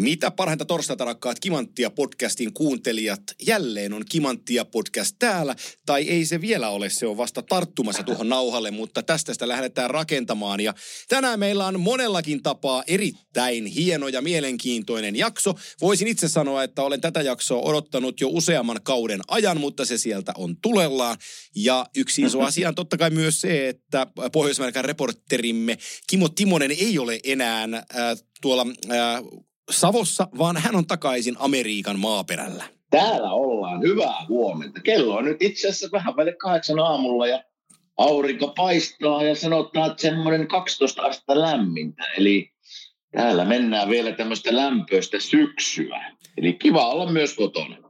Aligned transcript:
Mitä 0.00 0.30
parhainta 0.30 0.64
torstaita 0.64 1.04
rakkaat 1.04 1.40
Kimanttia 1.40 1.90
podcastin 1.90 2.52
kuuntelijat. 2.52 3.20
Jälleen 3.46 3.92
on 3.92 4.04
Kimanttia 4.10 4.64
podcast 4.64 5.16
täällä. 5.18 5.56
Tai 5.86 6.02
ei 6.08 6.24
se 6.24 6.40
vielä 6.40 6.68
ole, 6.68 6.90
se 6.90 7.06
on 7.06 7.16
vasta 7.16 7.42
tarttumassa 7.42 8.02
tuohon 8.02 8.28
nauhalle, 8.28 8.70
mutta 8.70 9.02
tästä 9.02 9.32
sitä 9.32 9.48
lähdetään 9.48 9.90
rakentamaan. 9.90 10.60
Ja 10.60 10.74
tänään 11.08 11.38
meillä 11.38 11.66
on 11.66 11.80
monellakin 11.80 12.42
tapaa 12.42 12.82
erittäin 12.86 13.66
hieno 13.66 14.08
ja 14.08 14.22
mielenkiintoinen 14.22 15.16
jakso. 15.16 15.54
Voisin 15.80 16.08
itse 16.08 16.28
sanoa, 16.28 16.62
että 16.62 16.82
olen 16.82 17.00
tätä 17.00 17.22
jaksoa 17.22 17.62
odottanut 17.62 18.20
jo 18.20 18.28
useamman 18.28 18.80
kauden 18.82 19.20
ajan, 19.28 19.60
mutta 19.60 19.84
se 19.84 19.98
sieltä 19.98 20.32
on 20.36 20.56
tulellaan. 20.62 21.16
Ja 21.56 21.86
yksi 21.96 22.22
iso 22.22 22.40
asia 22.40 22.68
on 22.68 22.74
totta 22.74 22.96
kai 22.96 23.10
myös 23.10 23.40
se, 23.40 23.68
että 23.68 24.06
pohjois 24.32 24.58
reporterimme 24.80 25.78
Kimo 26.06 26.28
Timonen 26.28 26.70
ei 26.70 26.98
ole 26.98 27.20
enää 27.24 27.62
äh, 27.64 27.80
tuolla 28.40 28.66
äh, 28.90 28.98
Savossa, 29.72 30.28
vaan 30.38 30.56
hän 30.56 30.76
on 30.76 30.86
takaisin 30.86 31.36
Amerikan 31.38 31.98
maaperällä. 31.98 32.64
Täällä 32.90 33.32
ollaan. 33.32 33.82
Hyvää 33.82 34.26
huomenta. 34.28 34.80
Kello 34.80 35.14
on 35.14 35.24
nyt 35.24 35.42
itse 35.42 35.68
asiassa 35.68 35.88
vähän 35.92 36.14
päälle 36.14 36.32
kahdeksan 36.32 36.78
aamulla 36.78 37.26
ja 37.26 37.44
aurinko 37.96 38.48
paistaa 38.48 39.22
ja 39.22 39.34
sanotaan, 39.34 39.90
että 39.90 40.02
semmoinen 40.02 40.48
12 40.48 41.02
astetta 41.02 41.40
lämmintä. 41.40 42.04
Eli 42.16 42.52
täällä 43.16 43.44
mennään 43.44 43.88
vielä 43.88 44.12
tämmöistä 44.12 44.56
lämpöistä 44.56 45.20
syksyä. 45.20 46.16
Eli 46.36 46.52
kiva 46.52 46.88
olla 46.88 47.12
myös 47.12 47.34
kotona. 47.34 47.81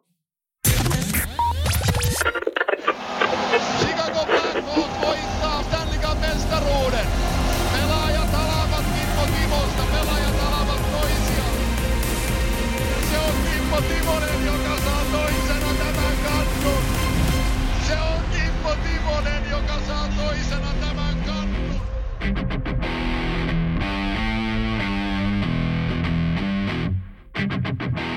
saa 19.86 20.08
toisena 20.16 20.74
tämän 20.80 21.16
kannun. 21.26 21.80
thank 27.34 27.96
you 27.96 28.11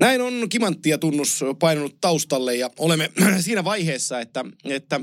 näin 0.00 0.20
on 0.20 0.48
kimanttia 0.48 0.98
tunnus 0.98 1.44
painunut 1.58 2.00
taustalle 2.00 2.56
ja 2.56 2.70
olemme 2.78 3.10
siinä 3.40 3.64
vaiheessa, 3.64 4.20
että, 4.20 4.44
että 4.64 5.00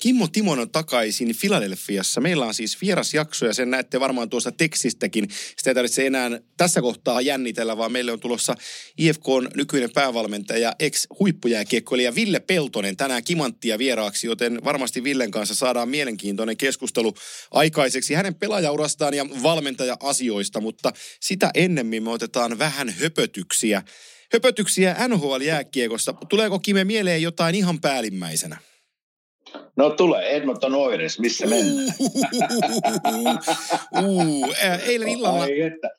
Kimmo 0.00 0.28
Timon 0.28 0.58
on 0.58 0.70
takaisin 0.70 1.34
Filadelfiassa. 1.34 2.20
Meillä 2.20 2.46
on 2.46 2.54
siis 2.54 2.80
vierasjakso 2.80 3.46
ja 3.46 3.54
sen 3.54 3.70
näette 3.70 4.00
varmaan 4.00 4.30
tuosta 4.30 4.52
tekstistäkin. 4.52 5.28
Sitä 5.56 5.70
ei 5.70 5.74
tarvitse 5.74 6.06
enää 6.06 6.30
tässä 6.56 6.80
kohtaa 6.80 7.20
jännitellä, 7.20 7.76
vaan 7.76 7.92
meille 7.92 8.12
on 8.12 8.20
tulossa 8.20 8.54
IFK 8.98 9.28
on 9.28 9.48
nykyinen 9.54 9.90
päävalmentaja, 9.90 10.72
ex-huippujääkiekkoilija 10.78 12.14
Ville 12.14 12.40
Peltonen 12.40 12.96
tänään 12.96 13.24
kimanttia 13.24 13.78
vieraaksi, 13.78 14.26
joten 14.26 14.64
varmasti 14.64 15.04
Villen 15.04 15.30
kanssa 15.30 15.54
saadaan 15.54 15.88
mielenkiintoinen 15.88 16.56
keskustelu 16.56 17.14
aikaiseksi 17.50 18.14
hänen 18.14 18.34
pelaajaurastaan 18.34 19.14
ja 19.14 19.26
valmentaja-asioista, 19.42 20.60
mutta 20.60 20.92
sitä 21.20 21.50
ennemmin 21.54 22.02
me 22.02 22.10
otetaan 22.10 22.58
vähän 22.58 22.94
höpötyksiä 23.00 23.82
höpötyksiä 24.32 24.96
NHL-jääkiekosta. 25.08 26.14
Tuleeko 26.28 26.58
Kime 26.58 26.84
mieleen 26.84 27.22
jotain 27.22 27.54
ihan 27.54 27.80
päällimmäisenä? 27.80 28.56
No 29.76 29.90
tulee 29.90 30.30
Edmonton 30.30 30.74
Oilers, 30.74 31.18
missä 31.18 31.46
mennään? 31.46 31.94
uh, 34.04 34.54
eilen 34.86 35.08
illalla, 35.08 35.46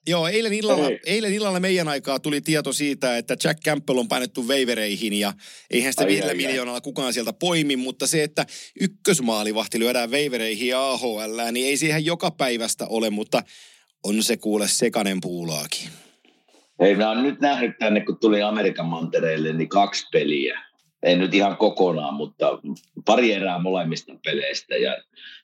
joo, 0.07 0.27
eilen 0.27 0.53
illalla, 0.53 0.87
eilen 1.05 1.33
illalla 1.33 1.59
meidän 1.59 1.87
aikaa 1.87 2.19
tuli 2.19 2.41
tieto 2.41 2.73
siitä, 2.73 3.17
että 3.17 3.35
Jack 3.43 3.59
Campbell 3.65 3.97
on 3.97 4.07
painettu 4.07 4.47
veivereihin 4.47 5.13
ja 5.13 5.33
eihän 5.71 5.93
sitä 5.93 6.07
viidellä 6.07 6.33
miljoonalla 6.33 6.81
kukaan 6.81 7.13
sieltä 7.13 7.33
poimi, 7.33 7.75
mutta 7.75 8.07
se, 8.07 8.23
että 8.23 8.45
ykkösmaalivahti 8.79 9.79
lyödään 9.79 10.11
veivereihin 10.11 10.67
ja 10.67 10.91
AHL, 10.91 11.51
niin 11.51 11.67
ei 11.67 11.77
siihen 11.77 12.05
joka 12.05 12.31
päivästä 12.31 12.87
ole, 12.87 13.09
mutta 13.09 13.43
on 14.03 14.23
se 14.23 14.37
kuule 14.37 14.67
sekanen 14.67 15.21
puulaakin. 15.21 16.02
Hei, 16.83 16.95
mä 16.95 17.09
oon 17.09 17.23
nyt 17.23 17.39
nähnyt 17.39 17.77
tänne, 17.79 18.01
kun 18.01 18.19
tuli 18.19 18.41
Amerikan 18.41 18.85
mantereille, 18.85 19.53
niin 19.53 19.69
kaksi 19.69 20.07
peliä. 20.11 20.59
Ei 21.03 21.15
nyt 21.15 21.33
ihan 21.33 21.57
kokonaan, 21.57 22.13
mutta 22.13 22.59
pari 23.05 23.33
erää 23.33 23.59
molemmista 23.59 24.13
peleistä. 24.25 24.75
Ja 24.75 24.97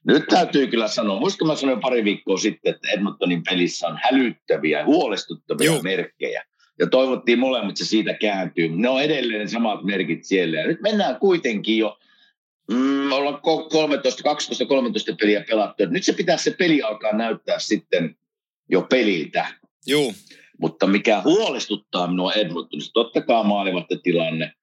nyt 0.07 0.23
täytyy 0.29 0.67
kyllä 0.67 0.87
sanoa, 0.87 1.19
muistatko 1.19 1.45
mä 1.45 1.55
sanoin 1.55 1.79
pari 1.79 2.03
viikkoa 2.03 2.37
sitten, 2.37 2.75
että 2.75 2.87
Edmontonin 2.91 3.43
pelissä 3.43 3.87
on 3.87 3.99
hälyttäviä, 4.03 4.85
huolestuttavia 4.85 5.65
Joo. 5.65 5.81
merkkejä. 5.81 6.43
Ja 6.79 6.87
toivottiin 6.87 7.39
molemmat, 7.39 7.69
että 7.69 7.83
se 7.83 7.89
siitä 7.89 8.13
kääntyy. 8.13 8.69
Ne 8.69 8.89
on 8.89 9.01
edelleen 9.01 9.49
samat 9.49 9.83
merkit 9.83 10.23
siellä. 10.23 10.57
Ja 10.57 10.67
nyt 10.67 10.81
mennään 10.81 11.19
kuitenkin 11.19 11.77
jo 11.77 11.99
mm, 12.71 13.11
ollaan 13.11 13.41
13, 13.69 14.23
12, 14.23 14.65
13 14.65 15.15
peliä 15.19 15.43
pelattu. 15.49 15.85
Nyt 15.85 16.03
se 16.03 16.13
pitää 16.13 16.37
se 16.37 16.51
peli 16.51 16.81
alkaa 16.81 17.13
näyttää 17.13 17.59
sitten 17.59 18.15
jo 18.69 18.81
peliltä. 18.81 19.47
Joo. 19.87 20.13
Mutta 20.59 20.87
mikä 20.87 21.21
huolestuttaa 21.21 22.07
minua 22.07 22.33
Edmontonissa, 22.33 22.91
totta 22.93 23.21
kai 23.21 23.43
tilanne, 24.03 24.53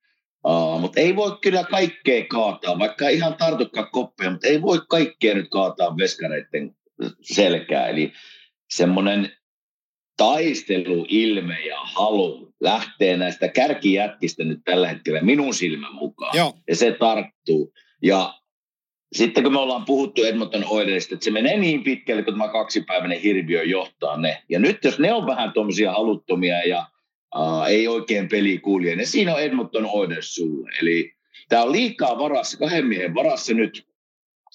uh, 0.45 0.81
mutta 0.81 1.01
ei 1.01 1.17
voi 1.17 1.39
kyllä 1.41 1.65
kaikkea 1.65 2.25
kaataa, 2.29 2.79
vaikka 2.79 3.09
ihan 3.09 3.35
tartukka 3.35 3.87
koppeja, 3.87 4.31
mutta 4.31 4.47
ei 4.47 4.63
voi 4.63 4.81
kaikkea 4.89 5.35
nyt 5.35 5.51
kaataa 5.51 5.97
veskareiden 5.97 6.77
selkää. 7.23 7.89
Eli 7.89 8.13
semmoinen 8.71 9.33
taisteluilme 10.17 11.61
ja 11.61 11.81
halu 11.81 12.53
lähtee 12.61 13.17
näistä 13.17 13.49
kärkijätkistä 13.49 14.45
nyt 14.45 14.61
tällä 14.65 14.89
hetkellä 14.89 15.21
minun 15.21 15.55
silmän 15.55 15.95
mukaan. 15.95 16.37
Joo. 16.37 16.55
Ja 16.69 16.77
se 16.77 16.93
tarttuu. 16.93 17.73
Ja 18.03 18.35
sitten 19.13 19.43
kun 19.43 19.53
me 19.53 19.59
ollaan 19.59 19.85
puhuttu 19.85 20.25
Edmonton 20.25 20.65
Oilersista, 20.65 21.15
että 21.15 21.25
se 21.25 21.31
menee 21.31 21.57
niin 21.57 21.85
pitkälle, 21.85 22.23
kun 22.23 22.35
tämä 22.35 22.49
kaksipäiväinen 22.49 23.21
hirviö 23.21 23.63
johtaa 23.63 24.17
ne. 24.17 24.43
Ja 24.49 24.59
nyt 24.59 24.85
jos 24.85 24.99
ne 24.99 25.13
on 25.13 25.27
vähän 25.27 25.53
tuommoisia 25.53 25.93
haluttomia 25.93 26.63
ja 26.63 26.87
uh, 27.37 27.65
ei 27.65 27.89
oikein 27.89 28.29
peli 28.29 28.59
kulje, 28.59 28.97
niin 28.97 29.07
siinä 29.07 29.35
on 29.35 29.43
Edmonton 29.43 29.87
Oilers 29.87 30.35
sulle. 30.35 30.71
Eli 30.81 31.15
tämä 31.49 31.63
on 31.63 31.73
liikaa 31.73 32.19
varassa, 32.19 32.59
kahden 32.59 32.87
miehen 32.87 33.15
varassa 33.15 33.55
nyt 33.55 33.87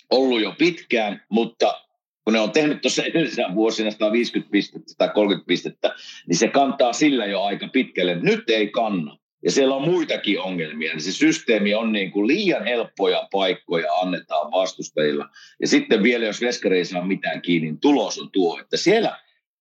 ollut 0.09 0.41
jo 0.41 0.55
pitkään, 0.57 1.23
mutta 1.29 1.81
kun 2.23 2.33
ne 2.33 2.39
on 2.39 2.51
tehnyt 2.51 2.81
tuossa 2.81 3.03
edellisenä 3.03 3.55
vuosina 3.55 3.91
150 3.91 4.51
pistettä 4.51 4.93
tai 4.97 5.09
30 5.13 5.47
pistettä, 5.47 5.95
niin 6.27 6.37
se 6.37 6.47
kantaa 6.47 6.93
sillä 6.93 7.25
jo 7.25 7.41
aika 7.41 7.67
pitkälle. 7.67 8.15
Nyt 8.15 8.49
ei 8.49 8.67
kanna 8.67 9.17
ja 9.43 9.51
siellä 9.51 9.75
on 9.75 9.89
muitakin 9.89 10.39
ongelmia, 10.39 10.93
niin 10.93 11.01
se 11.01 11.11
systeemi 11.11 11.73
on 11.73 11.91
niin 11.91 12.11
kuin 12.11 12.27
liian 12.27 12.63
helppoja 12.63 13.27
paikkoja 13.31 13.93
annetaan 13.93 14.51
vastustajilla. 14.51 15.29
Ja 15.61 15.67
sitten 15.67 16.03
vielä, 16.03 16.25
jos 16.25 16.41
veskari 16.41 16.77
ei 16.77 16.85
saa 16.85 17.05
mitään 17.05 17.41
kiinni, 17.41 17.67
niin 17.67 17.79
tulos 17.79 18.19
on 18.19 18.31
tuo, 18.31 18.59
että 18.59 18.77
siellä, 18.77 19.19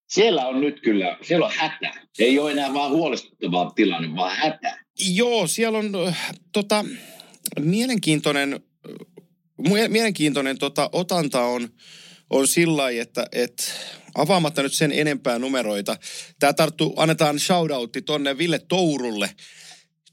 siellä 0.09 0.47
on 0.47 0.61
nyt 0.61 0.81
kyllä, 0.81 1.17
siellä 1.23 1.47
on 1.47 1.53
hätä. 1.57 1.93
Ei 2.19 2.39
ole 2.39 2.51
enää 2.53 2.75
vaan 2.75 2.91
huolestuttavaa 2.91 3.71
tilanne, 3.71 4.17
vaan 4.17 4.37
hätä. 4.37 4.79
Joo, 5.15 5.47
siellä 5.47 5.79
on 5.79 5.93
tota, 6.53 6.85
mielenkiintoinen, 7.61 8.61
mielenkiintoinen 9.89 10.59
tota, 10.59 10.91
otanta 10.93 11.43
on, 11.43 11.69
on 12.31 12.47
sillä 12.47 12.77
lailla, 12.77 13.03
että, 13.03 13.27
että 13.33 13.63
avaamatta 14.15 14.63
nyt 14.63 14.73
sen 14.73 14.93
enempää 14.93 15.39
numeroita. 15.39 15.97
Tämä 16.41 16.53
tarttu, 16.53 16.95
annetaan 16.97 17.39
shoutoutti 17.39 18.03
tonne 18.03 18.39
Ville 18.39 18.59
Tourulle, 18.69 19.31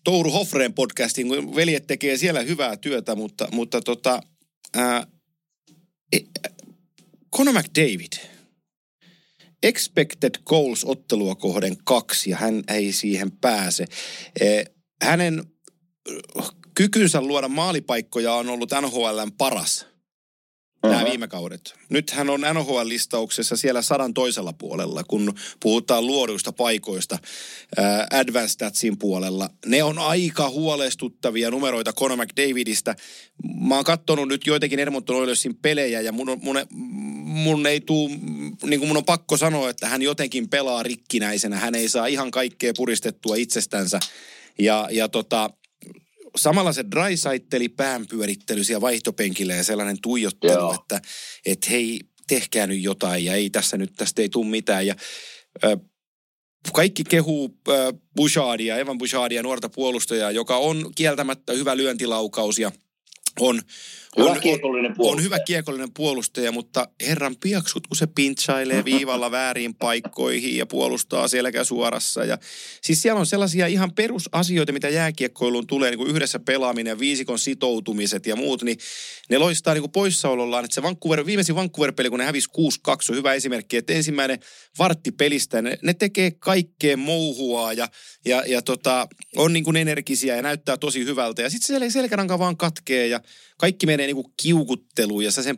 Touru 0.07 0.31
Hoffreen 0.31 0.73
podcastin, 0.73 1.27
kun 1.27 1.55
veljet 1.55 1.87
tekee 1.87 2.17
siellä 2.17 2.41
hyvää 2.41 2.77
työtä, 2.77 3.15
mutta, 3.15 3.47
mutta 3.51 3.81
tota, 3.81 4.21
ää, 4.75 5.07
e, 6.13 6.17
Conor 7.35 7.53
McDavid, 7.53 8.13
expected 9.63 10.31
goals 10.45 10.85
ottelua 10.85 11.35
kohden 11.35 11.77
kaksi 11.83 12.29
ja 12.29 12.37
hän 12.37 12.63
ei 12.67 12.91
siihen 12.91 13.31
pääse. 13.31 13.85
E, 14.41 14.63
hänen 15.03 15.43
kykynsä 16.73 17.21
luoda 17.21 17.47
maalipaikkoja 17.47 18.33
on 18.33 18.49
ollut 18.49 18.71
NHLn 18.81 19.31
paras. 19.37 19.85
Nämä 20.83 21.05
viime 21.05 21.27
kaudet. 21.27 21.73
Nyt 21.89 22.11
hän 22.11 22.29
on 22.29 22.41
NHL-listauksessa 22.41 23.57
siellä 23.57 23.81
sadan 23.81 24.13
toisella 24.13 24.53
puolella, 24.53 25.03
kun 25.03 25.33
puhutaan 25.59 26.07
luoduista 26.07 26.51
paikoista 26.51 27.17
ää, 27.77 28.07
Advanced 28.11 28.49
Statsin 28.49 28.97
puolella. 28.97 29.49
Ne 29.65 29.83
on 29.83 29.99
aika 29.99 30.49
huolestuttavia 30.49 31.51
numeroita 31.51 31.93
Conor 31.93 32.17
McDavidistä. 32.17 32.95
Mä 33.67 33.75
oon 33.75 33.83
katsonut 33.83 34.27
nyt 34.27 34.47
joitakin 34.47 34.79
Edmonton 34.79 35.15
Oilersin 35.15 35.55
pelejä 35.55 36.01
ja 36.01 36.11
mun, 36.11 36.39
mun, 36.41 36.57
mun 37.25 37.67
ei 37.67 37.81
tuu, 37.81 38.07
niin 38.63 38.79
kuin 38.79 38.87
mun 38.87 38.97
on 38.97 39.05
pakko 39.05 39.37
sanoa, 39.37 39.69
että 39.69 39.87
hän 39.87 40.01
jotenkin 40.01 40.49
pelaa 40.49 40.83
rikkinäisenä. 40.83 41.57
Hän 41.57 41.75
ei 41.75 41.89
saa 41.89 42.07
ihan 42.07 42.31
kaikkea 42.31 42.73
puristettua 42.77 43.35
itsestänsä. 43.35 43.99
Ja, 44.59 44.87
ja 44.91 45.09
tota, 45.09 45.49
samalla 46.37 46.73
se 46.73 46.85
dry 46.91 47.69
päänpyörittely 47.69 48.63
siellä 48.63 48.81
vaihtopenkillä 48.81 49.55
ja 49.55 49.63
sellainen 49.63 49.97
tuijottelu, 50.01 50.53
Joo. 50.53 50.73
että 50.81 51.01
et 51.45 51.69
hei, 51.69 51.99
tehkää 52.27 52.67
nyt 52.67 52.81
jotain 52.81 53.25
ja 53.25 53.33
ei 53.33 53.49
tässä 53.49 53.77
nyt, 53.77 53.93
tästä 53.97 54.21
ei 54.21 54.29
tule 54.29 54.45
mitään. 54.47 54.87
Ja 54.87 54.95
ö, 55.63 55.77
kaikki 56.73 57.03
kehuu 57.03 57.57
äh, 57.69 57.75
Bouchardia, 58.15 58.77
Evan 58.77 58.97
Bouchardia, 58.97 59.43
nuorta 59.43 59.69
puolustajaa, 59.69 60.31
joka 60.31 60.57
on 60.57 60.91
kieltämättä 60.95 61.53
hyvä 61.53 61.77
lyöntilaukaus 61.77 62.59
ja 62.59 62.71
on 63.39 63.61
Hyvä 64.17 64.31
on, 64.31 64.39
kiekollinen 64.41 64.93
puolustaja. 64.93 65.17
On 65.17 65.23
hyvä 65.23 65.39
kiekollinen 65.39 65.93
puolustaja, 65.93 66.51
mutta 66.51 66.87
herran 67.07 67.35
piaksut, 67.43 67.87
kun 67.87 67.97
se 67.97 68.07
pintsailee 68.07 68.85
viivalla 68.85 69.31
väärin 69.31 69.75
paikkoihin 69.75 70.57
ja 70.57 70.65
puolustaa 70.65 71.27
selkä 71.27 71.63
suorassa. 71.63 72.23
Ja, 72.23 72.37
siis 72.81 73.01
siellä 73.01 73.19
on 73.19 73.25
sellaisia 73.25 73.67
ihan 73.67 73.91
perusasioita, 73.93 74.73
mitä 74.73 74.89
jääkiekkoiluun 74.89 75.67
tulee, 75.67 75.91
niin 75.91 75.97
kuin 75.97 76.11
yhdessä 76.11 76.39
pelaaminen, 76.39 76.99
viisikon 76.99 77.39
sitoutumiset 77.39 78.25
ja 78.25 78.35
muut, 78.35 78.63
niin 78.63 78.77
ne 79.29 79.37
loistaa 79.37 79.73
niin 79.73 79.81
kuin 79.81 79.91
poissaolollaan. 79.91 80.65
Että 80.65 80.75
se 80.75 80.83
Vancouver, 80.83 81.25
viimeisin 81.25 81.55
Vancouver-peli, 81.55 82.09
kun 82.09 82.19
ne 82.19 82.25
hävisi 82.25 82.49
6-2, 82.89 82.91
on 83.09 83.15
hyvä 83.15 83.33
esimerkki, 83.33 83.77
että 83.77 83.93
ensimmäinen 83.93 84.39
vartti 84.79 85.11
pelistä, 85.11 85.61
ne, 85.61 85.77
ne 85.81 85.93
tekee 85.93 86.31
kaikkea 86.31 86.97
mouhua 86.97 87.73
ja, 87.73 87.87
ja, 88.25 88.43
ja 88.47 88.61
tota, 88.61 89.07
on 89.35 89.53
niin 89.53 89.63
kuin 89.63 89.77
energisiä 89.77 90.35
ja 90.35 90.41
näyttää 90.41 90.77
tosi 90.77 91.05
hyvältä. 91.05 91.41
Ja 91.41 91.49
sitten 91.49 91.79
se 91.79 91.89
selkäranka 91.89 92.39
vaan 92.39 92.57
katkee 92.57 93.07
ja 93.07 93.21
kaikki 93.57 93.85
menee 93.85 94.05
niinku 94.05 94.33
kiukutteluun 94.41 95.23
ja 95.23 95.31
sen 95.31 95.57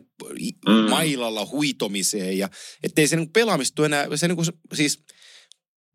mm. 0.68 0.90
mailalla 0.90 1.46
huitomiseen. 1.46 2.38
Ja 2.38 2.48
ettei 2.82 3.08
se 3.08 3.16
niinku 3.16 3.32
pelaamista 3.32 3.86
enää, 3.86 4.06
se 4.16 4.28
niinku, 4.28 4.42
siis 4.74 5.04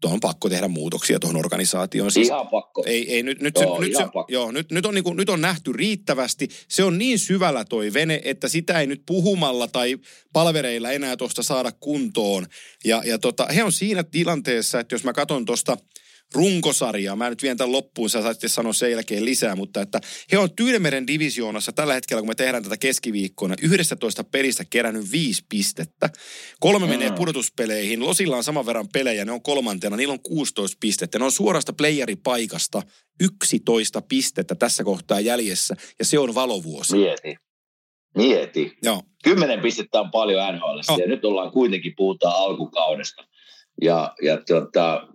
on 0.04 0.20
pakko 0.20 0.50
tehdä 0.50 0.68
muutoksia 0.68 1.20
tuohon 1.20 1.40
organisaatioon. 1.40 2.12
Siis, 2.12 2.28
ihan 2.28 2.48
pakko. 2.48 2.84
Ei, 2.86 3.14
ei 3.14 3.24
nyt, 3.24 3.42
nyt, 3.42 3.56
joo, 3.62 3.76
se, 3.76 3.82
nyt, 3.82 3.98
se, 3.98 4.04
joo, 4.28 4.52
nyt, 4.52 4.72
nyt, 4.72 4.86
on 4.86 4.94
niinku, 4.94 5.14
nyt 5.14 5.30
on 5.30 5.42
nähty 5.42 5.74
riittävästi. 5.74 6.50
Se 6.70 6.84
on 6.84 6.98
niin 6.98 7.20
syvällä 7.20 7.66
toi 7.66 7.94
vene, 7.94 8.22
että 8.24 8.48
sitä 8.48 8.80
ei 8.80 8.88
nyt 8.88 9.02
puhumalla 9.06 9.68
tai 9.68 9.98
palvereilla 10.34 10.92
enää 10.92 11.18
tuosta 11.18 11.44
saada 11.44 11.72
kuntoon. 11.72 12.46
Ja, 12.86 13.02
ja 13.06 13.20
tota, 13.20 13.46
he 13.56 13.64
on 13.64 13.72
siinä 13.72 14.04
tilanteessa, 14.04 14.80
että 14.80 14.96
jos 14.96 15.04
mä 15.04 15.14
katson 15.14 15.46
tuosta– 15.46 15.78
runkosarjaa. 16.34 17.16
Mä 17.16 17.30
nyt 17.30 17.44
vien 17.44 17.58
tämän 17.58 17.72
loppuun, 17.72 18.10
sä 18.10 18.22
saitte 18.22 18.48
sanoa 18.48 18.74
sen 18.74 18.92
jälkeen 18.92 19.26
lisää, 19.26 19.56
mutta 19.56 19.82
että 19.82 20.00
he 20.32 20.38
on 20.38 20.56
Tyynemeren 20.56 21.08
divisioonassa 21.08 21.72
tällä 21.72 21.94
hetkellä, 21.94 22.22
kun 22.22 22.30
me 22.30 22.36
tehdään 22.36 22.64
tätä 22.64 22.78
keskiviikkona, 22.78 23.56
11 23.62 24.24
pelistä 24.24 24.64
kerännyt 24.70 25.12
viisi 25.12 25.44
pistettä. 25.50 26.10
Kolme 26.60 26.86
mm. 26.86 26.90
menee 26.90 27.12
pudotuspeleihin, 27.12 28.06
Losilla 28.06 28.38
on 28.38 28.44
saman 28.44 28.66
verran 28.66 28.88
pelejä, 28.94 29.26
ne 29.26 29.32
on 29.32 29.42
kolmantena, 29.42 29.98
niillä 29.98 30.12
on 30.12 30.24
16 30.24 30.78
pistettä. 30.80 31.20
Ne 31.20 31.26
on 31.26 31.32
suorasta 31.32 31.74
playeripaikasta 31.74 32.82
11 33.20 34.02
pistettä 34.02 34.56
tässä 34.56 34.84
kohtaa 34.84 35.20
jäljessä, 35.20 35.76
ja 36.00 36.06
se 36.06 36.20
on 36.20 36.36
valovuosi. 36.36 36.98
Mieti. 36.98 37.36
Mieti. 38.18 38.78
Joo. 38.84 39.02
Kymmenen 39.24 39.60
pistettä 39.60 40.00
on 40.00 40.12
paljon 40.12 40.56
NHL, 40.56 41.00
ja 41.02 41.08
nyt 41.08 41.26
ollaan 41.26 41.52
kuitenkin, 41.52 41.94
puhutaan 41.98 42.36
alkukaudesta. 42.36 43.24
Ja, 43.82 44.16
ja 44.22 44.38
tuota, 44.48 45.08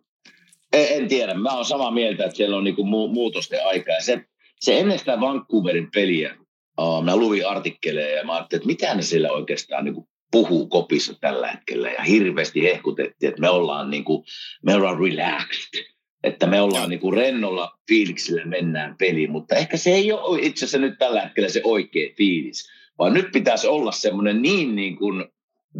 en, 0.73 0.87
en 0.91 1.09
tiedä. 1.09 1.35
Mä 1.35 1.57
oon 1.57 1.65
samaa 1.65 1.91
mieltä, 1.91 2.25
että 2.25 2.37
siellä 2.37 2.57
on 2.57 2.65
niinku 2.65 2.83
mu- 2.83 3.13
muutosten 3.13 3.67
aika. 3.67 3.93
Ja 3.93 4.03
se, 4.03 4.25
se 4.61 4.79
ennen 4.79 4.99
sitä 4.99 5.21
Vancouverin 5.21 5.91
peliä, 5.95 6.37
uh, 6.81 7.05
mä 7.05 7.17
luin 7.17 7.47
artikkeleja 7.47 8.17
ja 8.17 8.25
mä 8.25 8.35
ajattelin, 8.35 8.61
että 8.61 8.67
mitä 8.67 8.95
ne 8.95 9.03
siellä 9.03 9.33
oikeastaan 9.33 9.85
niinku 9.85 10.09
puhuu 10.31 10.67
kopissa 10.67 11.15
tällä 11.21 11.51
hetkellä. 11.51 11.91
Ja 11.91 12.03
hirveästi 12.03 12.63
hehkutettiin, 12.63 13.29
että 13.29 13.41
me 13.41 13.49
ollaan, 13.49 13.91
niinku, 13.91 14.25
me 14.63 14.75
ollaan 14.75 14.99
relaxed. 15.01 15.85
Että 16.25 16.47
me 16.47 16.61
ollaan 16.61 16.91
niinku 16.91 17.11
rennolla 17.11 17.79
fiiliksillä 17.89 18.45
mennään 18.45 18.97
peliin. 18.99 19.31
Mutta 19.31 19.57
ehkä 19.57 19.77
se 19.77 19.91
ei 19.91 20.13
ole 20.13 20.41
itse 20.43 20.65
asiassa 20.65 20.79
nyt 20.79 20.99
tällä 20.99 21.21
hetkellä 21.21 21.49
se 21.49 21.61
oikea 21.65 22.11
fiilis. 22.17 22.69
Vaan 22.99 23.15
nyt 23.15 23.33
pitäisi 23.33 23.67
olla 23.67 23.93
semmoinen 23.93 24.43
niin, 24.43 24.77
niin 24.77 24.97
kuin 24.97 25.25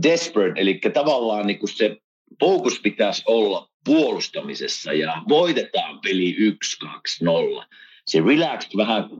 desperate, 0.03 0.61
eli 0.61 0.81
tavallaan 0.93 1.47
niin 1.47 1.59
kuin 1.59 1.71
se 1.71 1.97
fokus 2.41 2.81
pitäisi 2.81 3.23
olla 3.27 3.70
puolustamisessa 3.85 4.93
ja 4.93 5.23
voitetaan 5.29 6.01
peli 6.01 6.37
1-2-0. 7.61 7.65
Se 8.07 8.21
relaxed 8.21 8.71
vähän 8.77 9.11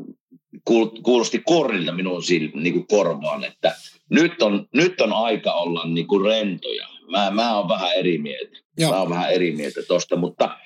kuulosti 1.03 1.43
korilta 1.47 1.93
minun 1.93 2.23
niin 2.55 2.73
kuin 2.73 2.87
korvaan, 2.87 3.45
että 3.45 3.75
nyt 4.11 4.43
on, 4.43 4.69
nyt 4.75 5.01
on 5.01 5.13
aika 5.13 5.53
olla 5.53 5.87
niin 5.87 6.07
kuin 6.07 6.25
rentoja. 6.25 6.89
Mä, 7.11 7.31
mä 7.31 7.57
oon 7.57 7.69
vähän 7.69 7.93
eri 7.93 8.19
mieltä. 8.19 8.59
Joo. 8.79 8.91
Mä 8.91 9.01
oon 9.01 9.11
vähän 9.11 9.33
eri 9.33 9.53
mieltä 9.53 9.83
tosta, 9.89 10.17
mutta 10.17 10.57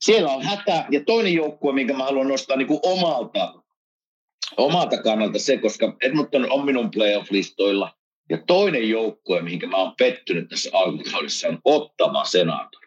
siellä 0.00 0.30
on 0.30 0.42
hätä. 0.42 0.86
Ja 0.90 1.04
toinen 1.06 1.34
joukkue, 1.34 1.72
minkä 1.72 1.94
mä 1.94 2.04
haluan 2.04 2.28
nostaa 2.28 2.56
niin 2.56 2.66
kuin 2.66 2.80
omalta, 2.82 3.54
omalta 4.56 5.02
kannalta 5.02 5.38
se, 5.38 5.56
koska 5.56 5.96
Edmonton 6.02 6.52
on 6.52 6.64
minun 6.64 6.90
playoff-listoilla. 6.90 7.90
Ja 8.30 8.38
toinen 8.46 8.88
joukkue, 8.88 9.42
mihin 9.42 9.70
mä 9.70 9.76
oon 9.76 9.94
pettynyt 9.98 10.48
tässä 10.48 10.70
alkukaudessa, 10.72 11.48
on 11.48 11.58
Ottava 11.64 12.24
Senator. 12.24 12.83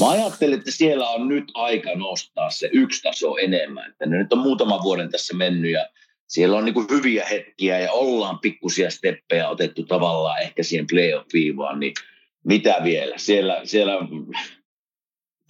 Mä 0.00 0.10
ajattelin, 0.10 0.58
että 0.58 0.70
siellä 0.70 1.08
on 1.08 1.28
nyt 1.28 1.44
aika 1.54 1.94
nostaa 1.94 2.50
se 2.50 2.70
yksi 2.72 3.02
taso 3.02 3.36
enemmän. 3.36 3.90
Että 3.90 4.06
ne 4.06 4.18
nyt 4.18 4.32
on 4.32 4.38
muutaman 4.38 4.82
vuoden 4.82 5.10
tässä 5.10 5.36
mennyt 5.36 5.70
ja 5.70 5.88
siellä 6.28 6.56
on 6.56 6.64
niin 6.64 6.90
hyviä 6.90 7.26
hetkiä 7.26 7.78
ja 7.78 7.92
ollaan 7.92 8.38
pikkusia 8.38 8.90
steppejä 8.90 9.48
otettu 9.48 9.82
tavallaan 9.82 10.42
ehkä 10.42 10.62
siihen 10.62 10.86
playoff-viivaan, 10.86 11.80
niin 11.80 11.92
mitä 12.44 12.80
vielä? 12.84 13.18
Siellä, 13.18 13.60
siellä 13.64 13.92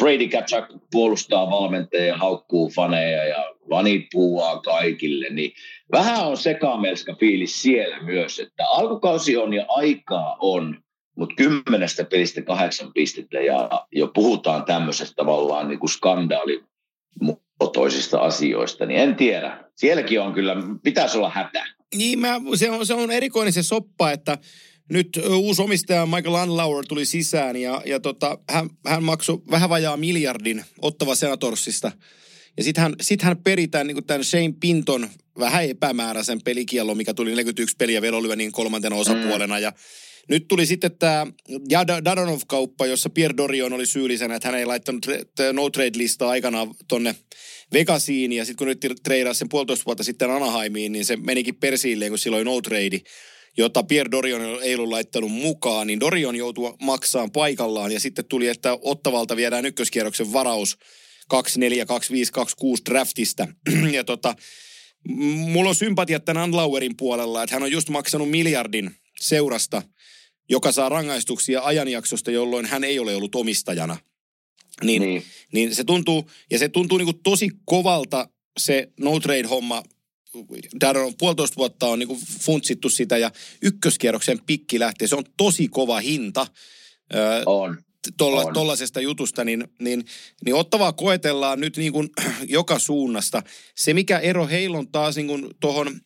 Brady 0.03 0.29
Kachak 0.29 0.65
puolustaa 0.91 1.51
valmentajia 1.51 2.17
haukkuu 2.17 2.71
faneja 2.71 3.25
ja 3.25 3.55
vanit 3.71 4.07
puuaa 4.13 4.61
kaikille, 4.61 5.27
niin 5.31 5.53
vähän 5.93 6.27
on 6.27 6.37
sekamelska 6.37 7.15
fiilis 7.15 7.63
siellä 7.63 8.03
myös, 8.03 8.41
että 8.41 8.69
alkukausi 8.69 9.37
on 9.37 9.55
ja 9.55 9.65
aikaa 9.69 10.37
on, 10.41 10.84
mutta 11.17 11.35
kymmenestä 11.35 12.05
pelistä 12.05 12.43
kahdeksan 12.43 12.93
pistettä 12.93 13.41
ja 13.41 13.71
jo 13.93 14.11
puhutaan 14.15 14.65
tämmöisestä 14.65 15.15
tavallaan 15.15 15.69
niin 15.69 15.79
kuin 15.79 15.91
skandaalimuotoisista 15.91 18.19
asioista, 18.19 18.87
niin 18.87 19.01
en 19.01 19.17
tiedä. 19.17 19.65
Sielläkin 19.77 20.21
on 20.21 20.33
kyllä, 20.33 20.57
pitäisi 20.83 21.19
olla 21.19 21.31
hätä. 21.31 21.67
Niin, 21.95 22.19
mä, 22.19 22.41
se, 22.55 22.71
on, 22.71 22.87
se 22.87 22.95
on 22.95 23.11
erikoinen 23.11 23.53
se 23.53 23.63
soppa, 23.63 24.11
että 24.11 24.39
nyt 24.91 25.09
uusi 25.29 25.63
omistaja 25.63 26.07
Michael 26.07 26.49
Unlauer 26.49 26.85
tuli 26.89 27.05
sisään 27.05 27.57
ja, 27.57 27.83
ja 27.87 28.01
tota, 28.01 28.39
hän, 28.51 28.71
hän 28.87 29.03
maksoi 29.03 29.39
vähän 29.51 29.71
vajaa 29.71 29.97
miljardin 29.97 30.65
ottava 30.83 31.15
Senatorsista. 31.15 31.93
Ja 32.57 32.65
sitten 32.65 32.83
hän, 32.83 32.95
sit 33.01 33.23
hän 33.23 33.37
peritään 33.37 33.87
niin 33.87 34.07
tämän 34.07 34.25
Shane 34.25 34.55
Pinton 34.61 35.09
vähän 35.39 35.65
epämääräisen 35.65 36.41
pelikiellon, 36.45 36.97
mikä 36.97 37.15
tuli 37.15 37.31
41 37.31 37.77
peliä 37.77 38.01
niin 38.37 38.53
kolmantena 38.53 38.97
osapuolena. 38.97 39.57
Mm. 39.57 39.63
Ja 39.63 39.73
nyt 40.29 40.49
tuli 40.49 40.67
sitten 40.67 40.99
tämä 40.99 41.27
Daronov-kauppa, 42.05 42.87
jossa 42.87 43.11
Pierre 43.11 43.37
Dorion 43.37 43.73
oli 43.73 43.87
syyllisenä, 43.87 44.35
että 44.35 44.49
hän 44.49 44.59
ei 44.59 44.67
laittanut 44.67 45.07
no 45.53 45.71
trade-listaa 45.71 46.31
aikanaan 46.31 46.75
tonne 46.89 47.15
Vegasiin. 47.73 48.33
Ja 48.33 48.45
sitten 48.45 48.59
kun 48.59 48.67
nyt 48.67 49.03
treidasi 49.03 49.39
sen 49.39 49.49
puolitoista 49.49 49.85
vuotta 49.87 50.05
sitten 50.05 50.31
Anaheimiin, 50.31 50.93
niin 50.93 51.05
se 51.05 51.17
menikin 51.17 51.57
persiilleen, 51.57 52.11
kun 52.11 52.19
silloin 52.19 52.45
no 52.45 52.61
trade 52.61 53.01
jota 53.57 53.83
Pierre 53.83 54.11
Dorion 54.11 54.63
ei 54.63 54.75
ollut 54.75 54.91
laittanut 54.91 55.33
mukaan, 55.33 55.87
niin 55.87 56.01
Dorion 56.01 56.37
joutui 56.37 56.75
maksamaan 56.83 57.31
paikallaan 57.31 57.93
ja 57.93 58.01
sitten 58.01 58.25
tuli, 58.25 58.49
että 58.49 58.79
Ottavalta 58.83 59.37
viedään 59.37 59.67
ykköskierroksen 59.67 60.33
varaus 60.33 60.79
24, 61.29 61.87
25, 61.87 62.33
26 62.33 62.83
draftista. 62.91 63.49
ja 63.93 64.05
tota, 64.05 64.35
mulla 65.09 65.69
on 65.69 65.75
sympatiat 65.75 66.25
tämän 66.25 66.43
Anlauerin 66.43 66.97
puolella, 66.97 67.43
että 67.43 67.57
hän 67.57 67.63
on 67.63 67.73
just 67.73 67.89
maksanut 67.89 68.31
miljardin 68.31 68.91
seurasta– 69.21 69.83
joka 70.49 70.73
saa 70.73 70.89
rangaistuksia 70.89 71.63
ajanjaksosta, 71.63 72.31
jolloin 72.31 72.67
hän 72.67 72.85
ei 72.85 72.99
ole 72.99 73.17
ollut 73.17 73.35
omistajana. 73.35 73.97
Niin, 74.83 75.03
niin. 75.03 75.23
niin 75.53 75.75
se 75.75 75.85
tuntuu, 75.85 76.31
ja 76.51 76.59
se 76.59 76.69
tuntuu 76.69 76.99
niin 76.99 77.07
kuin 77.07 77.21
tosi 77.23 77.51
kovalta 77.65 78.29
se 78.59 78.89
no 79.01 79.21
trade-homma. 79.21 79.83
on 81.05 81.15
puolitoista 81.19 81.57
vuotta 81.57 81.87
on 81.87 81.99
niin 81.99 82.09
kuin 82.09 82.21
funtsittu 82.41 82.89
sitä 82.89 83.19
ja 83.19 83.31
ykköskierroksen 83.63 84.41
pikki 84.47 84.81
lähtee. 84.81 85.09
Se 85.09 85.17
on 85.17 85.25
tosi 85.37 85.69
kova 85.69 86.01
hinta. 86.01 86.47
On. 87.47 87.79
Tuollaisesta 88.55 89.01
jutusta, 89.01 89.45
niin, 89.45 89.65
niin, 89.81 90.05
niin 90.45 90.55
ottavaa 90.55 90.93
koetellaan 90.93 91.61
nyt 91.61 91.77
niin 91.77 91.93
kuin 91.93 92.09
joka 92.49 92.79
suunnasta. 92.79 93.43
Se, 93.75 93.95
mikä 93.95 94.19
ero 94.19 94.47
heillä 94.47 94.79
on 94.79 94.89
taas 94.89 95.17
niin 95.17 95.49
tuohon 95.61 96.01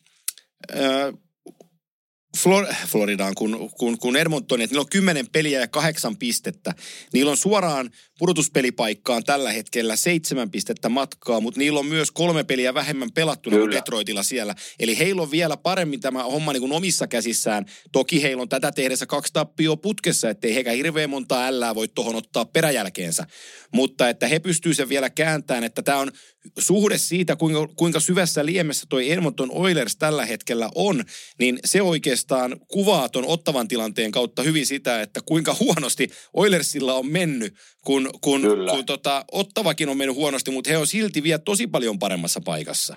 Flor- 2.37 2.75
Floridaan 2.87 3.35
kuin, 3.35 3.69
kuin, 3.69 3.99
kuin 3.99 4.15
Edmontoni, 4.15 4.63
että 4.63 4.73
niillä 4.73 4.81
on 4.81 4.89
kymmenen 4.89 5.27
peliä 5.31 5.59
ja 5.59 5.67
kahdeksan 5.67 6.17
pistettä. 6.17 6.73
Niillä 7.13 7.31
on 7.31 7.37
suoraan 7.37 7.89
pudotuspelipaikkaan 8.19 9.23
tällä 9.23 9.51
hetkellä 9.51 9.95
seitsemän 9.95 10.51
pistettä 10.51 10.89
matkaa, 10.89 11.39
mutta 11.39 11.59
niillä 11.59 11.79
on 11.79 11.85
myös 11.85 12.11
kolme 12.11 12.43
peliä 12.43 12.73
vähemmän 12.73 13.11
pelattuna 13.11 13.55
Kyllä. 13.55 13.67
kuin 13.67 13.75
Detroitilla 13.75 14.23
siellä. 14.23 14.55
Eli 14.79 14.99
heillä 14.99 15.21
on 15.21 15.31
vielä 15.31 15.57
paremmin 15.57 15.99
tämä 15.99 16.23
homma 16.23 16.53
niin 16.53 16.61
kuin 16.61 16.71
omissa 16.71 17.07
käsissään. 17.07 17.65
Toki 17.91 18.23
heillä 18.23 18.41
on 18.41 18.49
tätä 18.49 18.71
tehdessä 18.71 19.05
kaksi 19.05 19.33
tappioa 19.33 19.77
putkessa, 19.77 20.29
ettei 20.29 20.55
hekä 20.55 20.71
hirveän 20.71 21.09
monta 21.09 21.47
ällää 21.47 21.75
voi 21.75 21.87
tuohon 21.87 22.15
ottaa 22.15 22.45
peräjälkeensä. 22.45 23.27
Mutta 23.73 24.09
että 24.09 24.27
he 24.27 24.39
pystyy 24.39 24.73
sen 24.73 24.89
vielä 24.89 25.09
kääntämään, 25.09 25.63
että 25.63 25.81
tämä 25.81 25.97
on 25.97 26.11
suhde 26.59 26.97
siitä, 26.97 27.35
kuinka, 27.35 27.67
kuinka 27.75 27.99
syvässä 27.99 28.45
liemessä 28.45 28.85
toi 28.89 29.11
Edmonton 29.11 29.51
Oilers 29.51 29.95
tällä 29.95 30.25
hetkellä 30.25 30.69
on, 30.75 31.03
niin 31.39 31.59
se 31.65 31.81
oikeastaan 31.81 32.59
kuvaa 32.67 33.09
ton 33.09 33.25
ottavan 33.25 33.67
tilanteen 33.67 34.11
kautta 34.11 34.43
hyvin 34.43 34.65
sitä, 34.65 35.01
että 35.01 35.21
kuinka 35.25 35.55
huonosti 35.59 36.09
Oilersilla 36.33 36.93
on 36.93 37.07
mennyt, 37.11 37.53
kun, 37.85 38.09
kun, 38.21 38.41
kun 38.69 38.85
tota, 38.85 39.25
ottavakin 39.31 39.89
on 39.89 39.97
mennyt 39.97 40.15
huonosti, 40.15 40.51
mutta 40.51 40.69
he 40.69 40.77
on 40.77 40.87
silti 40.87 41.23
vielä 41.23 41.39
tosi 41.39 41.67
paljon 41.67 41.99
paremmassa 41.99 42.41
paikassa. 42.45 42.95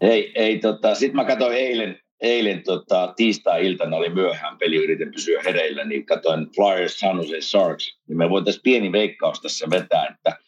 Ei, 0.00 0.32
ei 0.34 0.58
tota, 0.58 0.94
sitten 0.94 1.16
mä 1.16 1.24
katsoin 1.24 1.56
eilen, 1.56 1.98
eilen 2.20 2.62
tota, 2.62 3.12
tiistai-iltana 3.16 3.96
oli 3.96 4.10
myöhään 4.10 4.58
peli, 4.58 4.76
yritin 4.76 5.12
pysyä 5.12 5.42
hereillä, 5.42 5.84
niin 5.84 6.06
katsoin 6.06 6.46
Flyers 6.56 6.98
San 7.00 7.16
Jose 7.16 7.40
Sharks, 7.40 7.98
niin 8.08 8.18
me 8.18 8.30
voitaisiin 8.30 8.62
pieni 8.62 8.92
veikkaus 8.92 9.40
tässä 9.40 9.66
vetää, 9.70 10.06
että 10.06 10.38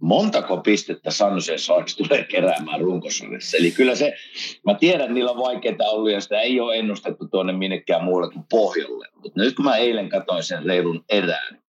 montako 0.00 0.56
pistettä 0.56 1.10
San 1.10 1.34
Jose 1.34 1.58
Sharks 1.58 1.96
tulee 1.96 2.24
keräämään 2.24 2.80
runkosarjassa. 2.80 3.56
Eli 3.56 3.70
kyllä 3.70 3.94
se, 3.94 4.12
mä 4.66 4.74
tiedän, 4.74 5.00
että 5.00 5.14
niillä 5.14 5.30
on 5.30 5.38
vaikeaa 5.38 5.90
ollut 5.90 6.10
ja 6.10 6.20
sitä 6.20 6.40
ei 6.40 6.60
ole 6.60 6.76
ennustettu 6.76 7.28
tuonne 7.28 7.52
minnekään 7.52 8.04
muualle 8.04 8.32
kuin 8.32 8.44
pohjalle. 8.50 9.08
Mutta 9.14 9.40
nyt 9.40 9.54
kun 9.54 9.64
mä 9.64 9.76
eilen 9.76 10.08
katsoin 10.08 10.42
sen 10.42 10.64
reilun 10.64 11.04
erään, 11.08 11.61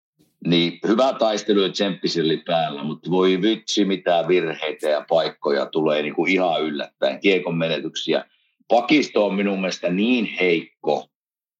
niin 0.47 0.79
hyvä 0.89 1.13
taistelu 1.19 1.61
ja 1.61 1.69
tsemppisille 1.69 2.43
päällä, 2.47 2.85
mutta 2.85 3.11
voi 3.11 3.43
vitsi 3.43 3.85
mitä 3.85 4.25
virheitä 4.29 4.89
ja 4.89 5.05
paikkoja 5.09 5.67
tulee 5.67 6.03
niin 6.03 6.15
kuin 6.15 6.33
ihan 6.33 6.63
yllättäen, 6.63 7.21
kiekon 7.21 7.59
menetyksiä. 7.59 8.25
Pakisto 8.69 9.27
on 9.27 9.35
minun 9.35 9.61
mielestä 9.61 9.91
niin 9.91 10.25
heikko, 10.41 11.09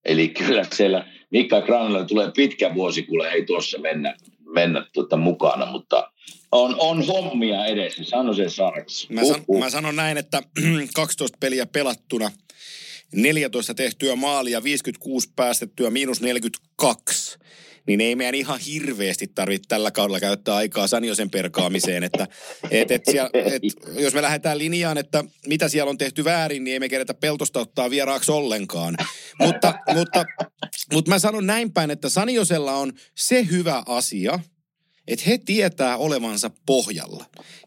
eli 0.05 0.27
kyllä 0.27 0.65
siellä 0.73 1.07
Mikka 1.31 1.61
Granilla 1.61 2.05
tulee 2.05 2.31
pitkä 2.35 2.75
vuosi, 2.75 3.03
kun 3.03 3.25
ei 3.25 3.45
tuossa 3.45 3.77
mennä, 3.77 4.15
mennä 4.53 4.85
tuota 4.93 5.17
mukana, 5.17 5.65
mutta 5.65 6.11
on, 6.51 6.75
on 6.79 7.07
hommia 7.07 7.65
edessä, 7.65 8.03
sano 8.03 8.33
se 8.33 8.49
Sarks. 8.49 9.09
Mä, 9.09 9.25
san, 9.25 9.45
mä 9.59 9.69
sanon 9.69 9.95
näin, 9.95 10.17
että 10.17 10.43
12 10.95 11.37
peliä 11.39 11.65
pelattuna, 11.65 12.31
14 13.13 13.73
tehtyä 13.73 14.15
maalia, 14.15 14.63
56 14.63 15.31
päästettyä, 15.35 15.89
miinus 15.89 16.21
42 16.21 17.37
niin 17.87 18.01
ei 18.01 18.15
meidän 18.15 18.35
ihan 18.35 18.59
hirveästi 18.59 19.27
tarvitse 19.27 19.67
tällä 19.67 19.91
kaudella 19.91 20.19
käyttää 20.19 20.55
aikaa 20.55 20.87
Saniosen 20.87 21.29
perkaamiseen. 21.29 22.03
Että, 22.03 22.27
et, 22.71 22.91
et 22.91 23.01
siellä, 23.05 23.29
et, 23.33 23.61
jos 23.99 24.13
me 24.13 24.21
lähdetään 24.21 24.57
linjaan, 24.57 24.97
että 24.97 25.23
mitä 25.47 25.69
siellä 25.69 25.89
on 25.89 25.97
tehty 25.97 26.23
väärin, 26.23 26.63
niin 26.63 26.73
ei 26.73 26.79
me 26.79 26.89
kerätä 26.89 27.13
peltosta 27.13 27.59
ottaa 27.59 27.89
vieraaksi 27.89 28.31
ollenkaan. 28.31 28.97
Mutta, 29.39 29.73
mutta, 29.93 30.25
mutta 30.93 31.11
mä 31.11 31.19
sanon 31.19 31.47
näin 31.47 31.73
päin, 31.73 31.91
että 31.91 32.09
Saniosella 32.09 32.73
on 32.73 32.93
se 33.15 33.47
hyvä 33.51 33.83
asia– 33.85 34.39
että 35.07 35.25
he 35.27 35.37
tietää 35.37 35.97
olevansa 35.97 36.51
pohjalla. 36.65 37.25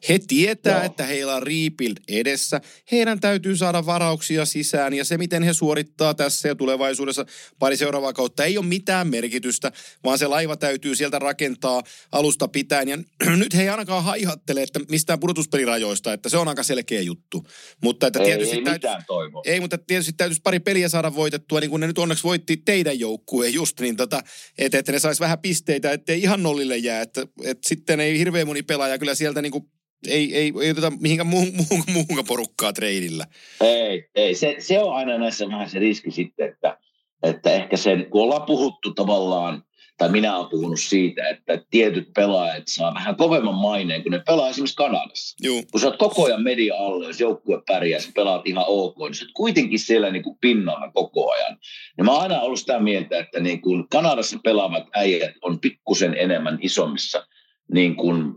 He 0.08 0.18
tietää, 0.28 0.76
Joo. 0.76 0.84
että 0.84 1.04
heillä 1.04 1.34
on 1.34 1.42
rebuild 1.42 1.96
edessä. 2.08 2.60
Heidän 2.92 3.20
täytyy 3.20 3.56
saada 3.56 3.86
varauksia 3.86 4.44
sisään 4.44 4.94
ja 4.94 5.04
se, 5.04 5.18
miten 5.18 5.42
he 5.42 5.52
suorittaa 5.52 6.14
tässä 6.14 6.48
ja 6.48 6.54
tulevaisuudessa 6.54 7.26
pari 7.58 7.76
seuraavaa 7.76 8.12
kautta, 8.12 8.44
ei 8.44 8.58
ole 8.58 8.66
mitään 8.66 9.08
merkitystä, 9.08 9.72
vaan 10.04 10.18
se 10.18 10.26
laiva 10.26 10.56
täytyy 10.56 10.96
sieltä 10.96 11.18
rakentaa 11.18 11.82
alusta 12.12 12.48
pitäen. 12.48 12.88
Ja 12.88 12.98
nyt 13.36 13.54
he 13.54 13.62
ei 13.62 13.68
ainakaan 13.68 14.04
haihattele, 14.04 14.62
että 14.62 14.80
mistään 14.90 15.20
pudotuspelirajoista, 15.20 16.12
että 16.12 16.28
se 16.28 16.36
on 16.36 16.48
aika 16.48 16.62
selkeä 16.62 17.00
juttu. 17.00 17.46
Mutta 17.82 18.06
että 18.06 18.18
ei, 18.18 18.26
tietysti 18.26 18.56
ei 18.56 18.62
täytyy, 18.62 18.72
mitään 18.72 19.04
toivoa. 19.06 19.42
Ei, 19.46 19.60
mutta 19.60 19.78
tietysti 19.78 20.12
täytyisi 20.12 20.42
pari 20.42 20.60
peliä 20.60 20.88
saada 20.88 21.14
voitettua, 21.14 21.60
niin 21.60 21.70
kuin 21.70 21.80
ne 21.80 21.86
nyt 21.86 21.98
onneksi 21.98 22.24
voitti 22.24 22.56
teidän 22.56 23.00
joukkueen 23.00 23.54
just, 23.54 23.80
niin 23.80 23.96
tota, 23.96 24.22
että, 24.58 24.78
että 24.78 24.92
ne 24.92 24.98
saisi 24.98 25.20
vähän 25.20 25.38
pisteitä, 25.38 25.92
ettei 25.92 26.22
ihan 26.22 26.42
nollille 26.42 26.76
jää, 26.76 27.02
että 27.02 27.25
et 27.45 27.59
sitten 27.62 28.00
ei 28.00 28.18
hirveän 28.18 28.47
moni 28.47 28.62
pelaaja 28.62 28.99
kyllä 28.99 29.14
sieltä 29.14 29.42
niinku 29.42 29.68
ei, 30.09 30.37
ei, 30.37 30.52
ei 30.62 30.71
oteta 30.71 30.92
mihinkään 31.00 31.26
muuhun, 31.26 31.52
muuhun, 31.56 31.85
muuhun 31.92 32.25
porukkaa 32.28 32.73
treidillä. 32.73 33.26
Ei, 33.61 34.09
ei. 34.14 34.35
Se, 34.35 34.56
se 34.59 34.80
on 34.80 34.95
aina 34.95 35.18
näissä 35.18 35.49
vähän 35.49 35.71
se 35.71 35.78
riski 35.78 36.11
sitten, 36.11 36.49
että, 36.49 36.78
että 37.23 37.52
ehkä 37.52 37.76
sen, 37.76 38.06
kun 38.11 38.23
ollaan 38.23 38.47
puhuttu 38.47 38.95
tavallaan, 38.95 39.62
tai 39.96 40.08
minä 40.08 40.36
olen 40.36 40.50
puhunut 40.50 40.80
siitä, 40.80 41.28
että 41.28 41.60
tietyt 41.70 42.08
pelaajat 42.14 42.62
saa 42.66 42.94
vähän 42.94 43.16
kovemman 43.16 43.54
maineen, 43.54 44.02
kun 44.02 44.12
ne 44.12 44.22
pelaa 44.26 44.48
esimerkiksi 44.48 44.76
Kanadassa. 44.76 45.36
Juu. 45.42 45.62
Kun 45.72 45.80
sä 45.80 45.86
oot 45.86 45.96
koko 45.96 46.24
ajan 46.24 46.42
media 46.42 46.74
alle, 46.74 47.06
jos 47.06 47.20
joukkue 47.20 47.62
pärjää, 47.66 48.00
sä 48.00 48.10
pelaat 48.14 48.46
ihan 48.46 48.64
ok, 48.66 48.96
niin 48.98 49.14
sä 49.14 49.24
oot 49.24 49.32
kuitenkin 49.36 49.78
siellä 49.78 50.10
niin 50.10 50.22
kuin 50.22 50.38
pinnalla 50.40 50.90
koko 50.94 51.32
ajan. 51.32 51.58
Ja 51.98 52.04
mä 52.04 52.12
oon 52.12 52.22
aina 52.22 52.40
ollut 52.40 52.58
sitä 52.58 52.80
mieltä, 52.80 53.18
että 53.18 53.40
niin 53.40 53.60
kuin 53.60 53.88
Kanadassa 53.88 54.38
pelaavat 54.44 54.84
äijät 54.94 55.34
on 55.42 55.60
pikkusen 55.60 56.14
enemmän 56.18 56.58
isommissa 56.60 57.26
niin 57.72 57.96
kuin, 57.96 58.34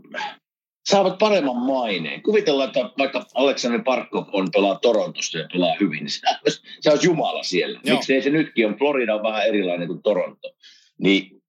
saavat 0.88 1.18
paremman 1.18 1.56
maineen. 1.56 2.22
Kuvitellaan, 2.22 2.68
että 2.68 2.90
vaikka 2.98 3.26
Aleksander 3.34 3.82
Parkov 3.82 4.24
on 4.32 4.48
pelaa 4.52 4.78
Torontosta 4.82 5.38
ja 5.38 5.48
pelaa 5.52 5.74
hyvin, 5.80 5.98
niin 5.98 6.10
se 6.10 6.20
olisi, 6.44 6.62
se 6.80 6.90
olisi 6.90 7.06
Jumala 7.06 7.42
siellä. 7.42 7.80
Joo. 7.84 7.96
Miksei 7.96 8.22
se 8.22 8.30
nytkin 8.30 8.66
on? 8.66 8.78
Florida 8.78 9.14
on 9.14 9.22
vähän 9.22 9.46
erilainen 9.46 9.88
kuin 9.88 10.02
Toronto. 10.02 10.54
Niin 10.98 11.39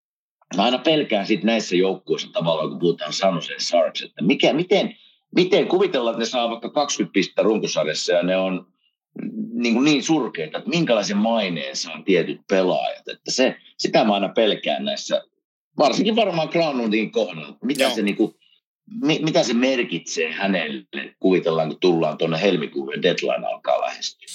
mä 0.57 0.63
aina 0.63 0.77
pelkään 0.77 1.27
sitten 1.27 1.47
näissä 1.47 1.75
joukkueissa 1.75 2.31
tavallaan, 2.33 2.69
kun 2.69 2.79
puhutaan 2.79 3.13
San 3.13 3.35
Jose 3.35 3.53
Sharks, 3.59 4.01
että 4.01 4.23
mikä, 4.23 4.53
miten, 4.53 4.95
miten 5.35 5.67
kuvitellaan, 5.67 6.13
että 6.13 6.19
ne 6.19 6.29
saa 6.29 6.49
vaikka 6.49 6.69
20 6.69 7.13
pistettä 7.13 7.43
runkosarjassa 7.43 8.13
ja 8.13 8.23
ne 8.23 8.37
on 8.37 8.67
niin, 9.53 9.73
kuin 9.73 9.85
niin 9.85 10.03
surkeita, 10.03 10.57
että 10.57 10.69
minkälaisen 10.69 11.17
maineen 11.17 11.75
saa 11.75 12.01
tietyt 12.05 12.41
pelaajat. 12.49 13.07
Että 13.07 13.31
se, 13.31 13.55
sitä 13.77 14.03
mä 14.03 14.13
aina 14.13 14.29
pelkään 14.29 14.85
näissä 14.85 15.23
varsinkin 15.77 16.15
varmaan 16.15 16.49
Granlundin 16.51 17.11
kohdalla. 17.11 17.57
Mitä 17.63 17.89
se, 17.89 18.01
niin 18.01 18.15
kuin, 18.15 18.35
mi, 19.01 19.19
mitä 19.23 19.43
se 19.43 19.53
merkitsee 19.53 20.31
hänelle, 20.31 21.15
kuvitellaan, 21.19 21.67
kun 21.67 21.79
tullaan 21.79 22.17
tuonne 22.17 22.41
helmikuun 22.41 23.01
deadline 23.01 23.47
alkaa 23.47 23.81
lähestyä? 23.81 24.27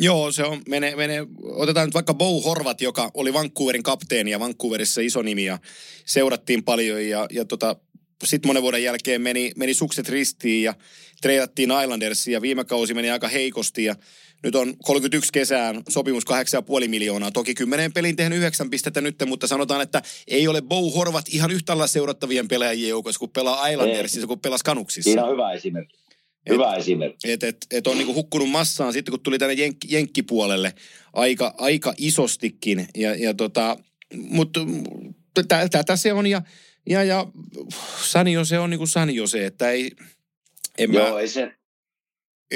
Joo, 0.00 0.32
se 0.32 0.44
on, 0.44 0.62
mene, 0.68 0.96
mene, 0.96 1.26
otetaan 1.42 1.86
nyt 1.86 1.94
vaikka 1.94 2.14
Bo 2.14 2.40
Horvat, 2.40 2.80
joka 2.80 3.10
oli 3.14 3.32
Vancouverin 3.32 3.82
kapteeni 3.82 4.30
ja 4.30 4.40
Vancouverissa 4.40 5.00
iso 5.00 5.22
nimi 5.22 5.44
ja 5.44 5.58
seurattiin 6.06 6.64
paljon 6.64 7.08
ja, 7.08 7.26
ja 7.30 7.44
tota, 7.44 7.76
sitten 8.24 8.48
monen 8.48 8.62
vuoden 8.62 8.82
jälkeen 8.82 9.22
meni, 9.22 9.52
meni 9.56 9.74
sukset 9.74 10.08
ristiin 10.08 10.62
ja 10.62 10.74
treidattiin 11.20 11.70
Islandersiin 11.82 12.32
ja 12.32 12.42
viime 12.42 12.64
kausi 12.64 12.94
meni 12.94 13.10
aika 13.10 13.28
heikosti 13.28 13.84
ja 13.84 13.96
nyt 14.42 14.54
on 14.54 14.74
31 14.78 15.30
kesään 15.32 15.82
sopimus 15.88 16.24
8,5 16.82 16.88
miljoonaa. 16.88 17.30
Toki 17.30 17.54
10 17.54 17.92
pelin 17.92 18.16
tehnyt 18.16 18.38
9 18.38 18.70
pistettä 18.70 19.00
nyt, 19.00 19.16
mutta 19.26 19.46
sanotaan, 19.46 19.80
että 19.80 20.02
ei 20.28 20.48
ole 20.48 20.62
Bo 20.62 20.90
Horvat 20.90 21.28
ihan 21.28 21.50
yhtä 21.50 21.72
lailla 21.72 21.86
seurattavien 21.86 22.48
pelaajien 22.48 22.90
joukossa, 22.90 23.18
kun 23.18 23.30
pelaa 23.30 23.66
Islandersissa, 23.68 24.26
kun 24.26 24.40
pelaa 24.40 24.58
Canucksissa. 24.64 25.10
Siinä 25.10 25.24
on 25.24 25.32
hyvä 25.32 25.52
esimerkki. 25.52 25.99
Hyvä 26.48 26.72
et, 26.72 26.78
esimerkki. 26.78 27.32
Et, 27.32 27.42
et, 27.42 27.56
et 27.70 27.86
on 27.86 27.98
niinku 27.98 28.14
hukkunut 28.14 28.50
massaan 28.50 28.92
sitten, 28.92 29.12
kun 29.12 29.20
tuli 29.20 29.38
tänne 29.38 29.54
jenk, 29.54 29.76
jenkkipuolelle 29.88 30.74
aika, 31.12 31.54
aika 31.58 31.94
isostikin. 31.98 32.88
Ja, 32.96 33.14
ja 33.14 33.34
tota, 33.34 33.76
mutta 34.14 34.60
tätä 35.70 35.96
se 35.96 36.12
on 36.12 36.26
ja, 36.26 36.42
ja, 36.88 37.04
ja 37.04 37.26
Sanjo 38.02 38.44
se 38.44 38.58
on 38.58 38.70
niin 38.70 38.78
kuin 38.78 38.88
Sanjo 38.88 39.26
se, 39.26 39.46
että 39.46 39.70
ei... 39.70 39.90
En 40.78 40.92
Joo, 40.92 41.12
mä... 41.12 41.20
ei 41.20 41.28
se, 41.28 41.52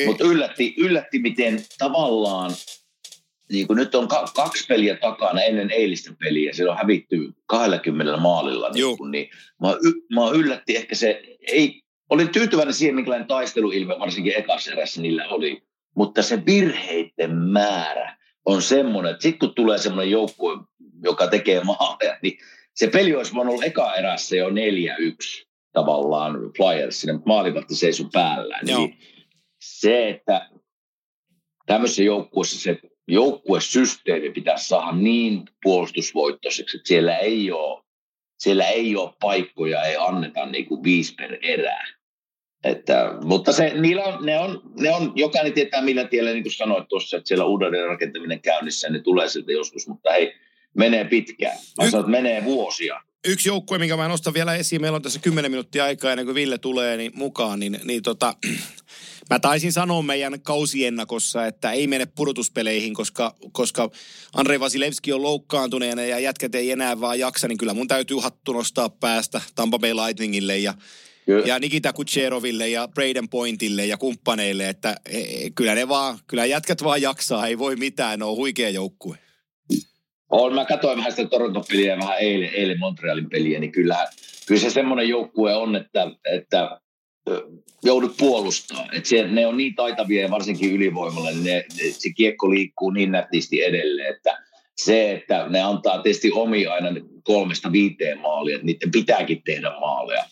mutta 0.07 0.25
yllätti, 0.25 0.75
yllätti, 0.79 1.19
miten 1.19 1.65
tavallaan, 1.79 2.51
niin 3.53 3.67
kuin 3.67 3.77
nyt 3.77 3.95
on 3.95 4.09
kaksi 4.35 4.67
peliä 4.67 4.97
takana 4.97 5.43
ennen 5.43 5.71
eilistä 5.71 6.15
peliä, 6.19 6.53
se 6.53 6.69
on 6.69 6.77
hävitty 6.77 7.35
20 7.47 8.17
maalilla. 8.17 8.71
Niin, 8.71 8.97
kuin, 8.97 9.11
niin 9.11 9.29
mä, 9.61 9.69
mä 10.15 10.31
yllätti 10.31 10.77
ehkä 10.77 10.95
se, 10.95 11.23
ei, 11.53 11.84
olin 12.11 12.29
tyytyväinen 12.29 12.75
siihen, 12.75 12.95
minkälainen 12.95 13.29
taisteluilme 13.29 13.99
varsinkin 13.99 14.33
ekassa 14.37 14.73
erässä 14.73 15.03
niillä 15.03 15.29
oli. 15.29 15.63
Mutta 15.97 16.23
se 16.23 16.47
virheiden 16.47 17.37
määrä 17.37 18.17
on 18.45 18.63
semmoinen, 18.63 19.13
että 19.13 19.23
sitten 19.23 19.49
kun 19.49 19.55
tulee 19.55 19.79
semmoinen 19.79 20.11
joukkue, 20.11 20.59
joka 21.03 21.27
tekee 21.27 21.65
maaleja, 21.65 22.19
niin 22.23 22.39
se 22.75 22.87
peli 22.87 23.15
olisi 23.15 23.35
voinut 23.35 23.55
olla 23.55 23.65
eka 23.65 23.95
erässä 23.95 24.37
jo 24.37 24.49
4-1 24.49 24.53
tavallaan 25.73 26.35
Flyers, 26.57 27.07
mutta 27.13 27.27
maalivahti 27.27 27.75
seisoi 27.75 28.07
päällä. 28.13 28.59
Niin 28.63 28.99
se, 29.61 30.09
että 30.09 30.51
tämmöisessä 31.67 32.03
joukkueessa 32.03 32.61
se 32.61 32.79
joukkuesysteemi 33.09 34.31
pitäisi 34.31 34.69
saada 34.69 34.97
niin 34.97 35.43
puolustusvoittoiseksi, 35.63 36.77
että 36.77 36.89
siellä 36.89 37.17
ei 37.17 37.53
ole, 37.53 37.84
siellä 38.45 38.69
ei 38.69 38.97
ole 38.97 39.13
paikkoja, 39.21 39.83
ei 39.83 39.97
anneta 39.99 40.47
niin 40.47 40.67
kuin 40.67 40.83
viisi 40.83 41.15
per 41.15 41.39
erää. 41.43 41.87
Että, 42.65 43.11
mutta 43.23 43.53
se, 43.53 43.73
niillä 43.75 44.05
on, 44.05 44.27
ne, 44.27 44.39
on, 44.39 44.63
ne 44.81 44.95
on, 44.95 45.13
jokainen 45.15 45.53
tietää 45.53 45.83
millä 45.83 46.05
tiellä, 46.05 46.31
niin 46.31 46.43
kuin 46.43 46.53
sanoit 46.53 46.89
tuossa, 46.89 47.17
että 47.17 47.29
siellä 47.29 47.45
uudelleen 47.45 47.87
rakentaminen 47.89 48.41
käynnissä, 48.41 48.91
ne 48.91 48.99
tulee 48.99 49.29
siltä 49.29 49.53
joskus, 49.53 49.89
mutta 49.89 50.13
hei, 50.13 50.35
menee 50.75 51.05
pitkään. 51.05 51.57
Mä 51.79 51.91
sanon, 51.91 52.01
että 52.01 52.11
menee 52.11 52.45
vuosia. 52.45 53.01
Yksi 53.27 53.49
joukkue, 53.49 53.79
minkä 53.79 53.97
mä 53.97 54.09
nostan 54.09 54.35
vielä 54.35 54.55
esiin, 54.55 54.81
meillä 54.81 54.97
on 54.97 55.03
tässä 55.03 55.19
10 55.19 55.51
minuuttia 55.51 55.85
aikaa 55.85 56.13
ennen 56.13 56.27
kuin 56.27 56.35
Ville 56.35 56.59
tulee 56.59 56.97
niin 56.97 57.13
mukaan, 57.15 57.61
niin, 57.61 57.81
niin 57.85 58.03
tota, 58.03 58.37
mä 59.31 59.39
taisin 59.39 59.73
sanoa 59.73 60.03
meidän 60.03 60.41
kausiennakossa, 60.41 61.47
että 61.47 61.73
ei 61.73 61.87
mene 61.87 62.07
pudotuspeleihin, 62.07 62.95
koska, 62.95 63.35
koska 63.53 63.91
Andrei 64.35 64.61
Vasilevski 64.61 65.13
on 65.13 65.23
loukkaantuneena 65.23 66.03
ja 66.03 66.19
jätkät 66.19 66.55
ei 66.55 66.71
enää 66.71 67.01
vaan 67.01 67.19
jaksa, 67.19 67.49
niin 67.49 67.59
kyllä 67.59 67.75
mun 67.75 67.89
täytyy 67.89 68.17
hattu 68.21 68.53
nostaa 68.53 68.89
päästä 68.89 69.41
Tampa 69.55 69.79
Bay 69.79 69.95
Lightningille 69.95 70.59
ja 70.59 70.75
Kyllä. 71.27 71.47
ja 71.47 71.59
Nikita 71.59 71.93
Kucheroville 71.93 72.69
ja 72.69 72.89
Braden 72.89 73.29
Pointille 73.29 73.87
ja 73.87 73.97
kumppaneille, 73.97 74.69
että 74.69 74.97
e, 75.07 75.19
e, 75.19 75.51
kyllä 75.51 75.75
ne 75.75 75.89
vaan, 75.89 76.19
kyllä 76.27 76.45
jätkät 76.47 76.85
vaan 76.85 77.03
jaksaa, 77.03 77.47
ei 77.47 77.59
voi 77.59 77.77
mitään, 77.77 78.19
ne 78.19 78.25
on 78.25 78.37
huikea 78.37 78.71
joukkue. 78.71 79.19
On, 80.37 80.55
mä 80.55 80.65
katsoin 80.65 80.99
vähän 80.99 81.13
sitä 81.13 81.29
Toronto-peliä 81.29 81.99
vähän 81.99 82.19
eilen, 82.19 82.51
eilen 82.55 82.79
Montrealin 82.79 83.31
peliä, 83.31 83.61
niin 83.61 83.73
kyllä, 83.73 84.07
kyllä 84.47 84.61
se 84.61 84.71
semmoinen 84.71 85.09
joukkue 85.09 85.55
on, 85.55 85.77
että, 85.77 86.11
että 86.33 86.81
joudut 87.85 88.17
puolustaa. 88.17 88.87
Et 88.93 89.07
se, 89.07 89.27
ne 89.29 89.47
on 89.47 89.57
niin 89.57 89.75
taitavia 89.75 90.23
ja 90.23 90.31
varsinkin 90.31 90.73
ylivoimalla, 90.73 91.31
niin 91.31 91.45
ne, 91.45 91.53
ne, 91.53 91.91
se 91.91 92.11
kiekko 92.17 92.51
liikkuu 92.51 92.91
niin 92.91 93.13
nätisti 93.13 93.63
edelleen, 93.63 94.15
että 94.15 94.39
se, 94.77 95.13
että 95.13 95.47
ne 95.49 95.63
antaa 95.63 96.03
tietysti 96.03 96.31
omi 96.33 96.67
aina 96.67 96.89
kolmesta 97.25 97.73
viiteen 97.73 98.19
maalia, 98.19 98.55
että 98.55 98.67
niiden 98.67 98.91
pitääkin 98.91 99.43
tehdä 99.45 99.71
maaleja. 99.81 100.25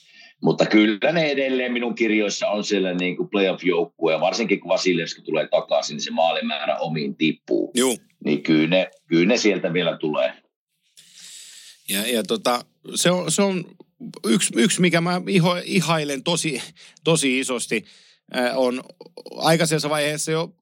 Mutta 0.42 0.66
kyllä 0.66 1.12
ne 1.12 1.30
edelleen 1.30 1.72
minun 1.72 1.94
kirjoissa 1.94 2.48
on 2.48 2.64
siellä 2.64 2.94
niin 2.94 3.16
kuin 3.16 3.28
playoff-joukkue, 3.28 4.12
ja 4.12 4.20
varsinkin 4.20 4.60
kun 4.60 4.68
Vasilevski 4.68 5.22
tulee 5.22 5.48
takaisin, 5.48 5.94
niin 5.94 6.02
se 6.02 6.10
maalimäärä 6.10 6.76
omiin 6.76 7.16
tippuu. 7.16 7.70
Joo. 7.74 7.96
Niin 8.24 8.42
kyllä 8.42 8.68
ne, 8.68 8.90
kyllä 9.06 9.26
ne 9.26 9.36
sieltä 9.36 9.72
vielä 9.72 9.96
tulee. 9.96 10.32
Ja, 11.88 12.06
ja 12.06 12.22
tota, 12.22 12.64
se, 12.94 13.10
on, 13.10 13.32
se 13.32 13.42
on 13.42 13.64
yksi, 14.26 14.52
yksi, 14.56 14.80
mikä 14.80 15.00
mä 15.00 15.20
iho, 15.28 15.56
ihailen 15.64 16.22
tosi, 16.22 16.62
tosi 17.04 17.38
isosti, 17.38 17.84
on 18.54 18.82
aikaisessa 19.36 19.90
vaiheessa 19.90 20.32
jo 20.32 20.54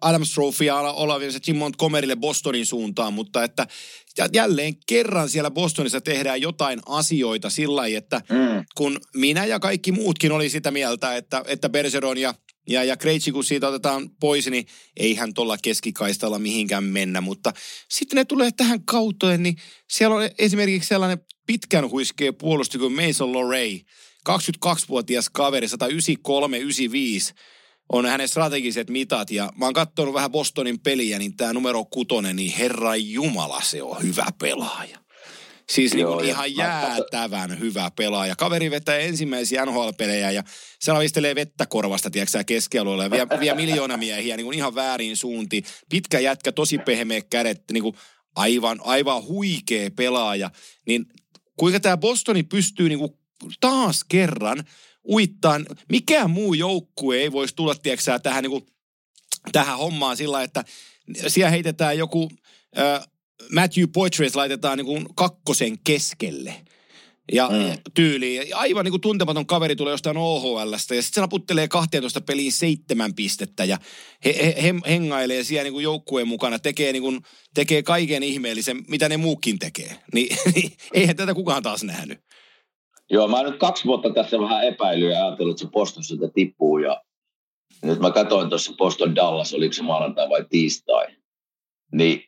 Adams 0.00 0.34
Trophya 0.34 0.76
Olavinsa 0.76 1.38
Jim 1.46 1.56
Montgomerylle 1.56 2.16
Bostonin 2.16 2.66
suuntaan, 2.66 3.12
mutta 3.12 3.44
että 3.44 3.66
jälleen 4.32 4.74
kerran 4.86 5.28
siellä 5.28 5.50
Bostonissa 5.50 6.00
tehdään 6.00 6.40
jotain 6.40 6.80
asioita 6.86 7.50
sillä 7.50 7.76
lailla, 7.76 7.98
että 7.98 8.20
mm. 8.28 8.64
kun 8.74 9.00
minä 9.14 9.46
ja 9.46 9.60
kaikki 9.60 9.92
muutkin 9.92 10.32
oli 10.32 10.50
sitä 10.50 10.70
mieltä, 10.70 11.16
että, 11.16 11.42
että 11.46 11.68
Bergeron 11.68 12.18
ja 12.18 12.34
ja, 12.68 12.84
ja 12.84 12.96
Krejci, 12.96 13.32
kun 13.32 13.44
siitä 13.44 13.68
otetaan 13.68 14.10
pois, 14.20 14.46
niin 14.46 14.66
eihän 14.96 15.34
tuolla 15.34 15.56
keskikaistalla 15.62 16.38
mihinkään 16.38 16.84
mennä. 16.84 17.20
Mutta 17.20 17.52
sitten 17.88 18.16
ne 18.16 18.24
tulee 18.24 18.50
tähän 18.56 18.84
kauteen, 18.84 19.42
niin 19.42 19.56
siellä 19.90 20.16
on 20.16 20.30
esimerkiksi 20.38 20.88
sellainen 20.88 21.18
pitkän 21.46 21.90
huiskeen 21.90 22.34
puolusti 22.34 22.78
kuin 22.78 23.06
Mason 23.06 23.32
Lorey. 23.32 23.80
22-vuotias 24.28 25.30
kaveri, 25.30 25.66
193-95 25.66 25.72
on 27.92 28.06
hänen 28.06 28.28
strategiset 28.28 28.90
mitat. 28.90 29.30
Ja 29.30 29.52
mä 29.56 29.64
oon 29.64 29.74
katsonut 29.74 30.14
vähän 30.14 30.30
Bostonin 30.30 30.80
peliä, 30.80 31.18
niin 31.18 31.36
tämä 31.36 31.52
numero 31.52 31.84
kutonen, 31.84 32.36
niin 32.36 32.52
herra 32.52 32.96
jumala, 32.96 33.60
se 33.60 33.82
on 33.82 34.02
hyvä 34.02 34.26
pelaaja. 34.40 34.98
Siis 35.70 35.94
Joo, 35.94 36.20
niin 36.20 36.28
ihan 36.28 36.56
jäätävän 36.56 37.58
hyvä 37.58 37.90
pelaaja. 37.96 38.36
Kaveri 38.36 38.70
vetää 38.70 38.96
ensimmäisiä 38.96 39.66
NHL-pelejä 39.66 40.30
ja 40.30 40.42
se 40.80 40.92
lavistelee 40.92 41.34
vettä 41.34 41.66
korvasta, 41.66 42.10
tiedätkö 42.10 42.44
keskialueella 42.44 43.10
vie, 43.10 43.26
vie 43.40 43.54
miljoona 43.54 43.96
miehiä 43.96 44.36
niin 44.36 44.44
kuin 44.44 44.56
ihan 44.56 44.74
väärin 44.74 45.16
suuntiin. 45.16 45.64
Pitkä 45.90 46.20
jätkä, 46.20 46.52
tosi 46.52 46.78
pehmeä 46.78 47.20
kädet, 47.30 47.62
niin 47.72 47.82
kuin 47.82 47.94
aivan, 48.36 48.80
aivan 48.84 49.22
huikea 49.22 49.90
pelaaja. 49.90 50.50
Niin 50.86 51.06
kuinka 51.56 51.80
tämä 51.80 51.96
Bostoni 51.96 52.42
pystyy 52.42 52.88
niin 52.88 52.98
kuin 52.98 53.12
taas 53.60 54.04
kerran 54.04 54.64
uittaan, 55.08 55.66
mikään 55.90 56.30
muu 56.30 56.54
joukkue 56.54 57.16
ei 57.16 57.32
voisi 57.32 57.56
tulla, 57.56 57.74
tiedätkö 57.74 58.18
tähän, 58.18 58.42
niin 58.42 58.50
kuin, 58.50 58.66
tähän 59.52 59.78
hommaan 59.78 60.16
sillä, 60.16 60.42
että 60.42 60.64
siellä 61.28 61.50
heitetään 61.50 61.98
joku 61.98 62.30
äh, 62.78 63.08
Matthew 63.54 63.84
Poitras 63.92 64.36
laitetaan 64.36 64.78
niin 64.78 64.86
kuin 64.86 65.06
kakkosen 65.14 65.78
keskelle 65.84 66.54
ja 67.32 67.48
mm. 67.48 67.78
tyyliin. 67.94 68.56
Aivan 68.56 68.84
niin 68.84 68.92
kuin 68.92 69.00
tuntematon 69.00 69.46
kaveri 69.46 69.76
tulee 69.76 69.92
jostain 69.92 70.16
OHLstä 70.16 70.94
ja 70.94 71.02
sitten 71.02 71.14
se 71.14 71.20
naputtelee 71.20 71.68
12 71.68 72.20
peliin 72.20 72.52
seitsemän 72.52 73.14
pistettä 73.14 73.64
ja 73.64 73.78
he, 74.24 74.34
he, 74.42 74.62
he 74.62 74.74
hengailee 74.86 75.44
siellä 75.44 75.62
niin 75.62 75.72
kuin 75.72 75.82
joukkueen 75.82 76.28
mukana, 76.28 76.58
tekee, 76.58 76.92
niin 76.92 77.02
kuin, 77.02 77.20
tekee 77.54 77.82
kaiken 77.82 78.22
ihmeellisen, 78.22 78.84
mitä 78.88 79.08
ne 79.08 79.16
muukin 79.16 79.58
tekee. 79.58 79.98
Niin, 80.14 80.36
niin 80.54 80.72
eihän 80.94 81.16
tätä 81.16 81.34
kukaan 81.34 81.62
taas 81.62 81.84
nähnyt. 81.84 82.20
Joo, 83.10 83.28
mä 83.28 83.42
nyt 83.42 83.58
kaksi 83.58 83.84
vuotta 83.84 84.10
tässä 84.10 84.40
vähän 84.40 84.64
epäilyä 84.64 85.12
ja 85.12 85.26
ajatellut, 85.26 85.54
että 85.54 85.66
se 85.66 85.72
Boston 85.72 86.04
sieltä 86.04 86.28
tippuu 86.34 86.78
ja 86.78 87.02
nyt 87.82 88.00
mä 88.00 88.10
katsoin 88.10 88.48
tuossa 88.48 88.72
Boston 88.76 89.14
Dallas, 89.14 89.54
oliko 89.54 89.72
se 89.72 89.82
maanantai 89.82 90.28
vai 90.28 90.46
tiistai, 90.50 91.06
niin 91.92 92.24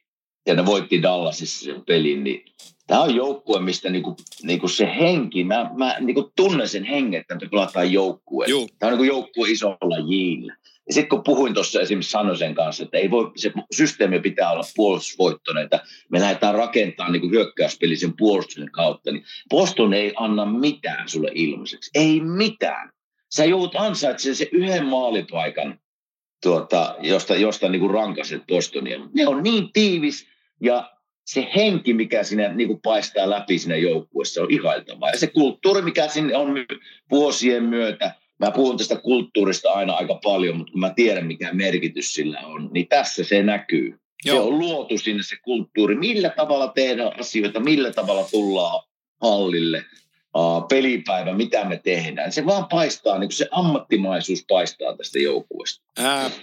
ja 0.46 0.54
ne 0.54 0.66
voitti 0.66 1.02
Dallasissa 1.02 1.64
sen 1.64 1.84
pelin, 1.84 2.24
niin 2.24 2.44
tämä 2.87 3.02
on 3.02 3.14
joukkue, 3.14 3.60
mistä 3.60 3.90
niinku, 3.90 4.16
niinku 4.42 4.68
se 4.68 4.87
henki, 4.87 5.44
mä, 5.44 5.70
mä 5.76 5.96
niinku 6.00 6.32
tunnen 6.37 6.68
sen 6.68 6.84
hengen, 6.84 7.20
että 7.20 7.34
me 7.34 7.48
pelataan 7.50 7.92
joukkue. 7.92 8.46
Tämä 8.78 8.92
on 8.92 8.98
niinku 8.98 9.14
joukkue 9.14 9.48
isolla 9.48 9.98
jillä. 9.98 10.56
Ja 10.86 10.94
sitten 10.94 11.08
kun 11.08 11.22
puhuin 11.24 11.54
tuossa 11.54 11.80
esimerkiksi 11.80 12.10
Sanosen 12.10 12.54
kanssa, 12.54 12.84
että 12.84 12.98
ei 12.98 13.10
voi, 13.10 13.32
se 13.36 13.52
systeemi 13.74 14.20
pitää 14.20 14.50
olla 14.50 14.62
puolustusvoittoinen, 14.76 15.64
että 15.64 15.80
me 16.10 16.20
lähdetään 16.20 16.54
rakentamaan 16.54 17.12
niin 17.12 17.30
hyökkäyspeli 17.30 17.96
sen 17.96 18.16
puolustuksen 18.16 18.70
kautta, 18.70 19.12
niin 19.12 19.24
Boston 19.50 19.94
ei 19.94 20.12
anna 20.16 20.46
mitään 20.46 21.08
sulle 21.08 21.30
ilmaiseksi. 21.34 21.90
Ei 21.94 22.20
mitään. 22.20 22.90
Sä 23.34 23.44
joudut 23.44 23.76
ansaitsemaan 23.76 24.36
se 24.36 24.48
yhden 24.52 24.86
maalipaikan, 24.86 25.78
tuota, 26.42 26.96
josta, 27.00 27.36
josta 27.36 27.68
niin 27.68 27.90
rankaset 27.90 28.42
Bostonia. 28.46 28.98
Ne 29.14 29.26
on 29.26 29.42
niin 29.42 29.72
tiivis, 29.72 30.26
ja 30.62 30.90
se 31.26 31.50
henki, 31.56 31.94
mikä 31.94 32.22
sinne 32.22 32.54
niin 32.54 32.68
kuin 32.68 32.80
paistaa 32.82 33.30
läpi 33.30 33.58
siinä 33.58 33.76
joukkueessa, 33.76 34.42
on 34.42 34.50
ihailtavaa. 34.50 35.10
Ja 35.10 35.18
se 35.18 35.26
kulttuuri, 35.26 35.82
mikä 35.82 36.08
sinne 36.08 36.36
on 36.36 36.54
vuosien 37.10 37.64
myötä, 37.64 38.14
mä 38.40 38.50
puhun 38.50 38.76
tästä 38.76 38.96
kulttuurista 38.96 39.72
aina 39.72 39.92
aika 39.92 40.14
paljon, 40.14 40.56
mutta 40.56 40.70
kun 40.70 40.80
mä 40.80 40.90
tiedän, 40.96 41.26
mikä 41.26 41.52
merkitys 41.52 42.14
sillä 42.14 42.40
on, 42.40 42.70
niin 42.72 42.88
tässä 42.88 43.24
se 43.24 43.42
näkyy. 43.42 43.98
Joo. 44.24 44.36
Se 44.36 44.42
on 44.42 44.58
luotu 44.58 44.98
sinne 44.98 45.22
se 45.22 45.36
kulttuuri, 45.44 45.94
millä 45.94 46.30
tavalla 46.30 46.68
tehdään 46.68 47.20
asioita, 47.20 47.60
millä 47.60 47.92
tavalla 47.92 48.28
tullaan 48.30 48.82
hallille, 49.22 49.84
uh, 50.36 50.68
pelipäivä, 50.68 51.34
mitä 51.34 51.64
me 51.64 51.80
tehdään. 51.84 52.32
Se 52.32 52.46
vaan 52.46 52.66
paistaa, 52.68 53.18
niin 53.18 53.32
se 53.32 53.48
ammattimaisuus 53.50 54.44
paistaa 54.48 54.96
tästä 54.96 55.18
joukkueesta. 55.18 55.84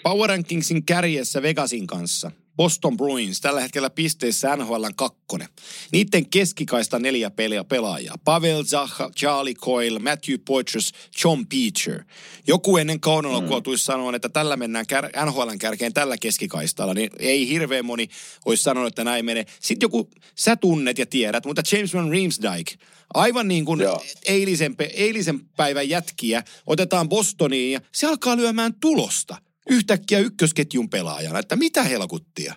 Power 0.04 0.30
Rankingsin 0.30 0.86
kärjessä 0.86 1.42
Vegasin 1.42 1.88
kanssa. 1.88 2.32
Boston 2.56 2.98
Bruins 2.98 3.42
tällä 3.42 3.62
hetkellä 3.62 3.90
pisteissä 3.90 4.56
NHL 4.56 4.86
kakkonen. 4.96 5.48
Niiden 5.92 6.30
keskikaista 6.30 7.00
neljä 7.00 7.30
peliä 7.30 7.64
pelaajaa. 7.64 8.16
Pavel 8.26 8.64
Zaha, 8.64 9.12
Charlie 9.20 9.54
Coyle, 9.54 10.00
Matthew 10.00 10.36
Poitras, 10.46 10.92
John 11.24 11.46
Peacher. 11.48 12.04
Joku 12.48 12.78
ennen 12.78 13.00
kauden 13.00 13.32
alkua 13.32 13.60
mm. 13.60 13.64
tuisi 13.64 13.86
sanoa, 13.86 14.16
että 14.16 14.30
tällä 14.30 14.58
mennään 14.58 14.88
kär, 14.88 15.10
NHLn 15.26 15.60
kärkeen 15.60 15.94
tällä 15.94 16.18
keskikaistalla. 16.18 16.94
Niin 16.94 17.10
ei 17.20 17.48
hirveän 17.48 17.86
moni 17.86 18.08
olisi 18.46 18.64
sanonut, 18.64 18.88
että 18.88 19.04
näin 19.04 19.26
menee. 19.26 19.46
Sitten 19.60 19.86
joku, 19.86 20.10
sä 20.36 20.56
tunnet 20.56 20.98
ja 20.98 21.06
tiedät, 21.06 21.46
mutta 21.46 21.62
James 21.72 21.94
Van 21.94 22.12
Riemsdyk, 22.12 22.68
aivan 23.14 23.48
niin 23.48 23.66
kuin 23.66 23.82
eilisen, 24.26 24.76
eilisen 24.94 25.40
päivän 25.58 25.90
jätkiä, 25.90 26.44
otetaan 26.68 27.10
Bostoniin 27.10 27.72
ja 27.72 27.82
se 27.92 28.08
alkaa 28.08 28.38
lyömään 28.38 28.74
tulosta– 28.80 29.38
yhtäkkiä 29.70 30.20
ykkösketjun 30.20 30.90
pelaajana, 30.90 31.40
että 31.40 31.56
mitä 31.56 31.84
helkuttia? 31.84 32.54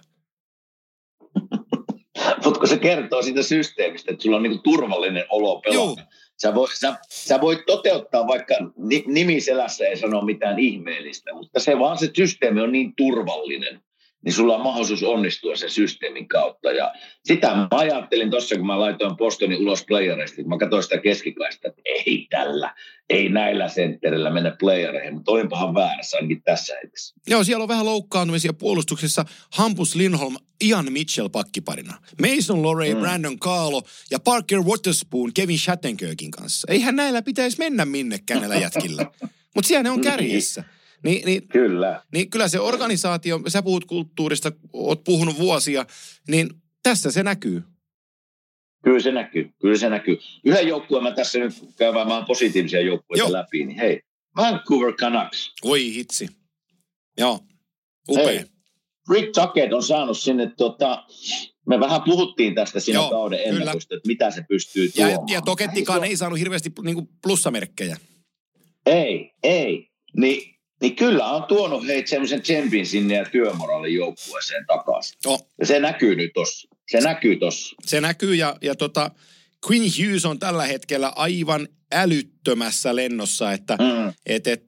Mutta 2.45 2.67
se 2.67 2.79
kertoo 2.79 3.23
siitä 3.23 3.43
systeemistä, 3.43 4.13
että 4.13 4.23
sulla 4.23 4.37
on 4.37 4.43
niinku 4.43 4.59
turvallinen 4.59 5.25
olo 5.29 5.61
pelata. 5.61 6.03
Sä, 6.43 6.55
voi, 6.55 6.69
sä, 6.77 6.97
sä 7.09 7.41
voit 7.41 7.67
toteuttaa 7.67 8.27
vaikka 8.27 8.55
nimiselässä 9.07 9.85
ei 9.85 9.97
sano 9.97 10.23
mitään 10.23 10.59
ihmeellistä, 10.59 11.35
mutta 11.35 11.61
se 11.61 11.79
vaan 11.79 11.99
se 11.99 12.11
systeemi 12.17 12.61
on 12.61 12.73
niin 12.73 12.93
turvallinen, 12.97 13.84
niin 14.25 14.33
sulla 14.33 14.57
on 14.57 14.63
mahdollisuus 14.63 15.03
onnistua 15.03 15.57
sen 15.57 15.71
systeemin 15.71 16.29
kautta. 16.29 16.73
Ja 16.73 16.93
sitä 17.25 17.55
mä 17.55 17.69
ajattelin 17.71 18.31
tuossa, 18.31 18.57
kun 18.57 18.67
mä 18.67 18.81
laitoin 18.81 19.17
Bostonin 19.17 19.59
ulos 19.59 19.85
playereista, 19.87 20.43
mä 20.47 20.59
katsoin 20.59 20.83
sitä 20.83 20.99
keskikaista, 20.99 21.69
että 21.69 21.83
ei 21.85 22.27
tällä, 22.31 22.75
ei 23.11 23.29
näillä 23.29 23.69
sentterillä 23.69 24.31
mennä 24.31 24.57
playereihin, 24.61 25.15
mutta 25.15 25.33
olinpahan 25.33 25.75
väärässä 25.75 26.17
ainakin 26.17 26.43
tässä 26.43 26.75
hetkessä. 26.83 27.15
Joo, 27.27 27.45
siellä 27.45 27.63
on 27.63 27.69
vähän 27.69 27.87
loukkaantumisia 27.87 28.53
puolustuksessa. 28.53 29.25
Hampus 29.53 29.95
Lindholm, 29.95 30.37
Ian 30.65 30.93
Mitchell 30.93 31.29
pakkiparina. 31.29 31.99
Mason 32.21 32.63
Lorey, 32.63 32.95
mm. 32.95 33.01
Brandon 33.01 33.39
Carlo 33.39 33.83
ja 34.11 34.21
Parker 34.21 34.61
Waterspoon 34.61 35.35
Kevin 35.35 35.59
Shattenkirkin 35.59 36.31
kanssa. 36.31 36.73
Eihän 36.73 36.97
näillä 36.97 37.23
pitäisi 37.23 37.59
mennä 37.59 37.85
minnekään 37.85 38.41
näillä 38.41 38.57
jätkillä. 38.57 39.07
Mutta 39.55 39.69
siellä 39.69 39.83
ne 39.83 39.91
on 39.91 40.01
kärjessä. 40.01 40.65
Niin, 41.03 41.25
niin, 41.27 41.49
Kyllä. 41.49 42.03
niin 42.13 42.31
kyllä 42.31 42.49
se 42.49 42.61
organisaatio, 42.61 43.41
sä 43.49 43.63
puhut 43.63 43.85
kulttuurista, 43.85 44.53
oot 44.73 45.05
puhunut 45.05 45.39
vuosia, 45.39 45.87
niin 46.29 46.49
tässä 46.83 47.11
se 47.11 47.23
näkyy. 47.23 47.63
Kyllä 48.85 49.01
se 49.01 49.13
näkyy, 49.13 49.51
kyllä 49.61 49.77
se 49.79 49.89
näkyy. 49.91 50.19
Yhden 50.45 50.69
joukkueen 50.69 51.05
mä 51.05 51.11
tässä 51.11 51.39
nyt 51.39 51.53
käymään 51.79 52.09
vähän 52.09 52.25
positiivisia 52.25 52.81
joukkueita 52.81 53.25
Joo. 53.25 53.33
läpi, 53.33 53.65
niin 53.65 53.79
hei, 53.79 54.01
Vancouver 54.37 54.93
Canucks. 54.93 55.53
Oi 55.65 55.95
hitsi. 55.95 56.29
Joo, 57.19 57.41
upea. 58.09 58.27
Hei, 58.27 58.45
Rick 59.11 59.33
Tuckett 59.33 59.73
on 59.73 59.83
saanut 59.83 60.19
sinne, 60.19 60.53
tota, 60.57 61.05
me 61.69 61.81
vähän 61.81 62.03
puhuttiin 62.03 62.55
tästä 62.55 62.81
siinä 62.81 63.01
Joo, 63.01 63.11
kauden 63.11 63.41
ennakosta, 63.45 63.95
että 63.95 64.07
mitä 64.07 64.31
se 64.31 64.45
pystyy 64.49 64.85
Ja, 64.97 65.07
tuomaan. 65.07 65.29
ja 65.29 65.43
Tokettikaan 65.43 66.05
Ei 66.05 66.11
ei 66.11 66.17
saanut 66.17 66.39
hirveästi 66.39 66.73
niinku 66.83 67.09
plussamerkkejä. 67.23 67.97
Ei, 68.87 69.31
ei. 69.43 69.89
Ni, 70.17 70.54
niin 70.81 70.97
kyllä 70.97 71.27
on 71.31 71.45
tuonut 71.45 71.87
heitä 71.87 72.11
semmoisen 72.11 72.43
tsempin 72.43 72.87
sinne 72.87 73.15
ja 73.15 73.25
työmoraalin 73.25 73.95
joukkueeseen 73.95 74.67
takaisin. 74.67 75.19
Oh, 75.27 75.49
Ja 75.61 75.67
se 75.67 75.81
näkyy 75.81 76.15
nyt 76.15 76.31
tossa. 76.35 76.69
Se 76.91 77.01
näkyy 77.01 77.37
tossa. 77.37 77.77
se 77.87 78.01
näkyy 78.01 78.35
ja, 78.35 78.57
ja 78.63 78.75
tota, 78.75 79.11
Quinn 79.71 79.87
Hughes 79.99 80.25
on 80.25 80.39
tällä 80.39 80.67
hetkellä 80.67 81.13
aivan 81.17 81.69
älyttömässä 81.93 82.97
lennossa, 82.97 83.53
että 83.53 83.77
Mm. 83.81 84.13
et, 84.27 84.47
et, 84.47 84.65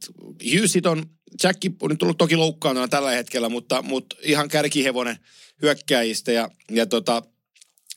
Hughesit 0.54 0.86
on, 0.86 1.06
Jacki 1.42 1.70
on 1.82 1.90
nyt 1.90 1.98
tullut 1.98 2.18
toki 2.18 2.36
loukkaantuna 2.36 2.88
tällä 2.88 3.10
hetkellä, 3.10 3.48
mutta, 3.48 3.82
mutta 3.82 4.16
ihan 4.22 4.48
kärkihevonen 4.48 5.16
hyökkäjistä 5.62 6.32
ja, 6.32 6.48
ja 6.70 6.86
tota, 6.86 7.22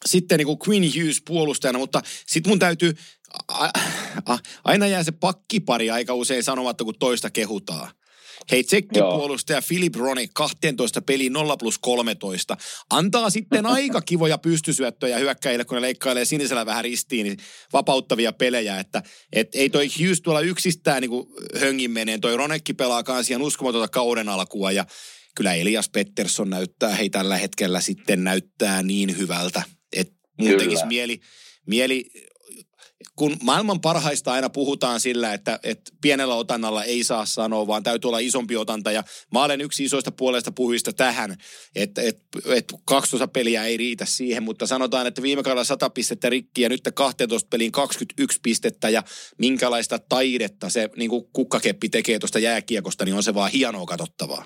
sitten 0.06 0.38
niin 0.38 0.46
kuin 0.46 0.60
Quinn 0.68 0.86
Hughes 0.96 1.22
puolustajana, 1.28 1.80
mutta 1.80 2.02
sitten 2.28 2.52
mun 2.52 2.60
täytyy, 2.60 2.94
a, 3.48 3.70
a, 4.26 4.38
aina 4.64 4.88
jää 4.88 5.04
se 5.04 5.12
pakkipari 5.12 5.90
aika 5.90 6.14
usein 6.14 6.44
sanomatta, 6.44 6.84
kun 6.84 6.96
toista 7.00 7.30
kehutaan. 7.30 7.92
Hei, 8.52 8.64
tsekkipuolustaja 8.64 9.62
Philip 9.68 9.96
Roni 9.96 10.28
12 10.34 11.02
peli 11.02 11.30
0 11.30 11.58
plus 11.58 11.80
13. 11.80 12.58
Antaa 12.90 13.30
sitten 13.30 13.66
aika 13.66 14.02
kivoja 14.02 14.38
pystysyöttöjä 14.38 15.18
hyökkäjille, 15.18 15.66
kun 15.66 15.76
ne 15.76 15.82
leikkailee 15.82 16.26
sinisellä 16.26 16.66
vähän 16.66 16.84
ristiin, 16.84 17.24
niin 17.24 17.38
vapauttavia 17.74 18.34
pelejä. 18.34 18.80
Että 18.80 19.04
et 19.34 19.56
ei 19.56 19.70
toi 19.70 19.88
Hughes 20.00 20.22
tuolla 20.22 20.42
yksistään 20.42 21.02
niin 21.02 21.12
höngin 21.60 21.92
meneen. 21.92 22.22
Toi 22.22 22.38
Ronekki 22.38 22.74
pelaa 22.74 23.04
kans 23.04 23.30
ihan 23.30 23.42
uskomatonta 23.42 23.88
kauden 23.88 24.30
alkua 24.30 24.72
ja 24.72 24.86
kyllä 25.36 25.54
Elias 25.54 25.90
Pettersson 25.90 26.50
näyttää, 26.50 26.96
hei 26.96 27.10
tällä 27.10 27.38
hetkellä 27.38 27.82
sitten 27.82 28.24
näyttää 28.24 28.84
niin 28.84 29.18
hyvältä, 29.18 29.64
että 29.94 30.14
mun 30.40 30.50
Kyllä. 30.50 30.64
tekisi 30.64 30.86
mieli, 30.86 31.20
mieli 31.66 32.12
kun 33.20 33.38
maailman 33.44 33.82
parhaista 33.82 34.32
aina 34.34 34.50
puhutaan 34.50 35.00
sillä, 35.00 35.34
että, 35.34 35.60
että 35.64 35.92
pienellä 36.02 36.36
otannalla 36.36 36.84
ei 36.84 37.04
saa 37.04 37.26
sanoa, 37.26 37.68
vaan 37.68 37.84
täytyy 37.84 38.08
olla 38.08 38.20
isompi 38.20 38.56
otanta. 38.56 38.92
Ja 38.92 39.04
mä 39.34 39.44
olen 39.44 39.62
yksi 39.62 39.84
isoista 39.84 40.12
puolesta 40.12 40.52
puhujista 40.52 40.94
tähän, 40.94 41.36
että, 41.76 42.02
että, 42.02 42.40
että 42.46 42.76
12 42.86 43.28
peliä 43.28 43.66
ei 43.66 43.78
riitä 43.78 44.06
siihen, 44.06 44.44
mutta 44.44 44.68
sanotaan, 44.68 45.08
että 45.08 45.22
viime 45.22 45.44
kaudella 45.44 45.64
100 45.64 45.90
pistettä 45.90 46.30
rikki 46.30 46.62
ja 46.62 46.70
nyt 46.70 46.82
12 46.94 47.48
peliin 47.50 47.72
21 47.72 48.40
pistettä 48.44 48.90
ja 48.90 49.04
minkälaista 49.38 50.00
taidetta 50.10 50.70
se 50.70 50.90
niin 50.96 51.12
kukkakeppi 51.34 51.90
tekee 51.90 52.20
tuosta 52.20 52.40
jääkiekosta, 52.40 53.06
niin 53.06 53.16
on 53.16 53.24
se 53.24 53.34
vaan 53.34 53.52
hienoa 53.52 53.86
katsottavaa. 53.86 54.46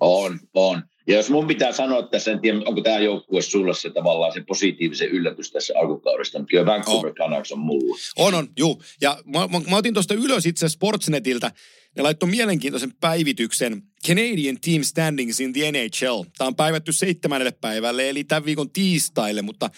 On, 0.00 0.40
on. 0.54 0.82
Ja 1.06 1.16
jos 1.16 1.30
mun 1.30 1.46
pitää 1.46 1.72
sanoa 1.72 2.02
tässä, 2.02 2.32
en 2.32 2.40
tiedä, 2.40 2.58
onko 2.64 2.80
tämä 2.80 2.98
joukkue 2.98 3.42
sulle 3.42 3.74
se 3.74 3.90
tavallaan 3.90 4.32
se 4.32 4.40
positiivisen 4.48 5.08
yllätys 5.08 5.52
tässä 5.52 5.74
alkukaudesta, 5.76 6.38
mutta 6.38 6.50
kyllä 6.50 6.66
Vancouver 6.66 7.10
On. 7.10 7.14
Canucks 7.14 7.52
on 7.52 7.58
mulla. 7.58 7.96
On, 8.16 8.34
on, 8.34 8.48
juu. 8.58 8.82
Ja 9.00 9.22
mä, 9.24 9.38
mä, 9.38 9.60
mä 9.70 9.76
otin 9.76 9.94
tuosta 9.94 10.14
ylös 10.14 10.46
itse 10.46 10.68
Sportsnetiltä. 10.68 11.50
Ne 11.96 12.02
laittoi 12.02 12.28
mielenkiintoisen 12.28 12.92
päivityksen 13.00 13.82
Canadian 14.06 14.60
Team 14.60 14.82
Standings 14.82 15.40
in 15.40 15.52
the 15.52 15.72
NHL. 15.72 16.22
Tämä 16.38 16.48
on 16.48 16.56
päivätty 16.56 16.92
seitsemännelle 16.92 17.52
päivälle, 17.60 18.08
eli 18.08 18.24
tämän 18.24 18.44
viikon 18.44 18.70
tiistaille, 18.70 19.42
mutta 19.42 19.70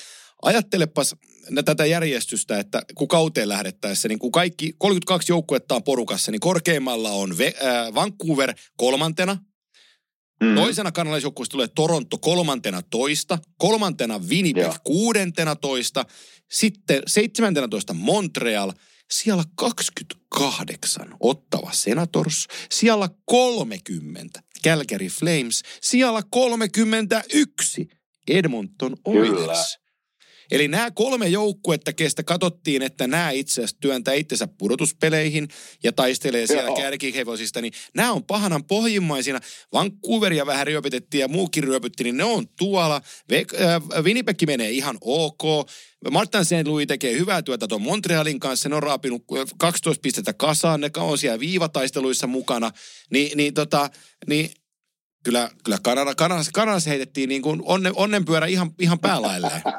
ajattelepas 0.43 1.17
tätä 1.65 1.87
järjestystä, 1.87 2.59
että 2.59 2.83
kun 2.95 3.09
kauteen 3.09 3.49
lähdettäessä, 3.49 4.09
niin 4.09 4.19
kun 4.19 4.33
kaikki 4.33 4.75
32 4.79 5.33
joukkuetta 5.33 5.75
on 5.75 5.83
porukassa, 5.83 6.33
niin 6.33 6.41
korkeimmalla 6.41 7.11
on 7.11 7.33
äh, 7.33 7.95
Vancouver 7.95 8.55
kolmantena, 8.77 9.39
Mm. 10.41 10.55
Toisena 10.55 10.93
kanalaisjoukkueesta 10.93 11.53
tulee 11.53 11.69
Toronto 11.69 12.19
kolmantena 12.19 12.83
toista, 12.83 13.39
kolmantena 13.59 14.19
Winnipeg 14.19 14.63
Joo. 14.63 14.77
kuudentena 14.85 15.57
toista, 15.57 16.05
sitten 16.51 17.03
seitsemäntenä 17.07 17.69
toista 17.69 17.95
Montreal, 17.95 18.73
siellä 19.11 19.45
28 19.55 21.17
Ottava 21.21 21.73
Senators, 21.73 22.47
siellä 22.71 23.09
30 23.25 24.43
Calgary 24.65 25.07
Flames, 25.07 25.63
siellä 25.83 26.23
31 26.31 27.89
Edmonton 28.29 28.97
Oilers. 29.05 29.37
Kyllä. 29.37 29.86
Eli 30.51 30.69
nämä 30.69 30.91
kolme 30.91 31.29
joukkuetta, 31.29 31.93
kestä 31.93 32.23
katsottiin, 32.23 32.83
että 32.83 33.07
nämä 33.07 33.31
itse 33.31 33.53
asiassa 33.53 33.77
työntää 33.81 34.15
itsensä 34.15 34.49
pudotuspeleihin 34.59 35.49
ja 35.83 35.93
taistelee 35.93 36.47
siellä 36.47 36.69
Joo. 36.69 36.77
kärkihevosista, 36.77 37.61
niin 37.61 37.73
nämä 37.95 38.13
on 38.13 38.25
pahanan 38.25 38.65
pohjimmaisina. 38.65 39.41
Vancouveria 39.73 40.47
vähän 40.47 40.67
ryöpytettiin 40.67 41.21
ja 41.21 41.29
muukin 41.29 41.65
ryöpytti, 41.65 42.05
niin 42.05 42.17
ne 42.17 42.25
on 42.25 42.49
tuolla. 42.59 43.03
Äh, 43.33 44.05
Winnipeg 44.05 44.43
menee 44.47 44.71
ihan 44.71 44.99
ok. 45.01 45.43
Martin 46.11 46.45
St. 46.45 46.67
Louis 46.67 46.87
tekee 46.87 47.19
hyvää 47.19 47.43
työtä 47.43 47.69
tuon 47.69 47.83
Montrealin 47.83 48.41
kanssa. 48.41 48.69
Ne 48.69 48.77
on 48.77 48.83
raapinut 48.83 49.25
äh, 49.39 49.45
12 49.59 50.03
pistettä 50.03 50.33
kasaan. 50.33 50.81
Ne 50.81 50.91
on 50.97 51.19
siellä 51.19 51.41
viivataisteluissa 51.41 52.27
mukana. 52.27 52.71
Ni, 53.11 53.33
niin, 53.35 53.55
tota, 53.55 53.91
niin 54.27 54.51
kyllä, 55.27 55.49
kyllä 55.65 55.79
Kanada, 55.83 56.15
Kanadassa, 56.15 56.51
Kanadassa 56.55 56.91
heitettiin 56.91 57.29
niin 57.29 57.43
kuin 57.43 57.63
onnen, 57.65 57.93
onnenpyörä 57.97 58.47
ihan, 58.47 58.71
ihan 58.81 58.99
päälailleen. 58.99 59.63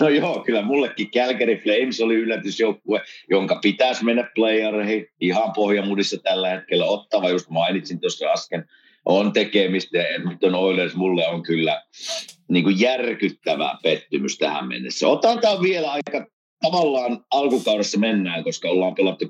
No 0.00 0.08
joo, 0.08 0.42
kyllä 0.46 0.62
mullekin 0.62 1.10
Calgary 1.10 1.56
Flames 1.56 2.00
oli 2.00 2.14
yllätysjoukkue, 2.14 3.02
jonka 3.30 3.58
pitäisi 3.62 4.04
mennä 4.04 4.30
playereihin 4.34 5.06
ihan 5.20 5.52
pohjamudissa 5.52 6.16
tällä 6.22 6.48
hetkellä. 6.50 6.84
Ottava, 6.84 7.28
just 7.28 7.50
mainitsin 7.50 8.00
tuossa 8.00 8.26
äsken, 8.26 8.64
on 9.04 9.32
tekemistä 9.32 10.02
Edmonton 10.02 10.54
Oilers 10.54 10.94
mulle 10.94 11.28
on 11.28 11.42
kyllä 11.42 11.82
niin 12.48 12.64
kuin 12.64 12.80
järkyttävä 12.80 13.78
pettymys 13.82 14.38
tähän 14.38 14.68
mennessä. 14.68 15.08
Otan 15.08 15.40
tämän 15.40 15.62
vielä 15.62 15.92
aika 15.92 16.26
tavallaan 16.62 17.24
alkukaudessa 17.30 17.98
mennään, 17.98 18.44
koska 18.44 18.68
ollaan 18.68 18.94
pelattu 18.94 19.24
10-13 19.24 19.28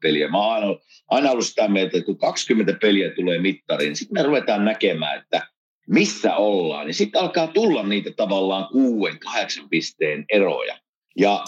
peliä. 0.00 0.28
Mä 0.28 0.38
oon 0.38 0.54
aina, 0.54 0.78
aina 1.08 1.30
ollut 1.30 1.46
sitä 1.46 1.68
mieltä, 1.68 1.96
että 1.96 2.06
kun 2.06 2.18
20 2.18 2.72
peliä 2.80 3.10
tulee 3.10 3.38
mittariin, 3.38 3.88
niin 3.88 3.96
sitten 3.96 4.22
me 4.22 4.26
ruvetaan 4.26 4.64
näkemään, 4.64 5.22
että 5.22 5.46
missä 5.88 6.36
ollaan. 6.36 6.86
Niin 6.86 6.94
sitten 6.94 7.20
alkaa 7.20 7.46
tulla 7.46 7.82
niitä 7.82 8.10
tavallaan 8.10 8.68
kuuden, 8.72 9.18
kahdeksan 9.18 9.68
pisteen 9.68 10.24
eroja. 10.32 10.78
Ja 11.18 11.44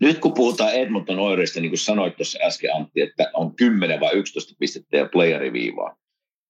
nyt 0.00 0.18
kun 0.18 0.34
puhutaan 0.34 0.74
Edmonton 0.74 1.18
Oireista, 1.18 1.60
niin 1.60 1.70
kuin 1.70 1.78
sanoit 1.78 2.16
tuossa 2.16 2.38
äsken 2.42 2.76
Antti, 2.76 3.00
että 3.00 3.30
on 3.34 3.56
10 3.56 4.00
vai 4.00 4.14
11 4.14 4.54
pistettä 4.58 4.96
ja 4.96 5.08
playeriviivaa, 5.12 5.96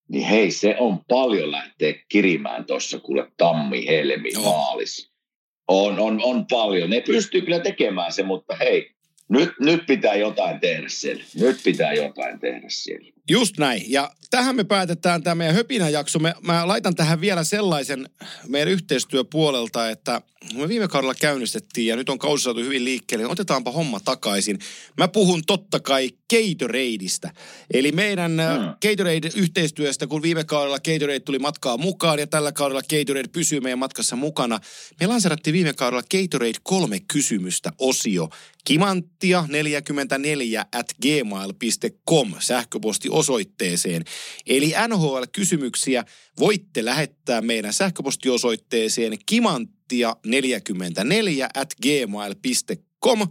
niin 0.08 0.24
hei, 0.24 0.50
se 0.50 0.76
on 0.78 1.04
paljon 1.08 1.50
lähteä 1.50 1.94
kirimään 2.08 2.64
tuossa 2.64 2.98
kuule 2.98 3.32
tammi, 3.36 3.86
helmi, 3.86 4.30
maalis. 4.44 5.17
On, 5.68 6.00
on, 6.00 6.20
on 6.22 6.46
paljon. 6.46 6.90
Ne 6.90 7.00
pystyy 7.00 7.40
kyllä 7.40 7.60
tekemään 7.60 8.12
se, 8.12 8.22
mutta 8.22 8.56
hei, 8.56 8.90
nyt, 9.28 9.50
nyt 9.60 9.86
pitää 9.86 10.14
jotain 10.14 10.60
tehdä 10.60 10.88
siellä. 10.88 11.24
Nyt 11.40 11.56
pitää 11.64 11.92
jotain 11.92 12.40
tehdä 12.40 12.66
siellä. 12.68 13.17
Just 13.28 13.58
näin. 13.58 13.82
Ja 13.86 14.10
tähän 14.30 14.56
me 14.56 14.64
päätetään 14.64 15.22
tämä 15.22 15.34
meidän 15.34 15.54
höpinäjakso. 15.54 16.18
Me, 16.18 16.34
mä 16.42 16.68
laitan 16.68 16.94
tähän 16.94 17.20
vielä 17.20 17.44
sellaisen 17.44 18.10
meidän 18.46 18.68
yhteistyöpuolelta, 18.68 19.90
että 19.90 20.22
me 20.54 20.68
viime 20.68 20.88
kaudella 20.88 21.14
käynnistettiin 21.14 21.86
ja 21.86 21.96
nyt 21.96 22.08
on 22.08 22.18
kausi 22.18 22.44
saatu 22.44 22.60
hyvin 22.60 22.84
liikkeelle. 22.84 23.24
niin 23.24 23.32
Otetaanpa 23.32 23.72
homma 23.72 24.00
takaisin. 24.00 24.58
Mä 24.96 25.08
puhun 25.08 25.42
totta 25.46 25.80
kai 25.80 26.10
Gatoradeista. 26.30 27.30
Eli 27.74 27.92
meidän 27.92 28.32
mm. 28.32 28.88
Gatorade-yhteistyöstä, 28.88 30.06
kun 30.06 30.22
viime 30.22 30.44
kaudella 30.44 30.78
Gatorade 30.78 31.20
tuli 31.20 31.38
matkaa 31.38 31.76
mukaan 31.76 32.18
ja 32.18 32.26
tällä 32.26 32.52
kaudella 32.52 32.82
Gatorade 32.82 33.28
pysyy 33.28 33.60
meidän 33.60 33.78
matkassa 33.78 34.16
mukana. 34.16 34.60
Me 35.00 35.06
lanserattiin 35.06 35.54
viime 35.54 35.72
kaudella 35.72 36.02
Gatorade 36.02 36.58
kolme 36.62 37.00
kysymystä 37.12 37.72
osio. 37.78 38.28
Kimanttia 38.68 39.44
44 39.48 40.66
at 40.72 40.86
gmail.com 41.02 42.34
sähköpostiosoitteeseen. 42.38 44.04
Eli 44.46 44.72
NHL-kysymyksiä 44.88 46.04
voitte 46.38 46.84
lähettää 46.84 47.40
meidän 47.40 47.72
sähköpostiosoitteeseen 47.72 49.12
kimanttia44 49.12 51.48
at 51.54 51.74
gmail.com. 51.82 53.28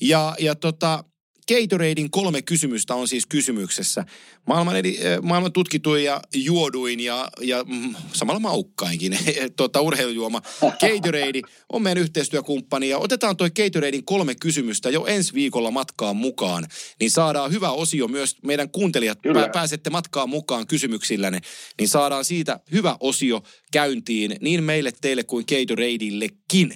Ja, 0.00 0.34
ja 0.38 0.54
tota, 0.54 1.04
Gatoradein 1.48 2.10
kolme 2.10 2.42
kysymystä 2.42 2.94
on 2.94 3.08
siis 3.08 3.26
kysymyksessä. 3.26 4.04
Maailman, 4.46 4.76
edi, 4.76 4.98
äh, 4.98 5.22
maailman 5.22 5.52
tutkituin 5.52 6.04
ja 6.04 6.20
juoduin 6.34 7.00
ja, 7.00 7.28
ja 7.40 7.64
mm, 7.64 7.94
samalla 8.12 8.40
maukkainkin 8.40 9.18
tota, 9.56 9.80
urheilujuoma 9.80 10.42
Gatorade 10.60 11.40
on 11.72 11.82
meidän 11.82 12.02
yhteistyökumppani. 12.02 12.88
Ja 12.88 12.98
otetaan 12.98 13.36
toi 13.36 13.50
Gatoradein 13.50 14.04
kolme 14.04 14.34
kysymystä 14.34 14.90
jo 14.90 15.06
ensi 15.06 15.34
viikolla 15.34 15.70
matkaan 15.70 16.16
mukaan. 16.16 16.66
Niin 17.00 17.10
saadaan 17.10 17.52
hyvä 17.52 17.70
osio 17.70 18.08
myös 18.08 18.36
meidän 18.42 18.70
kuuntelijat 18.70 19.18
pää, 19.34 19.48
pääsette 19.48 19.90
matkaan 19.90 20.28
mukaan 20.28 20.66
kysymyksillänne. 20.66 21.40
Niin 21.78 21.88
saadaan 21.88 22.24
siitä 22.24 22.60
hyvä 22.72 22.96
osio 23.00 23.42
käyntiin 23.72 24.36
niin 24.40 24.64
meille, 24.64 24.92
teille 25.00 25.24
kuin 25.24 25.44
Gatoradeillekin. 25.48 26.74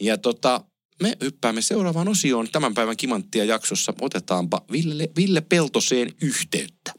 Ja 0.00 0.18
tota, 0.18 0.60
me 1.02 1.16
hyppäämme 1.20 1.62
seuraavaan 1.62 2.08
osioon 2.08 2.48
tämän 2.52 2.74
päivän 2.74 2.96
Kimanttia 2.96 3.44
jaksossa. 3.44 3.94
Otetaanpa 4.00 4.62
Ville, 4.72 5.08
Ville 5.16 5.40
Peltoseen 5.40 6.12
yhteyttä. 6.22 6.92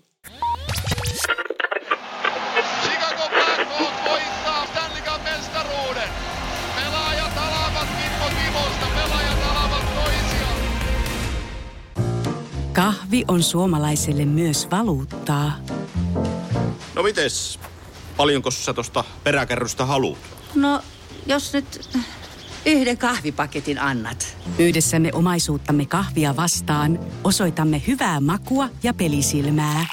Kahvi 12.73 13.23
on 13.27 13.43
suomalaiselle 13.43 14.25
myös 14.25 14.67
valuuttaa. 14.71 15.59
No 16.95 17.03
mites? 17.03 17.59
Paljonko 18.17 18.51
sä 18.51 18.73
tosta 18.73 19.03
peräkärrystä 19.23 19.85
haluat? 19.85 20.17
No, 20.55 20.81
jos 21.25 21.53
nyt 21.53 21.89
yhden 22.65 22.97
kahvipaketin 22.97 23.81
annat. 23.81 24.37
Yhdessämme 24.59 25.09
omaisuuttamme 25.13 25.85
kahvia 25.85 26.35
vastaan 26.35 26.99
osoitamme 27.23 27.81
hyvää 27.87 28.19
makua 28.19 28.69
ja 28.83 28.93
pelisilmää. 28.93 29.85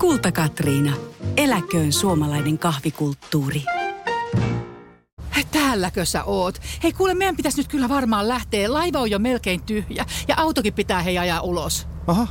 Kulta 0.00 0.32
Katriina. 0.32 0.96
Eläköön 1.36 1.92
suomalainen 1.92 2.58
kahvikulttuuri. 2.58 3.62
Täälläkö 5.52 6.04
sä 6.04 6.24
oot? 6.24 6.60
Hei 6.82 6.92
kuule, 6.92 7.14
meidän 7.14 7.36
pitäisi 7.36 7.58
nyt 7.58 7.68
kyllä 7.68 7.88
varmaan 7.88 8.28
lähteä. 8.28 8.72
Laiva 8.72 9.00
on 9.00 9.10
jo 9.10 9.18
melkein 9.18 9.62
tyhjä 9.62 10.06
ja 10.28 10.34
autokin 10.38 10.74
pitää 10.74 11.02
hei 11.02 11.18
ajaa 11.18 11.40
ulos. 11.40 11.86
Aha, 12.06 12.28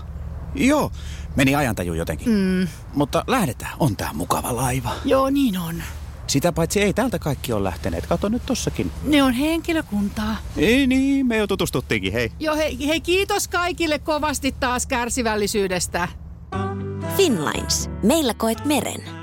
joo. 0.56 0.92
Meni 1.36 1.56
ajantaju 1.56 1.94
jotenkin. 1.94 2.30
Mm. 2.30 2.68
Mutta 2.94 3.24
lähdetään, 3.28 3.72
on 3.80 3.98
tää 3.98 4.14
mukava 4.14 4.56
laiva. 4.56 4.92
Joo, 5.06 5.30
niin 5.30 5.58
on. 5.58 5.84
Sitä 6.28 6.52
paitsi 6.52 6.82
ei 6.82 6.94
täältä 6.94 7.20
kaikki 7.20 7.54
ole 7.54 7.64
lähteneet. 7.64 8.06
Kato 8.06 8.30
nyt 8.30 8.46
tossakin. 8.46 8.92
Ne 9.04 9.24
on 9.24 9.34
henkilökuntaa. 9.34 10.38
Ei 10.58 10.88
niin, 10.88 11.26
me 11.28 11.38
jo 11.38 11.48
tutustuttiinkin, 11.48 12.14
hei. 12.14 12.32
Joo, 12.40 12.56
hei, 12.56 12.88
hei 12.88 13.02
kiitos 13.02 13.48
kaikille 13.48 14.00
kovasti 14.00 14.56
taas 14.60 14.86
kärsivällisyydestä. 14.86 16.08
Finlines. 17.18 17.90
Meillä 18.04 18.34
koet 18.34 18.66
meren. 18.66 19.23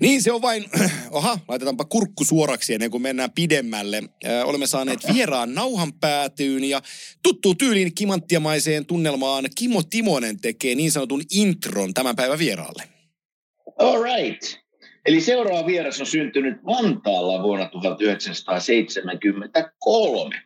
Niin 0.00 0.22
se 0.22 0.32
on 0.32 0.42
vain, 0.42 0.64
oha, 1.10 1.38
laitetaanpa 1.48 1.84
kurkku 1.84 2.24
suoraksi 2.24 2.74
ennen 2.74 2.90
kuin 2.90 3.02
mennään 3.02 3.30
pidemmälle. 3.30 4.02
Ö, 4.24 4.44
olemme 4.44 4.66
saaneet 4.66 5.00
vieraan 5.14 5.54
nauhan 5.54 5.92
päätyyn 5.92 6.64
ja 6.64 6.82
tuttuun 7.22 7.58
tyyliin 7.58 7.94
kimanttiamaiseen 7.94 8.86
tunnelmaan 8.86 9.44
Kimmo 9.58 9.82
Timonen 9.82 10.40
tekee 10.40 10.74
niin 10.74 10.92
sanotun 10.92 11.22
intron 11.30 11.94
tämän 11.94 12.16
päivän 12.16 12.38
vieraalle. 12.38 12.82
All 13.78 14.02
right. 14.02 14.42
Eli 15.06 15.20
seuraava 15.20 15.66
vieras 15.66 16.00
on 16.00 16.06
syntynyt 16.06 16.56
Vantaalla 16.66 17.42
vuonna 17.42 17.68
1973. 17.68 20.42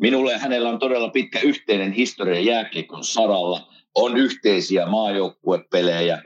Minulle 0.00 0.32
ja 0.32 0.38
hänellä 0.38 0.68
on 0.68 0.78
todella 0.78 1.08
pitkä 1.08 1.40
yhteinen 1.40 1.92
historia 1.92 2.40
jääkiekon 2.40 3.04
saralla. 3.04 3.72
On 3.94 4.16
yhteisiä 4.16 4.86
maajoukkuepelejä, 4.86 6.22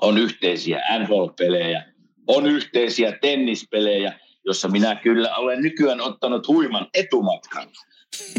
on 0.00 0.18
yhteisiä 0.18 0.82
NHL-pelejä, 0.98 1.84
on 2.26 2.46
yhteisiä 2.46 3.18
tennispelejä, 3.20 4.18
jossa 4.44 4.68
minä 4.68 4.94
kyllä 4.94 5.36
olen 5.36 5.62
nykyään 5.62 6.00
ottanut 6.00 6.48
huiman 6.48 6.86
etumatkan. 6.94 7.68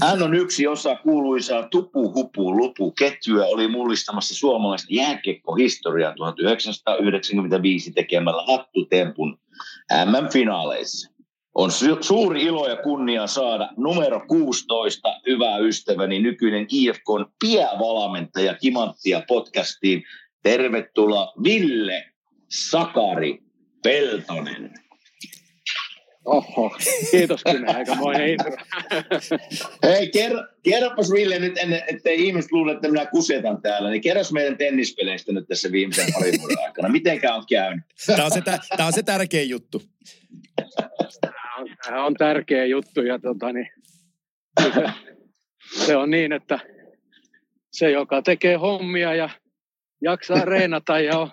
Hän 0.01 0.23
on 0.23 0.33
yksi 0.33 0.67
osa 0.67 0.95
kuuluisaa 0.95 1.67
tupu 1.67 2.13
hupu 2.13 2.57
lupu 2.57 2.91
ketjua, 2.91 3.45
oli 3.45 3.67
mullistamassa 3.67 4.35
suomalaista 4.35 4.87
jääkiekkohistoriaa 4.91 6.13
1995 6.15 7.91
tekemällä 7.91 8.43
hattutempun 8.47 9.39
MM-finaaleissa. 10.05 11.11
On 11.55 11.69
su- 11.69 12.03
suuri 12.03 12.43
ilo 12.43 12.67
ja 12.67 12.75
kunnia 12.75 13.27
saada 13.27 13.69
numero 13.77 14.21
16 14.27 15.09
hyvää 15.27 15.57
ystäväni 15.57 16.19
nykyinen 16.19 16.67
IFKn 16.69 17.25
päävalmentaja 17.45 18.53
Kimanttia 18.53 19.21
podcastiin. 19.27 20.03
Tervetuloa 20.43 21.33
Ville 21.43 22.05
Sakari 22.49 23.37
Peltonen. 23.83 24.73
Oho, 26.25 26.75
kiitos 27.11 27.43
kyllä, 27.51 27.71
aikamoinen 27.77 28.29
intro. 28.29 28.51
Hei, 29.83 30.09
kerro, 30.09 30.43
kerropas 30.63 31.11
Ville 31.11 31.39
nyt, 31.39 31.57
ennen, 31.57 31.83
ettei 31.87 32.27
ihmiset 32.27 32.51
luule, 32.51 32.71
että 32.71 32.87
minä 32.87 33.05
kusetan 33.05 33.61
täällä, 33.61 33.89
niin 33.89 34.01
kerros 34.01 34.31
meidän 34.31 34.57
tennispeleistä 34.57 35.31
nyt 35.31 35.47
tässä 35.47 35.71
viimeisen 35.71 36.13
parin 36.13 36.41
vuoden 36.41 36.65
aikana. 36.65 36.89
Mitenkä 36.89 37.35
on 37.35 37.43
käynyt? 37.49 37.85
Tämä 38.05 38.25
on 38.25 38.31
se, 38.31 38.41
tä- 38.41 38.59
tää 38.77 38.85
on 38.85 38.93
se 38.93 39.03
tärkeä 39.03 39.43
juttu. 39.43 39.81
Tämä 41.21 41.55
on, 41.57 41.67
tämä 41.85 42.05
on 42.05 42.13
tärkeä 42.13 42.65
juttu 42.65 43.01
ja 43.01 43.19
tota, 43.19 43.53
niin, 43.53 43.67
se, 44.63 44.71
se 45.85 45.95
on 45.95 46.09
niin, 46.09 46.31
että 46.31 46.59
se, 47.71 47.91
joka 47.91 48.21
tekee 48.21 48.55
hommia 48.55 49.15
ja 49.15 49.29
jaksaa 50.01 50.45
reenata 50.45 50.99
ja 50.99 51.19
on 51.19 51.31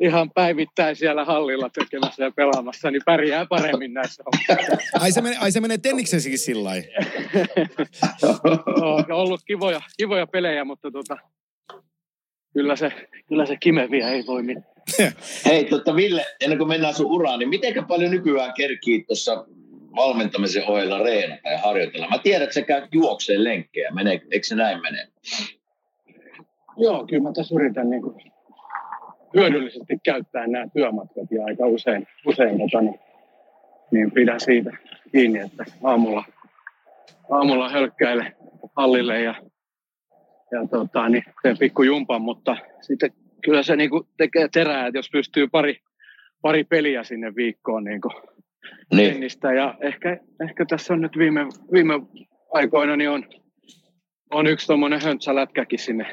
ihan 0.00 0.30
päivittäin 0.30 0.96
siellä 0.96 1.24
hallilla 1.24 1.70
tekemässä 1.70 2.24
ja 2.24 2.30
pelaamassa, 2.30 2.90
niin 2.90 3.02
pärjää 3.04 3.46
paremmin 3.46 3.94
näissä 3.94 4.22
hommissa. 4.26 4.76
Ai 5.00 5.12
se 5.12 5.20
menee, 5.20 5.38
ai 5.38 5.52
se 5.52 5.60
menee 5.60 5.78
tenniksessäkin 5.78 6.38
sillä 6.38 6.64
lailla. 6.64 6.88
on 8.82 9.12
ollut 9.12 9.40
kivoja, 9.46 9.80
kivoja 9.96 10.26
pelejä, 10.26 10.64
mutta 10.64 10.90
tota, 10.90 11.16
kyllä, 12.52 12.76
se, 12.76 12.92
kyllä 13.28 13.46
se 13.46 13.56
kimeviä 13.56 14.08
ei 14.08 14.24
voi 14.26 14.42
mitään. 14.42 14.74
Hei, 15.44 15.64
totta 15.64 15.96
Ville, 15.96 16.26
ennen 16.40 16.58
kuin 16.58 16.68
mennään 16.68 16.94
sun 16.94 17.12
uraan, 17.12 17.38
niin 17.38 17.48
miten 17.48 17.84
paljon 17.84 18.10
nykyään 18.10 18.54
kerkii 18.54 19.04
tuossa 19.04 19.46
valmentamisen 19.96 20.64
ohella 20.64 20.98
reenata 20.98 21.48
ja 21.48 21.58
harjoitella? 21.58 22.08
Mä 22.08 22.18
tiedän, 22.18 22.42
että 22.42 22.54
sä 22.54 22.62
käyt 22.62 22.84
juokseen 22.92 23.44
lenkkejä. 23.44 23.90
Menee, 23.90 24.20
eikö 24.30 24.46
se 24.46 24.54
näin 24.54 24.82
mene? 24.82 25.08
Joo, 26.78 27.06
kyllä 27.06 27.22
mä 27.22 27.32
tässä 27.32 27.54
yritän 27.54 27.90
niin 27.90 28.02
kuin 28.02 28.14
hyödyllisesti 29.34 29.98
käyttää 30.04 30.46
nämä 30.46 30.66
työmatkat 30.72 31.30
ja 31.30 31.44
aika 31.44 31.66
usein, 31.66 32.06
usein 32.26 32.58
tota, 32.58 32.80
niin, 32.80 33.00
niin 33.90 34.10
pidän 34.10 34.40
siitä 34.40 34.70
kiinni, 35.12 35.38
että 35.38 35.64
aamulla, 35.84 36.24
aamulla 37.30 37.68
hölkkäile 37.68 38.36
hallille 38.76 39.20
ja, 39.20 39.34
ja 40.52 40.66
tota, 40.70 41.08
niin 41.08 41.24
teen 41.42 41.58
pikku 41.58 41.82
jumpan, 41.82 42.22
mutta 42.22 42.56
sitten 42.80 43.10
kyllä 43.44 43.62
se 43.62 43.76
niin 43.76 43.90
kuin 43.90 44.08
tekee 44.16 44.48
terää, 44.52 44.86
että 44.86 44.98
jos 44.98 45.10
pystyy 45.12 45.48
pari, 45.48 45.76
pari 46.42 46.64
peliä 46.64 47.04
sinne 47.04 47.34
viikkoon 47.34 47.84
niin 47.84 48.00
kuin 48.00 48.14
Niin. 48.92 49.12
tennistä 49.12 49.52
ja 49.52 49.74
ehkä, 49.80 50.18
ehkä 50.48 50.64
tässä 50.68 50.94
on 50.94 51.00
nyt 51.00 51.18
viime, 51.18 51.46
viime 51.72 51.94
aikoina 52.52 52.96
niin 52.96 53.10
on, 53.10 53.24
on 54.30 54.46
yksi 54.46 54.66
tuommoinen 54.66 55.02
höntsälätkäkin 55.02 55.78
sinne 55.78 56.06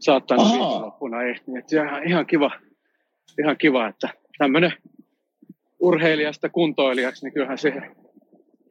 saattanut 0.00 0.46
Ahaa. 0.46 0.58
viikonloppuna 0.58 1.22
ehtiä. 1.22 1.58
Et 1.58 1.68
se 1.68 1.80
on 1.80 1.86
ihan, 1.86 2.04
ihan, 2.08 2.26
kiva, 2.26 2.50
ihan 3.42 3.56
kiva, 3.58 3.88
että 3.88 4.08
tämmöinen 4.38 4.72
urheilijasta 5.80 6.48
kuntoilijaksi, 6.48 7.24
niin 7.26 7.32
kyllähän 7.32 7.58
siihen 7.58 7.96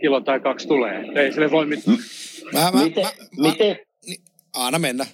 kilo 0.01 0.21
tai 0.21 0.39
kaksi 0.39 0.67
tulee. 0.67 0.99
Et 0.99 1.17
Ei 1.17 1.31
sille 1.31 1.51
voi 1.51 1.65
mitään. 1.65 1.97
Mä, 2.53 2.71
mä, 2.71 2.83
Miten, 2.83 3.03
mä, 3.03 3.09
mä, 3.37 3.49
miten, 3.49 3.77
anna 4.55 4.79
mennä. 4.79 5.05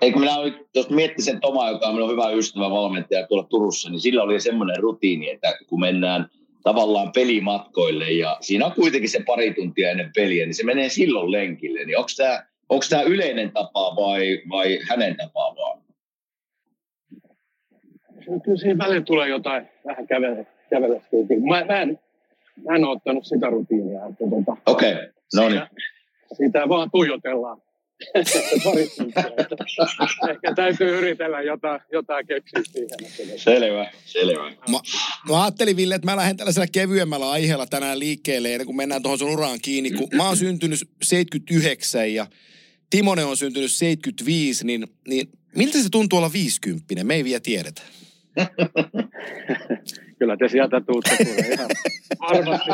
eikö 0.00 0.18
minä 0.18 0.36
olin, 0.36 0.54
tuosta 0.72 0.94
miettisen 0.94 1.40
Toma, 1.40 1.70
joka 1.70 1.86
on 1.86 1.94
minun 1.94 2.10
hyvä 2.10 2.30
ystävä 2.30 2.70
valmentaja 2.70 3.26
tuolla 3.26 3.46
Turussa, 3.50 3.90
niin 3.90 4.00
sillä 4.00 4.22
oli 4.22 4.40
semmoinen 4.40 4.82
rutiini, 4.82 5.30
että 5.30 5.58
kun 5.68 5.80
mennään 5.80 6.28
tavallaan 6.62 7.12
pelimatkoille 7.12 8.10
ja 8.10 8.36
siinä 8.40 8.66
on 8.66 8.72
kuitenkin 8.72 9.10
se 9.10 9.22
pari 9.26 9.54
tuntia 9.54 9.90
ennen 9.90 10.10
peliä, 10.14 10.46
niin 10.46 10.54
se 10.54 10.64
menee 10.64 10.88
silloin 10.88 11.32
lenkille. 11.32 11.84
Niin 11.84 11.98
onko 11.98 12.10
tämä 12.16 12.46
onko 12.68 12.84
tämä 12.90 13.02
yleinen 13.02 13.52
tapa 13.52 13.96
vai, 13.96 14.42
vai 14.48 14.78
hänen 14.88 15.16
tapaa 15.16 15.56
vaan? 15.56 15.82
Kyllä 18.44 18.58
siinä 18.58 18.78
välillä 18.78 19.04
tulee 19.04 19.28
jotain 19.28 19.68
vähän 19.86 20.06
kävellä. 20.06 20.44
kävellä 20.70 21.00
mä, 21.48 21.64
mä, 21.64 21.82
en, 21.82 22.00
mä 22.64 22.76
en 22.76 22.84
ole 22.84 22.96
ottanut 22.96 23.26
sitä 23.26 23.46
rutiinia. 23.46 24.06
Että 24.06 24.24
tota, 24.30 24.56
Okei, 24.66 24.92
okay. 24.92 25.08
no 25.34 25.48
niin. 25.48 25.62
Siitä 26.36 26.68
vaan 26.68 26.90
tuijotellaan. 26.90 27.62
Ehkä 30.30 30.54
täytyy 30.56 30.98
yritellä 30.98 31.42
jotain, 31.42 31.80
jotain 31.92 32.26
keksiä 32.26 32.60
siihen. 32.72 33.38
Selvä, 33.38 33.90
selvä. 34.04 34.50
Mä, 34.70 34.80
mä 35.28 35.42
ajattelin, 35.42 35.76
Ville, 35.76 35.94
että 35.94 36.06
mä 36.06 36.16
lähden 36.16 36.36
tällaisella 36.36 36.66
kevyemmällä 36.72 37.30
aiheella 37.30 37.66
tänään 37.66 37.98
liikkeelle, 37.98 38.52
ennen 38.52 38.66
kuin 38.66 38.76
mennään 38.76 39.02
tuohon 39.02 39.18
sun 39.18 39.30
uraan 39.30 39.58
kiinni. 39.62 39.90
Kun 39.90 40.08
mä 40.14 40.26
oon 40.26 40.36
syntynyt 40.36 40.78
79 41.02 42.14
ja 42.14 42.26
Timonen 42.90 43.26
on 43.26 43.36
syntynyt 43.36 43.72
75, 43.72 44.66
niin, 44.66 44.86
niin 45.08 45.28
miltä 45.56 45.82
se 45.82 45.88
tuntuu 45.90 46.18
olla 46.18 46.32
50? 46.32 47.04
Me 47.04 47.14
ei 47.14 47.24
vielä 47.24 47.40
tiedetä. 47.40 47.82
Kyllä 50.18 50.36
te 50.36 50.48
sieltä 50.48 50.80
tuutte 50.80 51.16
tulee 51.24 51.52
ihan 51.52 51.68
varmasti. 52.20 52.70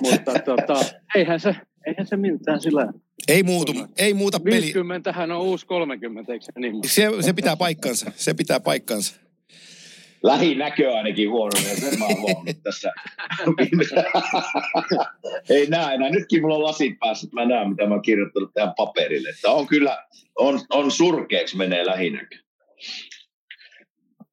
Mutta 0.00 0.34
tota, 0.44 0.84
eihän 1.14 1.40
se, 1.40 1.56
eihän 1.86 2.06
se 2.06 2.16
miltään 2.16 2.60
sillä 2.60 2.92
ei 3.28 3.42
muutu, 3.42 3.72
ei 3.98 4.14
muuta 4.14 4.40
peli. 4.40 4.60
50 4.60 5.12
hän 5.12 5.32
on 5.32 5.40
uusi 5.40 5.66
30, 5.66 6.32
eikö 6.32 6.44
se 6.44 6.52
niin? 6.60 6.80
Se, 6.86 7.10
se 7.20 7.32
pitää 7.32 7.56
paikkansa, 7.56 8.12
se 8.16 8.34
pitää 8.34 8.60
paikkansa. 8.60 9.23
Lähinäkö 10.24 10.96
ainakin 10.96 11.30
huono, 11.30 11.52
ja 11.68 11.76
sen 11.76 11.98
mä 11.98 12.04
oon 12.04 12.46
tässä. 12.62 12.92
ei 15.50 15.66
näe 15.66 15.94
enää. 15.94 16.10
Nytkin 16.10 16.40
mulla 16.42 16.54
on 16.54 16.62
lasit 16.62 16.98
päässä, 16.98 17.26
että 17.26 17.34
mä 17.34 17.44
näen, 17.44 17.68
mitä 17.68 17.86
mä 17.86 17.94
oon 17.94 18.02
kirjoittanut 18.02 18.50
tähän 18.54 18.74
paperille. 18.76 19.28
Että 19.28 19.50
on 19.50 19.66
kyllä, 19.66 20.06
on, 20.38 20.60
on 20.70 20.90
surkeeksi 20.90 21.56
menee 21.56 21.86
lähinäkö. 21.86 22.36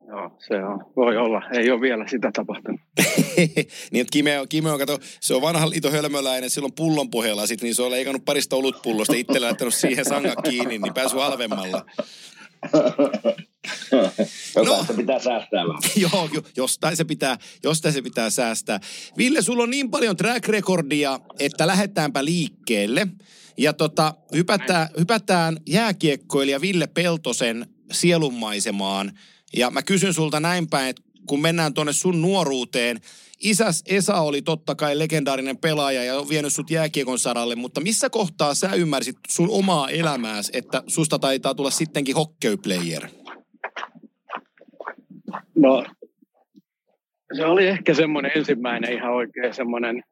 Joo, 0.08 0.38
se 0.48 0.56
on, 0.56 0.86
voi 0.96 1.18
olla. 1.18 1.42
Ei 1.54 1.72
ole 1.72 1.82
vielä 1.82 2.08
sitä 2.08 2.32
tapahtunut. 2.34 2.82
niin, 3.92 4.02
että 4.02 4.12
Kime, 4.12 4.32
Kime 4.50 4.72
on, 4.72 4.80
kato, 4.80 4.98
se 5.02 5.34
on 5.36 5.42
vanha 5.42 5.70
liito 5.70 5.92
hölmöläinen, 5.92 6.50
silloin 6.50 6.74
pullon 6.76 7.10
pohjalla 7.10 7.48
sit, 7.48 7.62
niin 7.62 7.76
se 7.76 7.82
on 7.82 7.92
leikannut 7.92 8.26
parista 8.26 8.56
olutpullosta, 8.56 9.16
itse 9.16 9.40
laittanut 9.40 9.74
siihen 9.74 10.06
sangat 10.06 10.42
kiinni, 10.50 10.78
niin 10.78 10.94
pääsy 10.94 11.18
halvemmalla. 11.18 11.86
no, 14.66 14.86
se 14.88 14.94
pitää 14.94 15.20
säästää 15.20 15.68
vähän. 15.68 15.82
Joo, 16.12 16.30
jostain 16.58 16.98
se 16.98 17.04
pitää, 17.04 17.38
jostain 17.64 17.94
se 17.94 18.02
pitää 18.02 18.30
säästää. 18.30 18.80
Ville, 19.18 19.42
sulla 19.42 19.64
on 19.64 19.70
niin 19.70 19.92
paljon 19.92 20.18
track 20.18 20.48
recordia, 20.48 21.20
että 21.40 21.68
lähdetäänpä 21.68 22.26
liikkeelle. 22.26 23.08
Ja 23.58 23.74
tota, 23.74 24.14
hypätään, 24.36 24.88
hypätään 25.00 25.58
jääkiekkoilija 25.68 26.62
Ville 26.62 26.88
Peltosen 26.88 27.66
sielunmaisemaan. 27.92 29.12
Ja 29.56 29.70
mä 29.70 29.84
kysyn 29.84 30.14
sulta 30.14 30.40
näin 30.40 30.70
päin, 30.70 30.90
että 30.90 31.02
kun 31.28 31.42
mennään 31.42 31.74
tuonne 31.74 31.94
sun 31.94 32.22
nuoruuteen, 32.22 33.02
isäs 33.40 33.84
Esa 33.86 34.16
oli 34.22 34.42
totta 34.42 34.76
kai 34.76 35.00
legendaarinen 35.00 35.58
pelaaja 35.58 36.04
ja 36.04 36.20
on 36.20 36.30
vienyt 36.30 36.54
sut 36.54 36.70
jääkiekon 36.70 37.20
saralle, 37.20 37.56
mutta 37.56 37.82
missä 37.82 38.10
kohtaa 38.10 38.54
sä 38.54 38.74
ymmärsit 38.74 39.18
sun 39.28 39.50
omaa 39.50 39.90
elämääsi, 39.90 40.52
että 40.56 40.84
susta 40.88 41.20
taitaa 41.20 41.56
tulla 41.56 41.72
sittenkin 41.72 42.16
hockeyplayer? 42.16 43.21
No, 45.62 45.86
se 47.34 47.46
oli 47.46 47.68
ehkä 47.68 47.94
semmoinen 47.94 48.32
ensimmäinen 48.36 48.94
ihan 48.94 49.14
oikein 49.14 49.54
semmoinen 49.54 50.04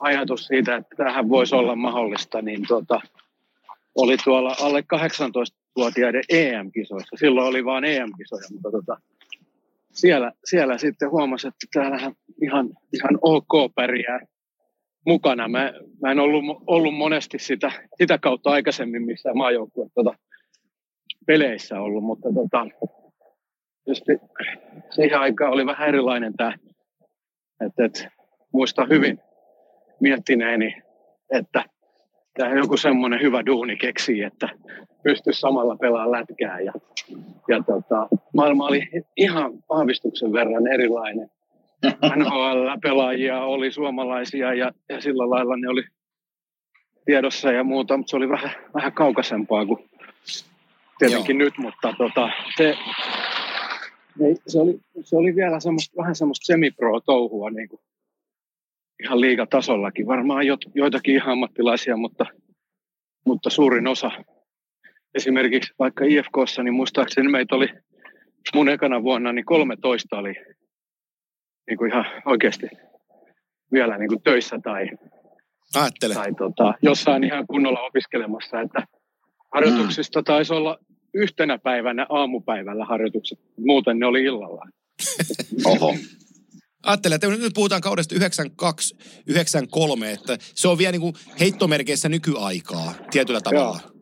ajatus 0.00 0.46
siitä, 0.46 0.76
että 0.76 0.96
tähän 0.96 1.28
voisi 1.28 1.54
olla 1.54 1.76
mahdollista, 1.76 2.42
niin 2.42 2.66
tota, 2.68 3.00
oli 3.94 4.16
tuolla 4.24 4.56
alle 4.60 4.80
18-vuotiaiden 4.80 6.22
EM-kisoissa. 6.28 7.16
Silloin 7.16 7.48
oli 7.48 7.64
vain 7.64 7.84
EM-kisoja, 7.84 8.48
mutta 8.52 8.70
tota, 8.70 8.96
siellä, 9.92 10.32
siellä 10.44 10.78
sitten 10.78 11.10
huomasi, 11.10 11.48
että 11.48 11.66
täällähän 11.72 12.12
ihan, 12.42 12.68
ihan 12.92 13.18
ok 13.22 13.74
pärjää 13.74 14.20
mukana. 15.06 15.48
Mä, 15.48 15.72
mä 16.02 16.10
en 16.10 16.18
ollut, 16.18 16.62
ollut 16.66 16.94
monesti 16.94 17.38
sitä, 17.38 17.72
sitä 17.98 18.18
kautta 18.18 18.50
aikaisemmin 18.50 19.02
missään 19.02 19.36
maajoukkue 19.36 19.86
tota, 19.94 20.14
peleissä 21.26 21.80
ollut, 21.80 22.04
mutta 22.04 22.28
tota, 22.34 22.66
tietysti 23.84 24.12
siihen 24.90 25.20
aikaan 25.20 25.52
oli 25.52 25.66
vähän 25.66 25.88
erilainen 25.88 26.34
tämä, 26.36 26.54
että, 27.66 27.84
että 27.84 28.10
muista 28.52 28.86
hyvin 28.90 29.18
miettineeni, 30.00 30.82
että 31.30 31.64
tämä 32.38 32.54
joku 32.54 32.76
semmoinen 32.76 33.22
hyvä 33.22 33.46
duuni 33.46 33.76
keksii, 33.76 34.22
että 34.22 34.48
pystyisi 35.02 35.40
samalla 35.40 35.76
pelaamaan 35.76 36.12
lätkää. 36.12 36.60
Ja, 36.60 36.72
ja 37.48 37.62
tota, 37.62 38.08
maailma 38.34 38.66
oli 38.66 38.88
ihan 39.16 39.52
aavistuksen 39.68 40.32
verran 40.32 40.66
erilainen. 40.66 41.30
NHL-pelaajia 42.16 43.40
oli 43.40 43.72
suomalaisia 43.72 44.54
ja, 44.54 44.72
ja 44.88 45.00
sillä 45.00 45.30
lailla 45.30 45.56
ne 45.56 45.68
oli 45.68 45.82
tiedossa 47.04 47.52
ja 47.52 47.64
muuta, 47.64 47.96
mutta 47.96 48.10
se 48.10 48.16
oli 48.16 48.28
vähän, 48.28 48.50
vähän 48.74 48.92
kaukaisempaa 48.92 49.66
kuin 49.66 49.88
tietenkin 50.98 51.38
Joo. 51.40 51.44
nyt, 51.44 51.58
mutta 51.58 51.94
tota, 51.98 52.28
se, 52.56 52.76
se, 54.46 54.58
oli, 54.58 54.80
se 55.04 55.16
oli 55.16 55.36
vielä 55.36 55.60
semmoista, 55.60 55.96
vähän 55.96 56.14
semmoista 56.14 56.44
semipro-touhua 56.44 57.50
niin 57.50 57.68
kuin 57.68 57.80
ihan 59.04 59.20
liigatasollakin. 59.20 60.06
Varmaan 60.06 60.46
jo, 60.46 60.56
joitakin 60.74 61.14
ihan 61.14 61.32
ammattilaisia, 61.32 61.96
mutta, 61.96 62.26
mutta 63.26 63.50
suurin 63.50 63.86
osa. 63.86 64.10
Esimerkiksi 65.14 65.74
vaikka 65.78 66.04
IFKssa, 66.04 66.62
niin 66.62 66.74
muistaakseni 66.74 67.28
meitä 67.28 67.54
oli 67.56 67.68
mun 68.54 68.68
ekana 68.68 69.02
vuonna, 69.02 69.32
niin 69.32 69.44
13 69.44 70.18
oli 70.18 70.34
niin 71.66 71.78
kuin 71.78 71.90
ihan 71.90 72.04
oikeasti 72.26 72.66
vielä 73.72 73.98
niin 73.98 74.08
kuin 74.08 74.22
töissä 74.22 74.58
tai, 74.62 74.86
Ajattele. 75.74 76.14
tai 76.14 76.34
tota, 76.34 76.74
jossain 76.82 77.24
ihan 77.24 77.46
kunnolla 77.46 77.80
opiskelemassa. 77.80 78.60
Että 78.60 78.86
harjoituksista 79.54 80.20
mm. 80.20 80.24
taisi 80.24 80.54
olla 80.54 80.78
yhtenä 81.14 81.58
päivänä 81.58 82.06
aamupäivällä 82.08 82.84
harjoitukset, 82.84 83.38
muuten 83.58 83.98
ne 83.98 84.06
oli 84.06 84.22
illalla. 84.22 84.66
Oho. 85.64 85.94
Ajattelen, 86.82 87.16
että 87.16 87.28
nyt 87.28 87.54
puhutaan 87.54 87.80
kaudesta 87.80 88.14
92-93, 88.14 88.18
että 90.04 90.38
se 90.40 90.68
on 90.68 90.78
vielä 90.78 90.92
niin 90.92 91.00
kuin 91.00 91.14
heittomerkeissä 91.40 92.08
nykyaikaa 92.08 92.94
tietyllä 93.10 93.40
tavalla. 93.40 93.80
Joo. 93.82 93.92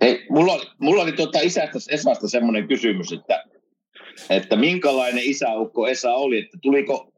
Hei, 0.00 0.26
mulla, 0.30 0.52
oli, 0.52 0.64
mulla 0.78 1.02
oli 1.02 1.12
tuota 1.12 1.40
isästä 1.40 1.78
Esasta 1.88 2.28
semmoinen 2.28 2.68
kysymys, 2.68 3.12
että, 3.12 3.44
että 4.30 4.56
minkälainen 4.56 5.24
isäukko 5.24 5.86
Esa 5.86 6.14
oli, 6.14 6.38
että 6.38 6.58
tuliko, 6.62 7.12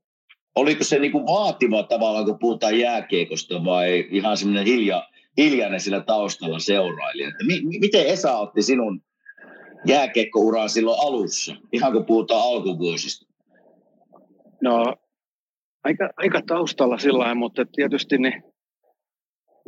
oliko 0.55 0.85
se 0.85 0.99
niin 0.99 1.13
kuin 1.13 1.27
vaativa 1.27 1.83
tavalla, 1.83 2.25
kun 2.25 2.39
puhutaan 2.39 2.79
jääkiekosta 2.79 3.65
vai 3.65 4.09
ihan 4.11 4.37
semmoinen 4.37 4.67
hilja, 4.67 5.09
hiljainen 5.37 5.81
sillä 5.81 6.01
taustalla 6.01 6.59
seurailija, 6.59 7.29
että 7.29 7.45
mi, 7.45 7.79
miten 7.81 8.07
Esa 8.07 8.37
otti 8.37 8.63
sinun 8.63 9.03
jääkiekkouraa 9.87 10.69
silloin 10.69 11.01
alussa, 11.01 11.57
ihan 11.73 11.93
kun 11.93 12.07
puhutaan 12.07 12.43
alkuvuosista? 12.43 13.27
No, 14.63 14.97
aika, 15.85 16.11
aika 16.17 16.41
taustalla 16.47 16.99
sillä 16.99 17.35
mutta 17.35 17.65
tietysti 17.65 18.19
ne, 18.19 18.43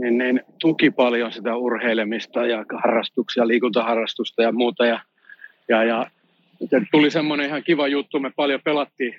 niin, 0.00 0.18
niin 0.18 0.40
tuki 0.60 0.90
paljon 0.90 1.32
sitä 1.32 1.56
urheilemista 1.56 2.46
ja 2.46 2.64
harrastuksia, 2.82 3.48
liikuntaharrastusta 3.48 4.42
ja 4.42 4.52
muuta. 4.52 4.86
Ja, 4.86 5.00
ja, 5.68 5.84
ja 5.84 6.10
tuli 6.90 7.10
semmoinen 7.10 7.46
ihan 7.46 7.62
kiva 7.62 7.88
juttu, 7.88 8.20
me 8.20 8.30
paljon 8.36 8.60
pelattiin 8.64 9.14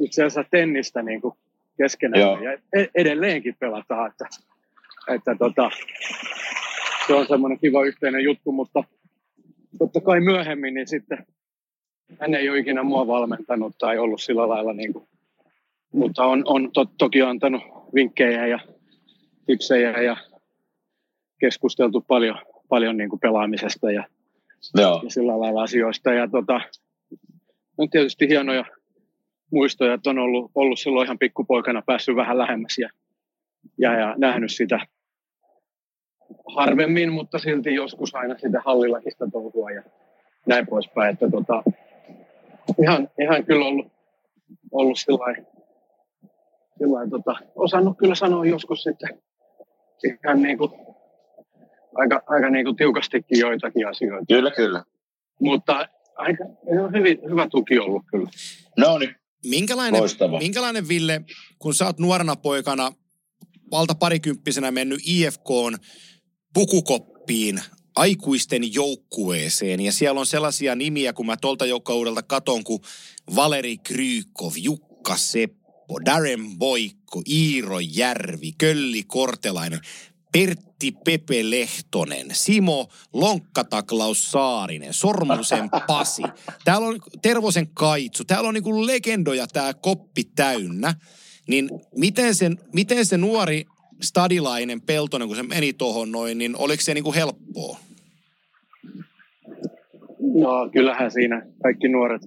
itse 0.00 0.24
asiassa 0.24 0.50
tennistä 0.50 1.02
niin 1.02 1.20
kuin 1.20 1.34
keskenään 1.82 2.20
Joo. 2.20 2.42
ja 2.42 2.52
e-, 2.52 2.90
edelleenkin 2.94 3.56
pelataan, 3.60 4.10
että, 4.10 4.24
että 5.14 5.34
tota, 5.38 5.70
se 7.06 7.14
on 7.14 7.26
semmoinen 7.26 7.58
kiva 7.58 7.84
yhteinen 7.84 8.24
juttu, 8.24 8.52
mutta 8.52 8.84
totta 9.78 10.00
kai 10.00 10.20
myöhemmin 10.20 10.74
niin 10.74 10.88
sitten 10.88 11.26
hän 12.20 12.34
ei 12.34 12.50
ole 12.50 12.58
ikinä 12.58 12.82
mua 12.82 13.06
valmentanut 13.06 13.78
tai 13.78 13.98
ollut 13.98 14.20
sillä 14.20 14.48
lailla, 14.48 14.72
niin 14.72 14.92
kuin, 14.92 15.08
mutta 15.92 16.24
on, 16.24 16.42
on 16.46 16.72
to, 16.72 16.84
toki 16.98 17.22
antanut 17.22 17.62
vinkkejä 17.94 18.46
ja 18.46 18.58
tipsejä 19.46 20.02
ja 20.02 20.16
keskusteltu 21.40 22.00
paljon, 22.00 22.38
paljon 22.68 22.96
niin 22.96 23.10
kuin 23.10 23.20
pelaamisesta 23.20 23.90
ja, 23.90 24.04
Joo. 24.74 25.00
ja 25.04 25.10
sillä 25.10 25.40
lailla 25.40 25.62
asioista. 25.62 26.12
Ja 26.12 26.28
tota, 26.28 26.60
on 27.78 27.90
tietysti 27.90 28.28
hienoja 28.28 28.64
muistoja, 29.52 29.94
että 29.94 30.10
on 30.10 30.18
ollut, 30.18 30.50
ollut 30.54 30.78
silloin 30.78 31.06
ihan 31.06 31.18
pikkupoikana 31.18 31.82
päässyt 31.86 32.16
vähän 32.16 32.38
lähemmäs 32.38 32.78
ja, 32.78 32.90
ja, 33.78 33.98
ja 33.98 34.14
nähnyt 34.18 34.52
sitä 34.52 34.80
harvemmin, 36.54 37.12
mutta 37.12 37.38
silti 37.38 37.74
joskus 37.74 38.14
aina 38.14 38.38
sitä 38.38 38.62
hallillakin 38.64 39.12
sitä 39.12 39.26
touhua 39.32 39.70
ja 39.70 39.82
näin 40.46 40.66
poispäin. 40.66 41.12
Että 41.12 41.30
tota, 41.30 41.62
ihan, 42.82 43.08
ihan 43.20 43.44
kyllä 43.44 43.64
ollut, 43.64 43.86
ollut 44.72 44.98
sillain, 44.98 45.46
sillain 46.78 47.10
tota, 47.10 47.34
osannut 47.54 47.98
kyllä 47.98 48.14
sanoa 48.14 48.46
joskus 48.46 48.82
sitten 48.82 49.18
ihan 50.24 50.42
niin 50.42 50.58
kuin, 50.58 50.70
aika, 51.94 52.22
aika 52.26 52.50
niin 52.50 52.64
kuin 52.64 52.76
tiukastikin 52.76 53.38
joitakin 53.40 53.88
asioita. 53.88 54.26
Kyllä, 54.28 54.50
kyllä. 54.50 54.84
Mutta 55.40 55.88
aika 56.16 56.44
ihan 56.72 56.92
hyvin, 56.92 57.18
hyvä 57.30 57.48
tuki 57.50 57.78
ollut 57.78 58.02
kyllä. 58.10 58.30
No 58.76 58.98
niin. 58.98 59.14
Minkälainen, 59.46 60.00
Loistavaa. 60.00 60.38
minkälainen 60.38 60.88
Ville, 60.88 61.20
kun 61.58 61.74
sä 61.74 61.86
oot 61.86 61.98
nuorena 61.98 62.36
poikana 62.36 62.92
valta 63.70 63.94
parikymppisenä 63.94 64.70
mennyt 64.70 65.00
IFKn 65.06 65.74
pukukoppiin 66.54 67.60
aikuisten 67.96 68.74
joukkueeseen 68.74 69.80
ja 69.80 69.92
siellä 69.92 70.20
on 70.20 70.26
sellaisia 70.26 70.74
nimiä, 70.74 71.12
kun 71.12 71.26
mä 71.26 71.36
tuolta 71.36 71.66
joukkueudelta 71.66 72.22
katon, 72.22 72.64
kuin 72.64 72.82
Valeri 73.34 73.78
Krykov, 73.78 74.52
Jukka 74.56 75.16
Seppo, 75.16 76.04
Darren 76.04 76.58
Boikko, 76.58 77.22
Iiro 77.28 77.78
Järvi, 77.80 78.52
Kölli 78.58 79.02
Kortelainen, 79.02 79.80
Pertti 80.32 80.92
Pepe 81.04 81.50
Lehtonen, 81.50 82.26
Simo 82.32 82.88
Lonkkataklaus 83.12 84.30
Saarinen, 84.30 84.94
Sormusen 84.94 85.70
Pasi. 85.86 86.22
Täällä 86.64 86.88
on 86.88 87.00
Tervosen 87.22 87.68
Kaitsu. 87.74 88.24
Täällä 88.24 88.48
on 88.48 88.54
niinku 88.54 88.86
legendoja 88.86 89.46
tää 89.46 89.74
koppi 89.74 90.24
täynnä. 90.24 90.94
Niin 91.48 91.70
miten, 91.96 92.34
sen, 92.34 92.58
miten 92.72 93.06
se 93.06 93.16
nuori 93.16 93.66
stadilainen 94.02 94.80
Peltonen, 94.80 95.28
kun 95.28 95.36
se 95.36 95.42
meni 95.42 95.72
tuohon 95.72 96.12
noin, 96.12 96.38
niin 96.38 96.56
oliko 96.56 96.82
se 96.82 96.94
niinku 96.94 97.12
helppoa? 97.12 97.78
No 100.20 100.70
kyllähän 100.72 101.10
siinä 101.10 101.46
kaikki 101.62 101.88
nuoret 101.88 102.22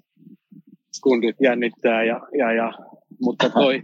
kundit 1.03 1.36
jännittää, 1.41 2.03
ja, 2.03 2.22
ja, 2.38 2.53
ja, 2.53 2.74
mutta 3.22 3.49
toi 3.49 3.82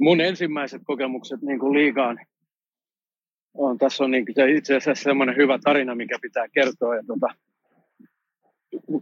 mun 0.00 0.20
ensimmäiset 0.20 0.82
kokemukset 0.84 1.42
niin 1.42 1.58
kuin 1.58 1.72
liigaan 1.72 2.18
on, 3.54 3.78
tässä 3.78 4.04
on 4.04 4.10
niin, 4.10 4.24
se 4.34 4.50
itse 4.50 4.76
asiassa 4.76 5.04
semmoinen 5.04 5.36
hyvä 5.36 5.58
tarina, 5.64 5.94
mikä 5.94 6.18
pitää 6.22 6.48
kertoa. 6.48 6.96
Ja 6.96 7.02
tota, 7.06 7.26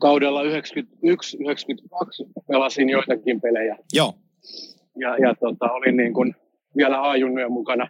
kaudella 0.01 0.43
91-92 0.43 0.47
pelasin 2.49 2.89
joitakin 2.89 3.41
pelejä. 3.41 3.77
Joo. 3.93 4.14
Ja, 4.99 5.16
ja 5.16 5.35
tota, 5.41 5.73
olin 5.73 5.97
niin 5.97 6.14
kuin 6.14 6.35
vielä 6.77 7.11
A-junnujen 7.11 7.53
mukana, 7.53 7.89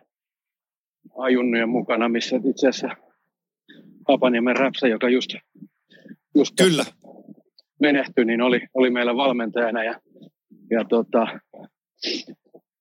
A-junnujen 1.19 1.69
mukana, 1.69 2.09
missä 2.09 2.37
itse 2.37 2.69
asiassa 2.69 2.97
Hapaniemen 4.09 4.57
Räpsä, 4.57 4.89
joka 4.89 5.09
just, 5.09 5.31
just 6.35 6.55
Kyllä. 6.63 6.85
menehtyi, 7.81 8.25
niin 8.25 8.43
oli, 8.43 8.61
oli 8.75 8.91
meillä 8.91 9.17
valmentajana. 9.17 9.85
Ja, 9.85 10.01
ja 10.71 10.85
tota, 10.85 11.27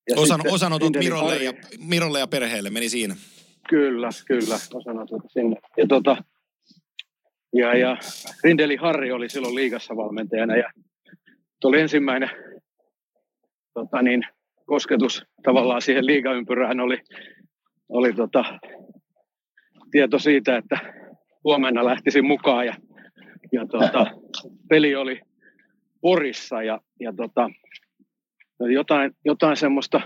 ja 0.08 0.16
Osan, 0.16 0.36
sitten 0.36 0.54
osanotot 0.54 0.82
Lindeli 0.82 1.04
Mirolle 1.04 1.36
ja, 1.36 1.52
Mirolle 1.88 2.18
ja 2.18 2.26
perheelle 2.26 2.70
meni 2.70 2.88
siinä. 2.88 3.16
Kyllä, 3.68 4.08
kyllä, 4.26 4.54
osanotot 4.74 5.22
sinne. 5.28 5.56
Ja, 5.76 5.86
tota, 5.86 6.16
ja, 7.52 7.76
ja 7.76 7.96
Rindeli 8.44 8.76
Harri 8.76 9.12
oli 9.12 9.28
silloin 9.28 9.54
liigassa 9.54 9.96
valmentajana 9.96 10.56
ja 10.56 10.70
tuo 11.60 11.68
oli 11.68 11.80
ensimmäinen 11.80 12.30
tota 13.74 14.02
niin, 14.02 14.22
kosketus 14.66 15.24
tavallaan 15.42 15.82
siihen 15.82 16.06
liigaympyrään 16.06 16.80
oli, 16.80 16.98
oli 17.92 18.12
tota, 18.12 18.44
tieto 19.90 20.18
siitä, 20.18 20.56
että 20.56 20.78
huomenna 21.44 21.84
lähtisin 21.84 22.26
mukaan 22.26 22.66
ja, 22.66 22.74
ja 23.52 23.66
tota, 23.66 24.06
peli 24.68 24.94
oli 24.94 25.20
Porissa 26.00 26.62
ja, 26.62 26.80
ja 27.00 27.12
tota, 27.12 27.50
jotain, 28.60 29.12
jotain 29.24 29.56
semmoista 29.56 30.00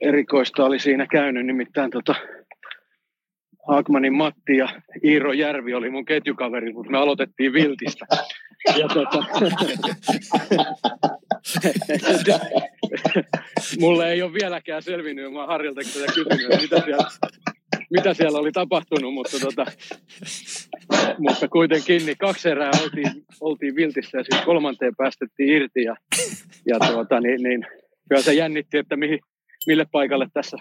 erikoista 0.00 0.64
oli 0.64 0.78
siinä 0.78 1.06
käynyt, 1.06 1.46
nimittäin 1.46 1.90
tota, 1.90 2.14
Haakmanin 3.68 4.14
Matti 4.14 4.56
ja 4.56 4.68
Iiro 5.04 5.32
Järvi 5.32 5.74
oli 5.74 5.90
mun 5.90 6.04
ketjukaveri, 6.04 6.72
mutta 6.72 6.92
me 6.92 6.98
aloitettiin 6.98 7.52
Viltistä. 7.52 8.06
Ja 8.78 8.88
tota, 8.88 9.18
mulle 13.80 14.12
ei 14.12 14.22
ole 14.22 14.32
vieläkään 14.32 14.82
selvinnyt, 14.82 15.32
mä 15.32 15.46
Harriltakin 15.46 15.92
tätä 15.92 16.06
kysynyt, 16.06 16.62
mitä 16.62 16.80
siellä, 16.84 17.08
mitä 17.90 18.14
siellä 18.14 18.38
oli 18.38 18.52
tapahtunut, 18.52 19.14
mutta, 19.14 19.40
tota, 19.40 19.66
mutta 21.18 21.48
kuitenkin 21.48 22.06
niin 22.06 22.18
kaksi 22.18 22.48
erää 22.50 22.70
oltiin, 22.82 23.24
oltiin 23.40 23.76
Viltissä 23.76 24.18
ja 24.18 24.24
sitten 24.24 24.46
kolmanteen 24.46 24.96
päästettiin 24.96 25.48
irti 25.48 25.82
ja, 25.82 25.96
ja 26.66 26.78
tuota, 26.78 27.20
niin, 27.20 27.42
niin, 27.42 27.66
kyllä 28.08 28.22
se 28.22 28.34
jännitti, 28.34 28.78
että 28.78 28.96
mihin, 28.96 29.18
mille 29.66 29.86
paikalle 29.92 30.26
tässä 30.34 30.56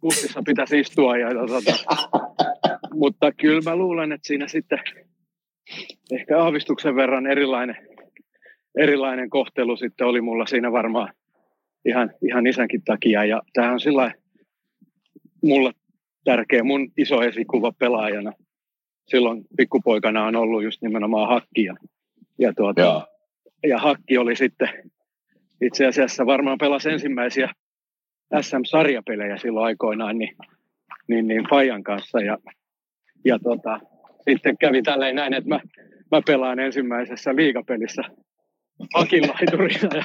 bussissa 0.00 0.42
pitäisi 0.46 0.80
istua. 0.80 1.16
Ja, 1.16 1.28
tota, 1.28 1.72
mutta 2.94 3.32
kyllä 3.32 3.70
mä 3.70 3.76
luulen, 3.76 4.12
että 4.12 4.26
siinä 4.26 4.48
sitten 4.48 4.78
ehkä 6.12 6.42
aavistuksen 6.42 6.96
verran 6.96 7.26
erilainen, 7.26 7.76
erilainen 8.78 9.30
kohtelu 9.30 9.76
sitten 9.76 10.06
oli 10.06 10.20
mulla 10.20 10.46
siinä 10.46 10.72
varmaan 10.72 11.12
ihan, 11.84 12.10
ihan 12.28 12.46
isänkin 12.46 12.82
takia. 12.84 13.24
Ja 13.24 13.42
tämä 13.52 13.72
on 13.72 13.80
sillä 13.80 14.12
mulla 15.42 15.72
tärkeä, 16.24 16.64
mun 16.64 16.92
iso 16.96 17.22
esikuva 17.22 17.72
pelaajana. 17.78 18.32
Silloin 19.08 19.44
pikkupoikana 19.56 20.24
on 20.24 20.36
ollut 20.36 20.62
just 20.62 20.82
nimenomaan 20.82 21.28
hakki. 21.28 21.64
Ja, 21.64 21.74
ja, 22.38 22.52
tuota, 22.52 22.80
Joo. 22.80 23.06
ja 23.66 23.78
hakki 23.78 24.18
oli 24.18 24.36
sitten 24.36 24.68
itse 25.60 25.86
asiassa 25.86 26.26
varmaan 26.26 26.58
pelasi 26.58 26.90
ensimmäisiä 26.90 27.48
SM-sarjapelejä 28.40 29.36
silloin 29.36 29.66
aikoinaan 29.66 30.18
niin, 30.18 30.36
niin, 31.08 31.28
niin 31.28 31.48
Fajan 31.50 31.82
kanssa. 31.82 32.20
Ja, 32.20 32.38
ja 33.24 33.38
tota, 33.38 33.80
sitten 34.30 34.58
kävi 34.58 34.82
tälleen 34.82 35.16
näin, 35.16 35.34
että 35.34 35.48
mä, 35.48 35.60
mä 36.10 36.22
pelaan 36.26 36.58
ensimmäisessä 36.58 37.36
liigapelissä 37.36 38.02
hakinlaiturina 38.94 39.88
ja 39.94 40.04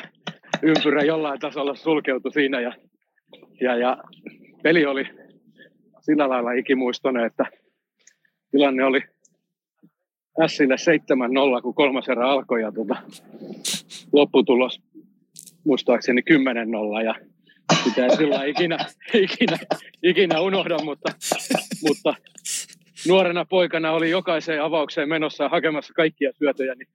ympyrä 0.64 1.01
jollain 1.01 1.39
tasolla 1.39 1.76
sulkeutui 1.76 2.34
siinä. 2.34 2.59
Ja, 2.59 2.74
ja, 3.61 3.76
ja 3.76 3.97
peli 4.64 4.86
oli 4.86 5.05
sillä 6.01 6.30
lailla 6.30 6.51
ikimuistoinen, 6.51 7.26
että 7.26 7.45
tilanne 8.51 8.84
oli 8.84 9.01
Sille 10.47 10.76
7-0, 11.57 11.61
kun 11.61 11.74
kolmas 11.74 12.09
erä 12.09 12.30
alkoi 12.30 12.61
ja 12.61 12.72
tota, 12.72 12.95
lopputulos 14.14 14.82
muistaakseni 15.66 16.22
10-0 17.01 17.05
ja 17.05 17.16
sitä 17.84 18.05
ei 18.05 18.16
sillä 18.18 18.45
ikinä, 18.45 18.78
ikinä, 19.14 19.57
ikinä 20.03 20.41
unohda, 20.41 20.78
mutta, 20.84 21.11
mutta 21.88 22.16
nuorena 23.07 23.45
poikana 23.45 23.91
oli 23.91 24.09
jokaiseen 24.09 24.64
avaukseen 24.64 25.09
menossa 25.09 25.49
hakemassa 25.49 25.93
kaikkia 25.93 26.32
syötöjä, 26.34 26.76
niin 26.76 26.88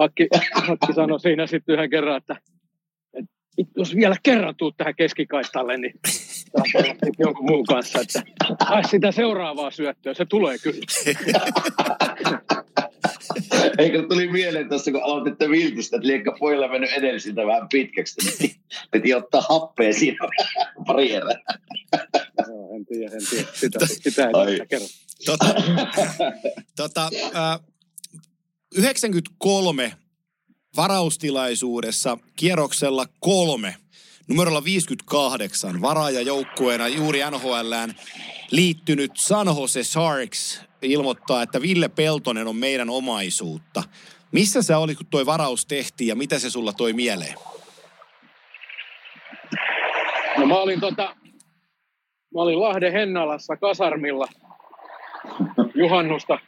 Hakki, 0.00 0.28
Hakki 0.54 0.92
sanoi 0.94 1.20
siinä 1.20 1.46
sitten 1.46 1.72
yhden 1.72 1.90
kerran, 1.90 2.16
että 2.16 2.36
jos 3.76 3.96
vielä 3.96 4.16
kerran 4.22 4.56
tuut 4.56 4.76
tähän 4.76 4.94
keskikaistalle, 4.96 5.76
niin 5.76 5.94
jonkun 7.18 7.46
muun 7.46 7.66
kanssa, 7.66 8.00
että 8.00 8.22
hae 8.60 8.82
sitä 8.90 9.12
seuraavaa 9.12 9.70
syöttöä, 9.70 10.14
se 10.14 10.24
tulee 10.24 10.58
kyllä. 10.58 10.80
Eikö 13.78 14.06
tuli 14.08 14.28
mieleen 14.28 14.68
tuossa, 14.68 14.92
kun 14.92 15.02
aloititte 15.02 15.50
Viltistä, 15.50 15.96
että 15.96 16.06
liekka 16.06 16.36
pojalla 16.38 16.68
mennyt 16.68 16.92
edellisiltä 16.92 17.46
vähän 17.46 17.68
pitkäksi, 17.68 18.38
niin 18.38 18.56
piti 18.90 19.14
ottaa 19.14 19.40
happea 19.48 19.92
siinä 19.92 20.28
pari 20.86 21.12
erää. 21.12 21.40
Joo, 22.48 22.76
en 22.76 22.86
tiedä, 22.86 23.14
en 23.14 23.26
tiedä. 23.30 23.48
Sitä, 23.52 23.78
sitä 23.86 24.24
ei 24.24 24.66
kerro. 24.68 24.86
Tota, 25.26 25.54
tota, 26.76 27.10
äh, 27.36 27.60
93 28.74 29.92
varaustilaisuudessa 30.76 32.18
kierroksella 32.36 33.06
kolme, 33.20 33.76
numerolla 34.28 34.64
58, 34.64 35.80
varaajajoukkueena 35.80 36.88
juuri 36.88 37.20
NHLään 37.30 37.94
liittynyt 38.50 39.10
San 39.14 39.46
Jose 39.46 39.84
Sharks 39.84 40.60
ilmoittaa, 40.82 41.42
että 41.42 41.62
Ville 41.62 41.88
Peltonen 41.88 42.46
on 42.46 42.56
meidän 42.56 42.90
omaisuutta. 42.90 43.82
Missä 44.32 44.62
sä 44.62 44.78
olit, 44.78 44.98
kun 44.98 45.06
toi 45.06 45.26
varaus 45.26 45.66
tehtiin 45.66 46.08
ja 46.08 46.16
mitä 46.16 46.38
se 46.38 46.50
sulla 46.50 46.72
toi 46.72 46.92
mieleen? 46.92 47.34
No 50.38 50.46
mä 50.46 50.54
olin, 50.54 50.80
tota, 50.80 51.16
mä 52.34 52.40
olin 52.40 52.60
Lahden 52.60 52.92
Hennalassa 52.92 53.56
kasarmilla 53.56 54.28
juhannusta 55.74 56.38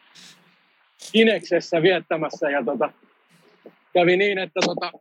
Kineksessä 1.12 1.82
viettämässä 1.82 2.50
ja 2.50 2.64
tota, 2.64 2.92
kävi 3.92 4.16
niin, 4.16 4.38
että 4.38 4.60
tota, 4.66 4.92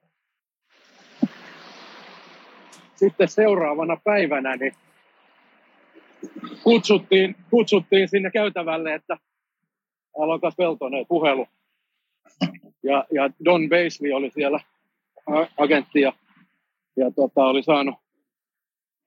sitten 2.96 3.28
seuraavana 3.28 3.98
päivänä 4.04 4.56
niin 4.56 4.74
kutsuttiin, 6.64 7.36
kutsuttiin 7.50 8.10
sinne 8.10 8.32
käytävälle, 8.32 8.94
että 8.94 9.18
alokas 10.18 10.54
Peltonen 10.58 11.06
puhelu. 11.08 11.48
Ja, 12.84 13.06
ja 13.14 13.30
Don 13.46 13.70
Basley 13.70 14.12
oli 14.14 14.32
siellä 14.32 14.60
agentti 15.58 16.02
ja, 16.02 16.14
ja 16.98 17.12
tota, 17.12 17.46
oli 17.46 17.64
saanut, 17.64 17.96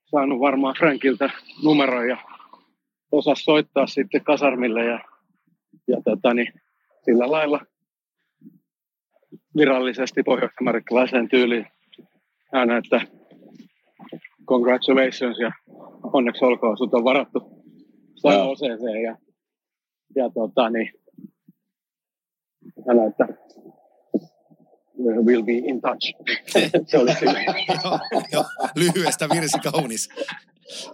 saanut 0.04 0.40
varmaan 0.40 0.74
Frankiltä 0.78 1.30
numeron 1.64 2.08
ja 2.08 2.16
osasi 3.12 3.44
soittaa 3.44 3.86
sitten 3.86 4.24
kasarmille 4.24 4.84
ja, 4.84 5.00
ja 5.88 5.96
tota, 6.04 6.34
niin, 6.34 6.52
sillä 7.04 7.30
lailla 7.30 7.60
virallisesti 9.56 10.22
pohjois-amerikkalaiseen 10.22 11.28
tyyliin 11.28 11.66
aina, 12.52 12.76
että 12.76 13.00
congratulations 14.48 15.38
ja 15.38 15.52
onneksi 16.12 16.44
olkoon, 16.44 16.78
sut 16.78 16.94
on 16.94 17.04
varattu 17.04 17.40
San 18.14 18.34
Joo. 18.34 18.50
Joseeseen 18.50 19.02
ja, 19.02 19.16
ja 20.16 20.30
tota, 20.30 20.70
niin, 20.70 20.92
hän 22.88 23.08
että 23.08 23.28
we'll 24.98 25.44
be 25.44 25.52
in 25.52 25.80
touch. 25.80 26.12
Se 26.90 26.98
oli 26.98 27.10
lyhyestä 28.76 29.28
virsi 29.28 29.58
kaunis. 29.58 30.08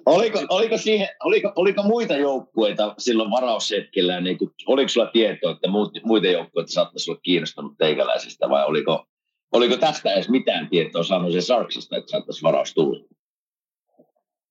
Oliko, 0.06 0.38
oliko, 0.48 0.78
siihen, 0.78 1.08
oliko, 1.24 1.52
oliko 1.56 1.82
muita 1.82 2.16
joukkueita 2.16 2.94
silloin 2.98 3.30
varaushetkellä, 3.30 4.20
niin 4.20 4.38
kuin, 4.38 4.50
oliko 4.66 4.88
sulla 4.88 5.06
tietoa, 5.06 5.50
että 5.50 5.68
muut, 5.68 5.98
muita 6.04 6.26
joukkueita 6.26 6.72
saattaisi 6.72 7.10
olla 7.10 7.20
kiinnostunut 7.22 7.78
teikäläisistä 7.78 8.48
vai 8.48 8.66
oliko, 8.66 9.06
oliko 9.52 9.76
tästä 9.76 10.12
edes 10.12 10.28
mitään 10.28 10.68
tietoa 10.68 11.02
saanut 11.02 11.32
se 11.32 11.40
Sarksista, 11.40 11.96
että 11.96 12.10
saattaisi 12.10 12.42
varaus 12.42 12.74
tulla? 12.74 13.00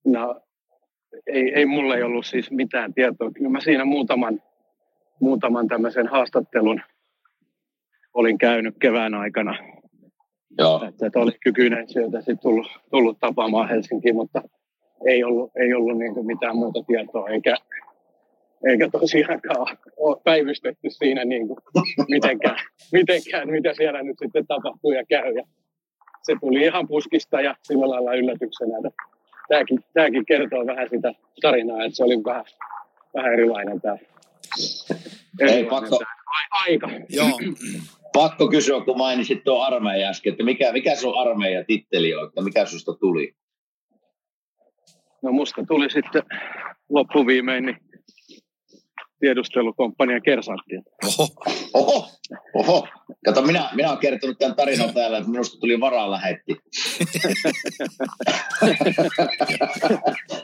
No, 0.04 0.40
ei, 1.26 1.52
ei 1.54 1.66
mulla 1.66 1.96
ei 1.96 2.02
ollut 2.02 2.26
siis 2.26 2.50
mitään 2.50 2.94
tietoa. 2.94 3.30
Kyllä 3.30 3.50
mä 3.50 3.60
siinä 3.60 3.84
muutaman, 3.84 4.42
muutaman 5.20 5.68
tämmöisen 5.68 6.08
haastattelun 6.08 6.80
olin 8.14 8.38
käynyt 8.38 8.74
kevään 8.80 9.14
aikana. 9.14 9.58
Joo. 10.58 10.84
Että, 10.88 11.06
että 11.06 11.18
oli 11.18 11.32
kykyinen 11.42 11.88
sieltä 11.88 12.18
sitten 12.18 12.38
tullut, 12.38 12.66
tullut 12.90 13.18
tapaamaan 13.20 13.68
Helsinkiin, 13.68 14.16
mutta 14.16 14.42
ei 15.06 15.24
ollut, 15.24 15.50
ei 15.56 15.74
ollut 15.74 15.98
niin 15.98 16.14
kuin 16.14 16.26
mitään 16.26 16.56
muuta 16.56 16.80
tietoa, 16.86 17.28
eikä, 17.28 17.56
eikä 18.68 18.90
tosiaankaan 18.90 19.76
ole 19.96 20.16
päivystetty 20.24 20.90
siinä 20.90 21.24
niin 21.24 21.48
kuin 21.48 21.58
mitenkään, 22.08 22.56
mitenkään, 22.92 23.50
mitä 23.50 23.74
siellä 23.74 24.02
nyt 24.02 24.16
sitten 24.22 24.46
tapahtuu 24.46 24.92
ja 24.92 25.04
käy. 25.08 25.34
Ja 25.34 25.44
se 26.22 26.36
tuli 26.40 26.62
ihan 26.62 26.88
puskista 26.88 27.40
ja 27.40 27.54
sillä 27.62 27.90
lailla 27.90 28.14
yllätyksenä. 28.14 28.76
Että 28.76 28.90
tämäkin, 29.48 29.84
tämäkin 29.94 30.26
kertoo 30.26 30.66
vähän 30.66 30.88
sitä 30.90 31.12
tarinaa, 31.40 31.84
että 31.84 31.96
se 31.96 32.04
oli 32.04 32.24
vähän, 32.24 32.44
vähän 33.14 33.32
erilainen 33.32 33.80
tämä. 33.80 33.96
Ei, 35.40 35.64
pakko, 35.64 35.98
Ai- 36.26 36.66
aika. 36.66 36.90
Joo, 37.08 37.30
pakko 38.12 38.48
kysyä, 38.48 38.80
kun 38.80 38.98
mainitsit 38.98 39.44
tuon 39.44 39.66
armeijan 39.66 40.10
äsken, 40.10 40.30
että 40.30 40.44
mikä, 40.44 40.72
mikä 40.72 40.94
sun 40.94 41.18
armeijan 41.18 41.64
titteli 41.66 42.14
on, 42.14 42.28
että 42.28 42.42
mikä 42.42 42.66
susta 42.66 42.92
tuli? 42.94 43.34
No 45.22 45.32
musta 45.32 45.64
tuli 45.68 45.90
sitten 45.90 46.22
loppuviimein 46.88 47.66
niin 47.66 47.76
tiedustelukomppanian 49.20 50.22
kersantti. 50.22 50.74
oho, 51.04 51.28
Oho, 51.74 52.08
oho. 52.54 52.88
Kato, 53.24 53.42
minä, 53.42 53.70
minä 53.74 53.88
olen 53.88 54.00
kertonut 54.00 54.38
tämän 54.38 54.56
tarinan 54.56 54.94
täällä, 54.94 55.18
että 55.18 55.30
minusta 55.30 55.60
tuli 55.60 55.80
varalähetti. 55.80 56.52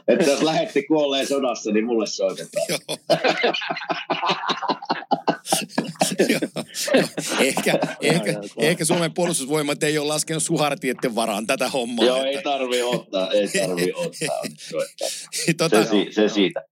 että 0.09 0.31
jos 0.31 0.43
lähetti 0.43 0.87
kuolleen 0.87 1.27
sodassa, 1.27 1.72
niin 1.72 1.87
mulle 1.87 2.07
soitetaan. 2.07 2.66
Joo. 6.29 6.65
ehkä, 7.41 7.79
ehkä, 8.03 8.35
ehkä 8.59 8.85
Suomen 8.85 9.15
puolustusvoimat 9.15 9.83
ei 9.83 9.99
ole 9.99 10.07
laskenut 10.09 10.43
suhartietten 10.43 11.15
varaan 11.15 11.47
tätä 11.47 11.69
hommaa. 11.69 12.07
Joo, 12.07 12.23
ei 12.25 12.35
että- 12.35 12.51
tarvi 12.51 12.83
ottaa, 12.83 13.33
ei 13.33 13.49
tarvi 13.49 13.93
ottaa. 14.07 14.43
tota, 15.57 15.85
Se, 15.85 15.91
se 16.15 16.29
siitä. 16.29 16.65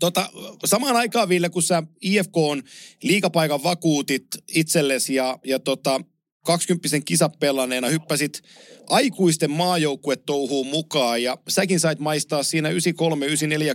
Tota, 0.00 0.30
samaan 0.64 0.96
aikaan, 0.96 1.28
Ville, 1.28 1.48
kun 1.48 1.62
sä 1.62 1.82
IFK 2.02 2.36
on 2.36 2.62
liikapaikan 3.02 3.62
vakuutit 3.62 4.26
itsellesi 4.54 5.14
ja, 5.14 5.38
ja 5.44 5.58
tota, 5.58 6.00
20 6.46 6.88
kisapelanneena 7.04 7.88
hyppäsit 7.88 8.42
aikuisten 8.88 9.50
maajoukkuetouhuun 9.50 10.66
mukaan 10.66 11.22
ja 11.22 11.38
säkin 11.48 11.80
sait 11.80 11.98
maistaa 11.98 12.42
siinä 12.42 12.70
93-94 12.70 12.72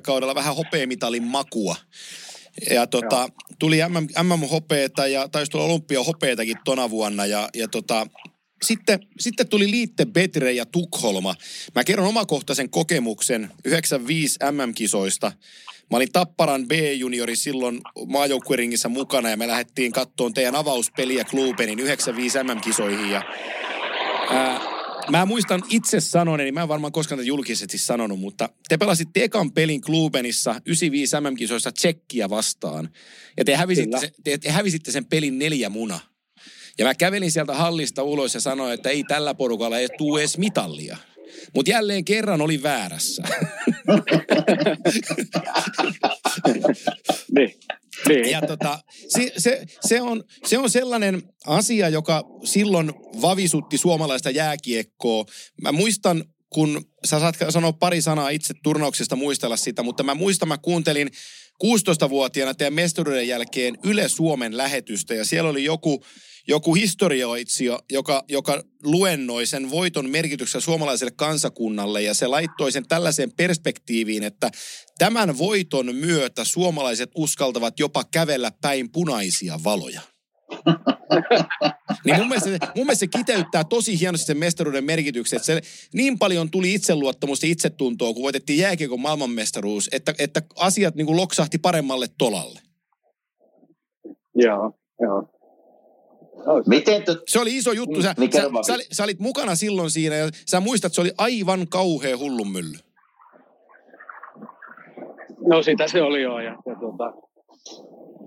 kaudella 0.01 0.35
vähän 0.35 0.55
hopeamitalin 0.55 1.23
makua. 1.23 1.75
Ja 2.69 2.87
tota, 2.87 3.29
tuli 3.59 3.77
MM, 3.89 4.27
MM-hopeeta 4.27 5.07
ja 5.07 5.27
taisi 5.27 5.51
tulla 5.51 5.65
olympiahopeetakin 5.65 6.57
tona 6.65 6.89
vuonna 6.89 7.25
ja, 7.25 7.49
ja 7.53 7.67
tota, 7.67 8.07
sitten, 8.63 8.99
sitten 9.19 9.47
tuli 9.47 9.71
Liitte 9.71 10.05
Betre 10.05 10.51
ja 10.51 10.65
Tukholma. 10.65 11.35
Mä 11.75 11.83
kerron 11.83 12.07
omakohtaisen 12.07 12.69
kokemuksen 12.69 13.51
95 13.65 14.39
MM-kisoista. 14.51 15.31
Mä 15.91 15.97
olin 15.97 16.11
Tapparan 16.11 16.67
B-juniori 16.67 17.35
silloin 17.35 17.81
maajoukkueringissä 18.07 18.89
mukana 18.89 19.29
ja 19.29 19.37
me 19.37 19.47
lähdettiin 19.47 19.91
kattoon 19.91 20.33
teidän 20.33 20.55
avauspeliä 20.55 21.23
Klubenin 21.23 21.79
95 21.79 22.37
MM-kisoihin. 22.43 23.09
Ja, 23.11 23.23
ää, 24.29 24.80
mä 25.09 25.25
muistan 25.25 25.63
itse 25.69 25.99
sanoneeni, 25.99 26.51
mä 26.51 26.61
en 26.61 26.67
varmaan 26.67 26.93
koskaan 26.93 27.19
tätä 27.19 27.27
julkisesti 27.27 27.77
sanonut, 27.77 28.19
mutta 28.19 28.49
te 28.69 28.77
pelasitte 28.77 29.23
ekan 29.23 29.51
pelin 29.51 29.81
Klubenissa 29.81 30.51
95 30.65 31.15
MM-kisoissa 31.21 31.71
Tsekkiä 31.71 32.29
vastaan. 32.29 32.89
Ja 33.37 33.45
te 33.45 33.55
hävisitte, 33.55 33.97
Kyllä. 33.97 33.99
se, 33.99 34.11
te, 34.23 34.37
te 34.37 34.49
hävisitte 34.49 34.91
sen 34.91 35.05
pelin 35.05 35.39
neljä 35.39 35.69
muna. 35.69 35.99
Ja 36.77 36.85
mä 36.85 36.95
kävelin 36.95 37.31
sieltä 37.31 37.53
hallista 37.53 38.03
ulos 38.03 38.33
ja 38.33 38.39
sanoin, 38.39 38.73
että 38.73 38.89
ei 38.89 39.03
tällä 39.03 39.33
porukalla 39.33 39.77
ei 39.77 39.87
tuu 39.97 40.17
edes 40.17 40.37
mitallia. 40.37 40.97
Mutta 41.55 41.71
jälleen 41.71 42.05
kerran 42.05 42.41
oli 42.41 42.63
väärässä. 42.63 43.23
Niin, 47.35 47.53
niin. 48.07 48.31
Ja 48.31 48.41
tota, 48.41 48.79
se, 49.07 49.33
se, 49.37 49.65
se, 49.87 50.01
on, 50.01 50.23
se 50.45 50.57
on 50.57 50.69
sellainen 50.69 51.23
asia, 51.45 51.89
joka 51.89 52.23
silloin 52.43 52.93
vavisutti 53.21 53.77
suomalaista 53.77 54.29
jääkiekkoa. 54.29 55.25
Mä 55.61 55.71
muistan, 55.71 56.23
kun 56.49 56.85
sä 57.05 57.19
saat 57.19 57.35
sanoa 57.49 57.73
pari 57.73 58.01
sanaa 58.01 58.29
itse 58.29 58.53
turnauksesta 58.63 59.15
muistella 59.15 59.57
sitä, 59.57 59.83
mutta 59.83 60.03
mä 60.03 60.15
muistan, 60.15 60.47
mä 60.47 60.57
kuuntelin 60.57 61.09
16-vuotiaana 61.63 62.53
teidän 62.53 62.73
mestaruuden 62.73 63.27
jälkeen 63.27 63.77
Yle 63.83 64.09
Suomen 64.09 64.57
lähetystä 64.57 65.13
ja 65.13 65.25
siellä 65.25 65.49
oli 65.49 65.63
joku, 65.63 66.03
joku 66.47 66.73
historioitsija, 66.73 67.79
joka, 67.91 68.23
joka 68.29 68.63
luennoi 68.83 69.45
sen 69.45 69.71
voiton 69.71 70.09
merkityksen 70.09 70.61
suomalaiselle 70.61 71.13
kansakunnalle 71.15 72.01
ja 72.01 72.13
se 72.13 72.27
laittoi 72.27 72.71
sen 72.71 72.87
tällaiseen 72.87 73.31
perspektiiviin, 73.31 74.23
että 74.23 74.49
tämän 74.97 75.37
voiton 75.37 75.95
myötä 75.95 76.43
suomalaiset 76.43 77.11
uskaltavat 77.15 77.79
jopa 77.79 78.03
kävellä 78.11 78.51
päin 78.61 78.91
punaisia 78.91 79.59
valoja. 79.63 80.01
niin 82.05 82.15
mun 82.15 82.27
mielestä, 82.27 82.49
se- 82.49 82.57
mun 82.75 82.85
mielestä 82.85 82.99
se 82.99 83.17
kiteyttää 83.17 83.63
tosi 83.63 83.99
hienosti 83.99 84.25
sen 84.25 84.37
mestaruuden 84.37 84.83
merkityksen, 84.83 85.37
että 85.37 85.45
se 85.45 85.61
niin 85.93 86.19
paljon 86.19 86.51
tuli 86.51 86.73
itseluottamusta 86.73 87.45
ja 87.45 87.51
itsetuntoa, 87.51 88.13
kun 88.13 88.23
voitettiin 88.23 88.59
jääkiekon 88.59 88.99
maailmanmestaruus, 88.99 89.89
että, 89.91 90.13
että 90.19 90.41
asiat 90.55 90.95
niin 90.95 91.05
kuin 91.05 91.17
loksahti 91.17 91.57
paremmalle 91.57 92.07
tolalle. 92.17 92.59
Joo, 94.35 94.73
joo. 95.01 95.40
Miten 96.67 97.03
te, 97.03 97.15
Se 97.27 97.39
oli 97.39 97.57
iso 97.57 97.71
juttu. 97.71 98.01
Sä, 98.01 98.13
Niin, 98.17 98.31
sä, 98.31 98.37
kerro 98.39 98.53
vaan. 98.53 98.63
sä, 98.63 98.73
sä 98.91 99.03
olit 99.03 99.19
mukana 99.19 99.55
silloin 99.55 99.89
siinä 99.91 100.15
ja 100.15 100.29
sä 100.45 100.59
muistat, 100.59 100.89
että 100.89 100.95
se 100.95 101.01
oli 101.01 101.11
aivan 101.17 101.67
kauhea 101.67 102.17
hullunmylly. 102.17 102.77
No 105.47 105.63
sitä 105.63 105.87
se 105.87 106.01
oli 106.01 106.21
joo. 106.21 106.39
Ja, 106.39 106.51
ja 106.65 106.75
tota, 106.75 107.13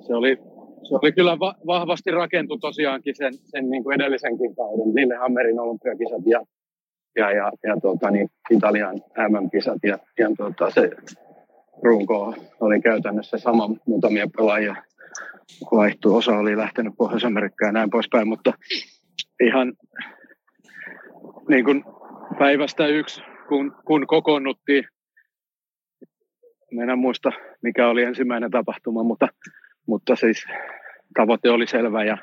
se, 0.07 0.15
oli, 0.15 0.37
se 0.89 0.95
oli 1.03 1.13
kyllä 1.13 1.39
va- 1.39 1.55
vahvasti 1.67 2.11
rakentu 2.11 2.59
tosiaankin 2.59 3.15
sen, 3.17 3.35
sen 3.45 3.71
niin 3.71 3.83
kuin 3.85 3.95
edellisenkin 3.95 4.57
kauden. 4.57 4.95
Lillehammerin 4.95 5.61
olympiakisat 5.61 6.23
ja, 6.27 6.41
ja, 7.17 7.31
ja, 7.31 7.53
ja 7.63 7.77
tota, 7.83 8.11
niin, 8.11 8.29
Italian 8.51 8.95
MM-kisat. 9.29 9.79
Ja, 9.83 9.99
ja 10.19 10.29
tota, 10.39 10.71
se 10.71 10.91
runko 11.83 12.35
oli 12.61 12.81
käytännössä 12.81 13.39
sama 13.39 13.71
muutamia 13.87 14.27
pelaajia 14.37 14.77
vaihtui. 15.73 16.17
Osa 16.17 16.39
oli 16.39 16.57
lähtenyt 16.57 16.95
Pohjois-Amerikkaan 16.99 17.69
ja 17.69 17.73
näin 17.73 17.91
poispäin, 17.91 18.29
mutta 18.29 18.53
ihan 19.43 19.73
niin 21.49 21.65
kuin 21.65 21.85
päivästä 22.39 22.87
yksi, 22.87 23.23
kun, 23.49 23.77
kun 23.85 24.07
kokoonnuttiin 24.07 24.85
en 26.83 26.99
muista, 26.99 27.33
mikä 27.63 27.89
oli 27.89 28.03
ensimmäinen 28.03 28.51
tapahtuma, 28.51 29.03
mutta, 29.03 29.29
mutta 29.87 30.17
siis 30.17 30.45
tavoite 31.15 31.51
oli 31.51 31.67
selvä 31.67 32.05
ja 32.05 32.19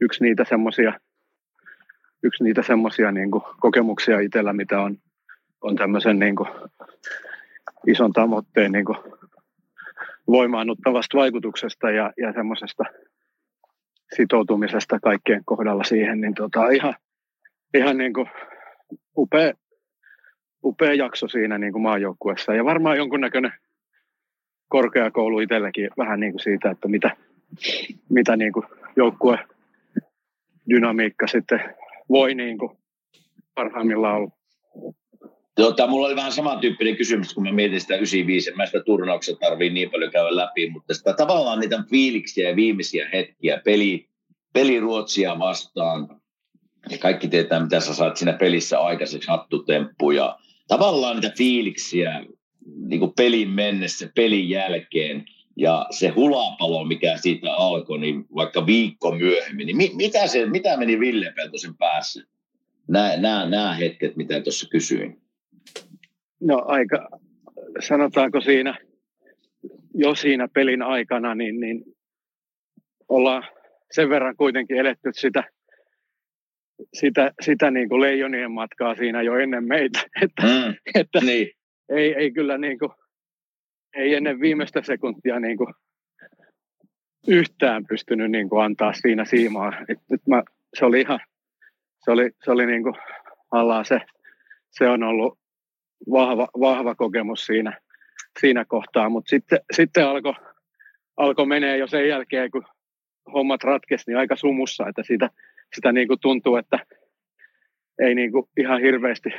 yksi 0.00 0.24
niitä 0.24 0.44
semmoisia 0.44 0.92
yksi 2.24 2.44
niitä 2.44 2.62
semmoisia 2.62 3.12
niin 3.12 3.30
kokemuksia 3.60 4.20
itsellä, 4.20 4.52
mitä 4.52 4.80
on, 4.80 4.96
on 5.60 5.76
tämmöisen 5.76 6.18
niin 6.18 6.36
kuin, 6.36 6.48
ison 7.86 8.12
tavoitteen 8.12 8.72
niin 8.72 8.84
kuin, 8.84 8.98
voimaannuttavasta 10.26 11.18
vaikutuksesta 11.18 11.90
ja, 11.90 12.12
ja 12.16 12.32
semmoisesta 12.32 12.84
sitoutumisesta 14.16 14.98
kaikkien 15.00 15.42
kohdalla 15.44 15.84
siihen, 15.84 16.20
niin 16.20 16.34
tota, 16.34 16.68
ihan, 16.68 16.94
ihan 17.74 17.98
niin 17.98 18.12
kuin 18.12 18.26
upea, 19.16 19.52
upea 20.64 20.94
jakso 20.94 21.28
siinä 21.28 21.58
niin 21.58 21.72
kuin 21.72 21.82
maajoukkuessa. 21.82 22.54
Ja 22.54 22.64
varmaan 22.64 22.96
jonkunnäköinen 22.96 23.52
korkeakoulu 24.68 25.40
itselläkin 25.40 25.90
vähän 25.98 26.20
niin 26.20 26.32
kuin 26.32 26.40
siitä, 26.40 26.70
että 26.70 26.88
mitä, 26.88 27.16
mitä 28.08 28.36
niin 28.36 28.52
kuin 28.52 28.66
joukkue 28.96 29.38
dynamiikka 30.70 31.26
sitten 31.26 31.60
voi 32.08 32.34
niin 32.34 32.58
kuin 32.58 32.78
parhaimmillaan 33.54 34.16
olla. 34.16 34.30
Tota, 35.54 35.86
mulla 35.86 36.06
oli 36.06 36.16
vähän 36.16 36.32
samantyyppinen 36.32 36.96
kysymys, 36.96 37.34
kun 37.34 37.42
mä 37.42 37.52
mietin 37.52 37.80
sitä 37.80 37.94
95. 37.94 38.52
Mä 38.56 38.66
sitä 38.66 38.80
turnauksessa 38.80 39.40
tarvii 39.40 39.70
niin 39.70 39.90
paljon 39.90 40.10
käydä 40.10 40.36
läpi, 40.36 40.70
mutta 40.70 40.94
sitä 40.94 41.12
tavallaan 41.12 41.60
niitä 41.60 41.84
fiiliksiä 41.90 42.48
ja 42.48 42.56
viimeisiä 42.56 43.08
hetkiä, 43.12 43.60
peli, 43.64 44.08
peli 44.52 44.80
Ruotsia 44.80 45.38
vastaan, 45.38 46.20
ja 46.90 46.98
kaikki 46.98 47.28
tietää, 47.28 47.60
mitä 47.60 47.80
sä 47.80 47.94
saat 47.94 48.16
siinä 48.16 48.32
pelissä 48.32 48.78
aikaiseksi, 48.80 49.28
hattutemppu, 49.28 50.10
ja 50.10 50.38
tavallaan 50.68 51.16
niitä 51.16 51.34
fiiliksiä 51.38 52.24
niin 52.86 53.00
kuin 53.00 53.12
pelin 53.16 53.50
mennessä, 53.50 54.10
pelin 54.14 54.48
jälkeen, 54.48 55.24
ja 55.56 55.86
se 55.90 56.08
hulapalo, 56.08 56.84
mikä 56.84 57.16
siitä 57.16 57.54
alkoi, 57.54 57.98
niin 57.98 58.24
vaikka 58.34 58.66
viikko 58.66 59.12
myöhemmin, 59.12 59.66
niin 59.66 59.76
mi- 59.76 59.92
mitä, 59.94 60.26
se, 60.26 60.46
mitä 60.46 60.76
meni 60.76 61.00
Ville 61.00 61.32
Peltosen 61.36 61.76
päässä? 61.76 62.22
Nämä, 62.88 63.16
nämä, 63.16 63.46
nämä 63.46 63.74
hetket, 63.74 64.16
mitä 64.16 64.40
tuossa 64.40 64.68
kysyin. 64.68 65.23
No 66.44 66.62
aika, 66.66 67.08
sanotaanko 67.80 68.40
siinä, 68.40 68.78
jo 69.94 70.14
siinä 70.14 70.48
pelin 70.54 70.82
aikana, 70.82 71.34
niin, 71.34 71.60
niin 71.60 71.84
ollaan 73.08 73.44
sen 73.90 74.08
verran 74.08 74.36
kuitenkin 74.36 74.76
eletty 74.76 75.10
sitä, 75.12 75.44
sitä, 76.94 77.32
sitä 77.40 77.70
niin 77.70 77.88
kuin 77.88 78.00
leijonien 78.00 78.52
matkaa 78.52 78.94
siinä 78.94 79.22
jo 79.22 79.38
ennen 79.38 79.64
meitä, 79.64 80.00
että, 80.22 80.42
Mm, 80.42 80.74
että 80.94 81.20
niin. 81.20 81.50
ei, 81.88 82.14
ei 82.14 82.32
kyllä 82.32 82.58
niin 82.58 82.78
kuin, 82.78 82.92
ei 83.96 84.14
ennen 84.14 84.40
viimeistä 84.40 84.82
sekuntia 84.82 85.40
niin 85.40 85.56
kuin 85.56 85.74
yhtään 87.28 87.86
pystynyt 87.86 88.30
niin 88.30 88.48
kuin 88.48 88.64
antaa 88.64 88.92
siinä 88.92 89.24
siimaa. 89.24 89.72
Et, 89.88 89.98
et 90.14 90.26
mä, 90.28 90.42
se 90.78 90.84
oli 90.84 91.00
ihan, 91.00 91.20
se 92.04 92.10
oli, 92.10 92.30
se 92.44 92.50
oli 92.50 92.66
niin 92.66 92.82
kuin, 92.82 92.94
se, 93.88 94.00
se 94.70 94.88
on 94.88 95.02
ollut 95.02 95.43
vahva, 96.10 96.48
vahva 96.60 96.94
kokemus 96.94 97.46
siinä, 97.46 97.80
siinä 98.40 98.64
kohtaa, 98.64 99.08
mutta 99.08 99.28
sitten, 99.28 99.58
sitten 99.72 100.06
alkoi 100.06 100.34
alko 101.16 101.44
menee 101.44 101.76
jo 101.76 101.86
sen 101.86 102.08
jälkeen, 102.08 102.50
kun 102.50 102.64
hommat 103.32 103.64
ratkesi, 103.64 104.04
niin 104.06 104.18
aika 104.18 104.36
sumussa, 104.36 104.88
että 104.88 105.02
sitä, 105.02 105.30
sitä 105.74 105.92
niin 105.92 106.08
kuin 106.08 106.20
tuntuu, 106.20 106.56
että 106.56 106.78
ei 107.98 108.14
niin 108.14 108.32
kuin 108.32 108.46
ihan 108.56 108.80
hirveästi, 108.80 109.30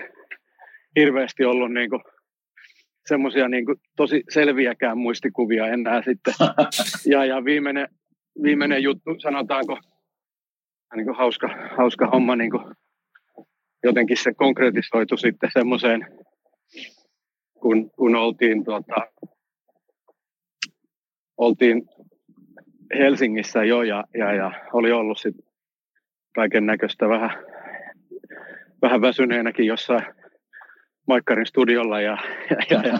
hirveästi 0.96 1.46
ollut 1.46 1.74
niin 1.74 1.90
kuin 1.90 2.02
semmoisia 3.06 3.48
niin 3.48 3.66
tosi 3.96 4.24
selviäkään 4.30 4.98
muistikuvia 4.98 5.68
enää 5.68 6.02
sitten. 6.02 6.34
Ja, 7.06 7.26
ja 7.26 7.46
viimeinen, 7.46 7.88
viimeinen 8.44 8.84
juttu, 8.84 9.20
sanotaanko, 9.20 9.80
niin 10.96 11.06
kuin 11.06 11.18
hauska, 11.18 11.50
hauska 11.78 12.08
homma, 12.08 12.36
niin 12.36 12.52
kuin 12.52 12.64
jotenkin 13.84 14.18
se 14.18 14.34
konkretisoitu 14.34 15.18
sitten 15.18 15.50
semmoiseen, 15.54 16.08
kun, 17.60 17.92
kun 17.92 18.16
oltiin, 18.16 18.66
tuota, 18.66 18.96
oltiin 21.38 21.90
Helsingissä 22.98 23.64
jo 23.64 23.82
ja, 23.82 24.04
ja, 24.18 24.34
ja 24.34 24.52
oli 24.74 24.92
ollut 24.92 25.18
sitten 25.18 25.46
kaiken 26.36 26.66
näköistä 26.66 27.10
vähän, 27.10 27.32
vähän 28.82 29.02
väsyneenäkin 29.02 29.66
jossain 29.66 30.06
Maikkarin 31.08 31.46
studiolla 31.46 32.02
ja, 32.02 32.18
ja, 32.50 32.58
ja, 32.70 32.82
ja, 32.84 33.00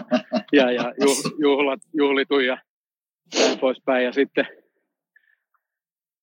ja, 0.52 0.70
ja 0.70 0.94
juh, 1.00 1.16
juhlat, 1.38 1.80
juhlitu 1.92 2.40
ja 2.40 2.58
näin 3.38 3.58
poispäin. 3.58 4.04
Ja 4.04 4.12
sitten 4.12 4.46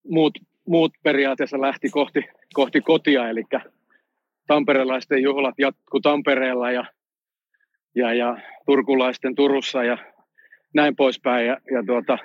muut, 0.07 0.33
muut 0.67 0.91
periaatteessa 1.03 1.61
lähti 1.61 1.89
kohti, 1.89 2.23
kohti 2.53 2.81
kotia, 2.81 3.29
eli 3.29 3.43
tamperelaisten 4.47 5.23
juhlat 5.23 5.55
jatku 5.57 5.99
Tampereella 5.99 6.71
ja, 6.71 6.85
ja, 7.95 8.13
ja 8.13 8.37
turkulaisten 8.65 9.35
Turussa 9.35 9.83
ja 9.83 9.97
näin 10.73 10.95
poispäin. 10.95 11.47
Ja, 11.47 11.57
ja 11.71 11.83
tuota, 11.87 12.17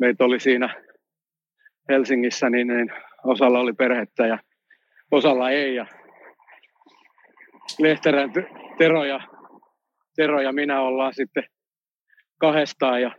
meitä 0.00 0.24
oli 0.24 0.40
siinä 0.40 0.82
Helsingissä, 1.88 2.50
niin, 2.50 2.66
niin 2.66 2.92
osalla 3.24 3.58
oli 3.58 3.72
perhettä 3.72 4.26
ja 4.26 4.38
osalla 5.10 5.50
ei. 5.50 5.74
Ja 5.74 5.86
Lehterän 7.78 8.32
Tero 8.78 9.04
ja, 9.04 9.20
Tero 10.16 10.40
ja 10.40 10.52
minä 10.52 10.80
ollaan 10.80 11.14
sitten 11.14 11.44
kahdestaan 12.38 13.02
ja 13.02 13.10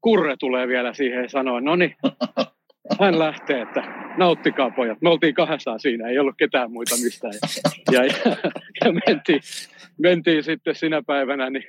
Kurre 0.00 0.36
tulee 0.38 0.68
vielä 0.68 0.94
siihen 0.94 1.22
ja 1.22 1.28
sanoo, 1.28 1.60
no 1.60 1.76
niin, 1.76 1.96
hän 3.00 3.18
lähtee, 3.18 3.60
että 3.60 3.82
nauttikaa 4.16 4.70
pojat. 4.70 5.02
Me 5.02 5.08
oltiin 5.08 5.34
kahdestaan 5.34 5.80
siinä, 5.80 6.08
ei 6.08 6.18
ollut 6.18 6.34
ketään 6.38 6.72
muita 6.72 6.94
mistään. 7.04 7.34
Ja, 7.92 8.04
ja, 8.04 8.12
ja 8.84 8.92
mentiin, 9.06 9.40
mentiin 9.98 10.44
sitten 10.44 10.74
sinä 10.74 11.02
päivänä, 11.02 11.50
niin 11.50 11.64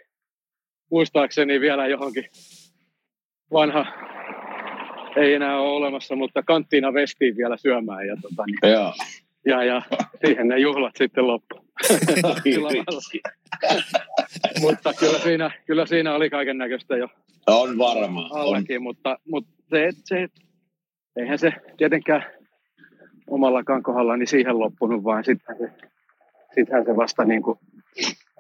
muistaakseni 0.91 1.59
vielä 1.59 1.87
johonkin 1.87 2.25
vanha, 3.51 3.85
ei 5.15 5.33
enää 5.33 5.59
ole 5.59 5.69
olemassa, 5.69 6.15
mutta 6.15 6.43
kanttiina 6.43 6.93
vestiin 6.93 7.37
vielä 7.37 7.57
syömään. 7.57 8.07
Ja, 8.07 8.17
tota, 8.21 8.43
niin, 8.45 8.73
Joo. 8.73 8.93
ja, 9.45 9.63
ja 9.63 9.81
siihen 10.25 10.47
ne 10.47 10.59
juhlat 10.59 10.95
sitten 10.97 11.27
loppu. 11.27 11.55
mutta 14.61 14.93
kyllä 14.99 15.19
siinä, 15.19 15.51
kyllä 15.65 15.85
siinä 15.85 16.15
oli 16.15 16.29
kaiken 16.29 16.57
näköistä 16.57 16.97
jo 16.97 17.07
On 17.47 17.77
varma. 17.77 18.29
On. 18.31 18.41
allakin, 18.41 18.83
mutta, 18.83 19.19
mutta 19.25 19.51
se, 19.69 19.89
se, 20.03 20.27
eihän 21.15 21.39
se 21.39 21.53
tietenkään 21.77 22.25
omallakaan 23.27 23.83
kohdalla 23.83 24.17
niin 24.17 24.27
siihen 24.27 24.59
loppunut, 24.59 25.03
vaan 25.03 25.23
sittenhän 25.23 25.57
se, 25.69 25.87
sittenhän 26.55 26.85
se 26.85 26.95
vasta 26.95 27.23
niin 27.25 27.41
kuin 27.43 27.59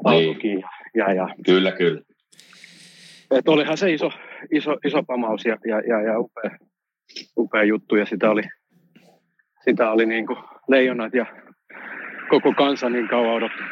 alkukin. 0.03 0.59
Ja, 0.59 0.69
ja, 0.95 1.13
ja. 1.13 1.35
Kyllä, 1.45 1.71
kyllä. 1.71 2.01
Et 3.31 3.47
olihan 3.49 3.77
se 3.77 3.93
iso, 3.93 4.11
iso, 4.51 4.77
iso 4.85 5.03
pamaus 5.03 5.45
ja, 5.45 5.57
ja, 5.65 5.79
ja, 5.79 6.01
ja 6.01 6.19
upea, 6.19 6.57
upea 7.37 7.63
juttu 7.63 7.95
ja 7.95 8.05
sitä 8.05 8.31
oli, 8.31 8.41
sitä 9.65 9.91
oli 9.91 10.05
niin 10.05 10.27
kuin 10.27 10.37
leijonat 10.67 11.13
ja 11.13 11.25
koko 12.29 12.53
kansa 12.53 12.89
niin 12.89 13.07
kauan 13.07 13.33
odotettu. 13.33 13.63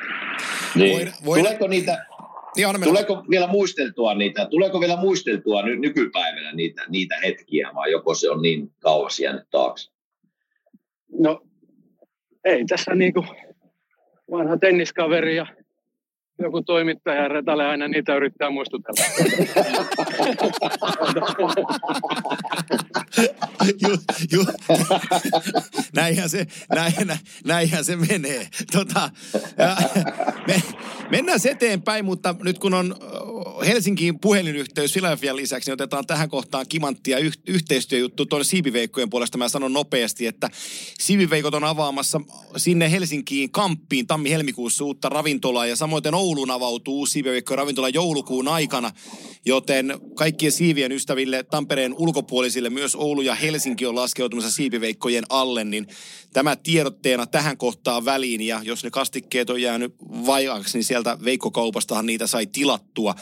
Niin. 0.76 0.98
Voida- 0.98 1.12
voida- 1.26 1.44
Tuleeko 1.44 1.68
niitä, 1.68 2.06
Niin, 2.56 2.84
tuleeko 2.84 3.24
vielä 3.30 3.48
muisteltua 3.48 4.14
niitä, 4.14 4.46
tuleeko 4.46 4.80
vielä 4.80 4.98
muisteltua 4.98 5.62
ny, 5.62 5.76
nykypäivänä 5.76 6.52
niitä, 6.52 6.86
niitä 6.90 7.16
hetkiä, 7.24 7.72
vai 7.76 7.92
joko 7.92 8.14
se 8.14 8.30
on 8.30 8.42
niin 8.42 8.72
kauas 8.80 9.20
jäänyt 9.20 9.50
taakse? 9.52 9.92
No 11.12 11.42
ei 12.46 12.66
tässä 12.66 12.96
niin 12.96 13.14
kuin 13.14 13.28
vanha 14.32 14.58
tenniskaveri 14.58 15.36
ja 15.36 15.48
joku 16.40 16.62
toimittaja 16.62 17.28
Retale 17.28 17.66
aina 17.66 17.88
niitä 17.88 18.16
yrittää 18.16 18.50
muistutella. 18.50 19.06
ju, 23.82 23.98
ju, 24.32 24.46
näinhän, 25.96 26.30
se, 26.30 26.48
näin, 26.76 26.94
nä- 27.06 27.18
näinhän 27.46 27.86
se 27.86 27.96
menee. 27.96 28.48
Tota, 28.72 29.10
me, 30.48 30.62
mennään 31.10 31.40
eteenpäin, 31.50 32.06
mutta 32.06 32.36
nyt 32.44 32.60
kun 32.60 32.74
on 32.74 32.96
Helsinkiin 33.66 34.20
puhelinyhteys 34.20 34.94
Philadelphian 34.94 35.36
lisäksi, 35.36 35.70
niin 35.70 35.74
otetaan 35.74 36.08
tähän 36.08 36.30
kohtaan 36.30 36.66
kimanttia 36.70 37.18
yh, 37.18 37.34
yhteistyöjuttu 37.48 38.26
tuonne 38.26 38.44
Siipiveikkojen 38.44 39.10
puolesta. 39.10 39.38
Mä 39.38 39.50
sanon 39.50 39.74
nopeasti, 39.74 40.28
että 40.28 40.50
Siipiveikot 41.00 41.54
on 41.54 41.64
avaamassa 41.64 42.22
sinne 42.58 42.92
Helsinkiin 42.92 43.52
Kamppiin 43.52 44.08
tammi-helmikuussa 44.08 44.84
uutta 44.84 45.10
ravintolaa 45.10 45.66
ja 45.66 45.76
samoin 45.76 46.04
Ouluun 46.30 46.52
avautuu 46.52 47.00
uusi 47.00 47.12
Siipiveikkojen 47.12 47.58
ravintola 47.58 47.90
joulukuun 47.90 48.48
aikana, 48.48 48.92
joten 49.46 50.00
kaikkien 50.16 50.52
siivien 50.52 50.92
ystäville 50.92 51.44
Tampereen 51.44 51.94
ulkopuolisille 51.98 52.70
myös 52.70 52.96
Oulu 52.96 53.22
ja 53.22 53.36
Helsinki 53.36 53.86
on 53.86 53.96
laskeutumassa 53.96 54.52
siipiveikkojen 54.52 55.24
alle, 55.30 55.64
niin 55.64 55.88
tämä 56.34 56.56
tiedotteena 56.56 57.26
tähän 57.26 57.58
kohtaan 57.58 58.06
väliin 58.06 58.42
ja 58.42 58.62
jos 58.64 58.84
ne 58.84 58.90
kastikkeet 58.90 59.50
on 59.50 59.62
jäänyt 59.62 59.96
vajaaksi, 60.26 60.78
niin 60.78 60.84
sieltä 60.86 61.18
veikkokaupastahan 61.24 62.06
niitä 62.06 62.28
sai 62.28 62.48
tilattua, 62.48 63.16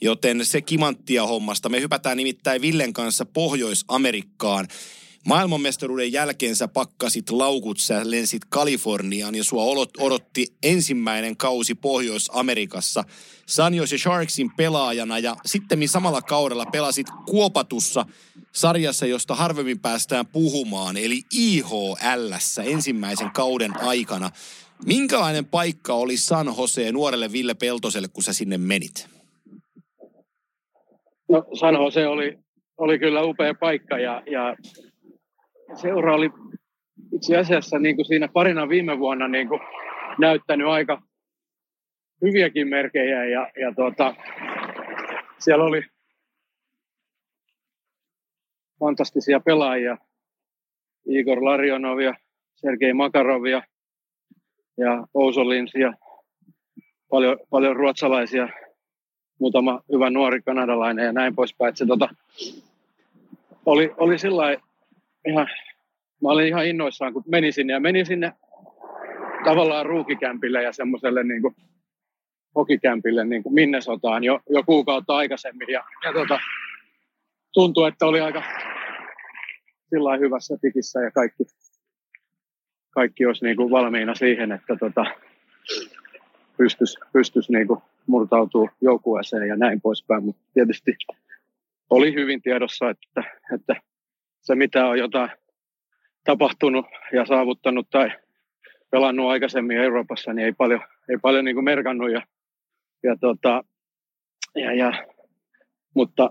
joten 0.00 0.46
se 0.46 0.60
kimanttia 0.60 1.26
hommasta. 1.26 1.68
Me 1.68 1.80
hypätään 1.80 2.16
nimittäin 2.16 2.62
Villen 2.62 2.92
kanssa 2.92 3.24
Pohjois-Amerikkaan. 3.24 4.68
Maailmanmestaruuden 5.26 6.12
jälkeen 6.12 6.56
sä 6.56 6.68
pakkasit 6.68 7.30
laukut, 7.30 7.78
sä 7.78 8.00
lensit 8.04 8.42
Kaliforniaan 8.48 9.34
ja 9.34 9.44
sua 9.44 9.64
odotti 9.98 10.46
ensimmäinen 10.62 11.36
kausi 11.36 11.74
Pohjois-Amerikassa 11.74 13.04
San 13.46 13.74
Jose 13.74 13.98
Sharksin 13.98 14.50
pelaajana 14.56 15.18
ja 15.18 15.36
sitten 15.46 15.88
samalla 15.88 16.22
kaudella 16.22 16.66
pelasit 16.66 17.06
Kuopatussa 17.26 18.06
sarjassa, 18.52 19.06
josta 19.06 19.34
harvemmin 19.34 19.80
päästään 19.80 20.26
puhumaan, 20.26 20.96
eli 20.96 21.20
IHLssä 21.32 22.62
ensimmäisen 22.62 23.30
kauden 23.30 23.80
aikana. 23.80 24.30
Minkälainen 24.86 25.44
paikka 25.44 25.94
oli 25.94 26.16
San 26.16 26.46
Jose 26.58 26.92
nuorelle 26.92 27.32
Ville 27.32 27.54
Peltoselle, 27.54 28.08
kun 28.08 28.22
sä 28.22 28.32
sinne 28.32 28.58
menit? 28.58 29.08
No 31.28 31.44
San 31.60 31.74
Jose 31.74 32.06
oli, 32.06 32.38
oli 32.78 32.98
kyllä 32.98 33.22
upea 33.22 33.54
paikka 33.60 33.98
ja, 33.98 34.22
ja 34.30 34.56
seura 35.74 36.14
oli 36.14 36.30
itse 37.12 37.36
asiassa 37.36 37.78
niin 37.78 37.96
kuin 37.96 38.06
siinä 38.06 38.28
parina 38.28 38.68
viime 38.68 38.98
vuonna 38.98 39.28
niin 39.28 39.48
kuin 39.48 39.60
näyttänyt 40.18 40.66
aika 40.66 41.02
hyviäkin 42.22 42.68
merkejä 42.68 43.24
ja, 43.24 43.50
ja 43.60 43.74
tuota, 43.74 44.14
siellä 45.38 45.64
oli 45.64 45.82
fantastisia 48.80 49.40
pelaajia. 49.40 49.98
Igor 51.06 51.44
Larionovia, 51.44 52.14
Sergei 52.54 52.92
Makarovia 52.92 53.62
ja 54.76 55.06
Ousolinsia. 55.14 55.92
Paljon, 57.10 57.38
paljon 57.50 57.76
ruotsalaisia, 57.76 58.48
muutama 59.40 59.80
hyvä 59.92 60.10
nuori 60.10 60.42
kanadalainen 60.42 61.04
ja 61.04 61.12
näin 61.12 61.34
poispäin. 61.34 61.68
Että 61.68 61.78
se, 61.78 61.86
tota, 61.86 62.08
oli, 63.66 63.94
oli 63.96 64.18
sillä 64.18 64.56
ihan, 65.28 65.46
mä 66.22 66.28
olin 66.28 66.48
ihan 66.48 66.66
innoissaan, 66.66 67.12
kun 67.12 67.24
menin 67.26 67.52
sinne 67.52 67.72
ja 67.72 67.80
menin 67.80 68.06
sinne 68.06 68.32
tavallaan 69.44 69.86
ruukikämpille 69.86 70.62
ja 70.62 70.72
semmoiselle 70.72 71.24
niin 71.24 71.42
kuin 71.42 71.54
hokikämpille 72.54 73.24
niin 73.24 73.42
kuin 73.42 73.54
Minnesotaan 73.54 74.24
jo, 74.24 74.40
jo 74.48 74.62
kuukautta 74.62 75.16
aikaisemmin. 75.16 75.68
Ja, 75.68 75.84
ja 76.04 76.12
tota, 76.12 76.38
tuntui, 77.52 77.88
että 77.88 78.06
oli 78.06 78.20
aika 78.20 78.42
sillä 79.90 80.16
hyvässä 80.16 80.56
tikissä 80.60 81.00
ja 81.00 81.10
kaikki, 81.10 81.44
kaikki 82.90 83.26
olisi 83.26 83.44
niin 83.44 83.56
kuin 83.56 83.70
valmiina 83.70 84.14
siihen, 84.14 84.52
että 84.52 84.76
tota, 84.76 85.04
pystyisi 86.56 86.98
pystyis 87.12 87.50
niin 87.50 87.66
kuin 87.66 87.80
murtautua 88.06 88.68
joukkueeseen 88.80 89.48
ja 89.48 89.56
näin 89.56 89.80
poispäin. 89.80 90.24
Mutta 90.24 90.42
tietysti 90.54 90.92
oli 91.90 92.14
hyvin 92.14 92.42
tiedossa, 92.42 92.90
että, 92.90 93.22
että 93.54 93.76
se 94.44 94.54
mitä 94.54 94.86
on 94.86 94.98
jotain 94.98 95.30
tapahtunut 96.24 96.86
ja 97.12 97.26
saavuttanut 97.26 97.90
tai 97.90 98.10
pelannut 98.90 99.30
aikaisemmin 99.30 99.78
Euroopassa, 99.78 100.32
niin 100.32 100.44
ei 100.44 100.52
paljon, 100.52 100.80
ei 101.08 101.16
paljon 101.22 101.44
niin 101.44 101.54
kuin 101.54 101.64
merkannut. 101.64 102.12
Ja, 102.12 102.22
ja, 103.02 103.16
tota, 103.20 103.64
ja, 104.54 104.74
ja, 104.74 104.92
mutta 105.94 106.30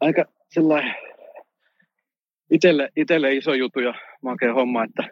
aika 0.00 0.24
sellainen 0.48 0.94
itelle, 2.50 2.88
itelle 2.96 3.34
iso 3.34 3.54
juttu 3.54 3.80
ja 3.80 3.94
makea 4.22 4.54
homma, 4.54 4.84
että 4.84 5.08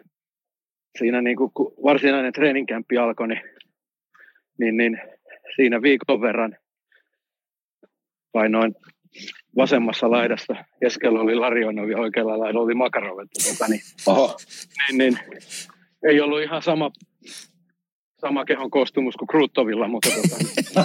siinä 0.97 1.21
niin 1.21 1.37
kuin, 1.37 1.51
kun 1.53 1.73
varsinainen 1.83 2.33
treeninkämpi 2.33 2.97
alkoi, 2.97 3.27
niin, 3.27 3.41
niin, 4.59 4.77
niin 4.77 5.01
siinä 5.55 5.81
viikon 5.81 6.21
verran 6.21 6.57
painoin 8.31 8.75
vasemmassa 9.57 10.11
laidassa. 10.11 10.55
Keskellä 10.79 11.19
oli 11.19 11.35
Larionov 11.35 11.89
ja 11.89 11.97
oikealla 11.97 12.39
laidalla 12.39 12.61
oli 12.61 12.73
Makarov. 12.73 13.19
Että, 13.19 13.49
tota, 13.49 13.67
niin, 13.67 13.81
Oho. 14.07 14.37
niin, 14.91 14.97
niin, 14.97 15.19
ei 16.03 16.21
ollut 16.21 16.41
ihan 16.41 16.61
sama, 16.61 16.91
sama 18.21 18.45
kehon 18.45 18.71
koostumus 18.71 19.15
kuin 19.15 19.27
Kruuttovilla, 19.27 19.87
mutta, 19.87 20.09
tota, 20.09 20.37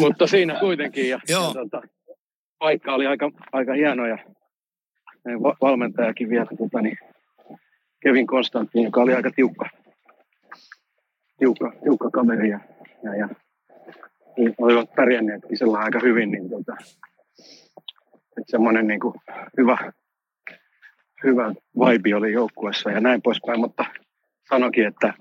mutta 0.00 0.26
siinä 0.26 0.60
kuitenkin. 0.60 1.08
Ja, 1.08 1.20
ja 1.28 1.38
tota, 1.38 1.82
paikka 2.58 2.94
oli 2.94 3.06
aika, 3.06 3.30
aika 3.52 3.74
hieno 3.74 4.06
ja 4.06 4.18
va- 5.42 5.56
valmentajakin 5.60 6.28
vielä 6.28 6.46
tota, 6.58 6.80
niin, 6.80 6.98
Kevin 8.02 8.26
Konstantin, 8.26 8.82
joka 8.82 9.00
oli 9.00 9.14
aika 9.14 9.30
tiukka, 9.30 9.68
tiukka, 11.38 11.72
tiukka 11.82 12.10
kaveri 12.10 12.48
ja, 12.48 12.60
ja, 13.02 13.14
ja 13.14 13.26
niin 13.26 13.43
olivat 14.58 14.94
pärjänneetkin 14.96 15.58
sillä 15.58 15.78
aika 15.78 16.00
hyvin, 16.02 16.30
niin 16.30 16.50
tota, 16.50 16.76
että 18.38 18.50
semmoinen 18.50 18.86
niin 18.86 19.00
kuin 19.00 19.14
hyvä, 19.58 19.92
hyvä 21.24 21.54
vibe 21.74 22.16
oli 22.16 22.32
joukkuessa 22.32 22.90
ja 22.90 23.00
näin 23.00 23.22
poispäin, 23.22 23.60
mutta 23.60 23.84
sanokin, 24.48 24.86
että 24.86 25.14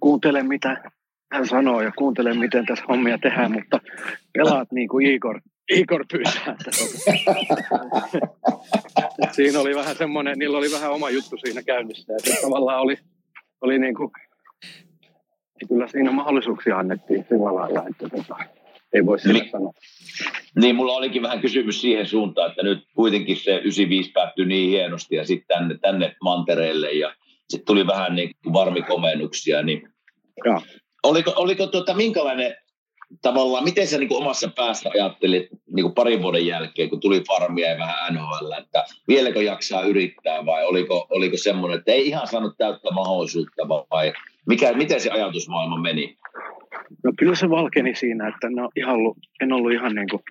kuuntele 0.00 0.42
mitä 0.42 0.90
hän 1.32 1.46
sanoo 1.46 1.80
ja 1.80 1.92
kuuntele 1.98 2.34
miten 2.34 2.66
tässä 2.66 2.84
hommia 2.88 3.18
tehdään, 3.18 3.52
mutta 3.52 3.80
pelaat 4.32 4.72
niin 4.72 4.88
kuin 4.88 5.06
Igor, 5.06 5.40
Igor 5.70 6.04
pyytää. 6.12 6.56
Siinä 9.32 9.60
oli 9.60 9.74
vähän 9.74 9.96
semmoinen, 9.96 10.38
niillä 10.38 10.58
oli 10.58 10.72
vähän 10.72 10.90
oma 10.90 11.10
juttu 11.10 11.36
siinä 11.36 11.62
käynnissä 11.62 12.12
ja 12.12 12.18
tavallaan 12.42 12.80
oli, 12.80 12.96
oli 13.60 13.78
niin 13.78 13.94
kuin, 13.94 14.10
kyllä 15.68 15.88
siinä 15.88 16.10
mahdollisuuksia 16.12 16.78
annettiin 16.78 17.26
sillä 17.28 17.54
lailla, 17.54 17.82
että 17.90 18.08
tota, 18.16 18.36
ei 18.92 19.06
voi 19.06 19.18
sillä 19.18 19.38
Niin. 19.38 19.50
sanoa. 19.50 19.72
Niin, 20.60 20.76
mulla 20.76 20.92
olikin 20.92 21.22
vähän 21.22 21.40
kysymys 21.40 21.80
siihen 21.80 22.06
suuntaan, 22.06 22.50
että 22.50 22.62
nyt 22.62 22.78
kuitenkin 22.94 23.36
se 23.36 23.50
95 23.56 24.10
päättyi 24.12 24.46
niin 24.46 24.70
hienosti 24.70 25.16
ja 25.16 25.24
sitten 25.26 25.56
tänne, 25.56 25.78
tänne 25.78 26.16
mantereelle 26.22 26.92
ja 26.92 27.14
sitten 27.48 27.66
tuli 27.66 27.86
vähän 27.86 28.14
niin 28.16 28.30
kuin 28.44 28.52
varmikomennuksia. 28.52 29.62
Niin 29.62 29.88
Joo. 30.44 30.60
oliko, 31.02 31.32
oliko 31.36 31.66
tuota, 31.66 31.94
minkälainen 31.94 32.54
tavallaan, 33.22 33.64
miten 33.64 33.86
sä 33.86 33.98
niin 33.98 34.08
kuin 34.08 34.22
omassa 34.22 34.48
päässä 34.56 34.90
ajattelit 34.94 35.46
niin 35.72 35.82
kuin 35.84 35.94
parin 35.94 36.22
vuoden 36.22 36.46
jälkeen, 36.46 36.90
kun 36.90 37.00
tuli 37.00 37.24
farmia 37.26 37.68
ja 37.70 37.78
vähän 37.78 38.14
NHL, 38.14 38.52
että 38.58 38.84
vieläkö 39.08 39.42
jaksaa 39.42 39.82
yrittää 39.82 40.46
vai 40.46 40.64
oliko, 40.64 41.06
oliko 41.10 41.36
semmoinen, 41.36 41.78
että 41.78 41.92
ei 41.92 42.08
ihan 42.08 42.26
saanut 42.26 42.54
täyttä 42.58 42.90
mahdollisuutta 42.90 43.68
vai 43.68 44.12
mikä, 44.46 44.72
miten 44.72 45.00
se 45.00 45.10
ajatusmaailma 45.10 45.78
meni? 45.80 46.18
No 47.04 47.12
kyllä 47.18 47.34
se 47.34 47.50
valkeni 47.50 47.94
siinä, 47.94 48.28
että 48.28 48.46
en, 48.46 48.60
ole 48.60 48.70
ihan 48.76 48.94
ollut, 48.94 49.18
en 49.40 49.52
ollut 49.52 49.72
ihan, 49.72 49.94
niin 49.94 50.08
kuin, 50.10 50.22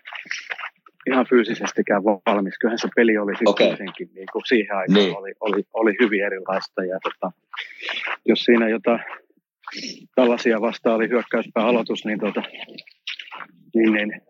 ihan 1.07 1.25
fyysisestikään 1.29 2.03
valmis. 2.03 2.59
Kyllähän 2.59 2.79
se 2.79 2.89
peli 2.95 3.17
oli 3.17 3.31
sitten 3.31 3.49
Okei. 3.49 3.67
kuitenkin 3.67 4.09
niin 4.15 4.27
kuin 4.33 4.43
siihen 4.45 4.75
aikaan 4.75 5.05
Niin. 5.05 5.17
oli, 5.17 5.33
oli, 5.39 5.63
oli 5.73 5.95
hyvin 6.01 6.23
erilaista. 6.25 6.85
Ja 6.85 6.99
tota, 7.03 7.31
jos 8.25 8.39
siinä 8.39 8.69
jotain 8.69 8.99
tällaisia 10.15 10.61
vastaan 10.61 10.95
oli 10.95 11.09
hyökkäyspää 11.09 11.65
aloitus, 11.65 12.05
niin, 12.05 12.19
tota, 12.19 12.43
niin, 13.75 13.93
niin 13.93 14.21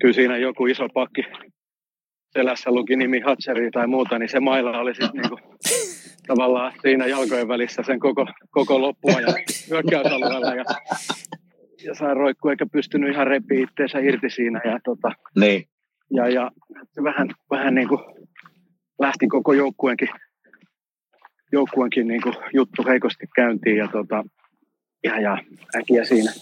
kyllä 0.00 0.14
siinä 0.14 0.36
joku 0.36 0.66
iso 0.66 0.88
pakki 0.88 1.22
selässä 2.32 2.70
luki 2.70 2.96
nimi 2.96 3.20
Hatseri 3.20 3.70
tai 3.70 3.86
muuta, 3.86 4.18
niin 4.18 4.28
se 4.28 4.40
mailla 4.40 4.78
oli 4.78 4.94
sitten 4.94 5.10
niinku 5.22 5.38
tavallaan 6.30 6.72
siinä 6.82 7.06
jalkojen 7.06 7.48
välissä 7.48 7.82
sen 7.82 8.00
koko, 8.00 8.26
koko 8.50 8.80
loppua 8.80 9.20
ja 9.20 9.34
hyökkäysalueella 9.70 10.54
ja, 10.54 10.64
ja 11.84 11.94
sai 11.94 12.14
roikkua 12.14 12.50
eikä 12.50 12.66
pystynyt 12.72 13.12
ihan 13.12 13.26
repiä 13.26 13.60
itteensä 13.62 13.98
irti 13.98 14.30
siinä 14.30 14.60
ja, 14.64 14.78
tota, 14.84 15.12
Niin, 15.40 15.64
ja, 16.10 16.28
ja 16.28 16.50
vähän, 17.04 17.28
vähän 17.50 17.74
niin 17.74 17.88
kuin 17.88 18.00
lähti 18.98 19.26
koko 19.26 19.52
joukkueenkin, 19.52 20.08
joukkueenkin 21.52 22.08
niin 22.08 22.22
kuin 22.22 22.34
juttu 22.54 22.84
heikosti 22.88 23.26
käyntiin 23.34 23.76
ja, 23.76 23.88
tota, 23.88 24.24
ja, 25.04 25.20
ja 25.20 25.38
äkkiä 25.76 26.04
siinä, 26.04 26.32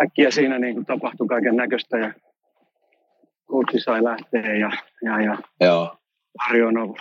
äkkiä 0.00 0.30
siinä 0.30 0.58
niin 0.58 0.74
kuin 0.74 0.86
tapahtui 0.86 1.26
kaiken 1.26 1.56
näköistä 1.56 1.98
ja 1.98 2.12
coachi 3.50 3.80
sai 3.80 4.04
lähteä 4.04 4.54
ja, 4.54 4.70
ja, 5.02 5.20
ja 5.20 5.38
joo. 5.60 5.96
Arjonov, 6.48 6.94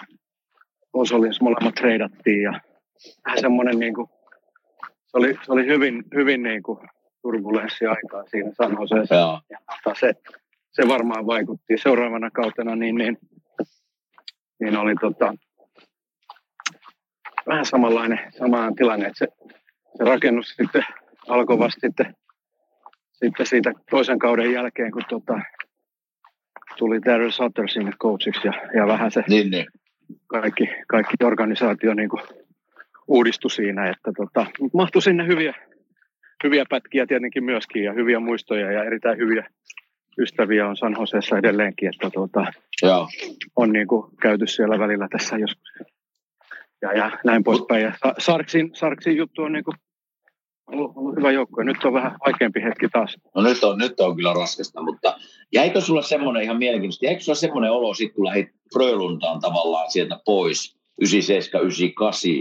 Osolins 0.93 1.41
molemmat 1.41 1.75
treidattiin 1.75 2.41
ja 2.41 2.59
vähän 3.25 3.39
semmoinen 3.39 3.79
niin 3.79 3.93
kuin, 3.93 4.07
se 5.05 5.17
oli, 5.17 5.33
se 5.45 5.51
oli 5.51 5.65
hyvin, 5.65 6.03
hyvin 6.15 6.43
niin 6.43 6.63
kuin 6.63 6.79
turbulenssi 7.21 7.85
aikaa 7.85 8.23
siinä 8.27 8.51
San 8.53 8.77
Joseessa. 8.79 9.15
Joo. 9.15 9.41
Ja 9.49 9.57
tota, 9.83 9.99
se, 9.99 10.13
se 10.71 10.87
varmaan 10.87 11.25
vaikutti 11.25 11.77
seuraavana 11.77 12.29
kautena, 12.31 12.75
niin, 12.75 12.95
niin, 12.95 13.17
niin 14.59 14.77
oli 14.77 14.95
tota, 15.01 15.33
vähän 17.47 17.65
samanlainen, 17.65 18.19
samaan 18.37 18.75
tilanne, 18.75 19.07
että 19.07 19.25
se, 19.25 19.27
se 19.97 20.03
rakennus 20.03 20.49
sitten 20.49 20.85
alkoi 21.27 21.59
vasta 21.59 21.79
sitten, 21.87 22.15
sitten 23.11 23.45
siitä 23.45 23.73
toisen 23.89 24.19
kauden 24.19 24.51
jälkeen, 24.51 24.91
kun 24.91 25.03
tota, 25.09 25.39
tuli 26.77 27.01
Daryl 27.05 27.31
Sutter 27.31 27.69
sinne 27.69 27.91
coachiksi 28.01 28.47
ja, 28.47 28.53
ja 28.75 28.87
vähän 28.87 29.11
se 29.11 29.23
Niin, 29.27 29.51
niin. 29.51 29.65
Kaikki, 30.27 30.69
kaikki 30.87 31.15
organisaatio 31.23 31.93
niin 31.93 32.09
kuin 32.09 32.23
uudistui 33.07 33.51
siinä, 33.51 33.89
että 33.89 34.11
tota, 34.17 34.45
mahtui 34.73 35.01
sinne 35.01 35.27
hyviä, 35.27 35.53
hyviä 36.43 36.65
pätkiä 36.69 37.05
tietenkin 37.07 37.43
myöskin 37.43 37.83
ja 37.83 37.93
hyviä 37.93 38.19
muistoja 38.19 38.71
ja 38.71 38.83
erittäin 38.83 39.17
hyviä, 39.17 39.49
ystäviä 40.19 40.67
on 40.67 40.77
San 40.77 40.95
Josessa 40.99 41.37
edelleenkin, 41.37 41.89
että 41.89 42.09
tuota, 42.09 42.45
Joo. 42.81 43.07
on 43.55 43.73
niin 43.73 43.87
kuin 43.87 44.11
käyty 44.21 44.47
siellä 44.47 44.79
välillä 44.79 45.07
tässä 45.11 45.37
joskus. 45.37 45.73
Ja, 46.81 46.93
ja 46.93 47.11
näin 47.25 47.43
poispäin. 47.43 47.83
Ja 47.83 47.93
Sa- 48.03 48.15
Sarksin, 48.17 48.69
Sarksin 48.73 49.17
juttu 49.17 49.41
on 49.41 49.51
niin 49.51 49.63
kuin 49.63 49.77
ollut, 50.71 51.17
hyvä 51.17 51.31
joukko. 51.31 51.63
Nyt 51.63 51.83
on 51.83 51.93
vähän 51.93 52.17
vaikeampi 52.25 52.63
hetki 52.63 52.89
taas. 52.89 53.17
No 53.35 53.41
nyt 53.41 53.63
on, 53.63 53.77
nyt 53.77 53.99
on 53.99 54.15
kyllä 54.15 54.33
raskasta, 54.33 54.81
mutta 54.81 55.17
jäikö 55.53 55.81
sulla 55.81 56.01
semmoinen 56.01 56.43
ihan 56.43 56.57
mielenkiintoista, 56.57 57.05
jäikö 57.05 57.21
sulla 57.21 57.35
semmoinen 57.35 57.71
olo 57.71 57.93
sitten, 57.93 58.15
kun 58.15 58.25
lähdit 58.25 58.49
Frölundaan 58.73 59.39
tavallaan 59.39 59.91
sieltä 59.91 60.19
pois, 60.25 60.77
97, 61.01 61.61
98, 61.65 62.31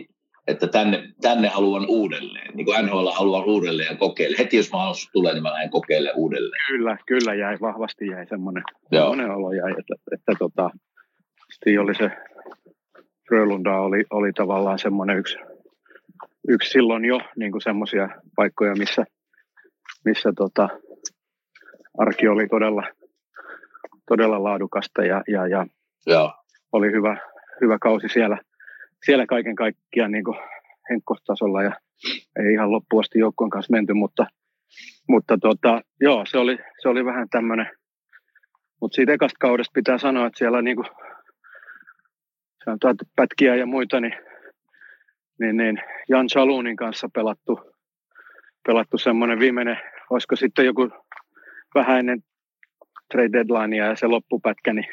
että 0.47 0.67
tänne, 0.67 1.09
tänne 1.21 1.49
haluan 1.49 1.87
uudelleen, 1.89 2.51
niin 2.55 2.65
kuin 2.65 2.87
NHL 2.87 3.09
haluan 3.09 3.45
uudelleen 3.45 3.91
ja 3.91 3.97
kokeilla. 3.97 4.37
Heti 4.39 4.57
jos 4.57 4.73
mahdollisuus 4.73 5.11
tulee, 5.13 5.33
niin 5.33 5.43
mä 5.43 5.53
lähden 5.53 5.71
kokeilemaan 5.71 6.19
uudelleen. 6.19 6.63
Kyllä, 6.69 6.97
kyllä 7.07 7.35
jäi, 7.35 7.57
vahvasti 7.61 8.07
jäi 8.07 8.27
semmoinen, 8.27 8.63
semmoinen 8.91 9.31
olo 9.31 9.53
jäi, 9.53 9.71
että, 9.79 9.95
että 10.13 10.33
tota, 10.39 10.71
sitten 11.53 11.81
oli 11.81 11.95
se 11.95 12.11
Frölunda 13.29 13.81
oli, 13.81 14.05
oli 14.11 14.33
tavallaan 14.33 14.79
semmoinen 14.79 15.19
yksi, 15.19 15.37
yksi 16.49 16.71
silloin 16.71 17.05
jo 17.05 17.21
niin 17.37 17.53
kuin 17.53 17.63
semmoisia 17.63 18.09
paikkoja, 18.37 18.75
missä, 18.75 19.05
missä 20.05 20.33
tota, 20.37 20.69
arki 21.99 22.29
oli 22.29 22.49
todella, 22.49 22.83
todella 24.09 24.43
laadukasta 24.43 25.05
ja, 25.05 25.23
ja, 25.29 25.47
ja 25.47 25.67
Joo. 26.07 26.33
oli 26.73 26.93
hyvä, 26.93 27.17
hyvä 27.61 27.79
kausi 27.81 28.09
siellä, 28.09 28.39
siellä 29.05 29.27
kaiken 29.27 29.55
kaikkiaan 29.55 30.13
niin 30.13 30.25
henkkohtasolla 30.91 31.63
ja 31.63 31.73
ei 32.39 32.53
ihan 32.53 32.71
loppuun 32.73 33.01
asti 33.01 33.19
joukkueen 33.19 33.51
kanssa 33.51 33.73
menty, 33.73 33.95
mutta, 33.95 34.27
mutta 35.09 35.39
tota, 35.41 35.81
joo, 36.01 36.27
se 36.27 36.39
oli, 36.39 36.59
se 36.83 36.89
oli 36.89 37.05
vähän 37.05 37.29
tämmöinen, 37.29 37.71
mutta 38.81 38.97
siitä 38.97 39.13
ekasta 39.13 39.37
kaudesta 39.41 39.73
pitää 39.75 39.99
sanoa, 39.99 40.27
että 40.27 40.39
siellä 40.39 40.63
niin 40.63 40.77
kuin, 40.77 40.89
sanotaan, 42.65 42.93
että 42.93 43.05
pätkiä 43.17 43.55
ja 43.55 43.67
muita, 43.67 44.01
niin, 44.01 44.28
niin, 45.41 45.57
niin 45.57 45.83
Jan 46.09 46.27
Chalunin 46.27 46.77
kanssa 46.77 47.09
pelattu, 47.15 47.61
pelattu 48.67 48.99
semmoinen 48.99 49.39
viimeinen, 49.39 49.81
olisiko 50.11 50.37
sitten 50.37 50.67
joku 50.67 50.89
vähän 51.75 51.99
ennen 51.99 52.23
trade 53.13 53.33
deadlinea 53.33 53.87
ja 53.87 53.97
se 53.97 54.07
loppupätkä, 54.07 54.73
niin, 54.73 54.87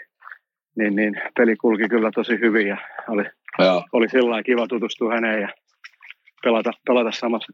niin, 0.77 0.95
niin 0.95 1.21
peli 1.37 1.55
kulki 1.55 1.89
kyllä 1.89 2.11
tosi 2.15 2.39
hyvin 2.39 2.67
ja 2.67 2.77
oli, 3.07 3.23
Joo. 3.59 3.83
oli 3.93 4.09
sillä 4.09 4.43
kiva 4.43 4.67
tutustua 4.67 5.13
häneen 5.13 5.41
ja 5.41 5.49
pelata, 6.43 6.71
pelata 6.87 7.11
samassa, 7.11 7.53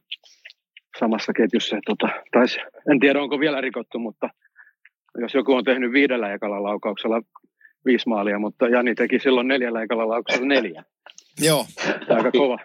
samassa 1.00 1.34
ketjussa. 1.34 1.78
Tota, 1.86 2.10
tais, 2.32 2.58
en 2.92 3.00
tiedä, 3.00 3.22
onko 3.22 3.40
vielä 3.40 3.62
rikottu, 3.62 4.00
mutta 4.00 4.30
jos 5.18 5.34
joku 5.34 5.54
on 5.54 5.64
tehnyt 5.64 5.92
viidellä 5.92 6.34
ekalla 6.34 6.64
laukauksella 6.64 7.22
viisi 7.86 8.10
maalia, 8.10 8.40
mutta 8.40 8.68
Jani 8.68 8.96
teki 8.96 9.20
silloin 9.20 9.48
neljällä 9.48 9.82
ekalla 9.82 10.08
laukauksella 10.08 10.48
neljä. 10.48 10.84
Joo. 11.40 11.68
Aika 12.10 12.32
kova, 12.32 12.58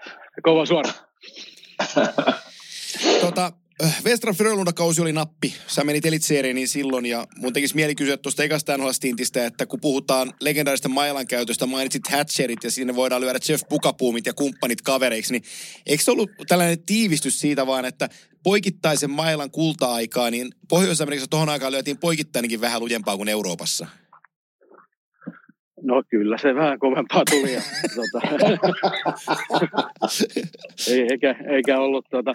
kova 0.43 0.67
suora. 0.67 0.93
Tota, 3.21 3.53
äh, 3.85 4.05
Vestra 4.05 4.33
Frölunda-kausi 4.33 5.03
oli 5.03 5.13
nappi. 5.13 5.55
Sä 5.67 5.85
menit 5.85 6.07
Elitseeriin 6.07 6.69
silloin 6.69 7.07
ja 7.07 7.27
mun 7.37 7.53
tekisi 7.53 7.75
mieli 7.75 7.95
kysyä 7.95 8.17
tuosta 8.17 8.43
ekasta 8.43 8.77
NHL-stintistä, 8.77 9.47
että 9.47 9.67
kun 9.67 9.81
puhutaan 9.81 10.33
legendaarista 10.41 10.89
mailan 10.89 11.27
käytöstä, 11.27 11.67
mainitsit 11.67 12.09
Hatcherit 12.09 12.65
ja 12.65 12.71
sinne 12.71 12.95
voidaan 12.95 13.21
lyödä 13.21 13.39
Jeff 13.49 13.65
Pukapuumit 13.69 14.27
ja 14.27 14.35
kumppanit 14.35 14.83
kavereiksi, 14.83 15.33
niin 15.33 15.43
eikö 15.87 16.05
se 16.05 16.11
ollut 16.11 16.31
tällainen 16.49 16.83
tiivistys 16.87 17.41
siitä 17.41 17.67
vaan, 17.67 17.85
että 17.85 18.09
poikittaisen 18.43 19.11
mailan 19.11 19.51
kulta-aikaa, 19.51 20.31
niin 20.31 20.51
Pohjois-Amerikassa 20.69 21.31
tuohon 21.31 21.49
aikaan 21.49 21.73
lyötiin 21.73 21.99
poikittainenkin 21.99 22.61
vähän 22.61 22.81
lujempaa 22.81 23.17
kuin 23.17 23.29
Euroopassa. 23.29 23.87
No 25.83 26.03
kyllä 26.09 26.39
se 26.39 26.55
vähän 26.55 26.79
kovempaa 26.79 27.23
tuli. 27.31 27.55
Ja, 27.55 27.61
tota, 27.97 28.29
ei, 30.91 31.07
eikä, 31.11 31.35
eikä 31.49 31.79
ollut, 31.79 32.07
tota, 32.11 32.35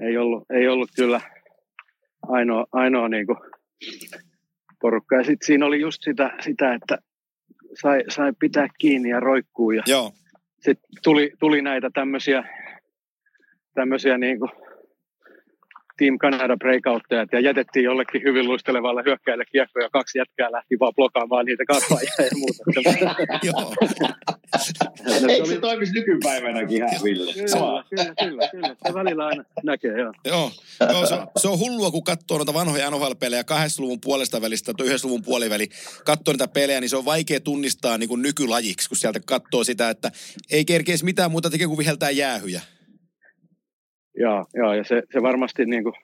ei 0.00 0.16
ollut, 0.16 0.44
ei 0.50 0.68
ollut 0.68 0.90
kyllä 0.96 1.20
ainoa, 2.22 2.66
ainoa 2.72 3.08
niin 3.08 3.26
kuin 3.26 3.38
porukka. 4.80 5.16
Ja 5.16 5.24
sitten 5.24 5.46
siinä 5.46 5.66
oli 5.66 5.80
just 5.80 6.02
sitä, 6.02 6.36
sitä 6.40 6.74
että 6.74 6.98
sai, 7.80 8.04
sai 8.08 8.32
pitää 8.40 8.68
kiinni 8.78 9.08
ja 9.08 9.20
roikkuu. 9.20 9.70
Ja 9.70 9.82
Joo. 9.86 10.12
sitten 10.54 10.88
tuli, 11.02 11.32
tuli 11.38 11.62
näitä 11.62 11.90
tämmöisiä, 11.94 12.44
tämmöisiä 13.74 14.18
niin 14.18 14.38
kuin 14.38 14.50
Team 15.98 16.18
Canada 16.18 16.56
breakoutteja 16.56 17.26
ja 17.32 17.40
jätettiin 17.40 17.84
jollekin 17.84 18.22
hyvin 18.22 18.48
luistelevalle 18.48 19.02
hyökkäille 19.06 19.44
kiekko 19.52 19.80
ja 19.80 19.90
kaksi 19.90 20.18
jätkää 20.18 20.52
lähti 20.52 20.78
vaan 20.80 20.94
blokaamaan 20.94 21.46
niitä 21.46 21.64
kasvaajia 21.66 22.12
ja 22.18 22.36
muuta. 22.40 22.62
Joo. 23.42 23.74
Eikö 25.28 25.46
se 25.46 25.60
toimisi 25.60 25.92
nykypäivänäkin 25.92 26.76
ihan 26.76 26.90
Ville? 27.04 27.32
Kyllä, 27.32 27.84
kyllä, 27.90 28.14
kyllä, 28.14 28.48
kyllä. 28.48 28.76
Se 28.86 28.94
välillä 28.94 29.26
aina 29.26 29.44
näkee, 29.62 29.98
joo. 29.98 30.12
Joo, 30.24 30.50
Joo 30.80 31.06
se, 31.06 31.14
on, 31.14 31.26
se 31.36 31.48
on 31.48 31.58
hullua, 31.58 31.90
kun 31.90 32.04
katsoo 32.04 32.38
noita 32.38 32.54
vanhoja 32.54 32.90
NHL-pelejä 32.90 33.42
80-luvun 33.42 34.00
puolesta 34.00 34.40
välistä 34.40 34.74
tai 34.74 34.86
90-luvun 34.86 35.22
puoliväli, 35.22 35.68
katsoo 36.04 36.32
niitä 36.32 36.48
pelejä, 36.48 36.80
niin 36.80 36.90
se 36.90 36.96
on 36.96 37.04
vaikea 37.04 37.40
tunnistaa 37.40 37.98
niin 37.98 38.08
kuin 38.08 38.22
nykylajiksi, 38.22 38.88
kun 38.88 38.96
sieltä 38.96 39.20
katsoo 39.26 39.64
sitä, 39.64 39.90
että 39.90 40.10
ei 40.50 40.64
kerkeisi 40.64 41.04
mitään 41.04 41.30
muuta 41.30 41.50
tekee 41.50 41.66
kuin 41.66 41.78
viheltää 41.78 42.10
jäähyjä. 42.10 42.60
Joo, 44.16 44.46
joo 44.54 44.74
ja 44.74 44.84
se, 44.84 45.02
se 45.12 45.22
varmasti 45.22 45.64
niin 45.64 45.84
kuin, 45.84 45.94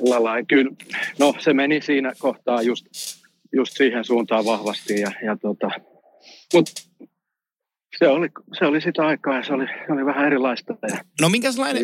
lailla, 0.00 0.42
kyllä, 0.48 0.70
no 1.18 1.34
se 1.38 1.54
meni 1.54 1.80
siinä 1.80 2.12
kohtaa 2.18 2.62
just, 2.62 2.86
just 3.52 3.72
siihen 3.76 4.04
suuntaan 4.04 4.44
vahvasti 4.44 5.00
ja, 5.00 5.12
ja 5.24 5.36
tota, 5.36 5.70
mut 6.54 6.87
se 7.98 8.08
oli, 8.08 8.28
se 8.58 8.66
oli 8.66 8.80
sitä 8.80 9.06
aikaa 9.06 9.36
ja 9.36 9.42
se 9.42 9.52
oli, 9.52 9.66
se 9.66 9.92
oli 9.92 10.06
vähän 10.06 10.26
erilaista. 10.26 10.74
Ja 10.88 10.98
No 11.20 11.28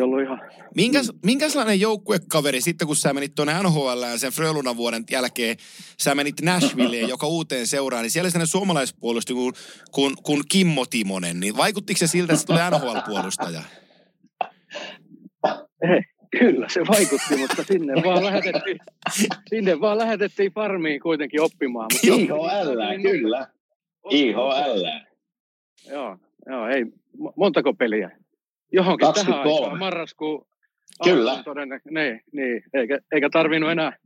ollut 0.03 0.23
ihan, 0.23 0.41
minkäs, 0.77 1.13
minkäslainen 1.25 1.81
joukkuekaveri 1.81 2.61
sitten, 2.61 2.87
kun 2.87 2.97
sä 2.97 3.13
menit 3.13 3.35
tuonne 3.35 3.63
NHL 3.63 4.03
sen 4.17 4.33
Frölundan 4.33 4.77
vuoden 4.77 5.05
jälkeen, 5.11 5.57
sä 6.01 6.15
menit 6.15 6.41
Nashvilleen, 6.43 7.09
joka 7.09 7.27
uuteen 7.27 7.67
seuraan, 7.67 8.03
niin 8.03 8.11
siellä 8.11 8.31
sellainen 8.31 8.47
suomalaispuolusti 8.47 9.33
kuin, 9.33 9.53
kuin, 9.91 10.15
kuin 10.23 10.43
Kimmo 10.49 10.87
Timonen, 10.87 11.41
niin 11.41 11.57
vaikuttiko 11.57 11.99
se 11.99 12.07
siltä, 12.07 12.33
että 12.33 12.41
se 12.41 12.47
tulee 12.47 12.71
NHL-puolustaja? 12.71 13.63
ei, 15.93 16.01
kyllä 16.39 16.69
se 16.69 16.81
vaikutti, 16.89 17.37
mutta 17.37 17.65
sinne 17.65 17.95
vaan 18.05 18.25
lähetettiin, 18.25 18.79
sinne 19.49 19.81
vaan 19.81 19.99
lähetettiin 19.99 20.53
farmiin 20.53 21.01
kuitenkin 21.01 21.41
oppimaan. 21.41 21.91
Mutta 21.93 22.17
IHL, 22.23 23.03
kyllä. 23.03 23.47
IHL. 24.11 25.14
Joo, 25.91 26.17
joo, 26.47 26.69
ei, 26.69 26.85
mo- 27.19 27.33
montako 27.37 27.75
peliä? 27.75 28.11
Johonkin 28.73 29.09
tähän 29.15 29.15
23. 29.27 29.61
aikaan, 29.65 29.79
marraskuun. 29.79 30.47
Kyllä. 31.05 31.43
todennäkö- 31.45 31.91
Niin, 31.91 32.21
niin. 32.33 32.63
Eikä, 32.75 32.99
eikä 33.13 33.31
tarvinnut 33.31 33.71
enää, 33.71 33.97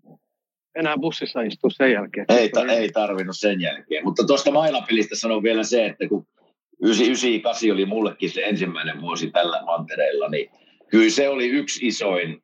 enää 0.74 0.97
bussissa 1.01 1.41
istua 1.41 1.70
sen 1.70 1.93
jälkeen. 1.93 2.26
Ei, 2.29 2.49
ta, 2.49 2.64
ei 2.64 2.89
tarvinnut 2.93 3.37
sen 3.39 3.61
jälkeen. 3.61 4.05
Mutta 4.05 4.24
tuosta 4.26 4.51
mailapelistä 4.51 5.16
sanon 5.16 5.43
vielä 5.43 5.64
se, 5.64 5.87
että 5.87 6.09
kun 6.09 6.26
98 6.83 7.70
oli 7.72 7.87
mullekin 7.87 8.31
se 8.31 8.43
ensimmäinen 8.43 9.01
vuosi 9.01 9.31
tällä 9.31 9.62
mantereella, 9.64 10.29
niin 10.29 10.51
kyllä 10.91 11.11
se 11.11 11.29
oli 11.29 11.49
yksi 11.49 11.87
isoin 11.87 12.43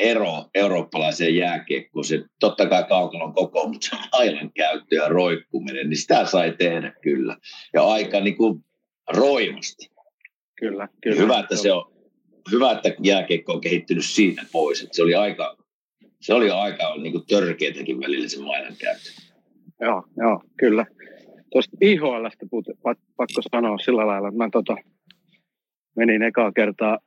ero 0.00 0.44
eurooppalaiseen 0.54 1.36
jääkiekkoon. 1.36 2.04
Se 2.04 2.24
totta 2.40 2.66
kai 2.68 2.84
kaukalon 2.88 3.34
koko, 3.34 3.68
mutta 3.68 3.86
se 3.90 3.96
mailan 4.12 4.50
käyttö 4.52 4.94
ja 4.96 5.08
roikkuminen, 5.08 5.88
niin 5.88 5.96
sitä 5.98 6.24
sai 6.26 6.54
tehdä 6.58 6.92
kyllä. 7.02 7.36
Ja 7.74 7.82
aika 7.84 8.20
niin 8.20 8.36
kuin 8.36 8.64
roimasti. 9.08 9.90
Kyllä, 10.58 10.88
kyllä. 11.02 11.22
Hyvä, 11.22 11.38
että 11.38 11.56
se 11.56 11.72
on, 11.72 11.92
hyvä, 12.52 12.72
että 12.72 12.94
jääkiekko 13.02 13.52
on 13.52 13.60
kehittynyt 13.60 14.04
siitä 14.04 14.42
pois. 14.52 14.82
Että 14.82 14.96
se 14.96 15.02
oli 15.02 15.14
aika, 15.14 15.56
se 16.20 16.34
oli 16.34 16.50
aika 16.50 16.96
niin 16.96 17.12
kuin 17.12 17.26
törkeätäkin 17.26 18.00
välillä 18.00 18.28
se 18.28 18.40
mailan 18.40 18.76
käyttö. 18.78 19.10
Joo, 19.80 20.04
joo, 20.16 20.42
kyllä. 20.58 20.86
Tuosta 21.52 21.76
IHLstä 21.80 22.46
pakko 23.16 23.42
sanoa 23.52 23.78
sillä 23.78 24.06
lailla, 24.06 24.28
että 24.28 24.38
mä 24.38 24.48
tota, 24.52 24.76
menin 25.96 26.22
ekaa 26.22 26.52
kertaa 26.52 26.98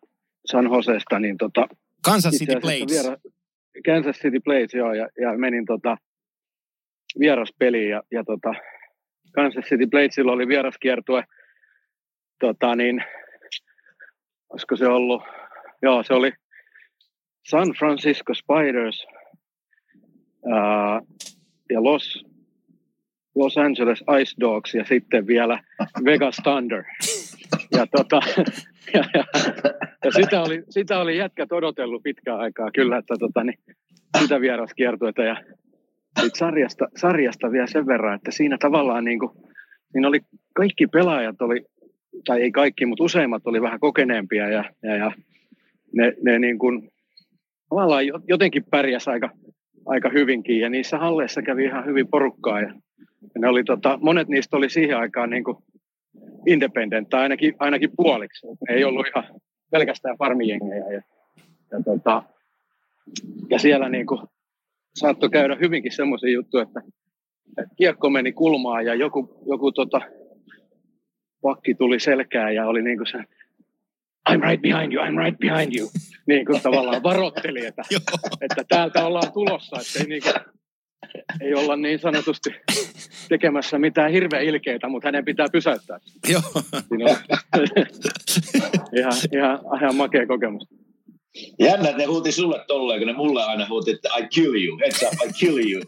San 0.45 0.65
Josesta, 0.65 1.19
niin 1.19 1.37
tota, 1.37 1.67
Kansas 2.05 2.33
City 2.33 2.55
Blades. 2.61 2.89
Viera, 2.89 3.17
Kansas 3.85 4.15
City 4.15 4.39
Blades, 4.39 4.73
joo, 4.73 4.93
ja, 4.93 5.09
ja 5.21 5.37
menin 5.37 5.65
tota, 5.65 5.97
vieraspeliin, 7.19 7.89
ja, 7.89 8.03
ja 8.11 8.23
tota, 8.23 8.53
Kansas 9.31 9.65
City 9.65 9.87
Bladesilla 9.87 10.31
oli 10.31 10.47
vieraskiertue, 10.47 11.23
tota, 12.39 12.75
niin, 12.75 13.03
olisiko 14.49 14.75
se 14.75 14.87
ollut, 14.87 15.23
joo, 15.81 16.03
se 16.03 16.13
oli 16.13 16.31
San 17.49 17.67
Francisco 17.79 18.33
Spiders 18.33 19.07
ää, 20.53 21.01
ja 21.69 21.83
Los, 21.83 22.25
Los 23.35 23.57
Angeles 23.57 24.03
Ice 24.21 24.35
Dogs 24.39 24.75
ja 24.75 24.85
sitten 24.85 25.27
vielä 25.27 25.63
Vegas 26.05 26.37
Thunder. 26.43 26.83
Ja, 27.71 27.87
tota, 27.87 28.19
ja, 28.93 29.03
ja, 29.13 29.23
ja 30.05 30.11
sitä, 30.11 30.41
oli, 30.41 30.63
sitä 30.69 30.99
oli 30.99 31.17
jätkät 31.17 31.51
odotellut 31.51 32.03
pitkään 32.03 32.39
aikaa 32.39 32.71
kyllä, 32.71 32.97
että 32.97 33.15
tota, 33.19 33.43
niin, 33.43 33.59
sitä 34.21 34.41
vieraskiertuetta 34.41 35.23
ja 35.23 35.43
siitä 36.21 36.37
sarjasta, 36.37 36.87
sarjasta 36.95 37.51
vielä 37.51 37.67
sen 37.67 37.85
verran, 37.87 38.15
että 38.15 38.31
siinä 38.31 38.57
tavallaan 38.57 39.03
niin 39.03 39.19
kuin, 39.19 39.31
siinä 39.91 40.07
oli 40.07 40.19
kaikki 40.53 40.87
pelaajat 40.87 41.41
oli, 41.41 41.65
tai 42.25 42.41
ei 42.41 42.51
kaikki, 42.51 42.85
mutta 42.85 43.03
useimmat 43.03 43.47
oli 43.47 43.61
vähän 43.61 43.79
kokeneempia 43.79 44.49
ja, 44.49 44.63
ja, 44.83 44.95
ja 44.95 45.11
ne, 45.93 46.13
ne 46.23 46.39
niin 46.39 46.59
kuin, 46.59 46.91
tavallaan 47.69 48.03
jotenkin 48.27 48.63
pärjäs 48.71 49.07
aika, 49.07 49.29
aika 49.85 50.09
hyvinkin 50.09 50.59
ja 50.59 50.69
niissä 50.69 50.97
halleissa 50.97 51.41
kävi 51.41 51.65
ihan 51.65 51.85
hyvin 51.85 52.07
porukkaa 52.07 52.61
ja, 52.61 52.73
ja 53.21 53.39
ne 53.39 53.47
oli, 53.47 53.63
tota, 53.63 53.99
monet 54.01 54.27
niistä 54.27 54.57
oli 54.57 54.69
siihen 54.69 54.97
aikaan 54.97 55.29
niin 55.29 55.43
kuin 55.43 55.57
independent 56.47 57.09
tai 57.09 57.21
ainakin, 57.21 57.55
ainakin 57.59 57.91
puoliksi. 57.97 58.47
Ne 58.47 58.75
ei 58.75 58.83
ollut 58.83 59.07
ihan 59.07 59.23
pelkästään 59.71 60.17
farmijengejä 60.17 60.89
ja, 60.89 61.01
ja, 61.71 61.83
tota, 61.85 62.23
ja 63.49 63.59
siellä 63.59 63.89
niin 63.89 64.05
kuin 64.05 64.21
saattoi 64.95 65.29
käydä 65.29 65.57
hyvinkin 65.61 65.91
semmoisia 65.91 66.33
juttuja, 66.33 66.63
että, 66.63 66.81
että 67.57 67.75
kiekko 67.75 68.09
meni 68.09 68.31
kulmaan 68.31 68.85
ja 68.85 68.95
joku, 68.95 69.43
joku 69.47 69.71
tota, 69.71 70.01
pakki 71.41 71.75
tuli 71.75 71.99
selkään 71.99 72.55
ja 72.55 72.67
oli 72.67 72.81
niin 72.81 72.97
kuin 72.97 73.07
se, 73.07 73.17
I'm 74.29 74.41
right 74.41 74.61
behind 74.61 74.93
you, 74.93 75.03
I'm 75.03 75.17
right 75.17 75.39
behind 75.39 75.75
you. 75.77 75.89
Niin 76.25 76.45
kuin 76.45 76.61
tavallaan 76.61 77.03
varotteli, 77.03 77.65
että, 77.65 77.81
että 78.41 78.63
täältä 78.67 79.05
ollaan 79.05 79.31
tulossa, 79.31 79.75
että 79.81 79.99
ei, 79.99 80.05
niin 80.05 80.21
kuin, 80.23 80.33
ei 81.41 81.53
olla 81.53 81.75
niin 81.75 81.99
sanotusti 81.99 82.49
tekemässä 83.29 83.79
mitään 83.79 84.11
hirveän 84.11 84.43
ilkeitä, 84.43 84.89
mutta 84.89 85.07
hänen 85.07 85.25
pitää 85.25 85.47
pysäyttää. 85.51 85.99
Joo. 86.29 86.41
Siinä 86.87 87.05
on 87.05 87.17
ihan, 88.99 89.13
ihan, 89.33 89.59
ihan 89.81 89.95
makea 89.95 90.27
kokemus. 90.27 90.67
Jännä, 91.59 91.89
että 91.89 91.97
ne 91.97 92.05
huuti 92.05 92.31
sulle 92.31 92.63
tolleen, 92.67 92.99
kun 92.99 93.07
ne 93.07 93.13
mulle 93.13 93.43
aina 93.43 93.67
huuti, 93.69 93.91
että 93.91 94.09
I 94.19 94.27
kill 94.27 94.55
you, 94.55 94.79
heads 94.79 95.03
up, 95.03 95.29
I 95.29 95.33
kill 95.39 95.71
you. 95.71 95.79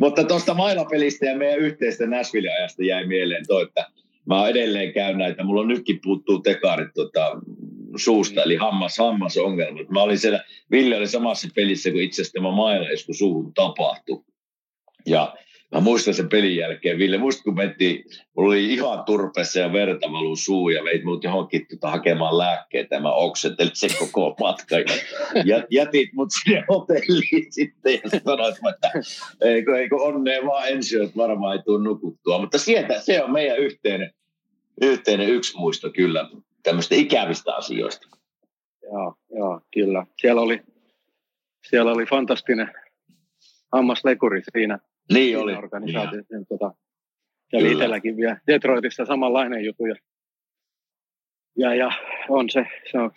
Mutta 0.00 0.24
tuosta 0.24 0.54
mailapelistä 0.54 1.26
ja 1.26 1.36
meidän 1.36 1.58
yhteistä 1.58 2.06
Nashville-ajasta 2.06 2.84
jäi 2.84 3.06
mieleen 3.06 3.46
toi, 3.46 3.62
että 3.62 3.86
mä 4.26 4.40
oon 4.40 4.50
edelleen 4.50 4.92
käyn 4.92 5.18
näitä, 5.18 5.44
mulla 5.44 5.60
on 5.60 5.68
nytkin 5.68 6.00
puuttuu 6.02 6.38
tekarit 6.38 6.94
tota, 6.94 7.36
suusta, 7.96 8.42
eli 8.42 8.56
hammas, 8.56 8.98
hammasongelmat. 8.98 9.88
Mä 9.88 10.02
olin 10.02 10.18
siellä, 10.18 10.44
Ville 10.70 10.96
oli 10.96 11.08
samassa 11.08 11.48
pelissä 11.54 11.90
kuin 11.90 12.04
itse 12.04 12.22
asiassa 12.22 12.32
tämä 12.32 12.50
maila, 12.50 12.86
suuhun 13.10 13.54
tapahtui. 13.54 14.22
Ja 15.06 15.36
Mä 15.72 15.80
muistan 15.80 16.14
sen 16.14 16.28
pelin 16.28 16.56
jälkeen, 16.56 16.98
Ville, 16.98 17.18
muistat 17.18 17.44
kun 17.44 17.54
mentiin, 17.54 18.04
mulla 18.36 18.48
oli 18.48 18.72
ihan 18.72 19.04
turpeessa 19.04 19.58
ja 19.58 19.72
verta 19.72 20.12
valuu 20.12 20.36
suu 20.36 20.68
ja 20.68 20.84
veit 20.84 21.04
mut 21.04 21.24
johonkin 21.24 21.66
tuota 21.68 21.90
hakemaan 21.90 22.38
lääkkeitä 22.38 22.94
ja 22.94 23.00
mä 23.00 23.12
oksentelin 23.12 23.70
se 23.74 23.88
koko 23.98 24.36
matka. 24.40 24.76
Ja 25.44 25.64
jätit 25.70 26.12
mut 26.12 26.28
sinne 26.42 26.64
hotelliin 26.68 27.52
sitten 27.52 27.92
ja 27.92 28.20
sanoit, 28.24 28.56
että 28.74 28.90
eikö, 29.40 29.78
eikö 29.78 29.96
onnea 29.96 30.46
vaan 30.46 30.68
ensi 30.68 31.02
että 31.02 31.16
varmaan 31.16 31.56
ei 31.56 31.62
tule 31.62 31.84
nukuttua. 31.84 32.38
Mutta 32.38 32.58
sieltä 32.58 33.00
se 33.00 33.22
on 33.22 33.32
meidän 33.32 33.58
yhteinen, 33.58 34.14
yhteinen 34.80 35.28
yksi 35.28 35.56
muisto 35.56 35.90
kyllä 35.90 36.30
tämmöistä 36.62 36.94
ikävistä 36.94 37.54
asioista. 37.54 38.08
Joo, 38.82 39.14
joo, 39.34 39.60
kyllä. 39.74 40.06
Siellä 40.20 40.40
oli, 40.40 40.62
siellä 41.70 41.92
oli 41.92 42.06
fantastinen 42.06 42.72
hammaslekuri 43.72 44.42
siinä 44.52 44.78
niin 45.12 45.38
oli. 45.38 45.54
Organisaatio. 45.54 46.22
Niin. 46.30 46.46
Tota, 46.48 46.74
ja 47.52 47.70
itselläkin 47.70 48.16
vielä 48.16 48.40
Detroitissa 48.46 49.04
samanlainen 49.04 49.64
juttu. 49.64 49.86
Ja, 49.86 49.94
ja, 51.56 51.74
ja 51.74 51.90
on 52.28 52.50
se, 52.50 52.66
se 52.90 52.98
on, 52.98 53.10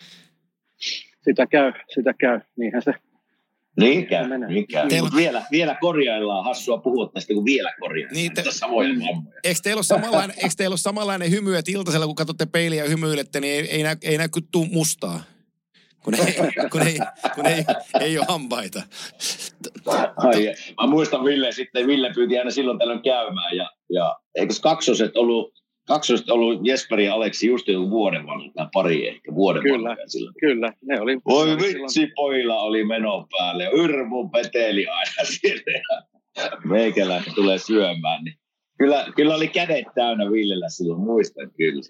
sitä 1.22 1.46
käy, 1.46 1.72
sitä 1.94 2.14
käy, 2.18 2.40
niinhän 2.56 2.82
se 2.82 2.94
niin 3.80 4.06
käy, 4.06 4.28
niin 4.48 4.66
käy. 4.66 4.88
Teillä... 4.88 5.10
Vielä, 5.16 5.42
vielä 5.50 5.76
korjaillaan, 5.80 6.44
hassua 6.44 6.78
puhua 6.78 7.10
tästä, 7.14 7.34
kun 7.34 7.44
vielä 7.44 7.72
korjaillaan. 7.80 8.14
Niin 8.14 8.34
te... 8.34 8.42
samoja 8.48 8.88
vammoja. 8.88 9.40
Eikö 9.44 9.60
teillä, 9.62 9.78
ole 9.78 9.84
samanlainen, 9.84 10.36
eikö 10.36 10.54
teillä 10.56 10.72
ole 10.72 10.78
samanlainen 10.78 11.30
hymy, 11.30 11.56
että 11.56 11.70
iltasella 11.70 12.06
kun 12.06 12.14
katsotte 12.14 12.46
peiliä 12.46 12.84
ja 12.84 12.90
hymyilette, 12.90 13.40
niin 13.40 13.54
ei, 13.54 13.70
ei, 13.70 13.82
näy, 13.82 13.96
ei 14.02 14.18
näy 14.18 14.28
tuu 14.52 14.66
mustaa? 14.66 15.22
Kun 16.04 16.14
ei, 16.14 16.34
kun 16.70 16.82
ei, 16.82 16.98
kun 17.34 17.46
ei, 17.46 17.64
ei 18.00 18.18
ole 18.18 18.26
hampaita. 18.28 18.82
Ai, 20.16 20.54
mä 20.82 20.86
muistan 20.86 21.24
Ville 21.24 21.52
sitten, 21.52 21.86
Ville 21.86 22.12
pyyti 22.14 22.38
aina 22.38 22.50
silloin 22.50 22.78
tällöin 22.78 23.02
käymään 23.02 23.56
ja, 23.56 23.70
ja 23.92 24.16
eikös 24.34 24.60
kaksoset 24.60 25.16
ollut, 25.16 25.52
kaksoset 25.86 26.30
ollut 26.30 26.66
Jesperi 26.66 27.04
ja 27.04 27.14
Aleksi 27.14 27.46
just 27.46 27.68
joku 27.68 27.90
vuoden 27.90 28.26
vanha, 28.26 28.68
pari 28.72 29.08
ehkä, 29.08 29.34
vuoden 29.34 29.62
kyllä, 29.62 29.88
vanha 29.88 30.06
silloin. 30.06 30.34
Kyllä, 30.40 30.72
ne 30.82 31.00
oli. 31.00 31.18
Voi 31.28 31.56
vitsi, 31.56 31.72
silloin... 31.88 32.12
pojilla 32.16 32.60
oli 32.60 32.84
meno 32.84 33.26
päälle, 33.30 33.70
Yrmu 33.72 34.28
peteli 34.28 34.86
aina 34.86 35.24
siellä 35.24 35.82
ja 36.36 36.50
meikäläinen 36.64 37.34
tulee 37.34 37.58
syömään, 37.58 38.24
niin 38.24 38.38
kyllä, 38.78 39.06
kyllä 39.16 39.34
oli 39.34 39.48
kädet 39.48 39.86
täynnä 39.94 40.30
Villellä 40.30 40.68
silloin, 40.68 41.00
muistan 41.00 41.50
kyllä. 41.56 41.82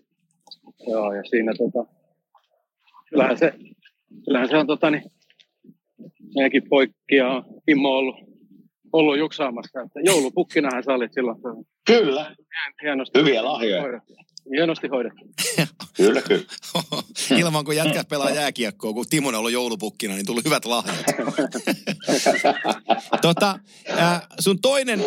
Joo, 0.88 1.12
ja 1.12 1.22
siinä 1.24 1.52
tota, 1.58 1.90
kyllähän 3.10 3.38
se 3.38 3.52
kyllähän 4.24 4.48
se 4.48 4.56
on 4.56 4.66
tota, 4.66 4.90
niin, 4.90 5.02
meidänkin 6.34 6.68
poikkia 6.68 7.28
on 7.28 7.44
Kimmo 7.66 7.88
ollut, 7.88 8.16
ollut 8.92 9.18
juksaamassa. 9.18 9.80
Että 9.80 10.00
joulupukkinahan 10.04 10.84
sä 10.84 10.92
olit 10.92 11.12
silloin. 11.12 11.38
Kyllä. 11.86 12.36
Hienosti 12.82 13.18
Hyviä 13.18 13.44
lahjoja. 13.44 13.82
Hoidettu. 13.82 14.14
Hienosti 14.50 14.88
hoidettu. 14.88 15.24
kyllä, 15.96 16.22
kyllä. 16.22 16.44
Ilman 17.40 17.64
kun 17.64 17.76
jätkät 17.76 18.08
pelaa 18.08 18.30
jääkiekkoa, 18.30 18.92
kun 18.92 19.06
Timonen 19.10 19.34
on 19.34 19.38
ollut 19.38 19.52
joulupukkina, 19.52 20.14
niin 20.14 20.26
tuli 20.26 20.40
hyvät 20.44 20.64
lahjat. 20.64 20.96
tota, 23.22 23.58
äh, 23.98 24.22
sun 24.40 24.60
toinen 24.60 25.00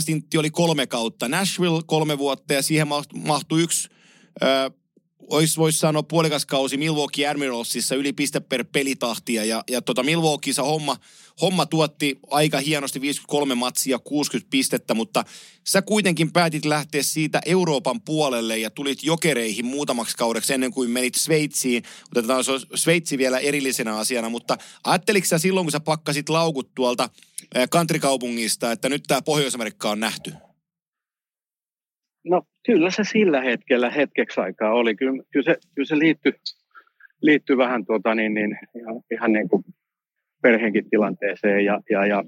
stintti 0.00 0.38
oli 0.38 0.50
kolme 0.50 0.86
kautta. 0.86 1.28
Nashville 1.28 1.82
kolme 1.86 2.18
vuotta 2.18 2.54
ja 2.54 2.62
siihen 2.62 2.88
mahtui 3.14 3.62
yksi 3.62 3.88
äh, 4.42 4.70
olisi 5.30 5.56
voisi 5.56 5.78
sanoa 5.78 6.02
puolikas 6.02 6.46
kausi 6.46 6.76
Milwaukee 6.76 7.28
Admiralsissa 7.28 7.94
yli 7.94 8.12
piste 8.12 8.40
per 8.40 8.64
pelitahtia 8.72 9.44
ja, 9.44 9.64
ja 9.70 9.82
tota 9.82 10.02
Milwaukeeissa 10.02 10.62
homma, 10.62 10.96
homma 11.40 11.66
tuotti 11.66 12.18
aika 12.30 12.60
hienosti 12.60 13.00
53 13.00 13.54
matsia 13.54 13.98
60 13.98 14.50
pistettä, 14.50 14.94
mutta 14.94 15.24
sä 15.64 15.82
kuitenkin 15.82 16.32
päätit 16.32 16.64
lähteä 16.64 17.02
siitä 17.02 17.40
Euroopan 17.46 18.00
puolelle 18.00 18.58
ja 18.58 18.70
tulit 18.70 19.02
jokereihin 19.02 19.66
muutamaksi 19.66 20.16
kaudeksi 20.16 20.54
ennen 20.54 20.72
kuin 20.72 20.90
menit 20.90 21.14
Sveitsiin. 21.14 21.82
Otetaan 22.12 22.44
Sveitsi 22.74 23.18
vielä 23.18 23.38
erillisenä 23.38 23.96
asiana, 23.96 24.28
mutta 24.28 24.58
ajatteliko 24.84 25.26
sä 25.26 25.38
silloin, 25.38 25.64
kun 25.64 25.72
sä 25.72 25.80
pakkasit 25.80 26.28
laukut 26.28 26.74
tuolta 26.74 27.10
kantrikaupungista, 27.70 28.72
että 28.72 28.88
nyt 28.88 29.02
tämä 29.06 29.22
Pohjois-Amerikka 29.22 29.90
on 29.90 30.00
nähty? 30.00 30.32
No 32.28 32.42
kyllä 32.66 32.90
se 32.90 33.04
sillä 33.04 33.40
hetkellä 33.40 33.90
hetkeksi 33.90 34.40
aikaa 34.40 34.72
oli. 34.72 34.94
Kyllä, 34.94 35.22
kyllä 35.32 35.44
se, 35.44 35.56
kyllä 35.74 35.86
se 35.86 35.98
liittyi, 35.98 36.32
liittyi 37.22 37.56
vähän 37.56 37.86
tuota, 37.86 38.14
niin, 38.14 38.34
niin, 38.34 38.58
ihan, 38.78 39.00
ihan 39.10 39.32
niin 39.32 39.48
kuin 39.48 39.64
perheenkin 40.42 40.90
tilanteeseen. 40.90 41.64
Ja, 41.64 41.80
ja, 41.90 42.06
ja 42.06 42.24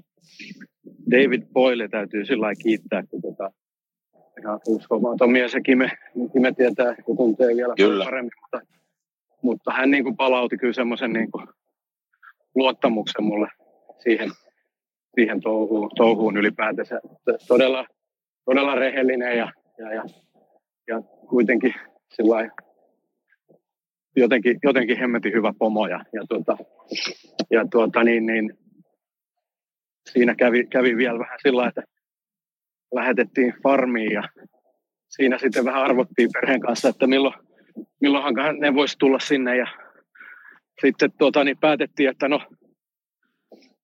David 1.11 1.43
Boyle 1.53 1.87
täytyy 1.87 2.25
sillä 2.25 2.41
lailla 2.41 2.61
kiittää, 2.63 3.03
kun 3.09 3.21
tuota, 3.21 3.51
ihan 4.41 4.59
uskomaton 4.67 5.31
mies 5.31 5.51
sekin 5.51 5.77
me, 5.77 5.91
me 6.39 6.53
tietää 6.53 6.85
ja 6.85 7.15
tuntee 7.17 7.55
vielä 7.55 7.73
kyllä. 7.77 8.05
paremmin. 8.05 8.31
Mutta, 8.41 8.67
mutta 9.41 9.71
hän 9.71 9.91
niin 9.91 10.03
kuin 10.03 10.17
palauti 10.17 10.57
kyllä 10.57 10.73
semmoisen 10.73 11.13
niin 11.13 11.31
kuin 11.31 11.47
luottamuksen 12.55 13.23
mulle 13.23 13.47
siihen, 14.03 14.29
siihen 15.15 15.41
touhuun, 15.41 15.91
touhuun 15.95 16.37
ylipäätänsä. 16.37 17.01
Todella, 17.47 17.85
todella 18.45 18.75
rehellinen 18.75 19.37
ja 19.37 19.51
ja, 19.79 19.93
ja, 19.93 20.03
ja 20.87 21.01
kuitenkin 21.29 21.73
sillä 22.09 22.49
jotenkin, 24.15 24.59
jotenkin 24.63 24.99
hemmetin 24.99 25.33
hyvä 25.33 25.53
pomo 25.59 25.87
ja, 25.87 26.05
ja, 26.13 26.21
tuota, 26.29 26.57
ja 27.51 27.65
tuota, 27.71 28.03
niin, 28.03 28.25
niin, 28.25 28.57
siinä 30.13 30.35
kävi, 30.35 30.65
kävi 30.65 30.97
vielä 30.97 31.19
vähän 31.19 31.39
sillä 31.41 31.67
että 31.67 31.83
lähetettiin 32.93 33.53
farmiin 33.63 34.11
ja 34.11 34.23
siinä 35.07 35.37
sitten 35.37 35.65
vähän 35.65 35.83
arvottiin 35.83 36.29
perheen 36.33 36.61
kanssa, 36.61 36.89
että 36.89 37.07
milloin, 37.07 37.35
milloinhan 38.01 38.59
ne 38.59 38.75
voisi 38.75 38.97
tulla 38.97 39.19
sinne 39.19 39.57
ja 39.57 39.67
sitten 40.81 41.11
tuota, 41.17 41.43
niin 41.43 41.57
päätettiin, 41.57 42.09
että 42.09 42.27
no 42.27 42.41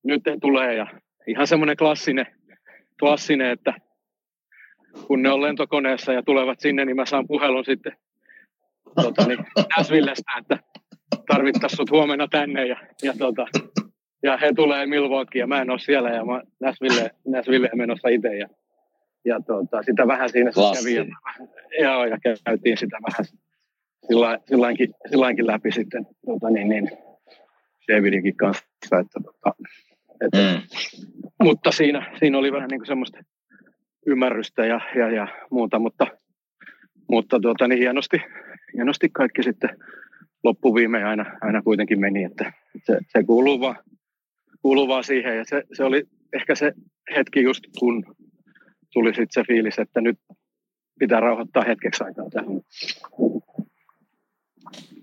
nyt 0.04 0.22
ne 0.26 0.36
tulee 0.40 0.74
ja 0.74 0.86
ihan 1.26 1.46
semmoinen 1.46 1.76
klassinen, 1.76 2.26
klassinen, 3.00 3.50
että 3.50 3.74
kun 5.06 5.22
ne 5.22 5.30
on 5.30 5.42
lentokoneessa 5.42 6.12
ja 6.12 6.22
tulevat 6.22 6.60
sinne, 6.60 6.84
niin 6.84 6.96
mä 6.96 7.06
saan 7.06 7.26
puhelun 7.26 7.64
sitten 7.64 7.92
tota, 9.02 9.26
niin, 9.26 9.38
Näsvillestä, 9.76 10.32
että 10.38 10.58
tarvittaisiin 11.26 11.76
sut 11.76 11.90
huomenna 11.90 12.28
tänne. 12.28 12.66
Ja, 12.66 12.76
ja, 13.02 13.14
tota, 13.18 13.46
ja 14.22 14.36
he 14.36 14.52
tulee 14.56 14.86
Milwaukee 14.86 15.40
ja 15.40 15.46
mä 15.46 15.60
en 15.60 15.70
ole 15.70 15.78
siellä 15.78 16.10
ja 16.10 16.24
mä 16.24 16.42
Näsville, 16.60 17.10
Näsville 17.26 17.70
menossa 17.74 18.08
itse. 18.08 18.36
Ja, 18.36 18.48
ja 19.24 19.40
tota, 19.46 19.82
sitä 19.82 20.06
vähän 20.06 20.30
siinä 20.30 20.50
kävi. 20.78 20.94
Ja, 20.94 21.04
joo, 21.80 22.04
ja 22.04 22.18
käytiin 22.44 22.76
sitä 22.76 22.98
vähän 23.02 23.26
silläinkin, 24.48 24.94
silläinkin 25.10 25.46
läpi 25.46 25.72
sitten. 25.72 26.06
Tota, 26.26 26.50
niin, 26.50 26.68
niin. 26.68 26.90
Davidinkin 27.92 28.36
kanssa. 28.36 28.64
Että, 28.84 29.20
tota, 29.24 29.54
että, 30.24 30.38
Mm. 30.38 30.62
Mutta 31.42 31.72
siinä, 31.72 32.16
siinä 32.18 32.38
oli 32.38 32.52
vähän 32.52 32.68
niin 32.68 32.80
kuin 32.80 32.86
semmoista 32.86 33.18
ymmärrystä 34.06 34.66
ja, 34.66 34.80
ja, 34.94 35.10
ja 35.10 35.28
muuta, 35.50 35.78
mutta, 35.78 36.06
mutta 37.10 37.40
tuota, 37.40 37.68
niin 37.68 37.78
hienosti, 37.78 38.16
hienosti 38.74 39.08
kaikki 39.08 39.42
sitten 39.42 39.70
loppuviimein 40.44 41.06
aina, 41.06 41.26
aina 41.40 41.62
kuitenkin 41.62 42.00
meni, 42.00 42.24
että 42.24 42.52
se, 42.84 42.98
se 43.08 43.24
kuuluu, 43.24 43.60
vaan, 43.60 43.76
kuuluu 44.62 44.88
vaan 44.88 45.04
siihen 45.04 45.36
ja 45.36 45.44
se, 45.44 45.62
se 45.72 45.84
oli 45.84 46.04
ehkä 46.32 46.54
se 46.54 46.72
hetki 47.16 47.42
just 47.42 47.64
kun 47.78 48.04
tuli 48.92 49.08
sitten 49.08 49.26
se 49.30 49.42
fiilis, 49.46 49.78
että 49.78 50.00
nyt 50.00 50.18
pitää 50.98 51.20
rauhoittaa 51.20 51.64
hetkeksi 51.66 52.04
aikaa 52.04 52.30
tähän. 52.30 52.60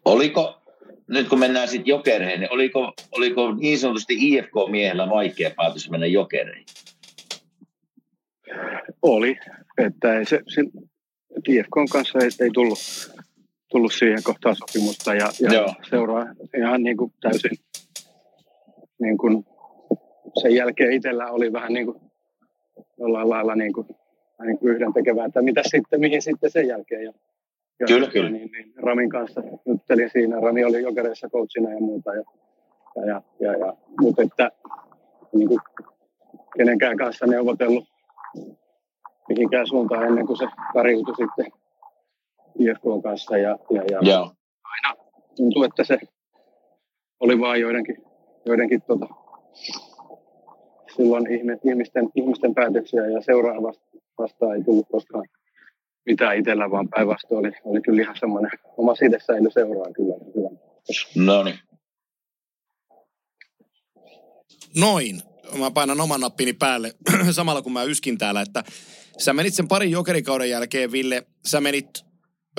Oliko, 0.05 0.61
nyt 1.07 1.27
kun 1.27 1.39
mennään 1.39 1.67
sitten 1.67 1.87
jokereihin, 1.87 2.39
niin 2.39 2.51
oliko, 2.51 2.93
oliko 3.11 3.51
niin 3.51 3.79
sanotusti 3.79 4.17
IFK-miehellä 4.19 5.09
vaikea 5.09 5.51
päätös 5.55 5.89
mennä 5.89 6.05
jokereihin? 6.05 6.65
Oli, 9.01 9.37
että 9.77 10.19
ei 10.19 10.25
se, 10.25 10.41
se 10.47 10.61
TFKn 11.43 11.85
kanssa 11.91 12.19
ei, 12.19 12.29
ei 12.39 12.49
tullut, 12.53 12.79
tullut 13.71 13.93
siihen 13.93 14.23
kohtaan 14.23 14.55
sopimusta 14.55 15.15
ja, 15.15 15.29
ja 15.39 15.53
Joo. 15.53 15.73
seuraa 15.89 16.25
ihan 16.57 16.83
niin 16.83 16.97
kuin 16.97 17.13
täysin 17.21 17.57
niin 19.01 19.17
kuin 19.17 19.45
sen 20.41 20.55
jälkeen 20.55 20.93
itsellä 20.93 21.31
oli 21.31 21.53
vähän 21.53 21.73
niin 21.73 21.85
kuin 21.85 21.97
jollain 22.97 23.29
lailla 23.29 23.55
niin 23.55 23.73
kuin, 23.73 23.87
niin 24.45 24.57
kuin 24.57 24.73
yhden 24.73 24.93
tekevää, 24.93 25.25
että 25.25 25.41
mitä 25.41 25.61
sitten, 25.65 25.99
mihin 25.99 26.21
sitten 26.21 26.51
sen 26.51 26.67
jälkeen. 26.67 27.03
Ja, 27.03 27.13
ja 27.79 27.87
Kyllä, 27.87 28.07
kyllä. 28.07 28.29
Niin, 28.29 28.51
niin, 28.51 28.73
Ramin 28.75 29.09
kanssa 29.09 29.41
juttelin 29.65 30.09
siinä, 30.09 30.39
Rami 30.39 30.63
oli 30.63 30.81
jokereissa 30.81 31.29
coachina 31.29 31.69
ja 31.69 31.79
muuta. 31.79 32.15
Ja, 32.15 32.23
ja, 32.95 33.05
ja, 33.05 33.21
ja, 33.39 33.57
ja, 33.57 33.73
mutta 34.01 34.21
että 34.21 34.51
niin 35.33 35.47
kuin 35.47 35.59
kenenkään 36.57 36.97
kanssa 36.97 37.25
neuvotellut 37.25 37.92
mihinkään 39.29 39.67
suuntaan 39.67 40.07
ennen 40.07 40.27
kuin 40.27 40.37
se 40.37 40.47
kariutui 40.73 41.15
sitten 41.15 41.45
IFK 42.59 43.03
kanssa. 43.03 43.37
Ja, 43.37 43.57
ja, 43.71 43.83
ja 43.91 43.99
Joo. 44.01 44.31
aina 44.63 44.95
tuntuu, 45.35 45.63
että 45.63 45.83
se 45.83 45.99
oli 47.19 47.39
vaan 47.39 47.59
joidenkin, 47.59 47.97
joidenkin 48.45 48.81
tota, 48.81 49.07
silloin 50.95 51.27
ihme- 51.27 51.59
ihmisten, 51.63 52.09
ihmisten 52.15 52.53
päätöksiä 52.53 53.05
ja 53.05 53.21
seuraa 53.21 53.63
vasta, 53.63 53.85
vastaan 54.17 54.55
ei 54.55 54.63
tullut 54.63 54.87
koskaan 54.91 55.25
mitään 56.05 56.37
itsellä, 56.37 56.71
vaan 56.71 56.89
päinvastoin 56.89 57.45
oli, 57.45 57.55
oli 57.63 57.81
kyllä 57.81 58.01
ihan 58.01 58.15
semmoinen 58.19 58.51
oma 58.77 58.95
sidesäily 58.95 59.51
seuraa 59.51 59.91
kyllä. 59.93 60.15
kyllä. 60.33 60.49
No 61.15 61.43
niin. 61.43 61.59
Noin. 64.79 65.32
Mä 65.51 65.71
painan 65.71 66.01
oman 66.01 66.21
nappini 66.21 66.53
päälle 66.53 66.95
samalla 67.31 67.61
kun 67.61 67.73
mä 67.73 67.83
yskin 67.83 68.17
täällä, 68.17 68.41
että 68.41 68.63
sä 69.17 69.33
menit 69.33 69.53
sen 69.53 69.67
parin 69.67 69.91
jokerikauden 69.91 70.49
jälkeen, 70.49 70.91
Ville, 70.91 71.27
sä 71.45 71.61
menit 71.61 72.05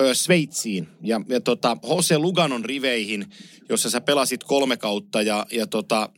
ö, 0.01 0.15
Sveitsiin 0.15 0.87
ja, 1.01 1.21
ja 1.29 1.41
tota, 1.41 1.77
Jose 1.89 2.17
Luganon 2.17 2.65
riveihin, 2.65 3.25
jossa 3.69 3.89
sä 3.89 4.01
pelasit 4.01 4.43
kolme 4.43 4.77
kautta 4.77 5.21
ja, 5.21 5.45
ja 5.51 5.67
tota, 5.67 6.09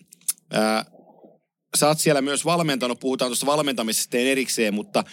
ää, 0.52 0.86
sä 1.78 1.88
oot 1.88 2.00
siellä 2.00 2.22
myös 2.22 2.46
valmentanut, 2.46 3.00
puhutaan 3.00 3.30
tuosta 3.30 3.46
valmentamisesta 3.46 4.18
erikseen, 4.18 4.74
mutta 4.74 5.04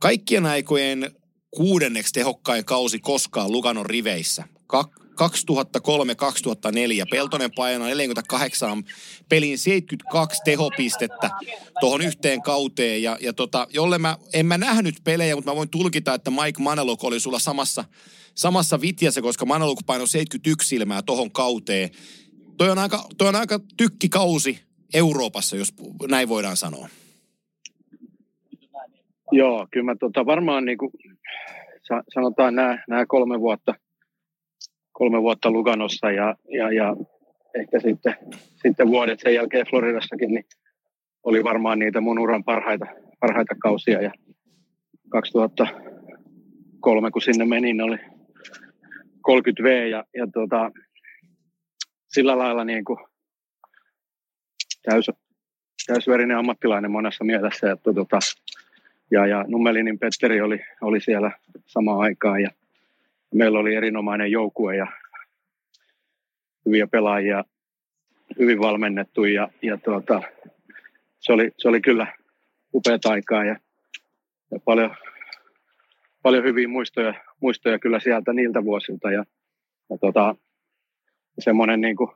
kaikkien 0.00 0.46
aikojen 0.46 1.10
kuudenneksi 1.50 2.12
tehokkain 2.12 2.64
kausi 2.64 2.98
koskaan 2.98 3.52
Luganon 3.52 3.86
riveissä. 3.86 4.44
Kak- 4.72 5.05
2003-2004. 5.16 7.06
Peltonen 7.10 7.50
painaa 7.56 7.88
48 7.88 8.84
pelin 9.28 9.58
72 9.58 10.42
tehopistettä 10.44 11.30
tuohon 11.80 12.02
yhteen 12.02 12.42
kauteen. 12.42 13.02
Ja, 13.02 13.18
ja 13.20 13.32
tota, 13.32 13.66
jolle 13.70 13.98
mä, 13.98 14.16
en 14.34 14.46
mä 14.46 14.58
nähnyt 14.58 14.94
pelejä, 15.04 15.34
mutta 15.34 15.50
mä 15.50 15.56
voin 15.56 15.70
tulkita, 15.70 16.14
että 16.14 16.30
Mike 16.30 16.62
Maneluk 16.62 17.04
oli 17.04 17.20
sulla 17.20 17.38
samassa, 17.38 17.84
samassa 18.34 18.80
vitjassa, 18.80 19.22
koska 19.22 19.46
Maneluk 19.46 19.78
painoi 19.86 20.08
71 20.08 20.68
silmää 20.68 21.02
tohon 21.02 21.30
kauteen. 21.30 21.90
Toi 22.58 22.70
on 22.70 22.78
aika, 22.78 23.04
toi 23.18 23.28
on 23.28 23.34
aika 23.34 23.60
tykkikausi 23.76 24.60
Euroopassa, 24.94 25.56
jos 25.56 25.74
näin 26.08 26.28
voidaan 26.28 26.56
sanoa. 26.56 26.88
Joo, 29.32 29.66
kyllä 29.70 29.84
mä 29.84 29.96
tota, 30.00 30.26
varmaan 30.26 30.64
niin 30.64 30.78
kuin, 30.78 30.90
sa- 31.82 32.04
sanotaan 32.14 32.54
nämä, 32.54 32.84
nämä 32.88 33.06
kolme 33.06 33.40
vuotta, 33.40 33.74
kolme 34.98 35.22
vuotta 35.22 35.50
Luganossa 35.50 36.10
ja, 36.10 36.34
ja, 36.48 36.72
ja 36.72 36.96
ehkä 37.54 37.80
sitten, 37.80 38.14
sitten 38.62 38.88
vuodet 38.88 39.20
sen 39.20 39.34
jälkeen 39.34 39.66
Floridassakin, 39.70 40.30
niin 40.30 40.44
oli 41.24 41.44
varmaan 41.44 41.78
niitä 41.78 42.00
mun 42.00 42.18
uran 42.18 42.44
parhaita, 42.44 42.86
parhaita 43.20 43.54
kausia. 43.62 44.02
Ja 44.02 44.12
2003, 45.08 47.10
kun 47.10 47.22
sinne 47.22 47.44
menin, 47.44 47.80
oli 47.80 47.98
30 49.20 49.62
V 49.62 49.90
ja, 49.90 50.04
ja 50.16 50.26
tota, 50.34 50.70
sillä 52.08 52.38
lailla 52.38 52.64
niin 52.64 52.84
kuin 52.84 52.98
täys, 54.82 55.10
täysverinen 55.86 56.36
ammattilainen 56.36 56.90
monessa 56.90 57.24
mielessä. 57.24 57.72
Että 57.72 57.92
tota, 57.92 58.18
ja, 59.10 59.26
ja 59.26 59.44
Nummelinin 59.48 59.98
Petteri 59.98 60.40
oli, 60.40 60.60
oli 60.80 61.00
siellä 61.00 61.30
samaan 61.66 62.00
aikaan 62.00 62.42
ja 62.42 62.50
meillä 63.36 63.58
oli 63.58 63.74
erinomainen 63.74 64.30
joukkue 64.30 64.76
ja 64.76 64.86
hyviä 66.66 66.86
pelaajia, 66.86 67.44
hyvin 68.38 68.58
valmennettu 68.58 69.24
ja, 69.24 69.48
ja 69.62 69.78
tuota, 69.78 70.22
se, 71.18 71.32
oli, 71.32 71.50
se 71.58 71.68
oli 71.68 71.80
kyllä 71.80 72.06
upeat 72.74 73.06
aikaa 73.06 73.44
ja, 73.44 73.56
ja 74.50 74.58
paljon, 74.64 74.96
paljon 76.22 76.44
hyviä 76.44 76.68
muistoja, 76.68 77.14
muistoja 77.40 77.78
kyllä 77.78 78.00
sieltä 78.00 78.32
niiltä 78.32 78.64
vuosilta 78.64 79.10
ja, 79.10 79.24
ja 79.90 79.98
tota, 79.98 80.34
semmoinen 81.38 81.80
niin 81.80 81.96
kuin 81.96 82.10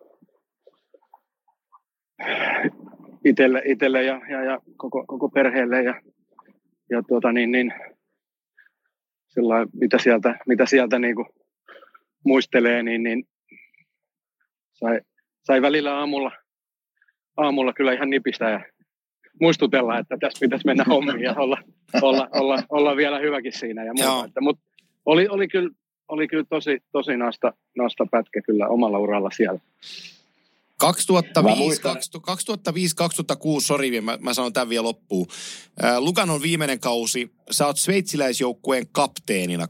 itelle, 3.24 3.62
itelle 3.64 4.02
ja, 4.02 4.20
ja, 4.30 4.44
ja 4.44 4.60
koko, 4.76 5.04
koko 5.06 5.28
perheelle 5.28 5.82
ja, 5.82 6.02
ja 6.90 7.02
tuota 7.02 7.32
niin, 7.32 7.52
niin 7.52 7.74
sillä 9.30 9.66
mitä 9.72 9.98
sieltä, 9.98 10.38
mitä 10.46 10.66
sieltä 10.66 10.98
niin 10.98 11.14
kuin 11.14 11.26
muistelee, 12.24 12.82
niin, 12.82 13.02
niin 13.02 13.24
sai, 14.72 15.00
sai 15.42 15.62
välillä 15.62 15.98
aamulla, 15.98 16.32
aamulla 17.36 17.72
kyllä 17.72 17.92
ihan 17.92 18.10
nipistä 18.10 18.50
ja 18.50 18.60
muistutella, 19.40 19.98
että 19.98 20.16
tässä 20.20 20.40
pitäisi 20.40 20.66
mennä 20.66 20.84
hommiin 20.92 21.20
ja 21.20 21.34
olla, 21.34 21.58
olla, 22.02 22.28
olla, 22.32 22.58
olla 22.68 22.96
vielä 22.96 23.18
hyväkin 23.18 23.52
siinä 23.52 23.84
ja 23.84 23.92
muuta. 23.92 24.24
Että, 24.24 24.40
mutta 24.40 24.62
oli, 25.06 25.28
oli 25.28 25.48
kyllä, 25.48 25.70
oli 26.08 26.28
kyllä 26.28 26.44
tosi, 26.48 26.78
tosi 26.92 27.16
nasta, 27.16 27.52
nasta 27.78 28.06
pätkä 28.10 28.42
kyllä 28.42 28.68
omalla 28.68 28.98
uralla 28.98 29.30
siellä. 29.30 29.60
2005-2006, 30.84 30.86
sori, 33.60 34.00
mä, 34.00 34.18
mä 34.20 34.34
sanon 34.34 34.52
tämän 34.52 34.68
vielä 34.68 34.84
loppuun. 34.84 35.26
Äh, 35.84 35.98
Lukanon 35.98 36.42
viimeinen 36.42 36.80
kausi, 36.80 37.32
sä 37.50 37.66
oot 37.66 37.78
sveitsiläisjoukkueen 37.78 38.88
kapteenina. 38.92 39.62
Äh, 39.62 39.68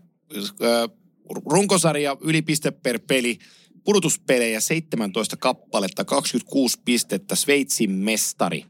runkosarja 1.47 2.17
ylipiste 2.21 2.71
per 2.71 3.01
peli, 3.09 3.39
pudotuspelejä 3.85 4.61
17 4.61 5.37
kappaletta, 5.37 6.05
26 6.05 6.81
pistettä, 6.85 7.35
Sveitsin 7.35 7.91
mestari. 7.91 8.65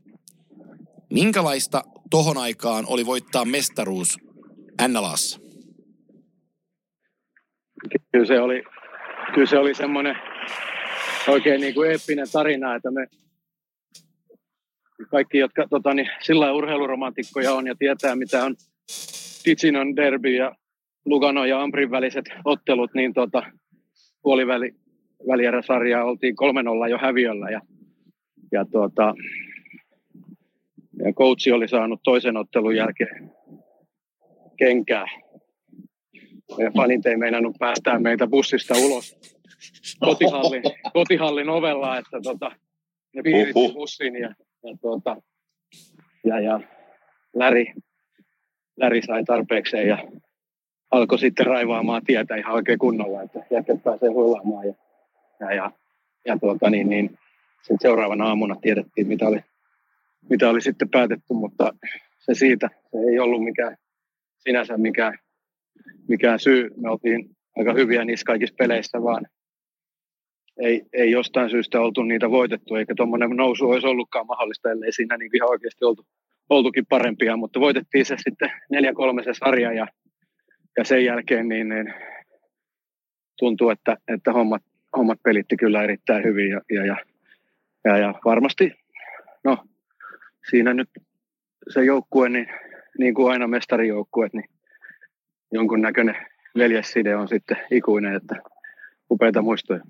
Minkälaista 1.10 1.84
tohon 2.10 2.38
aikaan 2.38 2.84
oli 2.88 3.06
voittaa 3.06 3.44
mestaruus 3.44 4.18
NLAssa? 4.88 5.40
Kyllä 8.12 8.26
se 8.26 8.40
oli, 8.40 8.62
kyllä 9.34 9.46
se 9.46 9.58
oli 9.58 9.74
semmoinen 9.74 10.16
oikein 11.28 11.60
niin 11.60 11.74
kuin 11.74 11.90
eeppinen 11.90 12.26
tarina, 12.32 12.74
että 12.74 12.90
me 12.90 13.06
kaikki, 15.10 15.38
jotka 15.38 15.66
tota, 15.70 15.94
niin, 15.94 16.10
sillä 16.20 16.52
urheiluromantikkoja 16.52 17.52
on 17.52 17.66
ja 17.66 17.74
tietää, 17.78 18.16
mitä 18.16 18.44
on 18.44 18.56
Ticinon 19.42 19.96
derby 19.96 20.36
ja 20.36 20.54
Lugano 21.04 21.44
ja 21.44 21.62
Ambrin 21.62 21.90
väliset 21.90 22.24
ottelut, 22.44 22.94
niin 22.94 23.14
tota, 23.14 23.42
puoliväli 24.22 24.74
oltiin 26.04 26.34
3-0 26.86 26.90
jo 26.90 26.98
häviöllä 26.98 27.50
ja, 27.50 27.60
ja, 28.52 28.64
tuota, 28.64 29.14
ja 31.04 31.12
coachi 31.12 31.52
oli 31.52 31.68
saanut 31.68 32.00
toisen 32.04 32.36
ottelun 32.36 32.76
jälkeen 32.76 33.32
kenkää. 34.56 35.06
Ja 36.58 36.70
fanit 36.76 37.06
ei 37.06 37.16
meinannut 37.16 37.56
päästää 37.58 37.98
meitä 37.98 38.26
bussista 38.26 38.74
ulos 38.78 39.39
kotihallin, 40.06 40.62
kotihallin 40.92 41.48
ovella, 41.48 41.98
että 41.98 42.20
tota, 42.22 42.50
ne 43.14 43.22
piiritti 43.22 43.72
bussin 43.72 44.14
ja, 44.14 44.34
ja, 44.62 44.76
tuota, 44.80 45.16
ja, 46.24 46.40
ja 46.40 46.60
Läri, 47.34 47.74
Läri 48.76 49.02
sai 49.02 49.24
tarpeekseen 49.24 49.88
ja 49.88 49.98
alkoi 50.90 51.18
sitten 51.18 51.46
raivaamaan 51.46 52.04
tietä 52.04 52.36
ihan 52.36 52.54
oikein 52.54 52.78
kunnolla, 52.78 53.22
että 53.22 53.38
jätket 53.50 53.82
pääsee 53.82 54.08
huilaamaan 54.08 54.66
ja, 54.66 54.74
ja, 55.40 55.54
ja, 55.54 55.70
ja 56.26 56.38
tuota, 56.38 56.70
niin, 56.70 56.88
niin, 56.88 57.18
Sitten 57.56 57.78
seuraavana 57.80 58.26
aamuna 58.26 58.56
tiedettiin, 58.62 59.06
mitä 59.06 59.26
oli, 59.26 59.40
mitä 60.30 60.50
oli 60.50 60.60
sitten 60.60 60.88
päätetty, 60.88 61.34
mutta 61.34 61.72
se 62.18 62.34
siitä, 62.34 62.70
se 62.90 62.98
ei 63.10 63.18
ollut 63.18 63.44
mikään 63.44 63.76
sinänsä 64.38 64.76
mikään, 64.76 65.18
mikään 66.08 66.38
syy. 66.38 66.70
Me 66.76 66.90
oltiin 66.90 67.36
aika 67.56 67.72
hyviä 67.72 68.04
niissä 68.04 68.24
kaikissa 68.24 68.54
peleissä, 68.58 69.02
vaan 69.02 69.26
ei, 70.58 70.82
ei 70.92 71.10
jostain 71.10 71.50
syystä 71.50 71.80
oltu 71.80 72.02
niitä 72.02 72.30
voitettu, 72.30 72.74
eikä 72.74 72.94
tuommoinen 72.96 73.30
nousu 73.30 73.70
olisi 73.70 73.86
ollutkaan 73.86 74.26
mahdollista, 74.26 74.70
ellei 74.70 74.92
siinä 74.92 75.16
niin 75.16 75.36
ihan 75.36 75.50
oikeasti 75.50 75.84
oltu, 75.84 76.06
oltukin 76.50 76.86
parempia, 76.86 77.36
mutta 77.36 77.60
voitettiin 77.60 78.04
se 78.04 78.16
sitten 78.18 78.50
4-3 79.20 79.24
se 79.24 79.34
sarja 79.34 79.72
ja, 79.72 79.86
ja 80.78 80.84
sen 80.84 81.04
jälkeen 81.04 81.48
niin, 81.48 81.68
niin 81.68 81.94
tuntuu, 83.38 83.70
että, 83.70 83.96
että 84.08 84.32
hommat, 84.32 84.62
hommat 84.96 85.22
pelitti 85.22 85.56
kyllä 85.56 85.82
erittäin 85.82 86.24
hyvin 86.24 86.50
ja, 86.50 86.60
ja, 86.70 86.84
ja, 86.84 86.96
ja, 87.84 87.98
ja 87.98 88.14
varmasti 88.24 88.72
no, 89.44 89.58
siinä 90.50 90.74
nyt 90.74 90.88
se 91.68 91.84
joukkue, 91.84 92.28
niin, 92.28 92.48
niin 92.98 93.14
kuin 93.14 93.32
aina 93.32 93.46
mestarijoukkueet, 93.46 94.32
niin 94.32 94.50
jonkunnäköinen 95.52 96.16
veljesside 96.56 97.16
on 97.16 97.28
sitten 97.28 97.56
ikuinen, 97.70 98.14
että 98.14 98.36
upeita 99.10 99.42
muistoja. 99.42 99.80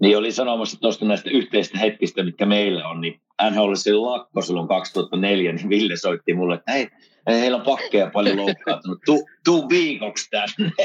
Niin 0.00 0.18
oli 0.18 0.32
sanomassa 0.32 0.80
tuosta 0.80 1.04
näistä 1.04 1.30
yhteistä 1.30 1.78
hetkistä, 1.78 2.22
mitkä 2.22 2.46
meillä 2.46 2.88
on, 2.88 3.00
niin 3.00 3.20
NHL 3.50 3.68
oli 3.68 3.94
lakko 3.94 4.42
silloin 4.42 4.68
2004, 4.68 5.52
niin 5.52 5.68
Ville 5.68 5.96
soitti 5.96 6.34
mulle, 6.34 6.54
että 6.54 6.72
hei, 6.72 6.88
heillä 7.28 7.56
on 7.56 7.64
pakkeja 7.64 8.10
paljon 8.10 8.36
loukkaantunut, 8.36 8.98
tuu, 9.06 9.28
tuu 9.44 9.68
viikoksi 9.68 10.30
tänne. 10.30 10.72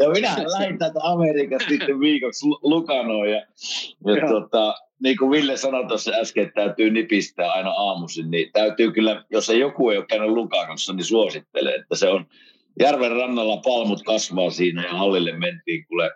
ja 0.00 0.08
minä 0.12 0.36
lähdin 0.58 0.78
täältä 0.78 1.00
Amerikasta 1.02 1.68
sitten 1.68 2.00
viikoksi 2.00 2.46
Lukanoon 2.62 3.30
ja, 3.30 3.46
ja 4.06 4.28
tota, 4.28 4.74
niin 5.02 5.16
kuin 5.16 5.30
Ville 5.30 5.56
sanoi 5.56 5.86
tuossa 5.86 6.12
äsken, 6.14 6.46
että 6.46 6.60
täytyy 6.60 6.90
nipistää 6.90 7.52
aina 7.52 7.70
aamuisin, 7.70 8.30
niin 8.30 8.50
täytyy 8.52 8.92
kyllä, 8.92 9.24
jos 9.30 9.50
ei 9.50 9.58
joku 9.58 9.90
ei 9.90 9.98
ole 9.98 10.06
käynyt 10.06 10.30
Lukanossa, 10.30 10.92
niin 10.92 11.04
suosittelen, 11.04 11.80
että 11.80 11.96
se 11.96 12.08
on 12.08 12.26
järven 12.80 13.12
rannalla 13.12 13.56
palmut 13.56 14.02
kasvaa 14.02 14.50
siinä 14.50 14.86
ja 14.86 14.92
hallille 14.92 15.32
mentiin, 15.32 15.86
kuule. 15.86 16.10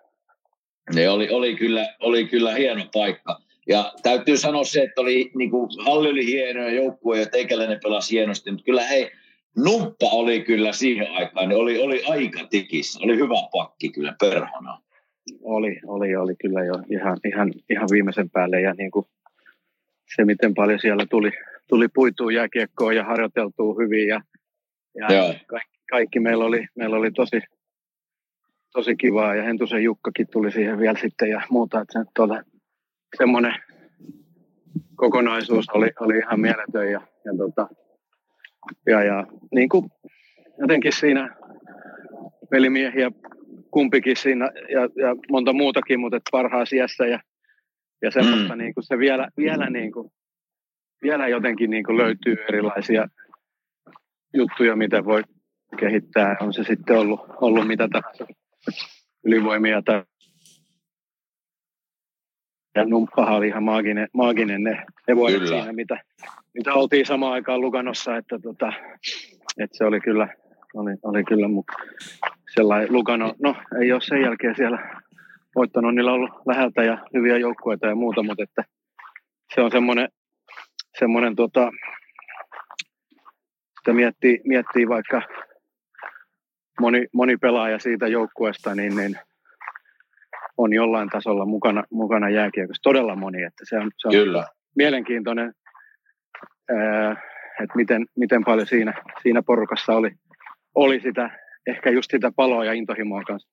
Ne 0.94 1.08
oli, 1.08 1.28
oli, 1.30 1.56
kyllä, 1.56 1.94
oli 2.00 2.28
kyllä 2.28 2.54
hieno 2.54 2.84
paikka. 2.92 3.38
Ja 3.68 3.92
täytyy 4.02 4.36
sanoa 4.36 4.64
se, 4.64 4.82
että 4.82 5.00
oli, 5.00 5.30
niin 5.34 5.50
kuin, 5.50 5.70
halli 5.84 6.08
oli 6.08 6.26
hieno 6.26 6.62
ja 6.62 6.74
joukkue 6.74 7.20
ja 7.20 7.26
teikäläinen 7.26 7.80
pelasi 7.82 8.14
hienosti, 8.14 8.50
mutta 8.50 8.64
kyllä 8.64 8.82
hei, 8.82 9.10
Nuppa 9.56 10.06
oli 10.12 10.42
kyllä 10.42 10.72
siihen 10.72 11.10
aikaan, 11.10 11.48
niin 11.48 11.58
oli, 11.58 11.78
oli 11.78 12.04
aika 12.04 12.46
tikissä. 12.50 13.00
Oli 13.02 13.16
hyvä 13.16 13.48
pakki 13.52 13.88
kyllä 13.88 14.16
perhana. 14.20 14.82
Oli, 15.42 15.80
oli, 15.86 16.16
oli 16.16 16.34
kyllä 16.40 16.64
jo 16.64 16.74
ihan, 16.90 17.18
ihan, 17.32 17.52
ihan 17.70 17.88
viimeisen 17.92 18.30
päälle 18.30 18.60
ja 18.60 18.74
niin 18.74 18.90
kuin 18.90 19.06
se, 20.16 20.24
miten 20.24 20.54
paljon 20.54 20.80
siellä 20.80 21.06
tuli, 21.10 21.30
tuli 21.68 21.88
puitua 21.88 22.32
jääkiekkoon 22.32 22.96
ja 22.96 23.04
harjoiteltua 23.04 23.74
hyvin 23.78 24.08
ja, 24.08 24.20
ja 24.94 25.16
Joo. 25.16 25.34
kaikki, 25.46 25.77
kaikki 25.90 26.20
meillä 26.20 26.44
oli, 26.44 26.66
meillä 26.76 26.96
oli 26.96 27.10
tosi, 27.10 27.40
tosi 28.72 28.96
kivaa 28.96 29.34
ja 29.34 29.42
Hentusen 29.42 29.82
Jukkakin 29.82 30.26
tuli 30.32 30.52
siihen 30.52 30.78
vielä 30.78 30.98
sitten 31.00 31.30
ja 31.30 31.42
muuta, 31.50 31.80
että 31.80 31.98
se 31.98 32.10
tuota, 32.16 32.42
semmoinen 33.16 33.54
kokonaisuus 34.96 35.70
oli, 35.70 35.90
oli 36.00 36.18
ihan 36.18 36.40
mieletön 36.40 36.90
ja, 36.92 37.00
ja, 37.24 37.32
tota, 37.38 37.68
ja, 38.86 39.02
ja 39.02 39.26
niin 39.54 39.68
kuin 39.68 39.90
jotenkin 40.58 40.92
siinä 40.92 41.36
pelimiehiä 42.50 43.10
kumpikin 43.70 44.16
siinä 44.16 44.50
ja, 44.68 44.80
ja 44.80 45.16
monta 45.30 45.52
muutakin, 45.52 46.00
mutta 46.00 46.18
parhaassa 46.30 46.76
iässä 46.76 47.06
ja, 47.06 47.20
ja 48.02 48.10
semmoista 48.10 48.56
mm. 48.56 48.58
niin 48.58 48.74
kuin 48.74 48.84
se 48.84 48.98
vielä, 48.98 49.28
vielä, 49.36 49.70
niin 49.70 49.92
kuin, 49.92 50.10
vielä 51.02 51.28
jotenkin 51.28 51.70
niin 51.70 51.84
kuin 51.84 51.98
löytyy 51.98 52.36
erilaisia 52.48 53.08
juttuja, 54.34 54.76
mitä 54.76 55.04
voi 55.04 55.22
kehittää. 55.76 56.36
On 56.40 56.52
se 56.52 56.64
sitten 56.64 56.98
ollut, 56.98 57.20
ollut 57.40 57.66
mitä 57.66 57.88
tahansa 57.92 58.26
ylivoimia 59.24 59.82
tai 59.82 60.02
ja 62.78 62.84
Numppahan 62.84 63.34
oli 63.34 63.48
ihan 63.48 63.62
maaginen, 63.62 64.08
maaginen 64.12 64.62
ne, 64.62 64.84
ne 65.08 65.16
vuodet 65.16 65.38
kyllä. 65.38 65.56
siinä, 65.56 65.72
mitä, 65.72 66.00
mitä 66.54 66.74
oltiin 66.74 67.06
samaan 67.06 67.32
aikaan 67.32 67.60
Luganossa, 67.60 68.16
että, 68.16 68.38
tota, 68.38 68.72
että 69.58 69.76
se 69.78 69.84
oli 69.84 70.00
kyllä, 70.00 70.28
oli, 70.74 70.90
oli 71.02 71.24
kyllä 71.24 71.48
mutta 71.48 71.72
sellainen 72.54 72.92
Lugano, 72.92 73.34
no 73.42 73.56
ei 73.80 73.92
ole 73.92 74.00
sen 74.00 74.22
jälkeen 74.22 74.56
siellä 74.56 75.02
voittanut, 75.54 75.94
niillä 75.94 76.12
on 76.12 76.16
ollut 76.16 76.46
läheltä 76.46 76.82
ja 76.82 76.98
hyviä 77.14 77.38
joukkueita 77.38 77.86
ja 77.86 77.94
muuta, 77.94 78.22
mutta 78.22 78.42
että 78.42 78.64
se 79.54 79.60
on 79.60 79.70
semmoinen, 79.70 80.08
semmoinen 80.98 81.36
tota, 81.36 81.70
sitä 83.78 83.92
miettii, 83.92 84.40
miettii 84.44 84.88
vaikka 84.88 85.22
moni, 86.80 87.06
moni 87.12 87.36
pelaaja 87.36 87.78
siitä 87.78 88.08
joukkueesta, 88.08 88.74
niin, 88.74 88.96
niin 88.96 89.18
on 90.56 90.72
jollain 90.72 91.08
tasolla 91.08 91.46
mukana, 91.46 91.84
mukana 91.90 92.30
jääkiekossa. 92.30 92.82
Todella 92.82 93.16
moni, 93.16 93.42
että 93.42 93.64
se 93.68 93.78
on, 93.78 93.90
se 93.98 94.08
on 94.08 94.14
Kyllä. 94.14 94.46
mielenkiintoinen, 94.76 95.52
että 97.62 97.76
miten, 97.76 98.06
miten 98.16 98.44
paljon 98.44 98.66
siinä, 98.66 99.02
siinä 99.22 99.42
porukassa 99.42 99.92
oli, 99.92 100.10
oli 100.74 101.00
sitä, 101.00 101.30
ehkä 101.66 101.90
just 101.90 102.10
sitä 102.10 102.32
paloa 102.36 102.64
ja 102.64 102.72
intohimoa 102.72 103.22
kanssa. 103.22 103.48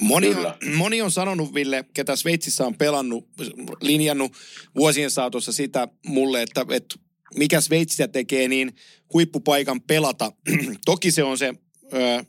Moni 0.00 0.28
on, 0.28 0.54
moni 0.76 1.02
on 1.02 1.10
sanonut, 1.10 1.54
Ville, 1.54 1.84
ketä 1.94 2.16
Sveitsissä 2.16 2.66
on 2.66 2.74
pelannut, 2.74 3.28
linjannut 3.80 4.32
vuosien 4.76 5.10
saatossa 5.10 5.52
sitä 5.52 5.88
mulle, 6.06 6.42
että, 6.42 6.64
että 6.70 6.94
mikä 7.36 7.60
Sveitsiä 7.60 8.08
tekee 8.08 8.48
niin 8.48 8.72
huippupaikan 9.12 9.80
pelata. 9.80 10.32
Toki 10.84 11.10
se 11.10 11.22
on 11.22 11.38
se 11.38 11.54
ö, 11.92 12.24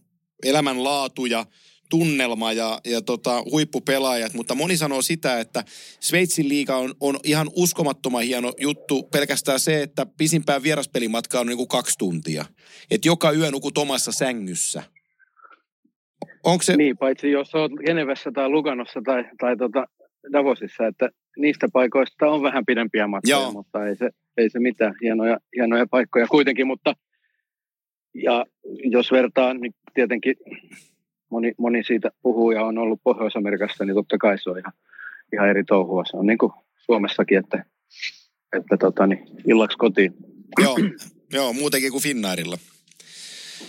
elämänlaatu 0.46 1.26
ja 1.26 1.46
tunnelma 1.90 2.54
ja, 2.54 2.80
ja 2.86 3.02
tota, 3.02 3.44
huippupelaajat, 3.52 4.34
mutta 4.34 4.56
moni 4.56 4.78
sanoo 4.78 5.02
sitä, 5.02 5.40
että 5.40 5.64
Sveitsin 6.00 6.50
liiga 6.50 6.76
on, 6.76 6.94
on 7.00 7.20
ihan 7.24 7.48
uskomattoman 7.56 8.24
hieno 8.24 8.54
juttu. 8.60 9.04
Pelkästään 9.04 9.60
se, 9.60 9.82
että 9.82 10.06
pisimpään 10.18 10.64
vieraspelimatka 10.64 11.40
on 11.40 11.48
niin 11.48 11.58
kuin 11.58 11.68
kaksi 11.68 11.98
tuntia. 11.98 12.46
Että 12.92 13.08
joka 13.08 13.32
yö 13.32 13.52
nukut 13.52 13.78
omassa 13.78 14.12
sängyssä. 14.12 14.84
Onko 16.44 16.64
se... 16.64 16.78
Niin, 16.78 16.98
paitsi 16.98 17.32
jos 17.32 17.56
olet 17.56 17.72
Genevessä 17.86 18.32
tai 18.32 18.50
Luganossa 18.50 19.02
tai, 19.06 19.24
tai 19.40 19.58
tota 19.58 19.86
Davosissa, 20.34 20.88
että 20.88 21.10
niistä 21.38 21.68
paikoista 21.74 22.26
on 22.26 22.42
vähän 22.42 22.66
pidempiä 22.66 23.08
matkoja, 23.08 23.38
Joo. 23.38 23.52
mutta 23.52 23.88
ei 23.88 23.96
se, 23.96 24.10
ei 24.38 24.50
se 24.50 24.60
mitään. 24.60 24.96
Hienoja, 25.02 25.38
hienoja 25.56 25.86
paikkoja 25.92 26.28
kuitenkin, 26.28 26.68
mutta 26.68 26.94
ja 28.24 28.46
jos 28.84 29.12
vertaan, 29.12 29.60
niin 29.62 29.74
tietenkin 29.94 30.36
moni, 31.30 31.54
moni 31.58 31.84
siitä 31.84 32.12
puhuu 32.22 32.52
ja 32.52 32.66
on 32.66 32.78
ollut 32.78 33.02
Pohjois-Amerikassa, 33.04 33.86
niin 33.86 33.96
totta 33.96 34.18
kai 34.18 34.38
se 34.38 34.50
on 34.50 34.60
ihan, 34.60 34.74
ihan 35.34 35.50
eri 35.50 35.64
touhua. 35.64 36.06
Se 36.06 36.18
on 36.18 36.26
niin 36.26 36.38
kuin 36.38 36.52
Suomessakin, 36.78 37.38
että, 37.38 37.66
että 38.58 38.78
tota, 38.78 39.08
niin, 39.08 39.28
illaksi 39.48 39.78
kotiin. 39.78 40.14
Joo, 40.62 40.78
joo, 41.34 41.54
muutenkin 41.54 41.92
kuin 41.92 42.04
Finnairilla. 42.04 42.58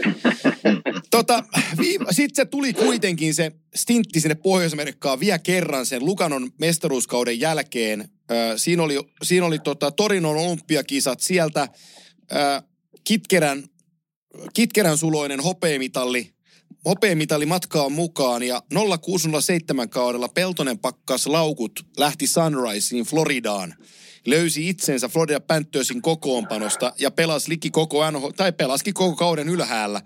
tota, 1.11 1.45
Sitten 2.11 2.35
se 2.35 2.45
tuli 2.45 2.73
kuitenkin 2.73 3.35
se 3.35 3.53
stintti 3.75 4.21
sinne 4.21 4.35
Pohjois-Amerikkaan 4.35 5.21
vielä 5.21 5.39
kerran 5.39 5.87
sen 5.87 6.05
Lukanon 6.05 6.51
mestaruuskauden 6.59 7.41
jälkeen. 7.41 8.09
Ö, 8.31 8.35
siinä 8.57 8.83
oli, 8.83 8.99
siinä 9.23 9.47
oli 9.47 9.59
tota 9.59 9.91
Torinon 9.91 10.37
olympiakisat 10.37 11.21
sieltä. 11.21 11.69
Ö, 12.33 12.63
Kitkerän, 13.05 13.63
Kitkerän 14.55 14.99
suloinen 14.99 15.41
hopeamitalli 15.41 16.39
hopeamitali 16.85 17.47
matkaan 17.47 17.93
mukaan 17.93 18.43
ja 18.43 18.63
0607 19.01 19.89
kaudella 19.89 20.29
Peltonen 20.29 20.79
pakkas 20.79 21.27
laukut 21.27 21.87
lähti 21.97 22.27
Sunriseen 22.27 23.05
Floridaan. 23.05 23.75
Löysi 24.27 24.69
itsensä 24.69 25.09
Florida 25.09 25.41
Panthersin 25.41 26.03
kokoonpanosta 26.03 26.93
ja 26.99 27.11
pelasi 27.11 27.51
liki 27.51 27.71
koko 27.71 28.11
NHL, 28.11 28.31
tai 28.31 28.53
pelaski 28.53 28.93
koko 28.93 29.17
kauden 29.17 29.49
ylhäällä. 29.49 30.03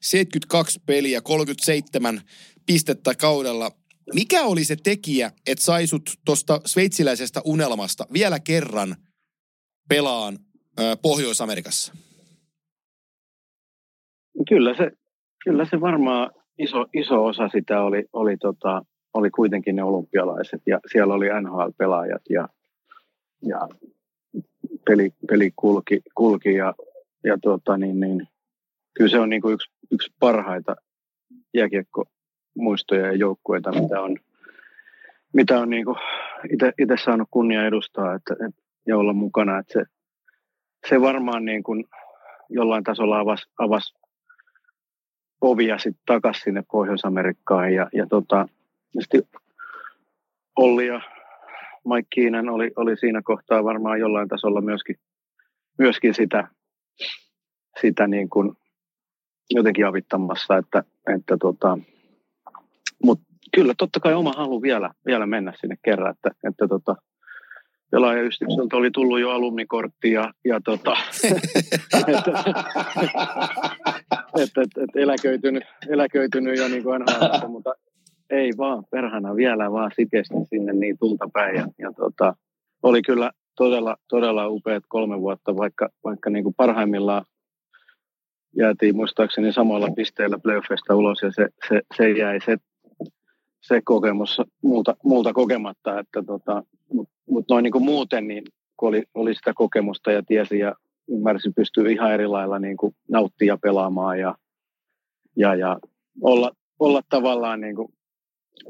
72 0.00 0.80
peliä, 0.86 1.20
37 1.20 2.22
pistettä 2.66 3.14
kaudella. 3.14 3.72
Mikä 4.14 4.42
oli 4.42 4.64
se 4.64 4.76
tekijä, 4.76 5.32
että 5.46 5.64
saisut 5.64 6.10
tuosta 6.24 6.60
sveitsiläisestä 6.66 7.40
unelmasta 7.44 8.06
vielä 8.12 8.40
kerran 8.40 8.96
pelaan 9.88 10.38
Pohjois-Amerikassa? 11.02 11.92
Kyllä 14.54 14.74
se 14.74 14.92
Kyllä 15.44 15.64
se 15.64 15.80
varmaan 15.80 16.30
iso, 16.58 16.86
iso 16.94 17.24
osa 17.24 17.48
sitä 17.48 17.82
oli, 17.82 18.04
oli, 18.12 18.36
tota, 18.36 18.82
oli 19.14 19.30
kuitenkin 19.30 19.76
ne 19.76 19.82
olympialaiset 19.82 20.62
ja 20.66 20.80
siellä 20.92 21.14
oli 21.14 21.26
NHL-pelaajat 21.26 22.22
ja, 22.30 22.48
ja 23.42 23.68
peli, 24.84 25.10
peli 25.28 25.50
kulki, 25.56 26.00
kulki 26.14 26.54
ja, 26.54 26.74
ja 27.24 27.38
tota, 27.42 27.78
niin, 27.78 28.00
niin, 28.00 28.28
kyllä 28.94 29.10
se 29.10 29.18
on 29.18 29.28
niin 29.28 29.42
kuin 29.42 29.54
yksi, 29.54 29.70
yksi 29.90 30.12
parhaita 30.20 30.76
jääkiekkomuistoja 31.54 33.06
ja 33.06 33.12
joukkueita, 33.12 33.70
mitä 33.70 34.00
on, 34.00 34.16
mitä 35.32 35.60
on 35.60 35.70
niin 35.70 35.86
itse 36.78 36.96
saanut 37.04 37.28
kunnia 37.30 37.66
edustaa 37.66 38.14
että, 38.14 38.34
et, 38.48 38.54
ja 38.86 38.98
olla 38.98 39.12
mukana. 39.12 39.58
Että 39.58 39.72
se, 39.72 39.84
se 40.88 41.00
varmaan 41.00 41.44
niin 41.44 41.62
kuin 41.62 41.84
jollain 42.48 42.84
tasolla 42.84 43.18
avasi, 43.18 43.44
avasi 43.58 44.01
ovia 45.42 45.78
sitten 45.78 46.02
takaisin 46.06 46.42
sinne 46.42 46.62
Pohjois-Amerikkaan. 46.72 47.74
Ja, 47.74 47.88
ja 47.92 48.06
tota, 48.06 48.48
Olli 50.56 50.86
ja 50.86 51.00
Mike 51.84 52.08
Keenan 52.14 52.48
oli, 52.48 52.70
oli 52.76 52.96
siinä 52.96 53.22
kohtaa 53.24 53.64
varmaan 53.64 54.00
jollain 54.00 54.28
tasolla 54.28 54.60
myöskin, 54.60 54.96
myöskin 55.78 56.14
sitä, 56.14 56.48
sitä 57.80 58.06
niin 58.06 58.30
kuin 58.30 58.52
jotenkin 59.50 59.86
avittamassa, 59.86 60.56
että, 60.56 60.84
että 61.14 61.36
tota, 61.40 61.78
mutta 63.04 63.24
kyllä 63.54 63.74
totta 63.78 64.00
kai 64.00 64.14
oma 64.14 64.32
halu 64.32 64.62
vielä, 64.62 64.90
vielä 65.06 65.26
mennä 65.26 65.52
sinne 65.60 65.76
kerran, 65.84 66.10
että, 66.10 66.30
että 66.48 66.68
tota, 66.68 66.96
pelaajayhdistykseltä 67.92 68.76
oli 68.76 68.90
tullut 68.90 69.20
jo 69.20 69.30
alumnikortti 69.30 70.12
ja, 70.12 70.32
ja 70.44 70.60
tota, 70.64 70.92
että, 72.08 72.32
että, 74.38 74.62
että, 74.62 74.82
että 74.82 75.00
eläköitynyt, 75.00 75.64
eläköitynyt 75.88 76.58
jo 76.58 76.68
niin 76.68 76.82
kuin 76.82 77.00
NHL, 77.00 77.48
mutta 77.48 77.74
ei 78.30 78.50
vaan 78.58 78.84
perhana 78.90 79.36
vielä 79.36 79.72
vaan 79.72 79.90
sikestä 79.96 80.34
sinne 80.50 80.72
niin 80.72 80.98
tulta 80.98 81.28
päin 81.32 81.56
ja, 81.56 81.66
ja 81.78 81.92
tota, 81.92 82.34
oli 82.82 83.02
kyllä 83.02 83.30
todella, 83.56 83.96
todella 84.08 84.48
upeat 84.48 84.84
kolme 84.88 85.20
vuotta, 85.20 85.56
vaikka, 85.56 85.88
vaikka 86.04 86.30
niin 86.30 86.44
kuin 86.44 86.54
parhaimmillaan 86.54 87.24
jäätiin 88.56 88.96
muistaakseni 88.96 89.52
samoilla 89.52 89.88
pisteillä 89.96 90.38
playoffista 90.38 90.94
ulos 90.96 91.22
ja 91.22 91.32
se, 91.32 91.48
se, 91.68 91.80
se 91.96 92.10
jäi 92.10 92.40
se, 92.44 92.56
se 93.60 93.80
kokemus 93.84 94.40
muuta, 94.62 94.96
muuta 95.04 95.32
kokematta, 95.32 95.98
että 95.98 96.22
tota, 96.22 96.62
mutta 97.32 97.44
mut 97.44 97.48
noin 97.48 97.62
niin 97.62 97.72
kuin 97.72 97.84
muuten, 97.84 98.28
niin 98.28 98.42
kun 98.76 98.88
oli, 98.88 99.02
oli 99.14 99.34
sitä 99.34 99.52
kokemusta 99.54 100.12
ja 100.12 100.22
tiesi 100.22 100.58
ja 100.58 100.74
ymmärsi, 101.08 101.50
pystyy 101.56 101.92
ihan 101.92 102.12
eri 102.12 102.26
lailla 102.26 102.58
niin 102.58 102.76
kuin 102.76 102.94
nauttia 103.10 103.58
pelaamaan 103.62 104.18
ja, 104.20 104.34
ja, 105.36 105.54
ja 105.54 105.78
olla, 106.20 106.50
olla 106.80 107.02
tavallaan 107.08 107.60
niin 107.60 107.76
kuin 107.76 107.88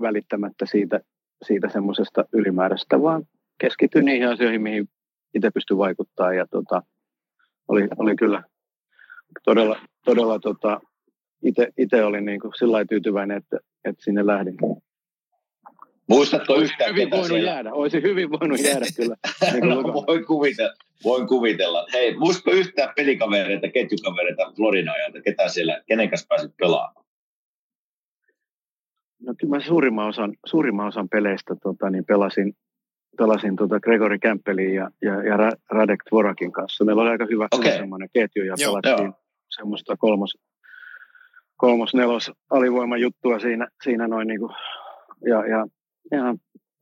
välittämättä 0.01 0.67
siitä, 0.67 1.01
siitä 1.43 1.69
semmoisesta 1.69 2.25
ylimääräistä, 2.33 3.03
vaan 3.03 3.25
keskittyy 3.61 4.03
niihin 4.03 4.29
asioihin, 4.29 4.63
mihin 4.63 4.89
itse 5.35 5.51
pystyy 5.51 5.79
vaikuttaa 5.79 6.33
ja 6.33 6.47
tota, 6.51 6.83
oli, 7.69 7.89
oli 7.99 8.17
kyllä 8.17 8.43
todella, 9.45 9.77
todella 10.05 10.39
tota, 10.39 10.81
itse 11.79 12.05
olin 12.05 12.25
niin 12.25 12.41
kuin 12.41 12.53
sillä 12.59 12.85
tyytyväinen, 12.85 13.37
että, 13.37 13.59
että 13.85 14.05
sinne 14.05 14.27
lähdin. 14.27 14.57
Muistatko 16.09 16.53
Olisi 16.53 16.73
yhtään, 16.73 16.91
hyvin 16.91 17.05
ketä 17.05 17.17
voinut 17.17 17.29
siellä... 17.29 17.51
jäädä, 17.51 17.73
olisi 17.73 18.03
hyvin 18.03 18.31
voinut 18.31 18.61
jäädä 18.67 18.87
kyllä. 18.97 19.17
Niin 19.53 19.69
no, 19.69 19.83
voin, 19.83 20.27
kuvitella, 20.27 20.75
voin 21.05 21.27
kuvitella. 21.27 21.87
Hei, 21.93 22.17
muistatko 22.17 22.51
yhtään 22.51 22.93
pelikavereita, 22.97 23.69
ketjukavereita 23.69 24.53
Floridan 24.57 24.95
ajalta, 24.95 25.21
ketä 25.21 25.49
siellä, 25.49 25.83
kenen 25.87 26.11
kanssa 26.11 26.27
pääsit 26.29 26.57
pelaamaan? 26.57 27.05
No 29.23 29.35
kyllä 29.41 29.57
mä 29.57 29.61
suurimman 29.61 30.09
osan, 30.09 30.35
suurimman 30.47 30.87
osan 30.87 31.09
peleistä 31.09 31.55
tota, 31.63 31.91
niin 31.91 32.05
pelasin, 32.05 32.57
pelasin 33.19 33.57
tota 33.57 33.81
Gregory 33.81 34.19
Campbellin 34.19 34.75
ja, 34.75 34.91
ja, 35.03 35.23
ja 35.23 35.37
Ra- 35.37 35.61
Radek 35.71 36.05
Tvorakin 36.09 36.53
kanssa. 36.53 36.85
Meillä 36.85 37.03
oli 37.03 37.11
aika 37.11 37.27
hyvä 37.31 37.49
okay. 37.51 37.73
semmoinen 37.73 38.09
ketju 38.13 38.45
ja 38.45 38.55
Joo, 38.59 38.73
pelattiin 38.73 39.07
joo. 39.07 39.21
semmoista 39.49 39.97
kolmos, 39.97 40.39
kolmos 41.57 41.95
nelos 41.95 42.33
alivoiman 42.51 43.01
juttua 43.01 43.39
siinä, 43.39 43.69
siinä 43.85 44.09
noin 44.09 44.29
niin 44.29 44.41
kuin, 44.41 44.53
ja, 45.29 45.47
ja 45.47 45.67
ihan, 46.15 46.39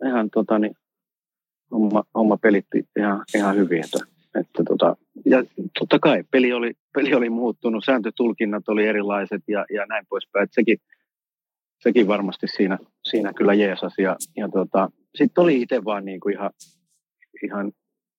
ihan 0.07 0.31
tota, 0.31 0.59
niin, 0.59 0.75
homma, 1.71 2.05
homma 2.15 2.37
pelitti 2.37 2.85
ihan, 2.99 3.25
ihan 3.35 3.57
hyvin. 3.57 3.85
Että, 3.85 3.99
että 4.41 4.65
tota, 4.69 4.97
ja 5.25 5.45
totta 5.79 5.99
kai 5.99 6.25
peli 6.31 6.53
oli, 6.53 6.73
peli 6.95 7.15
oli 7.15 7.31
muuttunut, 7.31 7.85
sääntötulkinnat 7.85 8.69
oli 8.69 8.87
erilaiset 8.87 9.43
ja, 9.49 9.65
ja 9.75 9.87
näin 9.87 10.07
poispäin. 10.09 10.43
Että 10.43 10.55
sekin, 10.55 10.79
sekin 11.83 12.07
varmasti 12.07 12.47
siinä, 12.47 12.79
siinä 13.05 13.33
kyllä 13.33 13.55
jeesas. 13.55 13.95
Ja, 13.99 14.17
ja 14.37 14.49
tota, 14.49 14.91
sitten 15.15 15.43
oli 15.43 15.63
itse 15.63 15.85
vaan 15.85 16.05
niin 16.05 16.21
kuin 16.21 16.35
ihan, 16.35 16.51
ihan, 17.45 17.73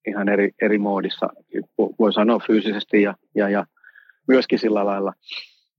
ihan 0.07 0.29
eri, 0.29 0.51
eri 0.61 0.77
moodissa, 0.77 1.29
vo- 1.55 1.95
voi 1.99 2.13
sanoa 2.13 2.39
fyysisesti 2.47 3.01
ja, 3.01 3.15
ja, 3.35 3.49
ja 3.49 3.65
myöskin 4.27 4.59
sillä 4.59 4.85
lailla 4.85 5.13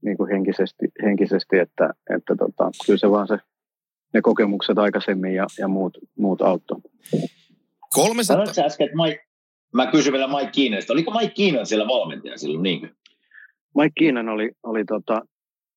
niin 0.02 0.16
kuin 0.16 0.30
henkisesti, 0.30 0.86
henkisesti, 1.02 1.58
että, 1.58 1.90
että 2.16 2.36
tota, 2.36 2.70
kyllä 2.86 2.98
se 2.98 3.10
vaan 3.10 3.28
se, 3.28 3.38
ne 4.14 4.20
kokemukset 4.22 4.78
aikaisemmin 4.78 5.34
ja, 5.34 5.46
ja 5.58 5.68
muut, 5.68 5.98
muut 6.18 6.42
auttoi. 6.42 6.80
300, 7.94 8.22
Sanoitko 8.34 8.54
sä 8.54 8.64
äsken, 8.64 8.84
että 8.84 8.96
Mike, 9.02 9.26
mä 9.74 9.90
kysyn 9.90 10.12
vielä 10.12 10.28
Mike 10.28 10.50
Kiinasta. 10.52 10.92
Oliko 10.92 11.10
Mike 11.10 11.34
Kiinan 11.34 11.66
siellä 11.66 11.88
valmentaja 11.88 12.38
silloin, 12.38 12.62
niinkö? 12.62 12.88
Mike 13.76 13.92
Keenan 13.98 14.28
oli, 14.28 14.50
oli 14.62 14.84
tota, 14.84 15.22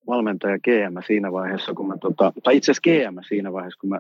valmentaja 0.07 0.59
GM 0.59 0.97
siinä 1.07 1.31
vaiheessa, 1.31 1.73
kun 1.73 1.87
mä, 1.87 1.97
tota, 2.01 2.33
tai 2.43 2.57
itse 2.57 2.71
asiassa 2.71 3.09
GM 3.09 3.19
siinä 3.27 3.53
vaiheessa, 3.53 3.79
kun 3.79 3.89
mä, 3.89 3.99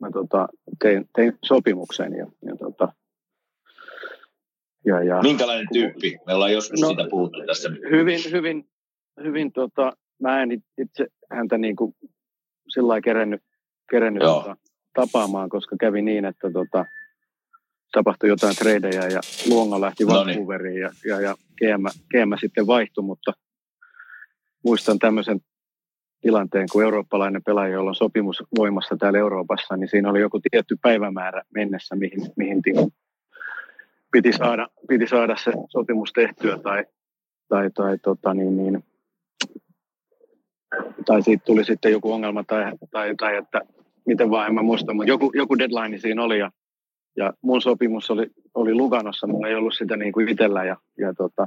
mä 0.00 0.10
tota, 0.10 0.48
tein, 0.82 1.08
tein 1.14 1.32
sopimuksen. 1.44 2.12
Ja, 2.12 2.26
ja, 2.42 2.56
tota, 2.56 2.92
ja, 4.86 5.02
ja 5.04 5.22
Minkälainen 5.22 5.66
tyyppi? 5.72 6.18
Me 6.26 6.34
ollaan 6.34 6.52
joskus 6.52 6.80
No, 6.80 6.86
no, 6.88 6.94
siitä 6.94 7.10
puhuttu 7.10 7.38
tässä. 7.46 7.70
hyvin, 7.90 8.20
hyvin, 8.30 8.68
hyvin 9.24 9.52
tota, 9.52 9.92
mä 10.20 10.42
en 10.42 10.52
itse 10.78 11.06
häntä 11.30 11.58
niin 11.58 11.76
kuin 11.76 11.94
sillä 12.68 12.88
lailla 12.88 13.02
kerennyt, 13.02 13.42
kerennyt 13.90 14.22
tota, 14.22 14.56
tapaamaan, 14.94 15.48
koska 15.48 15.76
kävi 15.80 16.02
niin, 16.02 16.24
että 16.24 16.50
tota, 16.50 16.84
tapahtui 17.92 18.28
jotain 18.28 18.56
treidejä 18.56 19.02
ja 19.02 19.20
Luonga 19.48 19.80
lähti 19.80 20.04
No 20.04 20.24
niin. 20.24 20.26
Vancouveriin 20.26 20.80
ja, 20.80 20.90
ja, 21.04 21.20
ja 21.20 21.34
GM, 21.58 21.84
GM 22.10 22.32
sitten 22.40 22.66
vaihtui, 22.66 23.04
mutta 23.04 23.32
muistan 24.64 24.98
tämmöisen 24.98 25.40
tilanteen, 26.20 26.66
kun 26.72 26.82
eurooppalainen 26.82 27.42
pelaaja, 27.42 27.72
jolla 27.72 27.90
on 27.90 27.94
sopimus 27.94 28.42
voimassa 28.58 28.96
täällä 28.96 29.18
Euroopassa, 29.18 29.76
niin 29.76 29.88
siinä 29.88 30.10
oli 30.10 30.20
joku 30.20 30.40
tietty 30.50 30.76
päivämäärä 30.82 31.42
mennessä, 31.54 31.96
mihin, 31.96 32.20
mihin 32.36 32.62
ti- 32.62 32.92
piti, 34.12 34.32
saada, 34.32 34.68
piti 34.88 35.06
saada 35.06 35.36
se 35.36 35.52
sopimus 35.68 36.12
tehtyä 36.12 36.58
tai, 36.58 36.84
tai, 37.48 37.70
tai, 37.70 37.98
tota, 37.98 38.34
niin, 38.34 38.56
niin, 38.56 38.84
tai 41.06 41.22
siitä 41.22 41.44
tuli 41.44 41.64
sitten 41.64 41.92
joku 41.92 42.12
ongelma 42.12 42.44
tai, 42.44 42.72
tai, 42.90 43.14
tai 43.16 43.36
että 43.36 43.60
miten 44.06 44.30
vaan 44.30 44.46
en 44.46 44.54
mä 44.54 44.62
muista, 44.62 44.94
mutta 44.94 45.08
joku, 45.08 45.30
joku 45.34 45.58
deadline 45.58 45.98
siinä 45.98 46.22
oli 46.22 46.38
ja, 46.38 46.50
ja 47.16 47.32
mun 47.42 47.62
sopimus 47.62 48.10
oli, 48.10 48.26
oli 48.54 48.74
Luganossa, 48.74 49.26
mulla 49.26 49.48
ei 49.48 49.54
ollut 49.54 49.74
sitä 49.74 49.96
niin 49.96 50.12
kuin 50.12 50.28
itsellä 50.28 50.64
ja, 50.64 50.76
ja, 50.98 51.14
tota, 51.14 51.46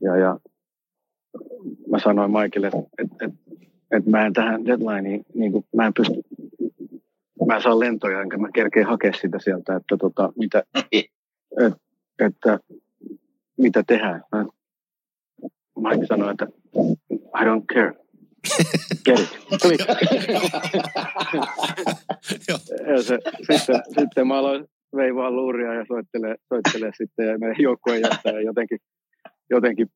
ja, 0.00 0.16
ja 0.16 0.38
mä 1.90 1.98
sanoin 1.98 2.30
Maikille, 2.30 2.66
että 2.66 2.78
et, 2.98 3.08
et, 3.22 3.34
et 3.90 4.06
mä 4.06 4.26
en 4.26 4.32
tähän 4.32 4.64
deadlineen, 4.64 5.24
niin 5.34 5.52
kuin, 5.52 5.64
mä 5.76 5.86
en 5.86 5.94
pysty, 5.94 6.14
mä 7.46 7.56
en 7.56 7.62
saa 7.62 7.80
lentoja, 7.80 8.22
enkä 8.22 8.38
mä 8.38 8.48
kerkeä 8.54 8.86
hakea 8.86 9.12
sitä 9.12 9.38
sieltä, 9.38 9.76
että 9.76 9.96
tota, 9.96 10.32
mitä, 10.36 10.62
et, 10.92 11.72
että 12.18 12.58
mitä 13.58 13.82
tehdään. 13.86 14.24
Mä, 14.32 14.46
Mike 15.78 16.06
sanoi, 16.06 16.30
että 16.30 16.46
I 17.10 17.44
don't 17.44 17.64
care. 17.74 17.94
Get 19.04 19.20
it. 19.20 19.80
ja 22.86 23.02
se, 23.02 23.18
sitten, 23.52 23.82
sitten 23.98 24.26
mä 24.26 24.38
aloin 24.38 24.66
veivaa 24.96 25.30
luuria 25.30 25.74
ja 25.74 25.84
soittelee, 25.88 26.36
soittelee 26.48 26.90
sitten 26.96 27.26
ja 27.26 27.38
meidän 27.38 27.56
joukkueen 27.58 28.02
johtaja 28.02 28.40
jotenkin, 28.40 28.78
jotenkin 29.50 29.86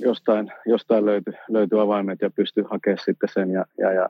jostain, 0.00 0.52
jostain 0.66 1.06
löytyi, 1.06 1.34
löytyi 1.48 1.80
avaimet 1.80 2.18
ja 2.22 2.30
pystyi 2.30 2.64
hakemaan 2.70 3.04
sitten 3.04 3.28
sen 3.32 3.50
ja, 3.50 3.64
ja, 3.78 3.92
ja, 3.92 4.08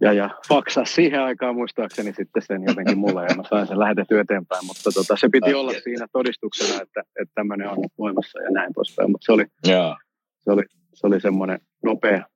ja, 0.00 0.12
ja 0.12 0.30
faksaa 0.48 0.84
siihen 0.84 1.20
aikaan 1.20 1.54
muistaakseni 1.54 2.12
sitten 2.12 2.42
sen 2.42 2.62
jotenkin 2.68 2.98
mulle 2.98 3.26
ja 3.28 3.36
mä 3.36 3.42
sain 3.50 3.66
sen 3.66 3.78
lähetettyä 3.78 4.20
eteenpäin, 4.20 4.66
mutta 4.66 4.90
tota, 4.94 5.16
se 5.16 5.28
piti 5.32 5.54
olla 5.54 5.72
siinä 5.72 6.06
todistuksena, 6.12 6.82
että, 6.82 7.00
että 7.20 7.32
tämmöinen 7.34 7.68
on 7.68 7.84
voimassa 7.98 8.42
ja 8.42 8.50
näin 8.50 8.72
poispäin, 8.74 9.10
mutta 9.10 9.24
se 9.24 9.32
oli, 9.32 9.44
Joo. 9.66 9.96
se 10.40 10.50
oli, 10.52 10.62
se 10.94 11.06
oli 11.06 11.20
semmoinen 11.20 11.58
nopea, 11.84 12.26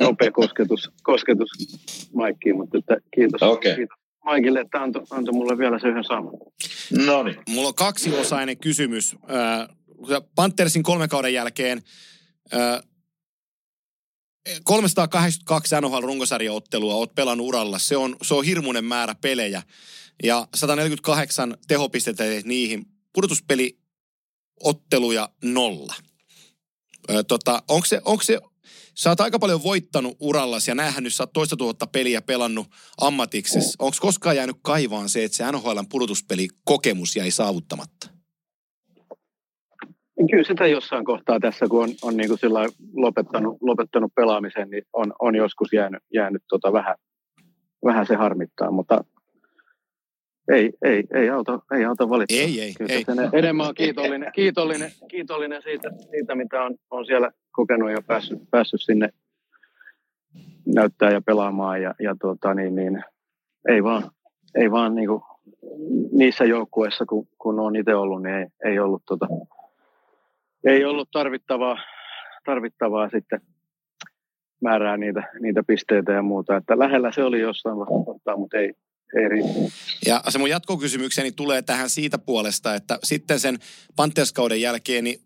nopea 0.00 0.30
kosketus, 0.32 0.90
kosketus 1.02 1.50
Maikkiin, 2.14 2.56
mutta 2.56 2.78
että 2.78 2.96
kiitos, 3.14 3.42
Okei. 3.42 3.76
kiitos 3.76 3.98
Maikille, 4.24 4.60
että 4.60 4.82
antoi 4.82 5.02
antoi 5.10 5.34
mulle 5.34 5.58
vielä 5.58 5.78
se 5.78 5.88
yhden 5.88 6.04
saman. 6.04 6.32
No 7.06 7.22
niin. 7.22 7.36
Mulla 7.48 7.68
on 7.68 7.74
kaksiosainen 7.74 8.58
kysymys. 8.58 9.14
Äh, 9.14 9.68
Panthersin 10.34 10.82
kolme 10.82 11.08
kauden 11.08 11.34
jälkeen 11.34 11.82
äh, 12.54 12.82
382 14.64 15.74
NHL-runkosarjaottelua 15.80 16.94
oot 16.94 17.14
pelannut 17.14 17.46
uralla. 17.46 17.78
Se 17.78 17.96
on, 17.96 18.16
se 18.22 18.34
on 18.34 18.44
hirmuinen 18.44 18.84
määrä 18.84 19.14
pelejä. 19.14 19.62
Ja 20.22 20.48
148 20.54 21.56
tehopistettä 21.68 22.24
niihin. 22.44 22.86
Pudotuspeli 23.12 23.78
otteluja 24.60 25.28
nolla. 25.44 25.94
Ö, 27.10 27.22
tota, 27.22 27.62
onko 27.68 27.86
se, 27.86 28.00
onko 28.04 28.22
se 28.22 28.40
sä 29.00 29.10
oot 29.10 29.20
aika 29.20 29.38
paljon 29.38 29.62
voittanut 29.62 30.16
urallasi 30.20 30.70
ja 30.70 30.74
näähän 30.74 31.04
nyt 31.04 31.14
sä 31.14 31.22
oot 31.22 31.32
toista 31.32 31.56
tuhatta 31.56 31.86
peliä 31.86 32.22
pelannut 32.22 32.66
ammatiksessa. 33.00 33.84
Onko 33.84 33.96
koskaan 34.00 34.36
jäänyt 34.36 34.56
kaivaan 34.62 35.08
se, 35.08 35.24
että 35.24 35.36
se 35.36 35.52
NHLn 35.52 35.88
pudotuspeli 35.90 36.48
kokemus 36.64 37.16
jäi 37.16 37.30
saavuttamatta? 37.30 38.08
Kyllä 40.30 40.44
sitä 40.46 40.66
jossain 40.66 41.04
kohtaa 41.04 41.40
tässä, 41.40 41.66
kun 41.68 41.82
on, 41.82 41.90
on 42.02 42.16
niin 42.16 42.28
kuin 42.28 42.38
sillä 42.38 42.60
lopettanut, 42.92 43.56
lopettanut 43.60 44.12
pelaamisen, 44.14 44.70
niin 44.70 44.82
on, 44.92 45.12
on 45.18 45.34
joskus 45.34 45.72
jäänyt, 45.72 46.02
jäänyt 46.14 46.42
tota 46.48 46.72
vähän, 46.72 46.96
vähän 47.84 48.06
se 48.06 48.14
harmittaa, 48.14 48.70
mutta 48.70 49.04
ei, 50.52 50.72
ei, 50.82 51.04
ei, 51.14 51.30
auta, 51.30 51.58
ei 51.76 51.84
auta 51.84 52.08
valittaa. 52.08 52.38
Ei, 52.38 52.60
ei, 52.60 52.74
Kyllä 52.78 52.92
ei. 52.92 53.04
enemmän 53.32 53.68
on 53.68 53.74
kiitollinen, 53.74 54.32
kiitollinen, 54.34 54.90
kiitollinen 55.08 55.62
siitä, 55.62 55.90
siitä, 56.10 56.34
mitä 56.34 56.62
on, 56.62 56.76
on 56.90 57.06
siellä 57.06 57.30
kokenut 57.52 57.90
ja 57.90 58.02
päässyt, 58.06 58.38
päässyt 58.50 58.80
sinne 58.82 59.08
näyttää 60.74 61.10
ja 61.10 61.20
pelaamaan. 61.20 61.82
Ja, 61.82 61.94
ja 62.00 62.16
tuota, 62.20 62.54
niin, 62.54 62.74
niin, 62.74 63.04
ei 63.68 63.82
vaan, 63.82 64.10
ei 64.54 64.70
vaan 64.70 64.94
niin 64.94 65.08
kuin, 65.08 65.22
niissä 66.12 66.44
joukkueissa, 66.44 67.06
kun, 67.06 67.28
kun 67.38 67.60
on 67.60 67.76
itse 67.76 67.94
ollut, 67.94 68.22
niin 68.22 68.34
ei, 68.34 68.46
ei 68.64 68.78
ollut, 68.78 69.02
tota, 69.06 69.26
ei 70.64 70.84
ollut 70.84 71.08
tarvittavaa, 71.12 71.78
tarvittavaa 72.44 73.10
sitten 73.10 73.40
määrää 74.60 74.96
niitä, 74.96 75.22
niitä 75.40 75.62
pisteitä 75.66 76.12
ja 76.12 76.22
muuta. 76.22 76.56
Että 76.56 76.78
lähellä 76.78 77.12
se 77.12 77.24
oli 77.24 77.40
jossain 77.40 77.76
kohtaa, 78.04 78.36
mutta 78.36 78.58
ei, 78.58 78.74
riittänyt. 79.12 79.72
Ja 80.06 80.22
se 80.28 80.38
mun 80.38 80.50
jatkokysymykseni 80.50 81.32
tulee 81.32 81.62
tähän 81.62 81.90
siitä 81.90 82.18
puolesta, 82.18 82.74
että 82.74 82.98
sitten 83.04 83.40
sen 83.40 83.58
Panthers-kauden 83.96 84.60
jälkeen 84.60 85.04
niin 85.04 85.20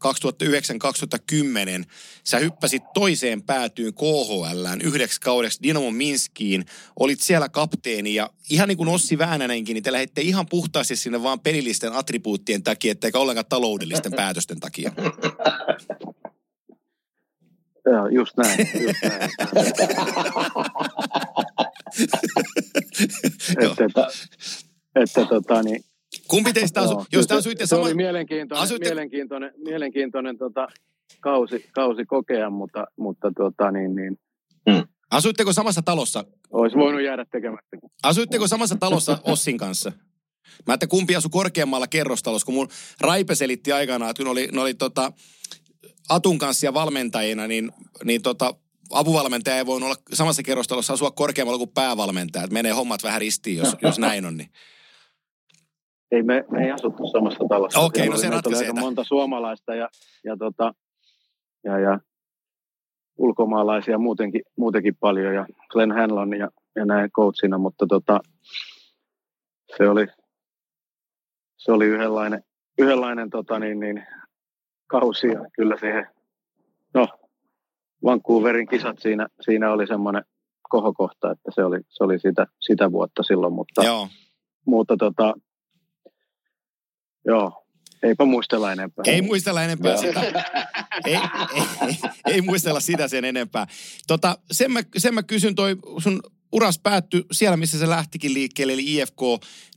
2009-2010 1.82 1.84
sä 2.24 2.38
hyppäsit 2.38 2.82
toiseen 2.94 3.42
päätyyn 3.42 3.94
KHLään 3.94 4.80
yhdeksi 4.80 5.20
kaudeksi 5.20 5.62
Dynamo 5.62 5.90
Minskiin. 5.90 6.64
Olit 7.00 7.20
siellä 7.20 7.48
kapteeni 7.48 8.14
ja 8.14 8.30
ihan 8.50 8.68
niin 8.68 8.78
kuin 8.78 8.88
Ossi 8.88 9.18
Väänänenkin, 9.18 9.74
niin 9.74 9.84
te 9.84 9.92
lähditte 9.92 10.20
ihan 10.20 10.46
puhtaasti 10.50 10.96
sinne 10.96 11.22
vaan 11.22 11.40
pelillisten 11.40 11.92
attribuuttien 11.92 12.62
takia, 12.62 12.92
ettekä 12.92 13.18
ollenkaan 13.18 13.46
taloudellisten 13.48 14.12
päätösten 14.22 14.60
takia. 14.60 14.92
Joo, 17.86 18.08
just 18.08 18.36
näin. 18.36 18.68
Just 18.82 19.02
näin. 19.02 19.30
että, 23.62 23.84
että, 23.84 24.08
että 24.94 25.24
tota, 25.24 25.62
niin, 25.62 25.84
Kumpi 26.28 26.52
teistä 26.52 26.80
asu, 26.80 26.92
Joo, 26.92 27.04
jos 27.12 27.26
te 27.26 27.34
asuitte 27.34 27.66
se, 27.66 27.68
se 27.68 27.76
oli 27.76 27.94
mielenkiintoinen, 27.94 28.64
Asuitte- 28.64 28.88
mielenkiintoinen, 28.88 29.52
mielenkiintoinen 29.56 30.38
tota, 30.38 30.68
kausi, 31.20 31.66
kausi 31.72 32.04
kokea, 32.04 32.50
mutta, 32.50 32.86
mutta 32.96 33.32
tota, 33.36 33.70
niin, 33.70 33.94
niin, 33.94 34.18
Asuitteko 35.10 35.52
samassa 35.52 35.82
talossa? 35.82 36.24
olisi 36.52 36.76
voinut 36.76 37.02
jäädä 37.02 37.24
tekemättä. 37.32 37.76
Asuitteko 38.02 38.46
samassa 38.48 38.76
talossa 38.76 39.18
Ossin 39.24 39.58
kanssa? 39.58 39.92
Mä 40.66 40.74
että 40.74 40.86
kumpi 40.86 41.16
asu 41.16 41.28
korkeammalla 41.28 41.86
kerrostalossa, 41.86 42.46
kun 42.46 42.54
mun 42.54 42.68
Raipe 43.00 43.34
selitti 43.34 43.72
aikanaan, 43.72 44.10
että 44.10 44.22
kun 44.22 44.30
oli, 44.30 44.48
ne 44.52 44.60
oli 44.60 44.74
tota, 44.74 45.12
Atun 46.08 46.38
kanssa 46.38 46.66
ja 46.66 46.74
valmentajina, 46.74 47.46
niin, 47.46 47.72
niin 48.04 48.22
tota, 48.22 48.54
apuvalmentaja 48.90 49.56
ei 49.56 49.66
voinut 49.66 49.86
olla 49.86 50.02
samassa 50.12 50.42
kerrostalossa 50.42 50.92
asua 50.92 51.10
korkeammalla 51.10 51.58
kuin 51.58 51.70
päävalmentaja. 51.74 52.44
Että 52.44 52.54
menee 52.54 52.72
hommat 52.72 53.02
vähän 53.02 53.20
ristiin, 53.20 53.58
jos, 53.58 53.76
jos 53.82 53.98
näin 53.98 54.26
on. 54.26 54.36
Niin. 54.36 54.50
Ei 56.10 56.22
me, 56.22 56.44
me 56.50 56.64
ei 56.64 56.70
asuttu 56.70 57.06
samassa 57.06 57.44
talossa. 57.48 57.80
Okei, 57.80 58.02
Siellä 58.02 58.10
no 58.10 58.14
oli- 58.14 58.22
se 58.22 58.30
ratkaisee 58.30 58.66
aika 58.68 58.80
monta 58.80 59.04
suomalaista 59.04 59.74
ja, 59.74 59.88
ja, 60.24 60.36
tota, 60.36 60.74
ja, 61.64 61.78
ja 61.78 62.00
ulkomaalaisia 63.18 63.98
muutenkin, 63.98 64.42
muutenkin 64.56 64.96
paljon 64.96 65.34
ja 65.34 65.46
Glenn 65.70 65.92
Hanlon 65.92 66.38
ja, 66.38 66.50
ja 66.76 66.84
näin 66.84 67.10
coachina, 67.10 67.58
mutta 67.58 67.86
tota, 67.86 68.20
se 69.76 69.88
oli, 69.88 70.06
se 71.56 71.72
oli 71.72 71.86
yhdenlainen, 71.86 72.42
yhdenlainen 72.78 73.30
tota, 73.30 73.58
niin, 73.58 73.80
niin, 73.80 74.06
kausi 74.86 75.26
ja 75.26 75.40
kyllä 75.52 75.76
siihen, 75.80 76.06
no 76.94 77.08
Vancouverin 78.04 78.66
kisat 78.66 78.98
siinä, 78.98 79.26
siinä 79.40 79.72
oli 79.72 79.86
semmoinen 79.86 80.24
kohokohta, 80.70 81.30
että 81.30 81.50
se 81.54 81.64
oli, 81.64 81.80
se 81.88 82.04
oli 82.04 82.18
sitä, 82.18 82.46
sitä 82.60 82.92
vuotta 82.92 83.22
silloin, 83.22 83.52
mutta, 83.52 83.84
Joo. 83.84 84.08
mutta 84.66 84.96
tota, 84.96 85.34
joo, 87.26 87.64
eipä 88.02 88.24
muistella 88.24 88.72
enempää. 88.72 89.02
Ei 89.06 89.22
muistella 89.22 89.62
enempää 89.62 89.96
sitä. 89.96 90.20
Ei, 91.04 91.14
ei, 91.14 91.62
ei, 91.86 91.96
ei 92.26 92.40
muistella 92.40 92.80
sitä 92.80 93.08
sen 93.08 93.24
enempää. 93.24 93.66
Tota, 94.06 94.38
sen, 94.52 94.72
mä, 94.72 94.80
sen 94.98 95.14
mä 95.14 95.22
kysyn, 95.22 95.54
toi 95.54 95.76
sun 95.98 96.20
uras 96.52 96.78
päättyi 96.78 97.24
siellä, 97.32 97.56
missä 97.56 97.78
se 97.78 97.88
lähtikin 97.88 98.34
liikkeelle, 98.34 98.72
eli 98.72 98.94
IFK 98.96 99.20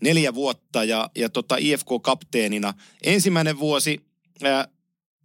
neljä 0.01 0.33
vuotta 0.33 0.83
ja, 0.83 1.09
ja 1.15 1.29
tota 1.29 1.55
IFK-kapteenina. 1.59 2.73
Ensimmäinen 3.03 3.59
vuosi 3.59 4.05
ää, 4.43 4.67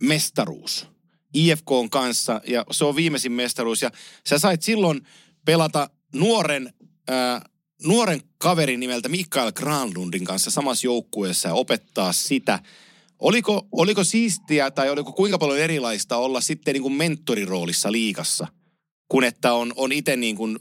mestaruus 0.02 0.91
IFKn 1.34 1.88
kanssa 1.90 2.40
ja 2.46 2.64
se 2.70 2.84
on 2.84 2.96
viimeisin 2.96 3.32
mestaruus. 3.32 3.82
Ja 3.82 3.90
sä 4.26 4.38
sait 4.38 4.62
silloin 4.62 5.00
pelata 5.44 5.90
nuoren, 6.14 6.72
ää, 7.08 7.44
nuoren 7.86 8.20
kaverin 8.38 8.80
nimeltä 8.80 9.08
Mikael 9.08 9.52
Granlundin 9.52 10.24
kanssa 10.24 10.50
samassa 10.50 10.86
joukkueessa 10.86 11.48
ja 11.48 11.54
opettaa 11.54 12.12
sitä. 12.12 12.58
Oliko, 13.18 13.66
oliko 13.72 14.04
siistiä 14.04 14.70
tai 14.70 14.90
oliko 14.90 15.12
kuinka 15.12 15.38
paljon 15.38 15.58
erilaista 15.58 16.16
olla 16.16 16.40
sitten 16.40 16.72
niin 16.72 16.82
kuin 16.82 16.94
mentoriroolissa 16.94 17.92
liikassa, 17.92 18.46
kun 19.08 19.24
että 19.24 19.52
on, 19.52 19.72
on 19.76 19.92
itse 19.92 20.16
niin 20.16 20.36
kuin 20.36 20.58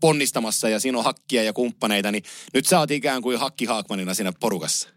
ponnistamassa 0.00 0.68
ja 0.68 0.80
siinä 0.80 0.98
on 0.98 1.04
hakkia 1.04 1.42
ja 1.42 1.52
kumppaneita, 1.52 2.12
niin 2.12 2.22
nyt 2.54 2.66
sä 2.66 2.78
oot 2.78 2.90
ikään 2.90 3.22
kuin 3.22 3.38
hakki 3.38 3.64
Haakmanina 3.64 4.14
siinä 4.14 4.32
porukassa. 4.40 4.88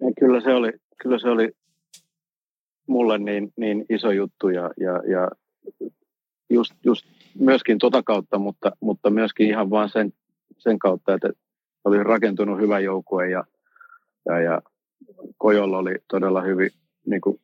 Ja 0.00 0.12
kyllä 0.20 0.40
se 0.40 0.50
oli, 0.50 0.72
kyllä 1.02 1.18
se 1.18 1.28
oli 1.28 1.52
mulle 2.88 3.18
niin, 3.18 3.52
niin 3.56 3.86
iso 3.88 4.10
juttu 4.10 4.48
ja, 4.48 4.70
ja, 4.76 4.92
ja 4.92 5.30
just, 6.50 6.74
just 6.84 7.06
myöskin 7.38 7.78
tota 7.78 8.02
kautta, 8.02 8.38
mutta, 8.38 8.72
mutta 8.80 9.10
myöskin 9.10 9.48
ihan 9.48 9.70
vaan 9.70 9.88
sen, 9.88 10.12
sen 10.58 10.78
kautta, 10.78 11.14
että 11.14 11.30
oli 11.84 12.02
rakentunut 12.02 12.60
hyvä 12.60 12.80
joukkue 12.80 13.30
ja, 13.30 13.44
ja, 14.26 14.40
ja 14.40 14.62
Kojolla 15.38 15.78
oli 15.78 15.96
todella 16.08 16.42
hyvin 16.42 16.70
niin 17.06 17.20
kuin, 17.20 17.40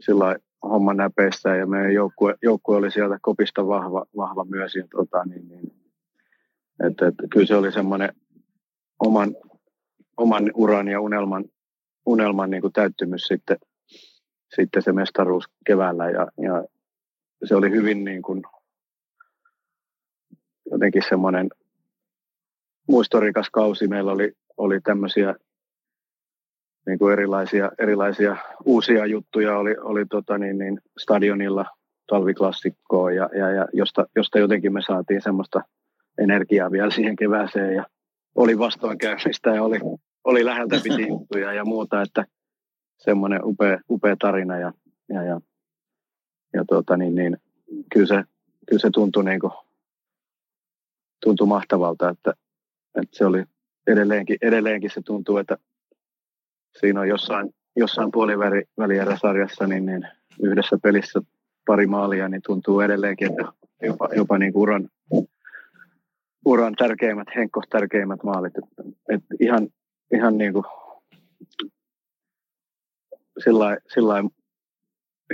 sillä 0.00 0.36
homma 0.62 0.94
näpeissä 0.94 1.56
ja 1.56 1.66
meidän 1.66 1.94
joukkue, 1.94 2.34
joukkue 2.42 2.76
oli 2.76 2.90
sieltä 2.90 3.18
kopista 3.22 3.66
vahva, 3.66 4.06
vahva 4.16 4.44
myös. 4.44 4.74
Ja, 4.74 4.84
tota, 4.90 5.24
niin, 5.24 5.48
niin, 5.48 5.72
että, 6.86 7.06
että 7.06 7.22
kyllä 7.30 7.46
se 7.46 7.56
oli 7.56 7.72
semmoinen 7.72 8.10
oman, 8.98 9.36
oman 10.16 10.50
uran 10.54 10.88
ja 10.88 11.00
unelman, 11.00 11.44
unelman 12.06 12.50
niin 12.50 12.60
kuin 12.60 12.72
täyttymys 12.72 13.22
sitten, 13.22 13.56
sitten 14.54 14.82
se 14.82 14.92
mestaruus 14.92 15.44
keväällä 15.66 16.10
ja, 16.10 16.26
ja 16.38 16.64
se 17.44 17.56
oli 17.56 17.70
hyvin 17.70 18.04
niin 18.04 18.22
kuin, 18.22 18.42
jotenkin 20.70 21.02
semmoinen 21.08 21.48
muistorikas 22.88 23.50
kausi. 23.50 23.88
Meillä 23.88 24.12
oli, 24.12 24.32
oli 24.56 24.80
tämmöisiä 24.80 25.34
niin 26.86 26.98
kuin 26.98 27.12
erilaisia, 27.12 27.70
erilaisia 27.78 28.36
uusia 28.64 29.06
juttuja 29.06 29.58
oli, 29.58 29.76
oli 29.80 30.06
tota 30.06 30.38
niin, 30.38 30.58
niin 30.58 30.80
stadionilla 30.98 31.64
talviklassikkoa 32.06 33.12
ja, 33.12 33.28
ja, 33.38 33.50
ja 33.50 33.66
josta, 33.72 34.06
josta, 34.16 34.38
jotenkin 34.38 34.72
me 34.72 34.80
saatiin 34.86 35.22
semmoista 35.22 35.60
energiaa 36.18 36.70
vielä 36.70 36.90
siihen 36.90 37.16
kevääseen 37.16 37.74
ja 37.74 37.86
oli 38.34 38.58
vastoinkäymistä 38.58 39.50
ja 39.50 39.62
oli, 39.62 39.78
oli 40.24 40.44
läheltä 40.44 40.80
piti 40.82 41.08
juttuja 41.08 41.52
ja 41.52 41.64
muuta, 41.64 42.02
että 42.02 42.24
semmoinen 42.98 43.40
upea, 43.44 43.80
upea 43.90 44.16
tarina 44.16 44.58
ja, 44.58 44.72
ja, 45.08 45.22
ja, 45.22 45.40
ja 46.52 46.64
tota 46.64 46.96
niin, 46.96 47.14
niin, 47.14 47.36
kyllä, 47.92 48.06
se, 48.06 48.24
kyllä 48.66 48.80
se 48.80 48.90
tuntui, 48.90 49.24
niin 49.24 49.40
kuin, 49.40 49.52
tuntui 51.22 51.46
mahtavalta, 51.46 52.08
että, 52.08 52.34
että 52.94 53.16
se 53.18 53.24
oli 53.24 53.44
edelleenkin, 53.86 54.36
edelleenkin 54.42 54.90
se 54.90 55.02
tuntuu, 55.04 55.36
että 55.36 55.56
siinä 56.80 57.00
on 57.00 57.08
jossain, 57.08 57.54
jossain 57.76 58.10
puolivälierä-sarjassa 58.12 59.66
niin, 59.66 59.86
niin 59.86 60.08
yhdessä 60.42 60.78
pelissä 60.82 61.20
pari 61.66 61.86
maalia, 61.86 62.28
niin 62.28 62.42
tuntuu 62.46 62.80
edelleenkin, 62.80 63.30
että 63.30 63.52
jopa, 63.82 64.08
jopa 64.16 64.38
niin 64.38 64.52
kuin 64.52 64.62
uran, 64.62 64.88
uran 66.44 66.74
tärkeimmät, 66.74 67.28
Henkko 67.36 67.62
tärkeimmät 67.70 68.22
maalit. 68.22 68.58
Et, 68.58 68.64
et 69.08 69.22
ihan, 69.40 69.68
ihan 70.14 70.38
niin 70.38 70.52
kuin 70.52 70.64
sillä 73.44 73.78
lailla 74.08 74.30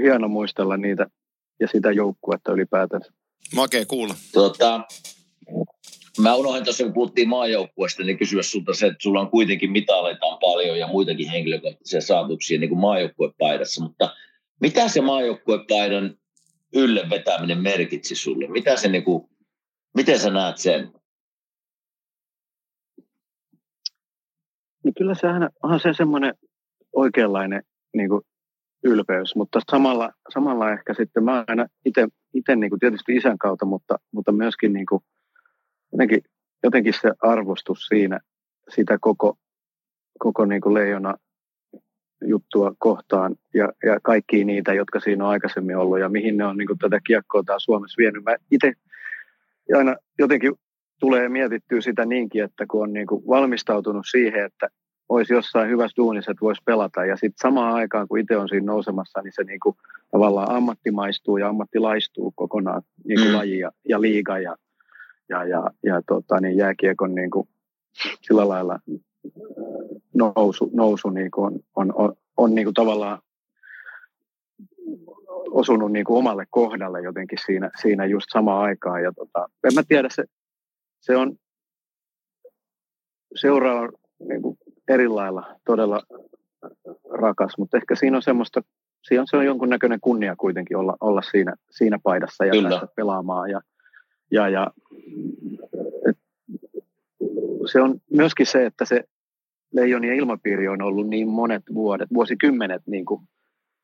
hieno 0.02 0.28
muistella 0.28 0.76
niitä 0.76 1.06
ja 1.60 1.68
sitä 1.68 1.92
joukkuetta 1.92 2.52
ylipäätänsä. 2.52 3.12
Makea 3.54 3.86
kuulla. 3.86 4.14
Tota, 4.32 4.80
mä 6.20 6.34
unohdin 6.34 6.64
tuossa, 6.64 6.84
kun 6.84 6.92
puhuttiin 6.92 7.28
maajoukkueesta, 7.28 8.02
niin 8.02 8.18
kysyä 8.18 8.42
sulta 8.42 8.74
se, 8.74 8.86
että 8.86 9.02
sulla 9.02 9.20
on 9.20 9.30
kuitenkin 9.30 9.72
mitaleita 9.72 10.26
on 10.26 10.38
paljon 10.38 10.78
ja 10.78 10.86
muitakin 10.86 11.30
henkilökohtaisia 11.30 12.00
saavutuksia 12.00 12.60
niin 12.60 12.70
kuin 12.70 12.80
maajoukkuepaidassa, 12.80 13.82
mutta 13.82 14.14
Mitä 14.60 14.88
se 14.88 15.00
maajoukkuepaidan 15.00 16.14
ylle 16.74 17.10
vetäminen 17.10 17.62
merkitsi 17.62 18.14
sulle? 18.14 18.48
Mitä 18.48 18.76
se 18.76 18.88
niinku, 18.88 19.30
miten 19.94 20.18
sä 20.18 20.30
näet 20.30 20.58
sen? 20.58 20.92
No 24.84 24.92
kyllä 24.98 25.14
sehän 25.14 25.50
on 25.62 25.80
se 25.80 25.92
semmoinen 25.96 26.34
oikeanlainen 26.92 27.62
niin 27.94 28.08
kuin 28.08 28.22
ylpeys, 28.84 29.36
mutta 29.36 29.60
samalla, 29.70 30.12
samalla 30.34 30.72
ehkä 30.72 30.94
sitten 30.94 31.24
mä 31.24 31.44
aina 31.48 31.66
itse 32.34 32.56
niin 32.56 32.70
kuin 32.70 32.80
tietysti 32.80 33.16
isän 33.16 33.38
kautta, 33.38 33.66
mutta, 33.66 33.98
mutta 34.12 34.32
myöskin 34.32 34.72
niin 34.72 34.86
kuin, 34.86 35.02
jotenkin, 35.92 36.22
jotenkin 36.62 36.94
se 37.00 37.12
arvostus 37.22 37.86
siinä 37.86 38.20
sitä 38.68 38.98
koko, 39.00 39.36
koko 40.18 40.44
niin 40.44 40.60
kuin 40.60 40.74
leijona 40.74 41.14
juttua 42.26 42.74
kohtaan 42.78 43.36
ja, 43.54 43.72
ja 43.82 44.00
kaikki 44.02 44.44
niitä, 44.44 44.74
jotka 44.74 45.00
siinä 45.00 45.24
on 45.24 45.30
aikaisemmin 45.30 45.76
ollut 45.76 46.00
ja 46.00 46.08
mihin 46.08 46.36
ne 46.36 46.44
on 46.44 46.56
niin 46.56 46.66
kuin 46.66 46.78
tätä 46.78 47.00
kiekkoa 47.06 47.42
täällä 47.42 47.60
Suomessa 47.60 47.98
vienyt. 47.98 48.24
Mä 48.24 48.36
itse 48.50 48.72
aina 49.76 49.96
jotenkin 50.18 50.52
tulee 51.00 51.28
mietittyä 51.28 51.80
sitä 51.80 52.06
niinkin, 52.06 52.44
että 52.44 52.66
kun 52.70 52.82
on 52.82 52.92
niin 52.92 53.06
kuin 53.06 53.26
valmistautunut 53.26 54.06
siihen, 54.10 54.44
että 54.44 54.68
olisi 55.08 55.34
jossain 55.34 55.70
hyvässä 55.70 55.96
duunissa, 55.96 56.30
että 56.30 56.40
voisi 56.40 56.62
pelata. 56.64 57.04
Ja 57.04 57.16
sitten 57.16 57.42
samaan 57.42 57.74
aikaan, 57.74 58.08
kun 58.08 58.18
itse 58.18 58.36
on 58.36 58.48
siinä 58.48 58.66
nousemassa, 58.66 59.20
niin 59.22 59.32
se 59.34 59.44
niin 59.44 59.60
kuin 59.60 59.76
tavallaan 60.10 60.50
ammattimaistuu 60.50 61.36
ja 61.36 61.48
ammattilaistuu 61.48 62.32
kokonaan 62.36 62.82
niin 63.04 63.20
kuin 63.20 63.30
mm. 63.30 63.36
laji 63.36 63.58
ja, 63.58 63.70
ja 63.88 64.00
liiga 64.00 64.38
ja, 64.38 64.56
ja, 65.28 65.44
ja, 65.44 65.70
ja 65.82 66.02
tota, 66.06 66.40
niin 66.40 66.56
jääkiekon 66.56 67.14
niin 67.14 67.30
kuin 67.30 67.48
sillä 68.22 68.48
lailla 68.48 68.78
nousu, 70.14 70.70
nousu 70.72 71.10
niin 71.10 71.30
kuin 71.30 71.44
on, 71.44 71.60
on, 71.74 71.92
on, 71.94 72.14
on 72.36 72.54
niin 72.54 72.66
kuin 72.66 72.74
tavallaan 72.74 73.18
osunut 75.50 75.92
niin 75.92 76.04
kuin 76.04 76.18
omalle 76.18 76.46
kohdalle 76.50 77.00
jotenkin 77.00 77.38
siinä, 77.46 77.70
siinä 77.82 78.06
just 78.06 78.26
samaan 78.32 78.64
aikaan. 78.64 79.02
Ja 79.02 79.12
tota, 79.12 79.48
en 79.64 79.74
mä 79.74 79.82
tiedä, 79.88 80.08
se, 80.12 80.24
se 81.00 81.16
on 81.16 81.36
seuraa 83.34 83.88
niin 84.28 84.42
kuin 84.42 84.58
eri 84.88 85.08
lailla 85.08 85.56
todella 85.66 86.02
rakas, 87.10 87.52
mutta 87.58 87.76
ehkä 87.76 87.94
siinä 87.94 88.16
on 88.16 88.22
semmoista, 88.22 88.62
siinä 89.08 89.20
on, 89.20 89.26
se 89.30 89.36
on 89.36 89.46
jonkunnäköinen 89.46 90.00
kunnia 90.00 90.36
kuitenkin 90.36 90.76
olla, 90.76 90.96
olla 91.00 91.22
siinä, 91.22 91.54
siinä 91.70 91.98
paidassa 92.02 92.44
ja 92.44 92.50
Kyllä. 92.50 92.68
päästä 92.68 92.86
pelaamaan. 92.96 93.50
Ja, 93.50 93.60
ja, 94.30 94.48
ja 94.48 94.70
et, 96.08 96.18
se 97.72 97.80
on 97.80 98.00
myöskin 98.10 98.46
se, 98.46 98.66
että 98.66 98.84
se 98.84 99.04
leijonien 99.72 100.16
ilmapiiri 100.16 100.68
on 100.68 100.82
ollut 100.82 101.08
niin 101.08 101.28
monet 101.28 101.62
vuodet, 101.74 102.08
vuosikymmenet 102.14 102.82
niin 102.86 103.04
kuin 103.04 103.20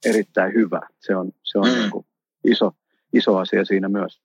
erittäin 0.07 0.55
hyvä. 0.55 0.81
Se 0.99 1.17
on, 1.17 1.33
se 1.43 1.59
on 1.59 1.69
mm. 1.69 1.75
niin 1.75 1.91
kuin 1.91 2.07
iso, 2.45 2.73
iso 3.13 3.37
asia 3.37 3.65
siinä 3.65 3.89
myös. 3.89 4.21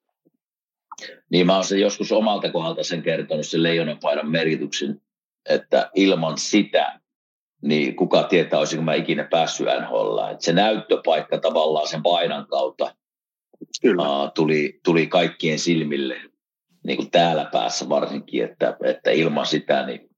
Niin 1.29 1.45
mä 1.45 1.55
oon 1.55 1.63
se 1.63 1.77
joskus 1.77 2.11
omalta 2.11 2.51
kohdalta 2.51 2.83
sen 2.83 3.01
kertonut, 3.01 3.45
sen 3.45 3.63
leijonenpaidan 3.63 4.31
merkityksen, 4.31 5.01
että 5.49 5.91
ilman 5.95 6.37
sitä, 6.37 6.99
niin 7.61 7.95
kuka 7.95 8.23
tietää, 8.23 8.59
olisinko 8.59 8.83
mä 8.83 8.93
ikinä 8.93 9.23
päässyt 9.23 9.67
NHL. 9.81 10.17
Että 10.31 10.45
se 10.45 10.53
näyttöpaikka 10.53 11.37
tavallaan 11.37 11.87
sen 11.87 12.03
painan 12.03 12.47
kautta 12.47 12.95
Kyllä. 13.81 14.23
Uh, 14.23 14.31
tuli, 14.35 14.79
tuli 14.83 15.07
kaikkien 15.07 15.59
silmille, 15.59 16.21
niin 16.83 16.97
kuin 16.97 17.11
täällä 17.11 17.49
päässä 17.51 17.89
varsinkin, 17.89 18.43
että, 18.43 18.77
että 18.83 19.11
ilman 19.11 19.45
sitä, 19.45 19.85
niin 19.85 20.09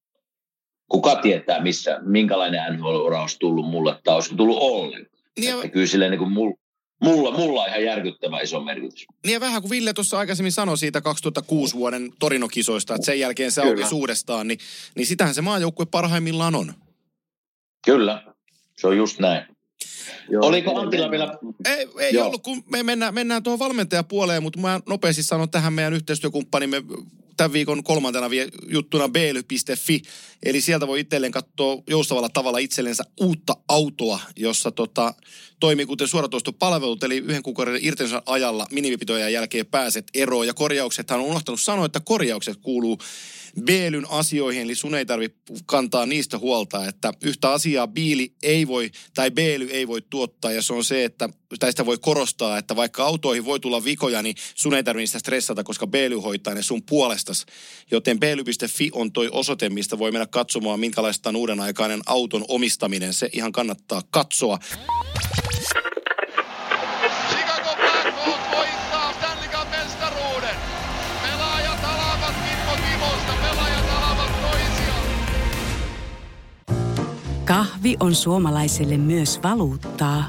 kuka 0.91 1.15
tietää, 1.15 1.61
missä, 1.61 1.99
minkälainen 2.01 2.73
NHL-ura 2.73 3.21
olisi 3.21 3.39
tullut 3.39 3.65
mulle, 3.65 3.99
tai 4.03 4.15
olisi 4.15 4.35
tullut 4.35 4.57
ollenkaan. 4.61 5.23
Niin 5.39 5.55
että 5.55 5.67
kyllä 5.67 5.87
silleen 5.87 6.11
niin 6.11 6.19
kuin 6.19 6.31
mulla, 6.31 6.55
mulla, 7.03 7.31
mulla 7.31 7.61
on 7.61 7.69
ihan 7.69 7.83
järkyttävä 7.83 8.41
iso 8.41 8.59
merkitys. 8.59 9.05
Niin 9.25 9.33
ja 9.33 9.39
vähän 9.39 9.61
kuin 9.61 9.69
Ville 9.69 9.93
tuossa 9.93 10.17
aikaisemmin 10.17 10.51
sanoi 10.51 10.77
siitä 10.77 11.01
2006 11.01 11.75
vuoden 11.75 12.13
Torinokisoista, 12.19 12.95
että 12.95 13.05
sen 13.05 13.19
jälkeen 13.19 13.51
se 13.51 13.61
auki 13.61 13.83
uudestaan, 13.93 14.47
niin, 14.47 14.59
niin 14.95 15.07
sitähän 15.07 15.33
se 15.33 15.41
maajoukkue 15.41 15.85
parhaimmillaan 15.85 16.55
on. 16.55 16.73
Kyllä, 17.85 18.23
se 18.77 18.87
on 18.87 18.97
just 18.97 19.19
näin. 19.19 19.45
Joo, 20.29 20.45
Oliko 20.45 20.79
Antilla 20.79 21.11
vielä? 21.11 21.37
Ei, 21.65 21.87
ei 21.99 22.17
ollut, 22.17 22.43
kun 22.43 22.63
me 22.71 22.83
mennään, 22.83 23.13
mennään 23.13 23.43
tuohon 23.43 23.59
valmentajapuoleen, 23.59 24.43
mutta 24.43 24.59
mä 24.59 24.79
nopeasti 24.85 25.23
sanon 25.23 25.49
tähän 25.49 25.73
meidän 25.73 25.93
yhteistyökumppanimme 25.93 26.83
tämän 27.37 27.53
viikon 27.53 27.83
kolmantena 27.83 28.29
juttuna 28.67 29.09
bly.fi. 29.09 30.01
Eli 30.43 30.61
sieltä 30.61 30.87
voi 30.87 30.99
itselleen 30.99 31.31
katsoa 31.31 31.83
joustavalla 31.89 32.29
tavalla 32.29 32.57
itsellensä 32.57 33.03
uutta 33.21 33.53
autoa, 33.67 34.19
jossa 34.35 34.71
tota, 34.71 35.13
toimii 35.59 35.85
kuten 35.85 36.07
suoratoistopalvelut, 36.07 37.03
eli 37.03 37.17
yhden 37.17 37.43
kuukauden 37.43 37.79
irtensa 37.81 38.21
ajalla 38.25 38.67
minimipitojen 38.71 39.33
jälkeen 39.33 39.65
pääset 39.65 40.07
eroon. 40.13 40.47
Ja 40.47 40.53
korjauksethan 40.53 41.19
on 41.19 41.25
unohtanut 41.25 41.61
sanoa, 41.61 41.85
että 41.85 41.99
korjaukset 41.99 42.57
kuuluu 42.61 42.97
Beelyn 43.61 44.05
asioihin, 44.09 44.61
eli 44.61 44.75
sun 44.75 44.95
ei 44.95 45.05
tarvitse 45.05 45.37
kantaa 45.65 46.05
niistä 46.05 46.37
huolta, 46.37 46.85
että 46.85 47.13
yhtä 47.21 47.51
asiaa 47.51 47.87
Biili 47.87 48.33
ei 48.43 48.67
voi, 48.67 48.91
tai 49.15 49.31
Beely 49.31 49.69
ei 49.71 49.87
voi 49.87 50.01
tuottaa, 50.09 50.51
ja 50.51 50.61
se 50.61 50.73
on 50.73 50.83
se, 50.83 51.05
että 51.05 51.29
tästä 51.59 51.85
voi 51.85 51.97
korostaa, 51.97 52.57
että 52.57 52.75
vaikka 52.75 53.05
autoihin 53.05 53.45
voi 53.45 53.59
tulla 53.59 53.83
vikoja, 53.83 54.21
niin 54.21 54.35
sun 54.55 54.73
ei 54.73 54.83
tarvitse 54.83 55.07
sitä 55.07 55.19
stressata, 55.19 55.63
koska 55.63 55.87
Beely 55.87 56.15
hoitaa 56.15 56.53
ne 56.53 56.63
sun 56.63 56.83
puolestas. 56.83 57.45
Joten 57.91 58.19
beely.fi 58.19 58.89
on 58.93 59.11
toi 59.11 59.29
osoite, 59.31 59.69
mistä 59.69 59.99
voi 59.99 60.11
mennä 60.11 60.27
katsomaan, 60.27 60.79
minkälaista 60.79 61.29
on 61.29 61.35
uuden 61.35 61.59
aikainen 61.59 62.01
auton 62.05 62.45
omistaminen. 62.47 63.13
Se 63.13 63.29
ihan 63.33 63.51
kannattaa 63.51 64.01
katsoa. 64.11 64.59
Kahvi 77.45 77.97
on 77.99 78.15
suomalaiselle 78.15 78.97
myös 78.97 79.39
valuuttaa. 79.43 80.23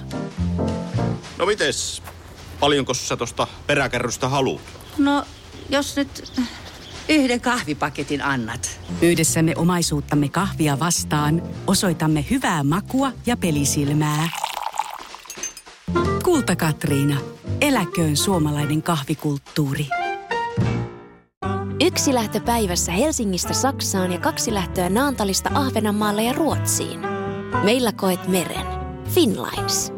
No 1.39 1.47
mites? 1.47 2.03
Paljonko 2.61 2.95
sä 2.95 3.17
tosta 3.17 3.47
peräkärrystä 3.67 4.29
haluat? 4.29 4.61
No, 4.99 5.25
jos 5.69 5.97
nyt 5.97 6.33
yhden 7.09 7.41
kahvipaketin 7.41 8.23
annat. 8.23 8.81
Yhdessämme 9.03 9.53
omaisuuttamme 9.57 10.29
kahvia 10.29 10.79
vastaan 10.79 11.43
osoitamme 11.67 12.25
hyvää 12.31 12.63
makua 12.63 13.13
ja 13.27 13.37
pelisilmää. 13.37 14.29
Kulta 16.25 16.57
Katriina. 16.57 17.17
Eläköön 17.61 18.17
suomalainen 18.17 18.83
kahvikulttuuri. 18.83 19.87
Yksi 21.87 22.15
lähtö 22.15 22.41
päivässä 22.41 22.93
Helsingistä 22.93 23.55
Saksaan 23.55 24.13
ja 24.13 24.19
kaksi 24.19 24.55
lähtöä 24.55 24.89
Naantalista 24.89 25.51
Ahvenanmaalle 25.55 26.23
ja 26.23 26.33
Ruotsiin. 26.33 27.01
Meillä 27.65 27.93
koet 27.93 28.29
meren. 28.29 28.67
Finlines. 29.15 29.98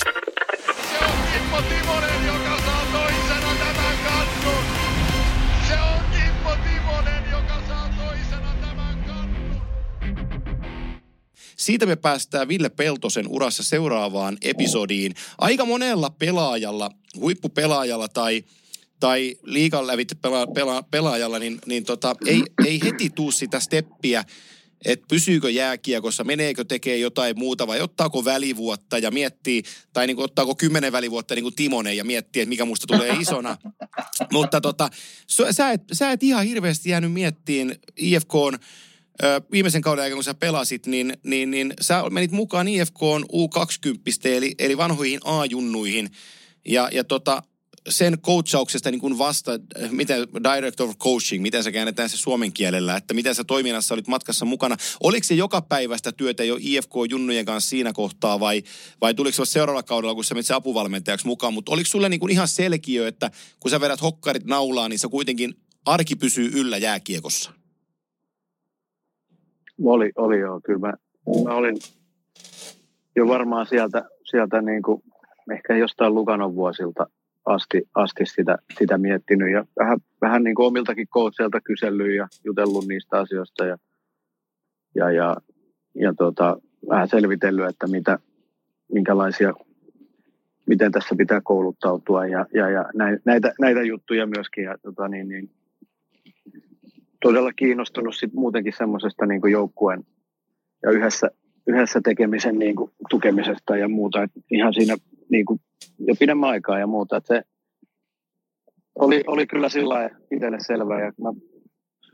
Siitä 11.61 11.85
me 11.85 11.95
päästään 11.95 12.47
Ville 12.47 12.69
Peltosen 12.69 13.27
urassa 13.27 13.63
seuraavaan 13.63 14.37
episodiin. 14.41 15.13
Aika 15.37 15.65
monella 15.65 16.09
pelaajalla, 16.09 16.91
huippupelaajalla 17.19 18.07
tai 18.07 18.43
tai 18.99 19.35
liikan 19.43 19.87
lävitse 19.87 20.15
pela, 20.15 20.47
pela, 20.47 20.83
pelaajalla, 20.83 21.39
niin, 21.39 21.59
niin 21.65 21.83
tota, 21.83 22.15
ei, 22.25 22.43
ei 22.65 22.81
heti 22.83 23.09
tuu 23.09 23.31
sitä 23.31 23.59
steppiä 23.59 24.23
että 24.85 25.05
pysyykö 25.09 25.49
jääkiekossa, 25.49 26.23
meneekö 26.23 26.63
tekee 26.63 26.97
jotain 26.97 27.39
muuta 27.39 27.67
vai 27.67 27.81
ottaako 27.81 28.25
välivuotta 28.25 28.97
ja 28.97 29.11
miettii, 29.11 29.63
tai 29.93 30.07
niin 30.07 30.15
kuin, 30.15 30.25
ottaako 30.25 30.55
kymmenen 30.55 30.91
välivuotta 30.91 31.35
niin 31.35 31.43
kuin 31.43 31.55
Timonen 31.55 31.97
ja 31.97 32.03
miettii, 32.03 32.41
että 32.41 32.49
mikä 32.49 32.65
musta 32.65 32.87
tulee 32.87 33.15
isona. 33.19 33.57
Mutta 34.33 34.61
tota, 34.61 34.89
sä 35.51 35.71
et, 35.71 35.81
sä 35.93 36.11
et 36.11 36.23
ihan 36.23 36.45
hirveästi 36.45 36.89
jäänyt 36.89 37.11
miettiin 37.13 37.75
Viimeisen 39.51 39.81
kauden 39.81 40.03
aikana, 40.03 40.17
kun 40.17 40.23
sä 40.23 40.33
pelasit, 40.33 40.85
niin, 40.85 41.13
niin, 41.23 41.51
niin 41.51 41.73
sä 41.81 42.03
menit 42.09 42.31
mukaan 42.31 42.67
IFKn 42.67 43.25
U20, 43.33 44.27
eli, 44.27 44.55
eli 44.59 44.77
vanhoihin 44.77 45.19
A-junnuihin. 45.23 46.09
Ja, 46.65 46.89
ja 46.91 47.03
tota, 47.03 47.43
sen 47.89 48.21
coachauksesta 48.21 48.91
niin 48.91 49.01
kuin 49.01 49.17
vasta, 49.17 49.51
miten 49.91 50.27
director 50.55 50.89
of 50.89 50.97
coaching, 50.97 51.41
miten 51.41 51.63
se 51.63 51.71
käännetään 51.71 52.09
se 52.09 52.17
suomen 52.17 52.53
kielellä, 52.53 52.95
että 52.95 53.13
miten 53.13 53.35
sä 53.35 53.43
toiminnassa 53.43 53.93
olit 53.93 54.07
matkassa 54.07 54.45
mukana. 54.45 54.77
Oliko 55.03 55.23
se 55.23 55.33
joka 55.33 55.61
päivästä 55.61 56.11
työtä 56.11 56.43
jo 56.43 56.57
IFK-junnujen 56.59 57.45
kanssa 57.45 57.69
siinä 57.69 57.93
kohtaa 57.93 58.39
vai, 58.39 58.63
vai 59.01 59.13
tuliko 59.13 59.45
se 59.45 59.51
seuraavalla 59.51 59.83
kaudella, 59.83 60.15
kun 60.15 60.23
sä 60.23 60.33
menit 60.33 60.51
apuvalmentajaksi 60.51 61.27
mukaan? 61.27 61.53
Mutta 61.53 61.71
oliko 61.71 61.87
sulle 61.87 62.09
niin 62.09 62.19
kuin 62.19 62.31
ihan 62.31 62.47
selkiö, 62.47 63.07
että 63.07 63.31
kun 63.59 63.71
sä 63.71 63.81
vedät 63.81 64.01
hokkarit 64.01 64.45
naulaa, 64.45 64.89
niin 64.89 64.99
se 64.99 65.07
kuitenkin 65.07 65.53
arki 65.85 66.15
pysyy 66.15 66.51
yllä 66.53 66.77
jääkiekossa? 66.77 67.60
Oli, 69.83 70.11
oli 70.15 70.39
joo. 70.39 70.61
Kyllä 70.63 70.79
mä, 70.79 70.93
mä 71.43 71.55
olin 71.55 71.77
jo 73.15 73.27
varmaan 73.27 73.65
sieltä, 73.65 74.03
sieltä 74.23 74.61
niin 74.61 74.81
kuin, 74.81 75.03
ehkä 75.51 75.75
jostain 75.75 76.13
Lukanon 76.13 76.55
vuosilta 76.55 77.07
asti, 77.45 77.81
asti 77.95 78.25
sitä, 78.25 78.57
sitä 78.79 78.97
miettinyt 78.97 79.51
ja 79.51 79.65
vähän, 79.79 79.99
vähän 80.21 80.43
niin 80.43 80.55
kuin 80.55 80.67
omiltakin 80.67 81.07
coachilta 81.07 81.61
kysellyt 81.61 82.15
ja 82.15 82.27
jutellut 82.43 82.87
niistä 82.87 83.19
asioista 83.19 83.65
ja, 83.65 83.77
ja, 84.95 85.11
ja, 85.11 85.37
ja 85.95 86.13
tota, 86.17 86.57
vähän 86.89 87.07
selvitellyt, 87.07 87.69
että 87.69 87.87
mitä, 87.87 88.19
minkälaisia, 88.93 89.53
miten 90.65 90.91
tässä 90.91 91.15
pitää 91.17 91.41
kouluttautua 91.43 92.25
ja, 92.25 92.45
ja, 92.53 92.69
ja 92.69 92.85
näitä, 93.25 93.53
näitä 93.59 93.81
juttuja 93.81 94.27
myöskin. 94.27 94.63
Ja, 94.63 94.77
tota, 94.77 95.07
niin, 95.07 95.29
niin, 95.29 95.49
todella 97.21 97.53
kiinnostunut 97.53 98.15
sit 98.15 98.33
muutenkin 98.33 98.73
semmoisesta 98.77 99.25
niin 99.25 99.51
joukkueen 99.51 100.03
ja 100.83 100.91
yhdessä, 100.91 101.31
yhdessä 101.67 102.01
tekemisen 102.03 102.59
niin 102.59 102.75
kuin, 102.75 102.91
tukemisesta 103.09 103.77
ja 103.77 103.87
muuta. 103.87 104.23
Et 104.23 104.31
ihan 104.51 104.73
siinä 104.73 104.95
niin 105.29 105.45
kuin, 105.45 105.59
jo 105.99 106.15
pidemmän 106.19 106.49
aikaa 106.49 106.79
ja 106.79 106.87
muuta. 106.87 107.17
Et 107.17 107.25
se 107.25 107.41
oli, 108.99 109.23
oli 109.27 109.47
kyllä 109.47 109.69
sillä 109.69 110.09
itselle 110.31 110.57
selvää 110.59 110.99
ja 110.99 111.11
mä 111.21 111.33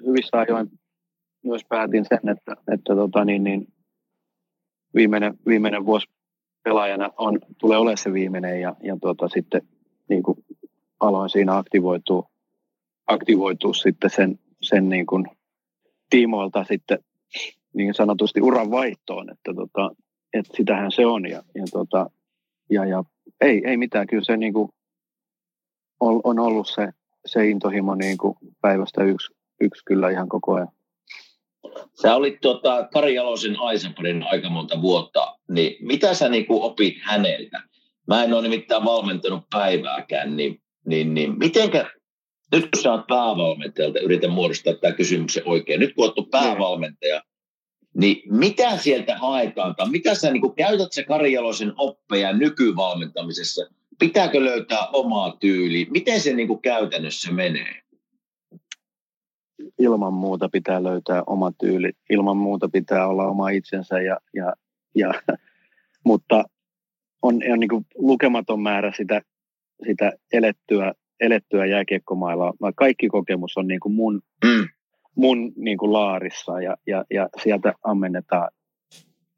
hyvissä 0.06 0.40
ajoin 0.40 0.68
myös 1.46 1.62
päätin 1.70 2.06
sen, 2.06 2.30
että, 2.30 2.56
että 2.74 2.96
tota, 2.96 3.26
niin, 3.26 3.44
niin, 3.44 3.68
viimeinen, 4.96 5.34
viimeinen 5.48 5.86
vuosi 5.86 6.08
pelaajana 6.64 7.10
on, 7.18 7.40
tulee 7.60 7.78
olemaan 7.78 7.98
se 7.98 8.14
viimeinen 8.14 8.62
ja, 8.62 8.76
ja 8.84 8.98
tota, 9.02 9.28
sitten 9.28 9.62
niin 10.10 10.24
kuin 10.24 10.38
aloin 11.00 11.30
siinä 11.30 11.58
aktivoitua, 11.58 12.30
aktivoitua 13.08 13.74
sitten 13.74 14.10
sen, 14.10 14.40
sen 14.62 14.90
niin 14.90 15.06
kuin 15.06 15.26
tiimoilta 16.10 16.64
sitten 16.64 17.00
niin 17.74 17.94
sanotusti 17.94 18.42
uran 18.42 18.72
vaihtoon, 18.72 19.30
että, 19.30 19.54
tota, 19.54 19.92
että 20.34 20.58
sitähän 20.58 20.92
se 20.92 21.06
on 21.06 21.30
ja, 21.30 21.44
ja, 21.56 21.64
tota, 21.72 22.10
ja, 22.70 22.86
ja 22.86 23.04
ei, 23.42 23.62
ei 23.66 23.78
mitään, 23.78 24.08
kyllä 24.08 24.24
se 24.24 24.38
niin 24.38 24.54
kuin 24.54 24.70
on, 26.00 26.22
on 26.24 26.40
ollut 26.40 26.68
se, 26.68 26.90
se 27.26 27.50
intohimo 27.50 27.96
niin 27.96 28.18
kuin 28.18 28.36
päivästä 28.62 29.04
yksi, 29.04 29.34
yksi 29.62 29.84
kyllä 29.86 30.10
ihan 30.10 30.30
koko 30.30 30.54
ajan. 30.54 30.68
Sä 32.02 32.16
olit 32.16 32.38
tota, 32.42 32.88
Kari 32.94 33.16
Jalosen 33.16 33.60
Aisaparin 33.60 34.24
aika 34.24 34.50
monta 34.50 34.82
vuotta, 34.82 35.38
niin 35.50 35.86
mitä 35.86 36.14
sä 36.14 36.30
niin 36.30 36.46
kuin 36.46 36.62
opit 36.62 36.96
häneltä? 37.02 37.62
Mä 38.08 38.24
en 38.24 38.34
ole 38.34 38.42
nimittäin 38.42 38.86
valmentanut 38.86 39.44
päivääkään, 39.52 40.38
niin, 40.38 40.62
niin, 40.86 41.14
niin 41.14 41.38
mitenkä, 41.38 41.92
nyt 42.52 42.64
kun 42.64 42.84
sä 42.84 42.92
oot 42.92 43.08
päävalmentajalta, 43.08 44.00
yritän 44.00 44.32
muodostaa 44.32 44.74
tämä 44.74 44.94
kysymyksen 44.94 45.44
oikein. 45.46 45.80
Nyt 45.80 45.94
kun 45.96 46.06
oot 46.06 46.32
päävalmentaja, 46.32 47.22
niin 47.98 48.22
mitä 48.38 48.78
sieltä 48.78 49.18
haetaan? 49.18 49.76
Tai 49.76 49.90
mitä 49.90 50.16
sä 50.16 50.32
niin 50.32 50.56
käytät 50.56 50.94
se 50.94 51.04
Karjalosen 51.04 51.74
oppeja 51.78 52.34
nykyvalmentamisessa? 52.34 53.62
Pitääkö 54.00 54.44
löytää 54.44 54.88
omaa 54.94 55.38
tyyli? 55.40 55.88
Miten 55.90 56.22
se 56.22 56.34
niin 56.34 56.62
käytännössä 56.62 57.32
menee? 57.32 57.82
Ilman 59.80 60.14
muuta 60.14 60.50
pitää 60.50 60.84
löytää 60.84 61.24
oma 61.28 61.52
tyyli. 61.52 61.92
Ilman 62.10 62.38
muuta 62.38 62.70
pitää 62.70 63.08
olla 63.08 63.28
oma 63.28 63.50
itsensä. 63.50 64.02
Ja, 64.02 64.18
ja, 64.34 64.54
ja, 64.96 65.14
mutta 66.06 66.44
on, 67.22 67.36
on 67.52 67.60
niin 67.60 67.86
lukematon 67.96 68.62
määrä 68.62 68.92
sitä, 68.98 69.22
sitä 69.86 70.12
elettyä, 70.34 70.94
elettyä 71.20 71.66
jääkiekkomailla. 71.66 72.54
Kaikki 72.76 73.08
kokemus 73.08 73.58
on 73.58 73.68
niin 73.68 73.80
mun, 73.90 74.22
mm 74.46 74.68
mun 75.24 75.54
niin 75.56 75.78
kuin 75.78 75.94
laarissa 75.94 76.62
ja, 76.62 76.76
ja, 76.88 77.06
ja 77.12 77.30
sieltä 77.44 77.74
ammennetaan. 77.84 78.50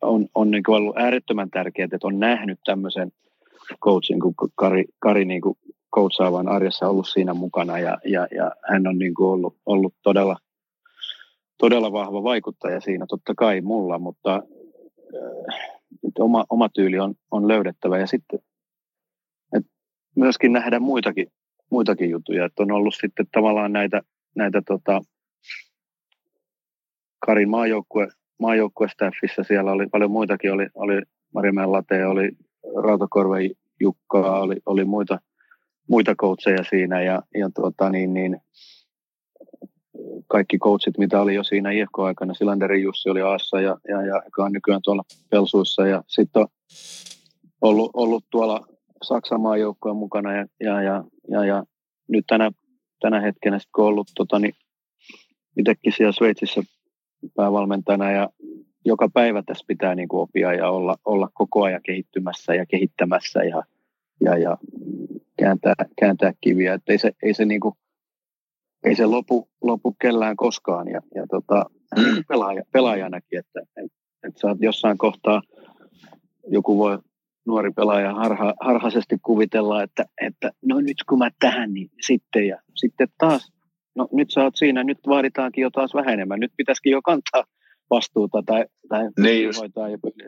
On, 0.01 0.27
on 0.35 0.51
niin 0.51 0.63
kuin 0.63 0.75
ollut 0.75 0.97
äärettömän 0.97 1.49
tärkeää, 1.49 1.85
että 1.85 2.07
on 2.07 2.19
nähnyt 2.19 2.59
tämmöisen 2.65 3.11
coachin, 3.81 4.19
kun 4.19 4.33
Kari, 4.55 4.85
Kari 4.99 5.25
niin 5.25 5.41
kuin 5.41 5.57
coachaavan 5.95 6.47
arjessa 6.47 6.89
ollut 6.89 7.07
siinä 7.07 7.33
mukana 7.33 7.79
ja, 7.79 7.97
ja, 8.05 8.27
ja 8.31 8.51
hän 8.69 8.87
on 8.87 8.97
niin 8.97 9.13
kuin 9.13 9.27
ollut, 9.27 9.55
ollut 9.65 9.93
todella, 10.03 10.37
todella 11.57 11.91
vahva 11.91 12.23
vaikuttaja 12.23 12.81
siinä, 12.81 13.05
totta 13.09 13.33
kai 13.37 13.61
mulla, 13.61 13.99
mutta 13.99 14.35
äh, 14.35 15.69
oma, 16.19 16.45
oma 16.49 16.69
tyyli 16.69 16.99
on, 16.99 17.15
on 17.31 17.47
löydettävä 17.47 17.97
ja 17.97 18.07
sitten 18.07 18.39
että 19.53 19.71
myöskin 20.15 20.53
nähdä 20.53 20.79
muitakin, 20.79 21.27
muitakin 21.69 22.09
juttuja, 22.09 22.45
että 22.45 22.63
on 22.63 22.71
ollut 22.71 22.95
sitten 23.01 23.25
tavallaan 23.31 23.73
näitä, 23.73 24.01
näitä 24.35 24.61
tota, 24.67 25.01
Karin 27.25 27.49
maajoukkue, 27.49 28.07
maajoukkuestaffissa 28.39 29.43
siellä 29.43 29.71
oli 29.71 29.87
paljon 29.87 30.11
muitakin, 30.11 30.53
oli, 30.53 30.67
oli 30.75 31.01
Marimäen 31.33 31.71
Late, 31.71 32.05
oli 32.05 32.31
Rautakorven 32.83 33.51
Jukka, 33.79 34.39
oli, 34.39 34.55
oli 34.65 34.85
muita, 34.85 35.19
muita 35.87 36.15
coacheja 36.15 36.63
siinä. 36.63 37.01
Ja, 37.01 37.21
ja 37.35 37.49
tuota, 37.55 37.89
niin, 37.89 38.13
niin, 38.13 38.37
kaikki 40.27 40.57
coachit, 40.57 40.97
mitä 40.97 41.21
oli 41.21 41.35
jo 41.35 41.43
siinä 41.43 41.71
IFK-aikana. 41.71 42.33
Silanderin 42.33 42.83
Jussi 42.83 43.09
oli 43.09 43.21
Aassa 43.21 43.61
ja, 43.61 43.77
ja, 43.87 44.01
ja 44.01 44.21
joka 44.25 44.43
on 44.43 44.51
nykyään 44.51 44.81
tuolla 44.83 45.03
Pelsuissa. 45.29 45.87
Ja 45.87 46.03
sitten 46.07 46.41
on 46.41 46.47
ollut, 47.61 47.91
ollut 47.93 48.25
tuolla 48.31 48.67
Saksan 49.03 49.41
maajoukkojen 49.41 49.97
mukana 49.97 50.35
ja, 50.35 50.45
ja, 50.59 50.81
ja, 50.81 51.03
ja, 51.29 51.45
ja 51.45 51.63
nyt 52.07 52.25
tänä, 52.27 52.51
tänä 53.01 53.21
hetkenä 53.21 53.59
sitten 53.59 53.71
kun 53.75 53.85
ollut 53.85 54.07
tota, 54.15 54.39
niin 54.39 54.53
itsekin 55.57 55.93
siellä 55.97 56.11
Sveitsissä 56.11 56.61
päävalmentajana 57.35 58.11
ja 58.11 58.29
joka 58.85 59.09
päivä 59.13 59.43
tässä 59.45 59.65
pitää 59.67 59.95
niin 59.95 60.07
kuin 60.07 60.21
opia 60.21 60.53
ja 60.53 60.69
olla, 60.69 60.95
olla 61.05 61.29
koko 61.33 61.63
ajan 61.63 61.81
kehittymässä 61.85 62.53
ja 62.53 62.65
kehittämässä 62.65 63.43
ja, 63.43 63.63
ja, 64.21 64.37
ja 64.37 64.57
kääntää, 65.39 65.75
kääntää 65.99 66.33
kiviä. 66.41 66.73
Että 66.73 66.91
ei 66.91 66.97
se, 66.97 67.11
ei 67.23 67.33
se, 67.33 67.45
niin 67.45 67.59
kuin, 67.59 67.75
ei 68.83 68.95
se 68.95 69.05
lopu, 69.05 69.49
lopu 69.61 69.95
kellään 70.01 70.35
koskaan 70.35 70.87
ja, 70.87 71.01
ja 71.15 71.27
tota, 71.27 71.65
pelaaja, 72.29 72.63
pelaajanakin, 72.71 73.39
että, 73.39 73.61
että 74.23 74.39
saat 74.39 74.57
jossain 74.61 74.97
kohtaa 74.97 75.41
joku 76.47 76.77
voi 76.77 76.97
nuori 77.45 77.71
pelaaja 77.71 78.13
harha, 78.13 78.53
harhaisesti 78.59 79.17
kuvitella, 79.21 79.83
että, 79.83 80.05
että 80.21 80.51
no 80.65 80.79
nyt 80.79 80.97
kun 81.09 81.17
mä 81.19 81.29
tähän, 81.39 81.73
niin 81.73 81.89
sitten 82.01 82.47
ja 82.47 82.61
sitten 82.75 83.07
taas 83.17 83.51
no 83.95 84.07
nyt 84.11 84.31
sä 84.31 84.43
oot 84.43 84.55
siinä, 84.55 84.83
nyt 84.83 84.97
vaaditaankin 85.07 85.61
jo 85.61 85.69
taas 85.69 85.93
vähän 85.93 86.13
enemmän, 86.13 86.39
nyt 86.39 86.51
pitäisikin 86.57 86.91
jo 86.91 87.01
kantaa 87.01 87.43
vastuuta 87.89 88.43
tai, 88.45 88.65
tai 88.89 89.09
niin 89.19 89.49
hoitaa. 89.59 89.87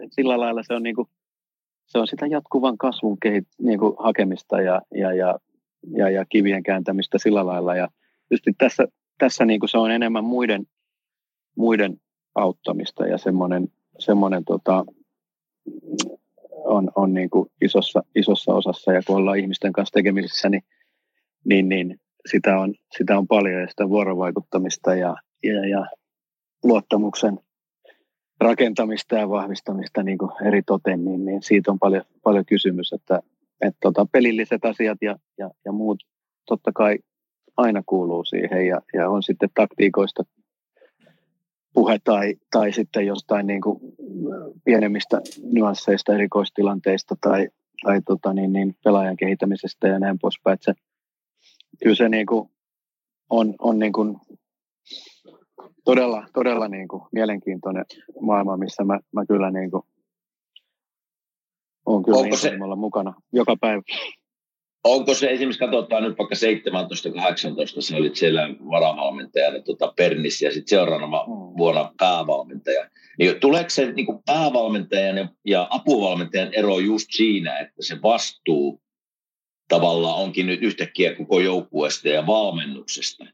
Sillä 0.10 0.40
lailla 0.40 0.64
se 0.64 0.74
on, 0.74 0.84
niin 0.84 0.96
kuin, 0.96 1.08
se 1.88 1.98
on 1.98 2.08
sitä 2.08 2.28
jatkuvan 2.28 2.78
kasvun 2.78 3.18
kehit, 3.20 3.48
niin 3.62 3.80
kuin 3.80 3.96
hakemista 4.00 4.62
ja, 4.62 4.82
ja, 4.96 5.14
ja, 5.14 5.40
ja, 5.98 6.10
ja, 6.10 6.26
kivien 6.26 6.64
kääntämistä 6.64 7.18
sillä 7.18 7.46
lailla. 7.46 7.76
Ja 7.76 7.88
tietysti 8.30 8.52
tässä, 8.58 8.88
tässä 9.18 9.46
niin 9.46 9.60
kuin 9.60 9.70
se 9.70 9.78
on 9.78 9.92
enemmän 9.92 10.24
muiden, 10.24 10.66
muiden 11.58 11.98
auttamista 12.36 13.08
ja 13.08 13.18
semmoinen, 13.18 13.68
semmoinen 14.00 14.46
tota, 14.46 14.86
on, 16.66 16.92
on 16.96 17.14
niin 17.14 17.30
kuin 17.30 17.50
isossa, 17.62 18.04
isossa 18.16 18.54
osassa 18.54 18.94
ja 18.94 19.02
kun 19.08 19.16
ollaan 19.16 19.40
ihmisten 19.40 19.74
kanssa 19.74 19.94
tekemisissä, 19.94 20.50
niin, 20.50 20.64
niin, 21.46 21.70
niin 21.70 22.00
sitä 22.32 22.60
on, 22.60 22.76
sitä 22.98 23.18
on 23.18 23.28
paljon 23.28 23.62
ja 23.62 23.68
sitä 23.68 23.90
vuorovaikuttamista 23.90 24.96
ja, 24.96 25.16
ja, 25.44 25.70
ja 25.70 25.86
luottamuksen 26.64 27.40
rakentamista 28.42 29.16
ja 29.16 29.30
vahvistamista 29.30 30.04
niin 30.04 30.18
kuin 30.18 30.32
eri 30.48 30.62
toten, 30.62 31.06
niin, 31.06 31.26
niin 31.26 31.44
siitä 31.44 31.72
on 31.72 31.80
paljon, 31.80 32.04
paljon 32.24 32.46
kysymys, 32.46 32.94
että, 32.94 33.20
että 33.62 33.78
tota, 33.82 34.06
pelilliset 34.12 34.66
asiat 34.66 34.98
ja, 35.02 35.16
ja, 35.38 35.50
ja 35.66 35.72
muut 35.72 36.04
totta 36.46 36.72
kai 36.72 37.00
aina 37.58 37.84
kuuluu 37.86 38.26
siihen 38.26 38.68
ja, 38.68 38.82
ja 38.94 39.10
on 39.10 39.24
sitten 39.24 39.50
taktiikoista 39.54 40.24
puhe 41.74 42.00
tai, 42.04 42.36
tai 42.52 42.74
sitten 42.74 43.06
jostain 43.06 43.48
niin 43.48 43.62
kuin 43.62 43.80
pienemmistä 44.66 45.22
nyansseista, 45.54 46.14
erikoistilanteista 46.14 47.16
tai, 47.22 47.50
tai 47.84 48.02
tota 48.02 48.34
niin, 48.34 48.54
niin 48.54 48.76
pelaajan 48.84 49.18
kehittämisestä 49.18 49.88
ja 49.88 50.00
näin 50.00 50.20
poispäin. 50.20 50.54
Että 50.54 50.74
se, 50.74 50.82
kyllä 51.84 51.96
se 51.96 52.10
niin 52.10 52.26
kuin 52.26 52.50
on, 53.30 53.56
on 53.60 53.80
niin 53.80 53.94
kuin 53.94 54.18
todella, 55.84 56.28
todella 56.34 56.68
niin 56.68 56.88
kuin 56.88 57.04
mielenkiintoinen 57.12 57.86
maailma, 58.22 58.58
missä 58.58 58.84
mä, 58.84 59.00
mä 59.12 59.26
kyllä 59.26 59.52
niin 59.52 59.72
kuin 59.72 59.84
olen 61.86 62.04
kyllä 62.04 62.18
Onko 62.18 62.38
se... 62.38 62.52
mukana 62.76 63.14
joka 63.34 63.56
päivä. 63.62 63.82
onko 64.84 65.14
se 65.14 65.30
esimerkiksi, 65.30 65.60
katsotaan 65.60 66.04
nyt 66.04 66.18
vaikka 66.18 66.36
17-18, 67.78 67.82
sä 67.82 67.98
olit 67.98 68.16
siellä 68.16 68.50
varavalmentajana 68.70 69.60
tota 69.60 69.94
Pernissä 69.96 70.46
ja 70.46 70.52
sitten 70.52 70.70
seuraavana 70.78 71.26
vuonna 71.62 71.94
päävalmentaja. 71.98 72.90
Niin 73.20 73.40
tuleeko 73.40 73.70
se 73.70 73.92
niin 73.92 74.06
kuin 74.06 74.20
päävalmentajan 74.26 75.18
ja, 75.18 75.28
ja 75.46 75.68
apuvalmentajan 75.70 76.54
ero 76.54 76.80
just 76.80 77.08
siinä, 77.12 77.60
että 77.60 77.84
se 77.84 78.02
vastuu 78.02 78.82
tavallaan 79.68 80.20
onkin 80.20 80.46
nyt 80.46 80.62
yhtäkkiä 80.62 81.16
koko 81.16 81.40
joukkueesta 81.40 82.10
ja 82.10 82.28
valmennuksesta? 82.28 83.26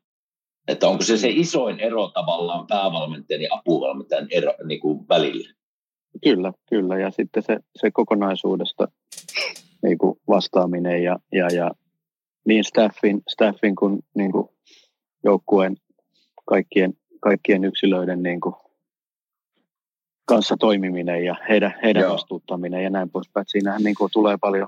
Että 0.67 0.87
onko 0.87 1.03
se 1.03 1.17
se 1.17 1.29
isoin 1.29 1.79
ero 1.79 2.07
tavallaan 2.07 2.67
päävalmentajan 2.67 3.41
ja 3.41 3.49
apuvalmentajan 3.51 4.27
ero, 4.31 4.53
niin 4.63 4.79
kuin 4.79 5.07
välillä? 5.09 5.53
Kyllä, 6.23 6.53
kyllä. 6.69 6.99
Ja 6.99 7.11
sitten 7.11 7.43
se, 7.43 7.57
se 7.75 7.91
kokonaisuudesta 7.91 8.87
niin 9.83 9.97
kuin 9.97 10.19
vastaaminen 10.27 11.03
ja, 11.03 11.19
ja, 11.31 11.47
ja 11.55 11.71
niin 12.45 12.63
staffin, 12.63 13.21
staffin 13.29 13.75
kuin, 13.75 13.99
niin 14.15 14.31
kuin 14.31 14.47
joukkueen 15.23 15.77
kaikkien, 16.45 16.93
kaikkien 17.27 17.65
yksilöiden 17.65 18.23
niin 18.23 18.41
kuin 18.41 18.55
kanssa 20.25 20.57
toimiminen 20.59 21.25
ja 21.25 21.35
heidän, 21.49 21.73
heidän 21.83 22.03
Joo. 22.03 22.13
vastuuttaminen 22.13 22.83
ja 22.83 22.89
näin 22.89 23.09
poispäin. 23.09 23.45
Siinähän 23.49 23.83
niin 23.83 23.95
kuin 23.95 24.11
tulee 24.11 24.37
paljon, 24.41 24.67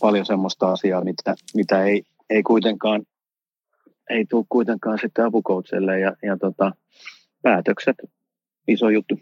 paljon 0.00 0.26
semmoista 0.26 0.72
asiaa, 0.72 1.04
mitä, 1.04 1.34
mitä 1.54 1.84
ei, 1.84 2.02
ei 2.30 2.42
kuitenkaan 2.42 3.02
ei 4.10 4.24
tule 4.30 4.44
kuitenkaan 4.48 4.98
sitten 5.02 5.24
apukoutselle 5.24 6.00
ja, 6.00 6.16
ja 6.22 6.36
tota, 6.36 6.72
päätökset, 7.42 7.96
iso 8.68 8.88
juttu, 8.88 9.20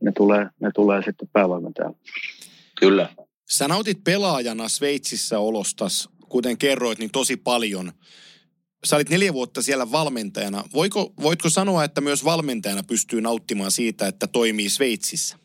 ne 0.00 0.12
tulee, 0.16 0.46
ne 0.60 0.70
tulee 0.74 1.02
sitten 1.02 1.28
päävalmentajalle. 1.32 1.96
Kyllä. 2.80 3.08
Sä 3.50 3.68
nautit 3.68 4.04
pelaajana 4.04 4.68
Sveitsissä 4.68 5.38
olostas, 5.38 6.08
kuten 6.28 6.58
kerroit, 6.58 6.98
niin 6.98 7.10
tosi 7.10 7.36
paljon. 7.36 7.92
Sä 8.86 8.96
olit 8.96 9.10
neljä 9.10 9.32
vuotta 9.32 9.62
siellä 9.62 9.92
valmentajana. 9.92 10.64
Voiko, 10.74 11.12
voitko 11.22 11.48
sanoa, 11.48 11.84
että 11.84 12.00
myös 12.00 12.24
valmentajana 12.24 12.82
pystyy 12.82 13.20
nauttimaan 13.20 13.70
siitä, 13.70 14.06
että 14.06 14.26
toimii 14.26 14.68
Sveitsissä? 14.68 15.36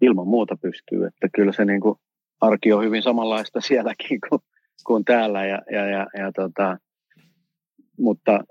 Ilman 0.00 0.26
muuta 0.26 0.56
pystyy, 0.56 1.06
että 1.06 1.28
kyllä 1.34 1.52
se 1.52 1.64
niin 1.64 1.80
kuin 1.80 1.98
arki 2.40 2.72
on 2.72 2.84
hyvin 2.84 3.02
samanlaista 3.02 3.60
sielläkin 3.60 4.20
kuin, 4.28 4.40
kuin 4.86 5.04
täällä, 5.04 5.46
ja, 5.46 5.62
ja, 5.72 5.86
ja, 5.86 6.06
ja 6.18 6.32
tota, 6.32 6.78
mutta, 7.98 8.44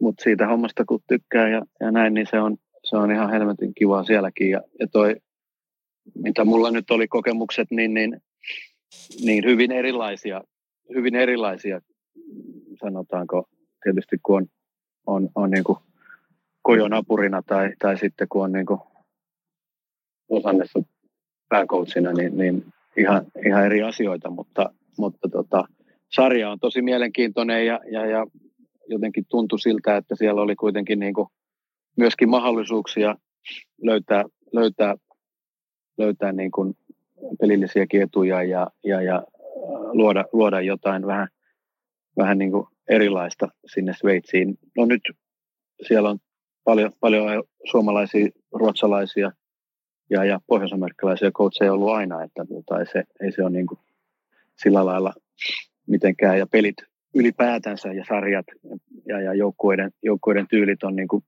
mutta 0.00 0.22
siitä 0.22 0.46
hommasta 0.46 0.84
kun 0.84 1.00
tykkää 1.08 1.48
ja, 1.48 1.62
ja 1.80 1.90
näin, 1.90 2.14
niin 2.14 2.26
se 2.30 2.40
on, 2.40 2.56
se 2.84 2.96
on 2.96 3.12
ihan 3.12 3.30
helvetin 3.30 3.74
kivaa 3.74 4.04
sielläkin. 4.04 4.50
Ja, 4.50 4.60
ja 4.80 4.86
toi, 4.88 5.16
mitä 6.14 6.44
mulla 6.44 6.70
nyt 6.70 6.90
oli 6.90 7.08
kokemukset, 7.08 7.70
niin, 7.70 7.94
niin, 7.94 8.20
niin 9.24 9.44
hyvin 9.44 9.72
erilaisia, 9.72 10.42
hyvin 10.94 11.14
erilaisia, 11.14 11.80
sanotaanko 12.80 13.48
tietysti 13.82 14.16
kun 14.22 14.36
on, 14.36 14.48
on, 15.06 15.28
on 15.34 15.50
niin 15.50 15.64
kuin 15.64 15.78
kojon 16.62 16.92
apurina 16.92 17.42
tai, 17.42 17.72
tai 17.78 17.98
sitten 17.98 18.28
kun 18.28 18.44
on 18.44 18.52
niin 18.52 18.66
kuin 18.66 18.80
osannessa 20.28 20.82
pääkoutsina, 21.48 22.12
niin, 22.12 22.36
niin 22.36 22.64
ihan, 22.96 23.26
ihan 23.46 23.66
eri 23.66 23.82
asioita, 23.82 24.30
mutta, 24.30 24.70
mutta 24.98 25.28
tota, 25.28 25.64
sarja 26.08 26.50
on 26.50 26.58
tosi 26.58 26.82
mielenkiintoinen 26.82 27.66
ja, 27.66 27.80
ja, 27.90 28.06
ja 28.06 28.26
jotenkin 28.88 29.24
tuntui 29.28 29.58
siltä, 29.58 29.96
että 29.96 30.16
siellä 30.16 30.42
oli 30.42 30.56
kuitenkin 30.56 30.98
niin 30.98 31.14
kuin 31.14 31.28
myöskin 31.96 32.28
mahdollisuuksia 32.28 33.16
löytää, 33.82 34.24
löytää, 34.52 34.96
löytää 35.98 36.32
niin 36.32 36.50
kuin 36.50 36.76
pelillisiä 37.40 37.86
etuja 37.92 38.42
ja, 38.42 38.70
ja, 38.84 39.02
ja 39.02 39.22
luoda, 39.92 40.24
luoda 40.32 40.60
jotain 40.60 41.06
vähän, 41.06 41.28
vähän 42.16 42.38
niin 42.38 42.50
kuin 42.52 42.66
erilaista 42.88 43.48
sinne 43.66 43.94
Sveitsiin. 43.94 44.58
No 44.76 44.84
nyt 44.84 45.02
siellä 45.88 46.10
on 46.10 46.18
paljon, 46.64 46.92
paljon 47.00 47.44
suomalaisia, 47.70 48.28
ruotsalaisia 48.52 49.32
ja, 50.10 50.24
ja 50.24 50.40
pohjoisamerikkalaisia 50.46 51.30
coacheja 51.30 51.72
ollut 51.72 51.90
aina, 51.90 52.22
että 52.22 52.44
tota, 52.44 52.80
ei, 52.80 52.86
se, 52.86 53.04
ei 53.20 53.32
se 53.32 53.42
ole 53.42 53.50
niin 53.50 53.66
kuin 53.66 53.78
sillä 54.62 54.86
lailla 54.86 55.14
mitenkään. 55.86 56.38
Ja 56.38 56.46
pelit 56.46 56.76
ylipäätänsä 57.14 57.92
ja 57.92 58.04
sarjat 58.08 58.46
ja, 59.06 59.20
ja 59.20 59.34
joukkueiden, 59.34 59.90
joukkueiden 60.02 60.48
tyylit 60.48 60.82
on 60.82 60.96
niin 60.96 61.08
kuin 61.08 61.24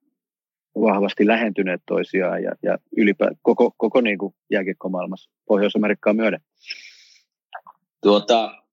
vahvasti 0.80 1.26
lähentyneet 1.26 1.82
toisiaan 1.86 2.42
ja, 2.42 2.52
ja 2.62 2.78
ylipä, 2.96 3.30
koko, 3.42 3.74
koko 3.76 4.00
niin 4.00 4.18
kuin 4.18 4.34
jääkiekkomaailmassa 4.50 5.30
Pohjois-Amerikkaa 5.46 6.12
myöden. 6.12 6.40
Tuota, 8.02 8.63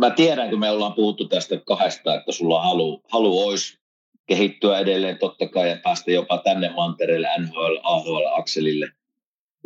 mä 0.00 0.10
tiedän, 0.10 0.50
kun 0.50 0.60
me 0.60 0.70
ollaan 0.70 0.94
puhuttu 0.94 1.28
tästä 1.28 1.60
kahdesta, 1.66 2.14
että 2.14 2.32
sulla 2.32 2.62
halu, 2.62 3.02
halu 3.12 3.46
olisi 3.46 3.78
kehittyä 4.26 4.78
edelleen 4.78 5.18
totta 5.18 5.48
kai 5.48 5.70
ja 5.70 5.76
päästä 5.84 6.10
jopa 6.10 6.38
tänne 6.38 6.70
mantereelle 6.70 7.28
NHL, 7.38 7.76
AHL-akselille. 7.82 8.92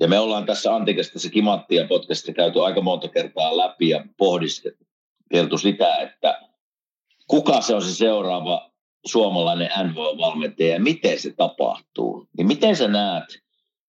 Ja 0.00 0.08
me 0.08 0.18
ollaan 0.18 0.46
tässä 0.46 0.74
Antikasta 0.74 1.18
se 1.18 1.30
Kimanttia 1.30 1.86
podcastissa 1.88 2.32
käyty 2.32 2.64
aika 2.64 2.80
monta 2.80 3.08
kertaa 3.08 3.56
läpi 3.56 3.88
ja 3.88 4.04
pohdiskeltu 4.16 5.58
sitä, 5.58 5.96
että 5.96 6.40
kuka 7.28 7.60
se 7.60 7.74
on 7.74 7.82
se 7.82 7.94
seuraava 7.94 8.70
suomalainen 9.06 9.70
NHL-valmentaja 9.70 10.72
ja 10.72 10.80
miten 10.80 11.20
se 11.20 11.32
tapahtuu. 11.36 12.28
Niin 12.36 12.46
miten 12.46 12.76
sä 12.76 12.88
näet, 12.88 13.24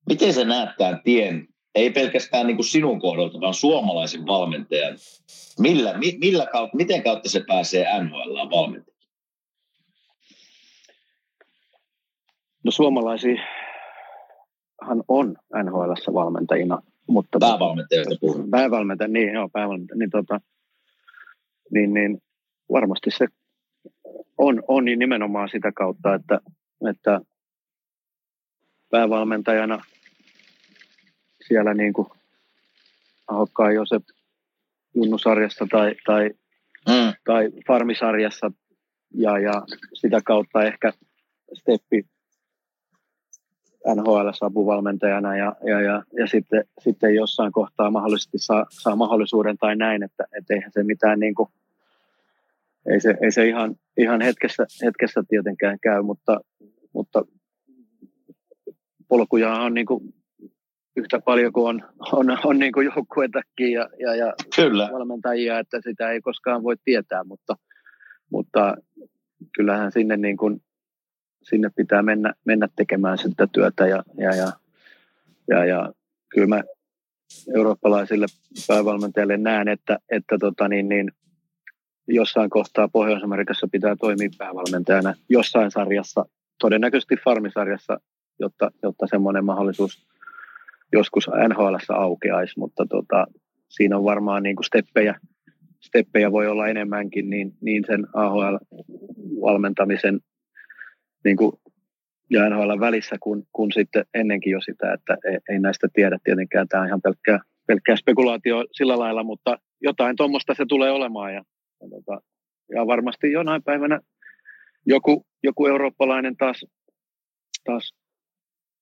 miten 0.10 0.34
sä 0.34 0.46
näet 0.46 0.70
tämän 0.78 1.02
tien, 1.04 1.48
ei 1.76 1.90
pelkästään 1.90 2.48
niin 2.48 2.58
kuin 2.58 2.66
sinun 2.66 3.00
kohdalta, 3.00 3.42
vaan 3.42 3.54
suomalaisen 3.54 4.28
valmentajan. 4.28 4.98
Millä, 5.60 5.98
mi, 5.98 6.18
millä 6.20 6.46
kautta, 6.46 6.78
miten 6.78 7.04
kautta 7.04 7.30
se 7.30 7.44
pääsee 7.48 7.86
NHL 8.04 8.50
valmentajaksi? 8.52 9.08
No 12.64 12.72
suomalaisiahan 12.72 13.44
on 15.08 15.36
NHL 15.64 16.14
valmentajina, 16.14 16.82
mutta... 17.08 17.40
Päävalmentajista 17.40 18.16
puhun. 18.22 18.50
Päävalmentaja, 18.50 19.08
niin 19.08 19.34
joo, 19.34 19.50
päävalmentaja. 19.50 19.98
Niin, 19.98 20.10
tota, 20.10 20.42
niin, 21.72 21.94
niin 21.94 22.22
varmasti 22.72 23.12
se 23.12 23.28
on, 24.38 24.64
on 24.68 24.86
niin 24.86 25.00
nimenomaan 25.00 25.50
sitä 25.50 25.72
kautta, 25.72 26.16
että, 26.16 26.40
että 26.90 27.22
päävalmentajana 28.90 29.82
siellä 31.50 31.74
niin 31.74 31.94
kuin 31.94 32.08
Ahokkaan 33.28 33.76
Josep 33.76 34.04
Junnusarjassa 34.96 35.68
tai, 35.72 35.96
tai, 36.06 36.30
mm. 36.88 37.14
tai 37.26 37.50
Farmisarjassa 37.68 38.52
ja, 39.14 39.40
ja 39.40 39.54
sitä 39.94 40.20
kautta 40.26 40.64
ehkä 40.64 40.94
steppi 41.54 42.06
NHL 43.96 44.30
apuvalmentajana 44.42 45.38
ja, 45.38 45.56
ja, 45.66 45.82
ja, 45.82 46.04
ja 46.18 46.28
sitten, 46.28 46.64
sitten 46.80 47.16
jossain 47.16 47.52
kohtaa 47.52 47.92
mahdollisesti 47.92 48.38
saa, 48.38 48.66
saa 48.70 48.96
mahdollisuuden 48.96 49.58
tai 49.58 49.76
näin, 49.76 50.04
että 50.04 50.24
et 50.38 50.52
eihän 50.52 50.72
se 50.72 50.84
mitään 50.84 51.20
niin 51.20 51.36
kuin, 51.36 51.50
ei 52.94 53.02
se, 53.02 53.18
ei 53.22 53.32
se 53.32 53.48
ihan, 53.48 53.76
ihan 53.98 54.22
hetkessä, 54.22 54.66
hetkessä 54.86 55.24
tietenkään 55.30 55.80
käy, 55.80 56.02
mutta, 56.02 56.40
mutta 56.94 57.26
polkuja 59.08 59.54
on 59.54 59.74
niin 59.74 59.86
kuin 59.86 60.14
yhtä 60.96 61.20
paljon 61.26 61.54
kuin 61.54 61.68
on, 61.68 61.82
on, 62.12 62.38
on 62.44 62.60
niin 62.60 62.72
kuin 62.72 62.86
joukkuetakin 62.86 63.72
ja, 63.72 63.90
ja, 64.00 64.16
ja 64.16 64.34
Kyllä. 64.56 64.90
valmentajia, 64.94 65.60
että 65.60 65.82
sitä 65.84 66.12
ei 66.12 66.22
koskaan 66.22 66.64
voi 66.64 66.76
tietää, 66.86 67.24
mutta, 67.24 67.56
mutta 68.32 68.76
kyllähän 69.56 69.92
sinne, 69.92 70.18
niin 70.18 70.38
kuin, 70.38 70.62
sinne 71.44 71.70
pitää 71.76 72.02
mennä, 72.02 72.34
mennä 72.46 72.68
tekemään 72.76 73.18
sitä 73.18 73.48
työtä 73.52 73.88
ja, 73.88 74.04
ja, 74.18 74.36
ja, 74.36 74.52
ja, 75.48 75.66
ja 75.66 75.94
kyllä 76.30 76.48
mä 76.48 76.64
eurooppalaisille 77.56 78.26
päävalmentajille 78.68 79.38
näen, 79.38 79.68
että, 79.68 80.00
että 80.12 80.38
tota 80.38 80.68
niin, 80.68 80.90
niin, 80.90 81.12
jossain 82.08 82.50
kohtaa 82.50 82.88
Pohjois-Amerikassa 82.88 83.68
pitää 83.72 83.96
toimia 83.96 84.30
päävalmentajana 84.38 85.14
jossain 85.30 85.72
sarjassa, 85.72 86.26
todennäköisesti 86.60 87.16
farmisarjassa, 87.24 88.00
jotta, 88.40 88.72
jotta 88.84 89.08
semmoinen 89.08 89.46
mahdollisuus 89.46 90.09
joskus 90.94 91.28
NHL 91.50 91.76
aukeaisi, 91.90 92.60
mutta 92.60 92.86
tota, 92.86 93.28
siinä 93.70 93.98
on 93.98 94.04
varmaan 94.04 94.44
niin 94.44 94.56
kuin 94.56 94.66
steppejä, 94.66 95.16
steppejä 95.80 96.32
voi 96.32 96.48
olla 96.48 96.68
enemmänkin, 96.68 97.30
niin, 97.30 97.54
niin 97.62 97.84
sen 97.88 98.08
AHL-valmentamisen 98.14 100.20
niin 101.24 101.38
kuin, 101.38 101.52
ja 102.30 102.50
NHL 102.50 102.80
välissä 102.80 103.16
kuin, 103.20 103.48
kuin 103.52 103.72
sitten 103.72 104.06
ennenkin 104.14 104.52
jo 104.52 104.62
sitä, 104.62 104.94
että 104.94 105.18
ei, 105.26 105.38
ei 105.50 105.60
näistä 105.60 105.88
tiedä. 105.94 106.18
Tietenkään, 106.24 106.68
tämä 106.68 106.82
on 106.82 106.88
ihan 106.88 107.02
pelkkää, 107.02 107.40
pelkkää 107.68 107.96
spekulaatio 107.96 108.66
sillä 108.72 109.00
lailla, 109.00 109.24
mutta 109.24 109.58
jotain 109.82 110.16
tuommoista 110.16 110.54
se 110.54 110.66
tulee 110.70 110.92
olemaan 110.92 111.34
ja, 111.34 111.44
ja, 111.82 111.90
tota, 111.90 112.22
ja 112.76 112.88
varmasti 112.88 113.32
jonain 113.32 113.64
päivänä 113.64 114.00
joku, 114.86 115.26
joku 115.44 115.66
eurooppalainen 115.66 116.38
taas, 116.38 116.66
taas 117.64 117.94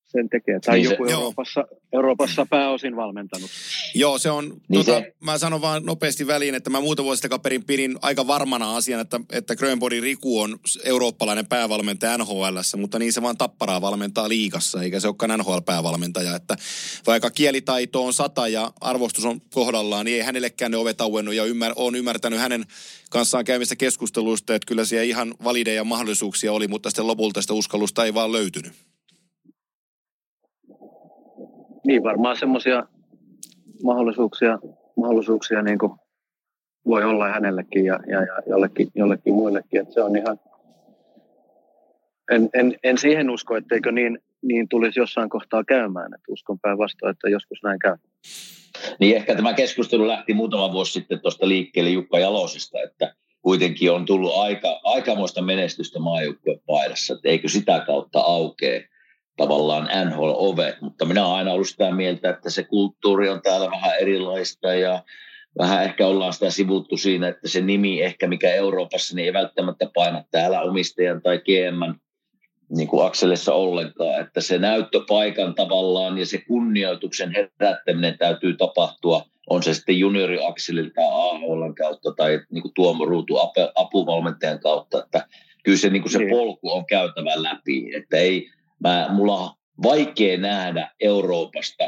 sen 0.08 0.30
tekee. 0.30 0.60
Tai 0.60 0.76
Niin 0.76 0.88
se- 0.88 0.94
joku 0.94 1.06
joo. 1.06 1.14
Euroopassa, 1.14 1.68
Euroopassa 1.94 2.46
pääosin 2.46 2.96
valmentanut. 2.96 3.50
Joo, 3.96 4.18
se 4.18 4.32
on, 4.32 4.62
Niin 4.68 4.86
tota, 4.86 5.00
se- 5.00 5.16
mä 5.20 5.38
sanon 5.38 5.62
vaan 5.62 5.86
nopeasti 5.86 6.28
väliin, 6.28 6.56
että 6.56 6.70
mä 6.70 6.82
muuta 6.82 7.04
vuosi 7.04 7.22
takaperin 7.22 7.64
pidin 7.64 7.98
aika 8.02 8.28
varmana 8.28 8.76
asian, 8.76 9.00
että, 9.02 9.20
että 9.32 9.56
Grönborgin 9.56 10.04
Riku 10.04 10.40
on 10.42 10.60
eurooppalainen 10.84 11.48
päävalmentaja 11.48 12.18
NHLssä, 12.18 12.78
mutta 12.78 13.00
niin 13.00 13.14
se 13.14 13.22
vaan 13.22 13.38
tapparaa 13.38 13.82
valmentaa 13.82 14.30
liigassa, 14.30 14.82
eikä 14.84 15.00
se 15.00 15.08
olekaan 15.08 15.40
NHL-päävalmentaja. 15.40 16.36
Että 16.36 16.56
vaikka 17.08 17.30
kielitaito 17.32 18.06
on 18.06 18.14
sata 18.14 18.48
ja 18.48 18.72
arvostus 18.82 19.26
on 19.26 19.42
kohdallaan, 19.54 20.06
niin 20.06 20.16
ei 20.18 20.22
hänellekään 20.24 20.72
ne 20.72 20.78
ovet 20.78 21.02
auennut 21.02 21.36
ja 21.36 21.46
ymmär, 21.46 21.74
on 21.76 21.96
ymmärtänyt 21.96 22.40
hänen 22.40 22.66
kanssaan 23.10 23.46
käymistä 23.46 23.76
keskusteluista, 23.76 24.56
että 24.56 24.66
kyllä 24.68 24.86
siellä 24.86 25.04
ihan 25.04 25.36
valideja 25.44 25.84
mahdollisuuksia 25.84 26.54
oli, 26.54 26.68
mutta 26.68 26.90
sitten 26.90 27.08
lopulta 27.08 27.42
sitä 27.42 27.54
uskallusta 27.54 28.06
ei 28.06 28.14
vaan 28.14 28.32
löytynyt. 28.32 28.74
Niin 31.88 32.04
varmaan 32.04 32.38
semmoisia 32.38 32.84
mahdollisuuksia, 33.84 34.60
mahdollisuuksia 34.98 35.62
niin 35.62 35.78
kuin 35.78 35.92
voi 36.86 37.04
olla 37.04 37.28
hänellekin 37.28 37.86
ja, 37.86 38.00
ja, 38.08 38.22
ja 38.22 38.42
jollekin, 38.48 38.88
jollekin 38.96 39.34
muillekin. 39.34 39.82
Että 39.82 39.94
se 39.94 40.02
on 40.02 40.16
ihan, 40.16 40.40
en, 42.32 42.50
en, 42.54 42.76
en 42.84 42.98
siihen 42.98 43.30
usko, 43.30 43.56
etteikö 43.56 43.92
niin, 43.92 44.20
niin 44.42 44.70
tulisi 44.70 45.00
jossain 45.00 45.30
kohtaa 45.30 45.64
käymään. 45.64 46.14
Että 46.14 46.32
uskon 46.32 46.60
päinvastoin, 46.60 47.12
että 47.12 47.30
joskus 47.30 47.60
näin 47.64 47.80
käy. 47.80 47.98
Niin 49.00 49.16
ehkä 49.16 49.36
tämä 49.36 49.54
keskustelu 49.54 50.08
lähti 50.08 50.34
muutama 50.34 50.72
vuosi 50.72 50.92
sitten 50.92 51.22
tuosta 51.22 51.48
liikkeelle 51.48 51.90
Jukka 51.90 52.20
Jalosesta, 52.20 52.82
että 52.82 53.16
kuitenkin 53.42 53.92
on 53.92 54.06
tullut 54.06 54.36
aika, 54.36 54.80
aikamoista 54.84 55.42
menestystä 55.42 56.00
maajoukkueen 56.00 56.60
paidassa, 56.66 57.14
että 57.14 57.30
eikö 57.30 57.50
sitä 57.50 57.84
kautta 57.86 58.20
aukee 58.20 58.88
tavallaan 59.38 59.90
NHL-ovet, 60.06 60.82
mutta 60.82 61.06
minä 61.06 61.26
olen 61.26 61.38
aina 61.38 61.52
ollut 61.52 61.68
sitä 61.68 61.92
mieltä, 61.92 62.30
että 62.30 62.50
se 62.50 62.64
kulttuuri 62.64 63.30
on 63.30 63.42
täällä 63.42 63.72
vähän 63.72 64.00
erilaista 64.00 64.74
ja 64.74 65.04
vähän 65.58 65.84
ehkä 65.84 66.08
ollaan 66.08 66.34
sitä 66.34 66.50
sivuttu 66.50 66.98
siinä, 66.98 67.28
että 67.28 67.48
se 67.48 67.62
nimi 67.62 68.02
ehkä 68.02 68.28
mikä 68.28 68.54
Euroopassa, 68.54 69.16
niin 69.16 69.26
ei 69.26 69.34
välttämättä 69.34 69.90
paina 69.94 70.24
täällä 70.32 70.62
omistajan 70.62 71.22
tai 71.22 71.38
GM 71.40 72.00
niin 72.70 72.88
kuin 72.88 73.06
Akselissa 73.06 73.54
ollenkaan, 73.54 74.22
että 74.22 74.42
se 74.42 74.58
näyttöpaikan 74.58 75.56
tavallaan 75.56 76.18
ja 76.18 76.26
se 76.26 76.38
kunnioituksen 76.38 77.34
herättäminen 77.36 78.18
täytyy 78.18 78.58
tapahtua, 78.58 79.22
on 79.50 79.64
se 79.64 79.74
sitten 79.74 80.00
juniori 80.00 80.46
Akselilta 80.46 80.94
tai 80.96 81.06
AHL 81.06 81.74
kautta 81.78 82.14
tai 82.18 82.40
niin 82.52 82.62
kuin 82.62 82.74
Tuomo 82.74 83.06
Ruutu 83.06 83.38
apu- 83.38 83.72
apuvalmentajan 83.76 84.60
kautta, 84.60 85.04
että 85.04 85.28
kyllä 85.64 85.78
se, 85.78 85.90
niin 85.90 86.02
kuin 86.02 86.12
se 86.12 86.18
Niin. 86.18 86.30
polku 86.30 86.72
on 86.72 86.86
käytävä 86.86 87.44
läpi, 87.44 87.96
että 87.96 88.18
ei, 88.18 88.50
mä, 88.80 89.08
mulla 89.12 89.38
on 89.38 89.50
vaikea 89.84 90.38
nähdä 90.38 90.92
Euroopasta, 91.00 91.84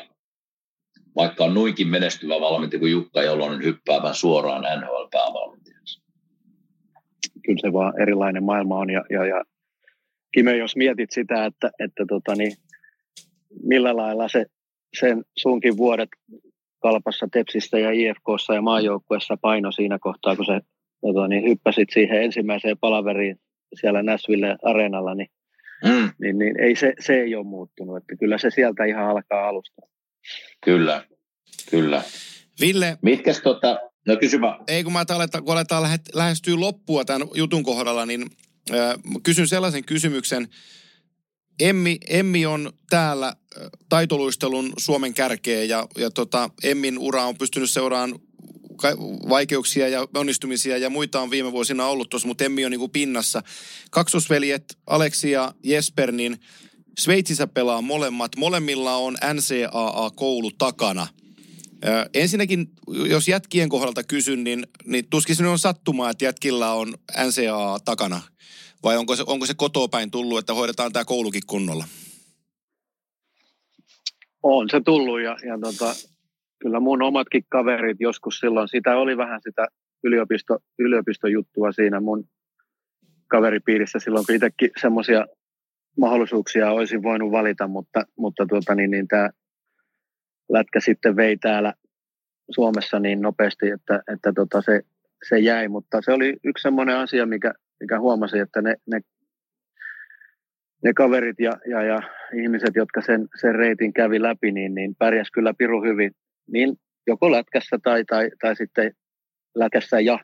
vaikka 1.15 1.43
on 1.43 1.53
noinkin 1.53 1.87
menestyvä 1.87 2.41
valmentaja 2.41 2.79
kuin 2.79 2.91
Jukka 2.91 3.23
Jolonen 3.23 3.63
hyppäävän 3.63 4.15
suoraan 4.15 4.61
NHL-päävalmentajaksi. 4.61 6.01
Kyllä 7.45 7.59
se 7.61 7.73
vaan 7.73 8.01
erilainen 8.01 8.43
maailma 8.43 8.77
on. 8.77 8.89
Ja, 8.89 9.03
ja, 9.09 9.25
ja 9.25 9.43
Kime, 10.31 10.57
jos 10.57 10.75
mietit 10.75 11.11
sitä, 11.11 11.45
että, 11.45 11.71
että 11.79 12.05
tota, 12.09 12.35
niin, 12.35 12.53
millä 13.63 13.95
lailla 13.95 14.27
se, 14.27 14.45
sen 14.99 15.23
sunkin 15.37 15.77
vuodet 15.77 16.09
kalpassa, 16.81 17.27
Tepsissä 17.31 17.79
ja 17.79 17.91
IFKssa 17.91 18.53
ja 18.53 18.61
maajoukkuessa 18.61 19.37
paino 19.41 19.71
siinä 19.71 19.99
kohtaa, 20.01 20.35
kun 20.35 20.45
se 20.45 20.59
tota, 21.01 21.27
niin, 21.27 21.49
hyppäsit 21.49 21.89
siihen 21.93 22.23
ensimmäiseen 22.23 22.77
palaveriin 22.77 23.39
siellä 23.79 24.03
Näsville 24.03 24.57
areenalla, 24.63 25.15
niin, 25.15 25.27
mm. 25.85 26.11
niin, 26.21 26.37
niin 26.37 26.59
ei 26.59 26.75
se, 26.75 26.93
se 26.99 27.13
ei 27.13 27.35
ole 27.35 27.45
muuttunut. 27.45 27.97
Että 27.97 28.15
kyllä 28.19 28.37
se 28.37 28.49
sieltä 28.49 28.85
ihan 28.85 29.09
alkaa 29.09 29.47
alusta. 29.47 29.81
Kyllä, 30.65 31.05
kyllä. 31.69 32.03
Ville. 32.61 32.97
Mitkäs 33.01 33.41
tota, 33.41 33.79
no 34.07 34.17
kysy 34.17 34.41
vaan. 34.41 34.63
Ei, 34.67 34.83
kun 34.83 34.93
mä 34.93 35.05
aletaan, 35.09 35.43
kun 35.43 35.53
aletaan 35.53 35.83
lähet, 35.83 36.01
lähestyä 36.13 36.59
loppua 36.59 37.05
tämän 37.05 37.27
jutun 37.33 37.63
kohdalla, 37.63 38.05
niin 38.05 38.25
äh, 38.73 38.95
kysyn 39.23 39.47
sellaisen 39.47 39.85
kysymyksen. 39.85 40.47
Emmi, 41.59 41.97
Emmi 42.09 42.45
on 42.45 42.73
täällä 42.89 43.33
taitoluistelun 43.89 44.73
Suomen 44.77 45.13
kärkeä 45.13 45.63
ja, 45.63 45.87
ja 45.97 46.11
tota, 46.11 46.49
Emmin 46.63 46.99
ura 46.99 47.23
on 47.23 47.37
pystynyt 47.37 47.69
seuraamaan 47.69 48.19
vaikeuksia 49.29 49.87
ja 49.87 50.07
onnistumisia 50.13 50.77
ja 50.77 50.89
muita 50.89 51.21
on 51.21 51.31
viime 51.31 51.51
vuosina 51.51 51.87
ollut 51.87 52.09
tuossa, 52.09 52.27
mutta 52.27 52.43
Emmi 52.43 52.65
on 52.65 52.71
niin 52.71 52.79
kuin 52.79 52.91
pinnassa. 52.91 53.41
Kaksosveljet 53.91 54.77
Aleksi 54.87 55.31
ja 55.31 55.53
Jesper, 55.63 56.11
niin 56.11 56.37
Sveitsissä 56.99 57.47
pelaa 57.47 57.81
molemmat. 57.81 58.35
Molemmilla 58.35 58.95
on 58.95 59.17
NCAA-koulu 59.33 60.51
takana. 60.57 61.07
Ö, 61.85 62.09
ensinnäkin, 62.13 62.71
jos 63.09 63.27
jätkien 63.27 63.69
kohdalta 63.69 64.03
kysyn, 64.03 64.43
niin, 64.43 64.67
niin 64.85 65.07
tuskin 65.09 65.35
nyt 65.39 65.49
on 65.49 65.59
sattumaa, 65.59 66.09
että 66.09 66.25
jätkillä 66.25 66.73
on 66.73 66.93
NCAA 67.27 67.79
takana. 67.79 68.21
Vai 68.83 68.97
onko 68.97 69.15
se, 69.15 69.23
onko 69.27 69.45
se 69.45 69.53
kotoa 69.53 69.87
päin 69.87 70.11
tullut, 70.11 70.39
että 70.39 70.53
hoidetaan 70.53 70.93
tämä 70.93 71.05
koulukin 71.05 71.41
kunnolla? 71.47 71.85
On 74.43 74.67
se 74.71 74.81
tullut 74.85 75.21
ja, 75.21 75.37
ja 75.47 75.59
tota, 75.61 75.95
kyllä 76.59 76.79
mun 76.79 77.01
omatkin 77.01 77.43
kaverit 77.49 77.97
joskus 77.99 78.39
silloin, 78.39 78.67
sitä 78.67 78.97
oli 78.97 79.17
vähän 79.17 79.39
sitä 79.43 79.67
yliopisto, 80.03 80.57
yliopistojuttua 80.79 81.71
siinä 81.71 81.99
mun 81.99 82.23
kaveripiirissä. 83.27 83.99
Silloin, 83.99 84.25
kun 84.25 84.35
itsekin 84.35 84.69
semmoisia 84.81 85.25
mahdollisuuksia 85.97 86.71
olisin 86.71 87.03
voinut 87.03 87.31
valita, 87.31 87.67
mutta, 87.67 88.03
mutta 88.17 88.45
tuota, 88.45 88.75
niin, 88.75 88.91
niin 88.91 89.07
tämä 89.07 89.29
lätkä 90.49 90.79
sitten 90.79 91.15
vei 91.15 91.37
täällä 91.37 91.73
Suomessa 92.51 92.99
niin 92.99 93.21
nopeasti, 93.21 93.69
että, 93.69 94.01
että 94.13 94.33
tota 94.35 94.61
se, 94.61 94.81
se 95.29 95.39
jäi, 95.39 95.67
mutta 95.67 96.01
se 96.01 96.11
oli 96.11 96.37
yksi 96.43 96.61
semmoinen 96.61 96.97
asia, 96.97 97.25
mikä, 97.25 97.53
mikä 97.79 97.99
huomasi, 97.99 98.39
että 98.39 98.61
ne, 98.61 98.75
ne, 98.91 98.99
ne 100.83 100.93
kaverit 100.93 101.39
ja, 101.39 101.51
ja, 101.69 101.83
ja 101.83 101.99
ihmiset, 102.33 102.75
jotka 102.75 103.01
sen, 103.01 103.27
sen 103.41 103.55
reitin 103.55 103.93
kävi 103.93 104.21
läpi, 104.21 104.51
niin, 104.51 104.75
niin 104.75 104.95
pärjäs 104.95 105.31
kyllä 105.31 105.53
piru 105.57 105.83
hyvin, 105.83 106.11
niin 106.51 106.79
joko 107.07 107.31
lätkässä 107.31 107.77
tai, 107.83 108.05
tai, 108.05 108.29
tai 108.41 108.55
sitten 108.55 108.95
lätkässä 109.55 109.99
ja 109.99 110.19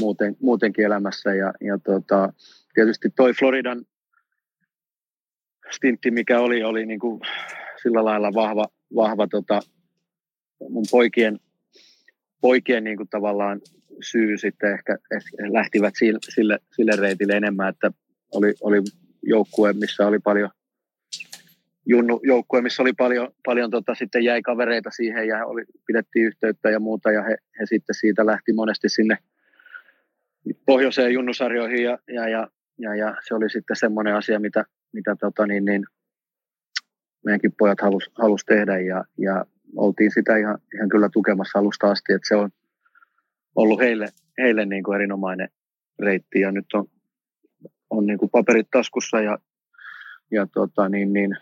muuten, 0.00 0.36
muutenkin 0.40 0.84
elämässä. 0.84 1.34
Ja, 1.34 1.52
ja 1.60 1.78
tota, 1.84 2.32
tietysti 2.74 3.10
toi 3.16 3.32
Floridan 3.32 3.84
stintti, 5.70 6.10
mikä 6.10 6.40
oli, 6.40 6.62
oli 6.62 6.86
niin 6.86 7.00
kuin 7.00 7.20
sillä 7.82 8.04
lailla 8.04 8.34
vahva, 8.34 8.66
vahva 8.94 9.26
tota, 9.26 9.60
mun 10.70 10.84
poikien, 10.90 11.40
poikien 12.40 12.84
niin 12.84 12.96
kuin 12.96 13.08
tavallaan 13.08 13.60
syy 14.02 14.38
sitten 14.38 14.72
ehkä, 14.72 14.98
lähtivät 15.52 15.94
sille, 15.98 16.18
sille, 16.28 16.58
sille 16.76 16.92
reitille 16.96 17.32
enemmän, 17.32 17.68
että 17.68 17.90
oli, 18.32 18.54
oli 18.60 18.82
joukkue, 19.22 19.72
missä 19.72 20.06
oli 20.06 20.18
paljon 20.18 20.50
junnu 21.86 22.20
joukkue, 22.22 22.62
missä 22.62 22.82
oli 22.82 22.92
paljon, 22.92 23.28
paljon 23.44 23.70
tota, 23.70 23.94
sitten 23.94 24.24
jäi 24.24 24.42
kavereita 24.42 24.90
siihen 24.90 25.28
ja 25.28 25.46
oli, 25.46 25.64
pidettiin 25.86 26.26
yhteyttä 26.26 26.70
ja 26.70 26.80
muuta 26.80 27.12
ja 27.12 27.22
he, 27.22 27.36
he 27.60 27.66
sitten 27.66 27.94
siitä 27.94 28.26
lähti 28.26 28.52
monesti 28.52 28.88
sinne 28.88 29.18
pohjoiseen 30.66 31.12
junnusarjoihin 31.12 31.84
ja, 31.84 31.98
ja, 32.08 32.28
ja, 32.28 32.48
ja, 32.78 32.94
ja 32.94 33.16
se 33.28 33.34
oli 33.34 33.50
sitten 33.50 33.76
semmoinen 33.76 34.14
asia, 34.14 34.40
mitä, 34.40 34.64
mitä 34.92 35.16
tota, 35.20 35.46
niin, 35.46 35.64
niin, 35.64 35.84
meidänkin 37.24 37.52
pojat 37.58 37.80
halus, 37.80 38.10
halus 38.14 38.44
tehdä 38.44 38.78
ja, 38.78 39.04
ja 39.18 39.44
oltiin 39.76 40.10
sitä 40.10 40.36
ihan, 40.36 40.58
ihan 40.74 40.88
kyllä 40.88 41.08
tukemassa 41.12 41.58
alusta 41.58 41.90
asti, 41.90 42.12
että 42.12 42.28
se 42.28 42.36
on 42.36 42.50
ollut 43.54 43.80
heille, 43.80 44.08
heille 44.38 44.66
niin 44.66 44.84
kuin 44.84 44.94
erinomainen 44.94 45.48
reitti 45.98 46.40
ja 46.40 46.52
nyt 46.52 46.66
on, 46.74 46.86
on 47.90 48.06
niin 48.06 48.18
kuin 48.18 48.30
paperit 48.30 48.70
taskussa 48.70 49.20
ja, 49.20 49.38
ja 50.30 50.46
tota, 50.46 50.88
niin, 50.88 51.12
niin, 51.12 51.36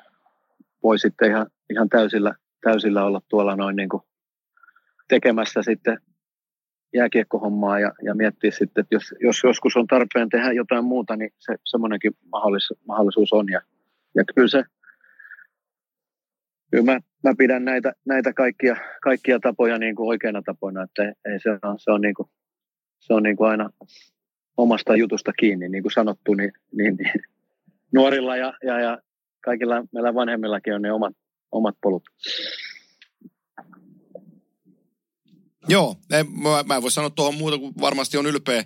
voi 0.84 0.98
sitten 0.98 1.30
ihan, 1.30 1.46
ihan 1.70 1.88
täysillä, 1.88 2.34
täysillä 2.60 3.04
olla 3.04 3.20
tuolla 3.28 3.56
noin 3.56 3.76
niin 3.76 3.88
kuin 3.88 4.02
tekemässä 5.08 5.62
sitten 5.62 5.98
jääkiekkohommaa 6.94 7.80
ja, 7.80 7.92
ja 8.02 8.14
miettiä 8.14 8.50
sitten, 8.50 8.82
että 8.82 8.94
jos, 8.94 9.14
jos 9.20 9.40
joskus 9.44 9.76
on 9.76 9.86
tarpeen 9.86 10.28
tehdä 10.28 10.52
jotain 10.52 10.84
muuta, 10.84 11.16
niin 11.16 11.30
se, 11.38 11.54
semmoinenkin 11.64 12.12
mahdollis, 12.32 12.72
mahdollisuus 12.88 13.32
on. 13.32 13.46
Ja, 13.48 13.60
ja 14.14 14.24
kyllä 14.34 14.48
se, 14.48 14.64
kyllä 16.70 16.84
mä, 16.84 17.00
mä 17.24 17.34
pidän 17.38 17.64
näitä, 17.64 17.92
näitä 18.06 18.32
kaikkia, 18.32 18.76
kaikkia 19.02 19.40
tapoja 19.40 19.78
niin 19.78 19.96
kuin 19.96 20.08
oikeina 20.08 20.42
tapoina, 20.42 20.82
että 20.82 21.02
ei 21.02 21.40
se 21.40 21.50
on, 21.50 21.78
se 21.78 21.90
on, 21.90 22.00
niin 22.00 22.14
kuin, 22.14 22.28
se 23.00 23.14
on 23.14 23.22
niin 23.22 23.36
kuin 23.36 23.50
aina 23.50 23.70
omasta 24.56 24.96
jutusta 24.96 25.32
kiinni, 25.32 25.68
niin 25.68 25.82
kuin 25.82 25.92
sanottu, 25.92 26.34
niin, 26.34 26.52
niin, 26.72 26.96
niin 26.96 27.12
nuorilla 27.92 28.36
ja, 28.36 28.54
ja, 28.62 28.80
ja 28.80 28.98
kaikilla 29.44 29.74
meillä 29.92 30.14
vanhemmillakin 30.14 30.74
on 30.74 30.82
ne 30.82 30.92
omat, 30.92 31.12
omat 31.52 31.74
polut. 31.82 32.02
Joo, 35.68 35.96
en, 36.12 36.26
mä, 36.30 36.62
mä 36.66 36.76
en 36.76 36.82
voi 36.82 36.90
sanoa 36.90 37.10
tuohon 37.10 37.34
muuta 37.34 37.58
kuin 37.58 37.74
varmasti 37.80 38.16
on 38.16 38.26
ylpeä, 38.26 38.64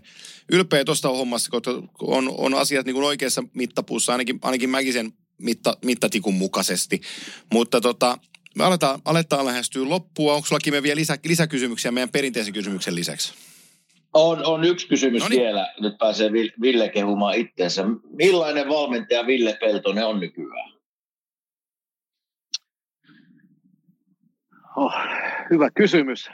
ylpeä 0.53 0.85
tuosta 0.85 1.09
hommassa, 1.09 1.51
kun 1.51 1.89
on, 2.01 2.35
on 2.39 2.55
asiat 2.55 2.87
niin 2.87 2.95
kuin 2.95 3.07
oikeassa 3.07 3.45
mittapuussa. 3.55 4.13
Ainakin, 4.13 4.39
ainakin 4.43 4.71
mäkin 4.71 4.93
sen 4.93 5.13
mitta, 5.39 5.77
mittatikun 5.85 6.35
mukaisesti. 6.35 7.01
Mutta 7.53 7.81
tota, 7.81 8.19
me 8.55 8.65
aletaan, 8.65 9.01
aletaan 9.05 9.47
lähestyä 9.47 9.89
loppua. 9.89 10.35
Onko 10.35 10.49
sulla 10.49 10.83
vielä 10.83 10.97
lisä, 10.97 11.19
lisäkysymyksiä 11.25 11.91
meidän 11.91 12.11
perinteisen 12.11 12.55
kysymyksen 12.55 12.95
lisäksi? 12.95 13.35
On, 14.15 14.47
on 14.47 14.65
yksi 14.65 14.89
kysymys 14.89 15.23
Noniin. 15.23 15.43
vielä. 15.43 15.75
Nyt 15.81 15.99
pääsee 15.99 16.29
Vil- 16.29 16.61
Ville 16.61 16.89
kehumaan 16.89 17.35
itseensä. 17.35 17.85
Millainen 18.11 18.69
valmentaja 18.69 19.27
Ville 19.27 19.57
Peltonen 19.61 20.07
on 20.07 20.21
nykyään? 20.21 20.73
Oh, 24.77 24.93
hyvä 25.51 25.71
kysymys. 25.71 26.31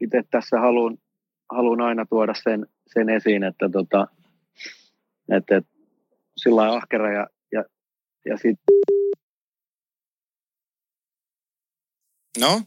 Itse 0.00 0.22
tässä 0.30 0.60
haluan, 0.60 0.98
haluan 1.52 1.80
aina 1.80 2.06
tuoda 2.06 2.34
sen, 2.34 2.66
sen 2.86 3.08
esiin, 3.08 3.44
että, 3.44 3.68
tota, 3.72 4.06
että, 5.36 5.56
että 5.56 5.72
sillä 6.36 6.56
lailla 6.60 6.76
ahkera 6.76 7.12
ja, 7.12 7.26
ja, 7.52 7.64
ja 8.26 8.36
sitten 8.36 8.74
No? 12.40 12.62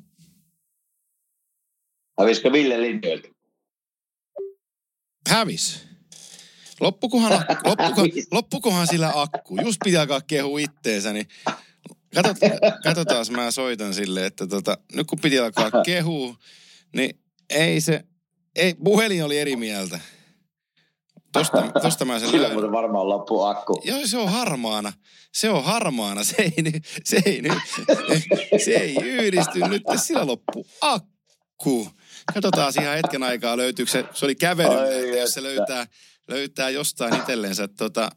Hävisikö 2.19 2.51
Ville 2.51 2.81
linjoilta? 2.81 3.27
Hävis. 5.29 5.83
Loppukohan, 6.79 7.31
ak- 7.31 7.61
loppuko, 7.69 8.01
loppukohan 8.31 8.87
sillä 8.87 9.11
akku? 9.15 9.57
Just 9.61 9.77
piti 9.83 9.97
alkaa 9.97 10.21
kehua 10.21 10.59
itteensä, 10.59 11.13
niin 11.13 11.27
katot, 12.15 12.37
katsotaan, 12.83 13.25
mä 13.31 13.51
soitan 13.51 13.93
sille, 13.93 14.25
että 14.25 14.47
tota, 14.47 14.77
nyt 14.93 15.07
kun 15.07 15.19
piti 15.21 15.39
alkaa 15.39 15.71
kehua, 15.85 16.35
niin 16.95 17.19
ei 17.49 17.81
se, 17.81 18.03
ei, 18.55 18.73
puhelin 18.83 19.23
oli 19.25 19.37
eri 19.37 19.55
mieltä. 19.55 19.99
Tosta, 21.33 21.71
tosta 21.81 22.05
mä 22.05 22.19
sen 22.19 22.31
löydän. 22.31 22.51
muuten 22.51 22.71
varmaan 22.71 23.09
loppu 23.09 23.41
akku. 23.43 23.81
Joo, 23.85 23.99
se 24.07 24.17
on 24.17 24.29
harmaana. 24.31 24.93
Se 25.33 25.49
on 25.49 25.63
harmaana. 25.63 26.23
Se 26.23 26.35
ei, 26.43 26.61
nyt- 26.63 26.83
se 27.03 27.21
ei, 27.25 27.41
nyt, 27.41 27.53
se 28.65 28.71
ei 28.71 28.95
yhdisty 29.03 29.59
nyt. 29.59 29.83
Sillä 29.95 30.27
loppu 30.27 30.67
akku. 30.81 31.89
Katsotaan 32.33 32.73
ihan 32.81 32.95
hetken 32.95 33.23
aikaa 33.23 33.57
löytyykö 33.57 33.91
se. 33.91 34.05
Se 34.13 34.25
oli 34.25 34.35
kävely, 34.35 34.79
Ai 34.79 35.19
jos 35.19 35.33
se 35.33 35.43
löytää, 35.43 35.87
löytää 36.27 36.69
jostain 36.69 37.15
itsellensä 37.15 37.67
tota, 37.67 38.09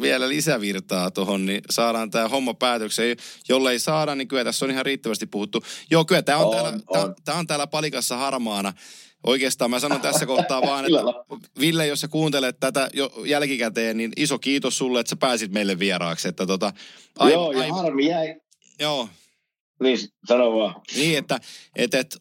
vielä 0.00 0.28
lisävirtaa 0.28 1.10
tuohon, 1.10 1.46
niin 1.46 1.62
saadaan 1.70 2.10
tämä 2.10 2.28
homma 2.28 2.54
päätökseen. 2.54 3.16
Jollei 3.48 3.78
saada, 3.78 4.14
niin 4.14 4.28
kyllä 4.28 4.44
tässä 4.44 4.64
on 4.64 4.70
ihan 4.70 4.86
riittävästi 4.86 5.26
puhuttu. 5.26 5.64
Joo, 5.90 6.04
kyllä 6.04 6.22
tämä 6.22 6.38
on, 6.38 6.44
On, 6.46 6.52
täällä, 6.52 6.78
tää, 6.92 7.02
on. 7.02 7.14
tää 7.24 7.34
on 7.34 7.46
täällä 7.46 7.66
palikassa 7.66 8.16
harmaana. 8.16 8.72
Oikeastaan 9.26 9.70
mä 9.70 9.78
sanon 9.80 10.00
tässä 10.00 10.26
kohtaa 10.26 10.62
vaan, 10.62 10.84
että. 10.84 10.98
Ville, 11.60 11.86
jos 11.86 12.00
sä 12.00 12.08
kuuntelet 12.08 12.60
tätä 12.60 12.88
jo 12.94 13.12
jälkikäteen, 13.24 13.96
niin 13.96 14.12
iso 14.16 14.38
kiitos 14.38 14.78
sulle, 14.78 15.00
että 15.00 15.10
sä 15.10 15.16
pääsit 15.16 15.52
meille 15.52 15.78
vieraaksi. 15.78 16.28
Että 16.28 16.46
tota, 16.46 16.72
ai, 17.18 17.32
Joo, 17.32 17.52
ja 17.52 17.74
harmi 17.74 18.06
jäi. 18.06 18.34
joo, 18.80 19.08
Niin, 19.82 19.98
sano 20.28 20.56
vaan. 20.58 20.74
niin 20.96 21.18
että 21.18 21.40
et, 21.76 21.94
et, 21.94 22.16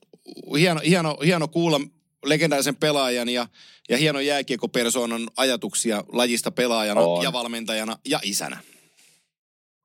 hieno, 0.58 0.82
hieno, 0.86 1.18
hieno 1.26 1.48
kuulla 1.48 1.82
legendaarisen 2.26 2.76
pelaajan 2.76 3.30
ja, 3.30 3.48
ja 3.90 3.98
hieno 3.98 4.20
jääkiekkopersoonan 4.20 5.22
ajatuksia 5.38 6.04
lajista 6.12 6.52
pelaajana 6.52 7.02
On. 7.02 7.24
ja 7.24 7.34
valmentajana 7.34 7.98
ja 8.10 8.20
isänä. 8.24 8.58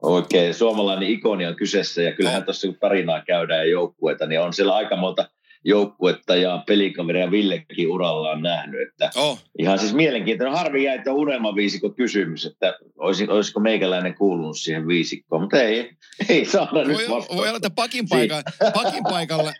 Oikein, 0.03 0.55
suomalainen 0.55 1.09
ikoni 1.09 1.47
on 1.47 1.57
kyseessä 1.57 2.03
ja 2.03 2.13
kyllähän 2.13 2.45
tuossa 2.45 2.69
kun 2.69 2.77
tarinaa 2.81 3.23
käydään 3.25 3.61
ja 3.61 3.71
joukkueita, 3.71 4.27
niin 4.27 4.41
on 4.41 4.53
siellä 4.53 4.75
aika 4.75 4.97
monta 4.97 5.29
joukkuetta 5.65 6.37
ja 6.37 6.63
pelikaveria 6.67 7.31
Villekin 7.31 7.89
urallaan 7.89 8.43
nähnyt. 8.43 8.81
Että 8.89 9.11
Oh. 9.17 9.39
Ihan 9.59 9.79
siis 9.79 9.95
mielenkiintoinen. 9.95 10.57
Harmi 10.59 10.85
jäi 10.85 10.99
tuo 11.05 11.13
unelmaviisikko 11.15 11.91
kysymys, 11.91 12.47
että 12.47 12.79
olisi, 12.99 13.29
olisiko 13.29 13.61
meikäläinen 13.61 14.15
kuulunut 14.15 14.59
siihen 14.59 14.89
viisikkoon, 14.89 15.43
mutta 15.43 15.63
ei, 15.63 15.91
ei 16.29 16.45
saada 16.45 16.85
nyt 16.85 16.87
Voi, 16.97 17.03
vastausta. 17.03 17.37
voi 17.37 17.49
olla, 17.49 17.57
että 17.57 17.71
pakin, 17.71 18.09
paika, 18.09 18.43
pakin 18.75 19.03
paikalle 19.05 19.53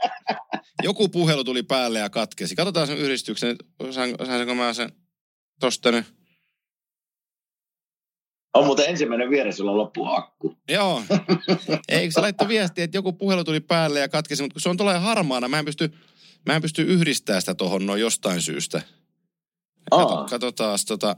joku 0.83 1.09
puhelu 1.09 1.45
tuli 1.45 1.63
päälle 1.63 1.99
ja 1.99 2.11
katkesi. 2.11 2.55
Katsotaan 2.57 2.87
sen 2.87 2.99
yhdistyksen. 2.99 3.57
Saan- 3.91 4.27
Saisinko 4.27 4.55
mä 4.55 4.73
sen 4.73 4.93
tosta 5.61 5.93
nyt? 5.93 6.20
On 8.55 8.67
muuten 8.67 8.89
ensimmäinen 8.89 9.31
vieres, 9.31 9.59
jolla 9.59 9.77
loppu 9.77 10.07
akku. 10.07 10.57
Joo. 10.69 11.03
Eikö 11.89 12.13
se 12.13 12.21
laittoi 12.21 12.49
viestiä, 12.49 12.85
että 12.85 12.97
joku 12.97 13.13
puhelu 13.13 13.45
tuli 13.45 13.61
päälle 13.61 14.01
ja 14.01 14.09
katkesi, 14.09 14.43
mutta 14.43 14.55
kun 14.55 14.61
se 14.61 14.69
on 14.69 14.77
tuolla 14.77 15.01
harmaana, 15.01 15.49
mä 15.49 15.59
en 15.59 15.65
pysty, 15.65 15.95
mä 16.47 16.57
en 16.57 16.63
pysty 16.63 16.83
yhdistämään 16.83 17.43
sitä 17.43 17.55
tuohon 17.55 17.87
noin 17.87 18.01
jostain 18.01 18.43
syystä. 18.43 18.83
Kato, 19.91 20.17
Aa. 20.17 20.29
katsotaan 20.29 20.79
tota, 20.89 21.17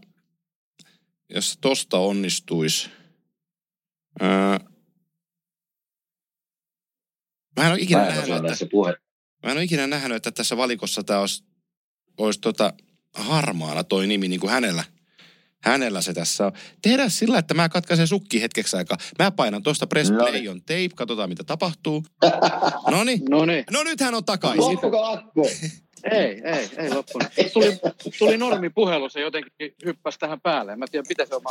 jos 1.34 1.58
tosta 1.60 1.98
onnistuisi. 1.98 2.90
Öö, 4.22 4.28
mä 7.56 7.66
en 7.66 7.72
ole 7.72 7.78
ikinä 7.80 8.00
Mä 8.00 8.08
en 8.08 8.14
nähnyt, 8.14 8.52
että, 8.52 8.66
puhe. 8.70 8.94
mä 9.42 9.50
en 9.50 9.56
ole 9.56 9.64
ikinä 9.64 9.86
nähnyt, 9.86 10.16
että 10.16 10.30
tässä 10.30 10.56
valikossa 10.56 11.04
tämä 11.04 11.20
olisi, 11.20 11.44
olisi 12.18 12.40
tota 12.40 12.72
harmaana 13.14 13.84
toi 13.84 14.06
nimi 14.06 14.28
niin 14.28 14.40
kuin 14.40 14.50
hänellä. 14.50 14.84
Hänellä 15.62 16.02
se 16.02 16.12
tässä 16.12 16.46
on. 16.46 16.52
Tehdään 16.82 17.10
sillä, 17.10 17.38
että 17.38 17.54
mä 17.54 17.68
katkaisen 17.68 18.08
sukki 18.08 18.42
hetkeksi 18.42 18.76
aikaa. 18.76 18.98
Mä 19.18 19.30
painan 19.30 19.62
tuosta 19.62 19.86
press 19.86 20.10
play 20.10 20.48
on 20.48 20.60
tape, 20.60 20.88
katsotaan 20.94 21.28
mitä 21.28 21.44
tapahtuu. 21.44 22.04
No 22.90 23.04
niin, 23.04 23.20
No 23.70 23.82
nyt 23.82 24.00
hän 24.00 24.14
on 24.14 24.24
takaisin. 24.24 24.60
Loppuko 24.60 25.04
akku? 25.04 25.48
ei, 26.10 26.42
ei, 26.44 26.70
ei 26.76 26.90
loppunut. 26.90 27.28
Tuli, 27.52 27.78
tuli 28.18 28.36
normi 28.36 28.70
puhelu, 28.70 29.08
se 29.08 29.20
jotenkin 29.20 29.74
hyppäsi 29.84 30.18
tähän 30.18 30.40
päälle. 30.40 30.76
Mä 30.76 30.86
tiedän, 30.90 31.06
mitä 31.08 31.26
se 31.26 31.34
on 31.34 31.42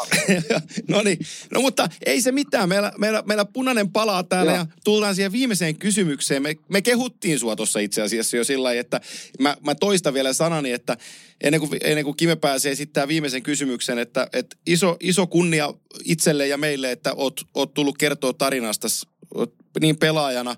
no 0.88 1.02
niin, 1.02 1.18
no 1.52 1.61
mutta 1.61 1.90
ei 2.06 2.22
se 2.22 2.32
mitään. 2.32 2.69
Meillä, 2.69 2.91
meillä, 2.98 3.23
meillä 3.26 3.45
punainen 3.45 3.91
palaa 3.91 4.23
täällä 4.23 4.52
Joo. 4.52 4.60
ja 4.60 4.65
tullaan 4.84 5.15
siihen 5.15 5.32
viimeiseen 5.32 5.76
kysymykseen. 5.76 6.41
Me, 6.41 6.56
me 6.69 6.82
kehuttiin 6.82 7.40
sua 7.40 7.56
tuossa 7.56 7.80
itse 7.80 8.02
asiassa 8.02 8.38
jo 8.38 8.44
sillä 8.44 8.64
lailla, 8.64 8.82
että 8.82 9.02
mä, 9.40 9.57
mä 9.65 9.76
toistan 9.76 10.14
vielä 10.14 10.34
sanani, 10.34 10.72
että 10.72 10.98
ennen 11.41 11.61
kuin, 11.61 11.72
ennen 11.84 12.03
kuin 12.06 12.18
Kime 12.18 12.36
pääsee 12.36 12.72
esittämään 12.72 13.07
viimeisen 13.07 13.44
kysymyksen, 13.44 13.99
että, 13.99 14.28
että 14.34 14.57
iso, 14.68 14.98
iso 14.99 15.28
kunnia 15.28 15.73
itselle 16.06 16.48
ja 16.48 16.57
meille, 16.57 16.91
että 16.91 17.14
oot, 17.14 17.41
oot 17.53 17.73
tullut 17.73 17.98
kertoa 17.98 18.34
tarinasta 18.34 18.88
niin 19.80 19.98
pelaajana, 19.98 20.56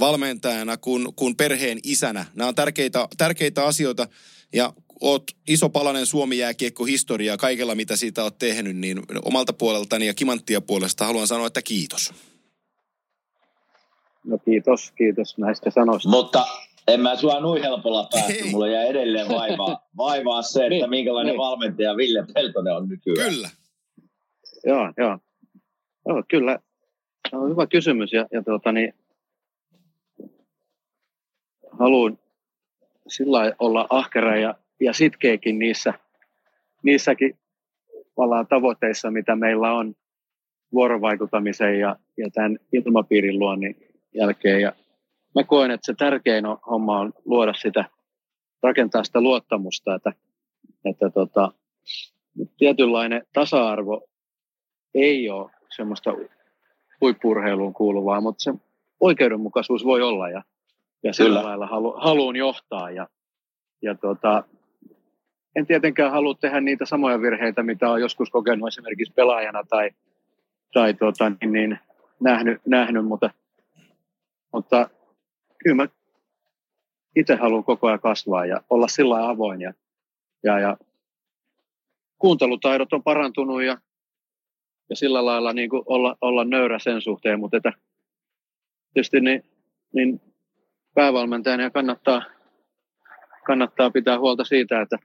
valmentajana 0.00 0.76
kuin, 0.76 1.14
kuin 1.16 1.36
perheen 1.36 1.78
isänä. 1.84 2.24
Nämä 2.34 2.48
on 2.48 2.54
tärkeitä, 2.54 3.08
tärkeitä 3.18 3.64
asioita 3.64 4.08
ja 4.52 4.72
oot 5.00 5.24
iso 5.48 5.68
palanen 5.68 6.06
Suomi 6.06 6.38
jääkiekko 6.38 6.84
historiaa 6.84 7.36
kaikella, 7.36 7.74
mitä 7.74 7.96
siitä 7.96 8.22
oot 8.22 8.38
tehnyt, 8.38 8.76
niin 8.76 9.02
omalta 9.24 9.52
puoleltani 9.52 10.06
ja 10.06 10.14
Kimanttia 10.14 10.60
puolesta 10.60 11.04
haluan 11.04 11.26
sanoa, 11.26 11.46
että 11.46 11.62
kiitos. 11.62 12.12
No 14.24 14.38
kiitos, 14.38 14.92
kiitos 14.92 15.38
näistä 15.38 15.70
sanoista. 15.70 16.08
Mutta 16.08 16.46
en 16.88 17.00
mä 17.00 17.16
sua 17.16 17.40
noin 17.40 17.62
helpolla 17.62 18.08
päästy. 18.12 18.32
Ei. 18.32 18.50
Mulla 18.50 18.68
jää 18.68 18.84
edelleen 18.84 19.28
vaivaa, 19.28 19.88
vaivaa 19.96 20.42
se, 20.42 20.60
että 20.60 20.68
Niin, 20.68 20.90
minkälainen 20.90 21.32
niin. 21.32 21.38
valmentaja 21.38 21.96
Ville 21.96 22.26
Peltonen 22.34 22.76
on 22.76 22.88
nykyään. 22.88 23.30
Kyllä. 23.30 23.50
Joo, 24.64 24.92
joo. 24.96 25.18
Joo, 26.08 26.22
kyllä. 26.28 26.58
Se 27.30 27.36
on 27.36 27.50
hyvä 27.50 27.66
kysymys 27.66 28.12
ja, 28.12 28.26
ja 28.32 28.42
tuota, 28.42 28.72
niin, 28.72 28.94
haluan 31.78 32.18
sillä 33.08 33.52
olla 33.58 33.86
ahkera 33.90 34.36
ja, 34.36 34.54
ja 34.80 34.92
sitkeäkin 34.92 35.58
niissä, 35.58 35.94
niissäkin 36.82 37.38
vallaan 38.16 38.46
tavoitteissa, 38.46 39.10
mitä 39.10 39.36
meillä 39.36 39.72
on 39.72 39.94
vuorovaikutamisen 40.72 41.80
ja, 41.80 41.96
ja 42.16 42.30
tämän 42.34 42.58
ilmapiirin 42.72 43.38
luonnin 43.38 43.76
jälkeen. 44.14 44.60
Ja 44.60 44.72
mä 45.34 45.44
koen, 45.44 45.70
että 45.70 45.86
se 45.86 45.94
tärkein 45.98 46.44
homma 46.70 47.00
on 47.00 47.12
luoda 47.24 47.54
sitä, 47.54 47.84
rakentaa 48.62 49.04
sitä 49.04 49.20
luottamusta, 49.20 49.94
että, 49.94 50.12
että 50.84 51.10
tota, 51.10 51.52
tietynlainen 52.58 53.26
tasa-arvo 53.32 54.08
ei 54.94 55.30
ole 55.30 55.50
semmoista 55.76 56.12
huippurheiluun 57.00 57.74
kuuluvaa, 57.74 58.20
mutta 58.20 58.42
se 58.42 58.54
oikeudenmukaisuus 59.00 59.84
voi 59.84 60.02
olla 60.02 60.28
ja, 60.28 60.42
ja 61.02 61.12
sillä 61.12 61.28
Kyllä. 61.28 61.48
lailla 61.48 61.66
halu, 61.66 61.94
haluun 61.98 62.36
johtaa. 62.36 62.90
Ja, 62.90 63.08
ja 63.82 63.94
tota, 63.94 64.44
en 65.56 65.66
tietenkään 65.66 66.10
halua 66.10 66.34
tehdä 66.34 66.60
niitä 66.60 66.86
samoja 66.86 67.20
virheitä, 67.20 67.62
mitä 67.62 67.90
on 67.90 68.00
joskus 68.00 68.30
kokenut 68.30 68.68
esimerkiksi 68.68 69.12
pelaajana 69.12 69.64
tai, 69.68 69.90
tai 70.72 70.94
tota, 70.94 71.30
niin, 71.30 71.52
niin, 71.52 71.78
nähnyt, 72.20 72.62
nähnyt, 72.66 73.06
mutta, 73.06 73.30
mutta 74.52 74.90
kyllä 75.58 75.76
mä 75.76 75.88
itse 77.16 77.34
haluan 77.34 77.64
koko 77.64 77.86
ajan 77.86 78.00
kasvaa 78.00 78.46
ja 78.46 78.60
olla 78.70 78.88
sillä 78.88 79.28
avoin 79.28 79.60
ja, 79.60 79.72
ja, 80.44 80.58
ja 80.58 80.76
kuuntelutaidot 82.18 82.92
on 82.92 83.02
parantunut 83.02 83.62
ja, 83.62 83.78
ja 84.90 84.96
sillä 84.96 85.24
lailla 85.24 85.52
niin 85.52 85.70
kuin 85.70 85.82
olla, 85.86 86.16
olla 86.20 86.44
nöyrä 86.44 86.78
sen 86.78 87.00
suhteen, 87.00 87.40
mutta 87.40 87.56
että 87.56 87.72
tietysti 88.94 89.20
niin, 89.20 89.44
niin 89.94 90.20
päävalmentajana 90.96 91.70
kannattaa, 91.70 92.22
kannattaa 93.46 93.90
pitää 93.90 94.18
huolta 94.18 94.44
siitä, 94.44 94.80
että 94.80 94.98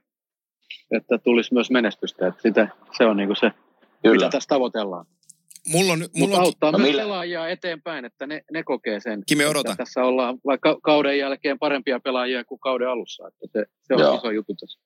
että 0.90 1.18
tulisi 1.18 1.54
myös 1.54 1.70
menestystä. 1.70 2.26
Että 2.26 2.42
sitä, 2.42 2.68
se 2.98 3.04
on 3.04 3.16
niin 3.16 3.26
kuin 3.28 3.36
se, 3.36 3.50
Kyllä. 4.02 4.14
mitä 4.14 4.28
tässä 4.28 4.48
tavoitellaan. 4.48 5.06
Mulla 5.68 5.92
on, 5.92 5.98
Mutta 5.98 6.18
mulla 6.18 6.36
on, 6.36 6.42
auttaa 6.42 6.70
No 6.70 6.78
myös 6.78 6.90
millä- 6.90 7.02
pelaajia 7.02 7.48
eteenpäin, 7.48 8.04
että 8.04 8.26
ne, 8.26 8.42
ne 8.52 8.62
kokee 8.62 9.00
sen. 9.00 9.22
Kimi, 9.26 9.44
että. 9.44 9.76
Tässä 9.76 10.04
ollaan 10.04 10.38
vaikka 10.46 10.78
kauden 10.82 11.18
jälkeen 11.18 11.58
parempia 11.58 12.00
pelaajia 12.00 12.44
kuin 12.44 12.60
kauden 12.60 12.88
alussa. 12.88 13.28
Että 13.28 13.46
se, 13.52 13.66
se 13.82 13.94
on 13.94 14.00
Joo. 14.00 14.16
iso 14.16 14.30
juttu 14.30 14.54
tässä. 14.54 14.80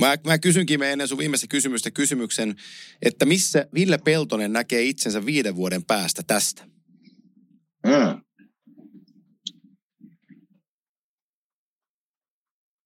Mä, 0.00 0.14
mä 0.26 0.38
kysynkin 0.38 0.80
me 0.80 0.92
ennen 0.92 1.08
sun 1.08 1.18
viimeistä 1.18 1.46
kysymystä 1.50 1.90
kysymyksen, 1.90 2.54
että 3.02 3.24
missä 3.24 3.66
Ville 3.74 3.98
Peltonen 3.98 4.52
näkee 4.52 4.82
itsensä 4.82 5.26
viiden 5.26 5.56
vuoden 5.56 5.84
päästä 5.84 6.22
tästä? 6.26 6.64
Mm. 7.86 8.20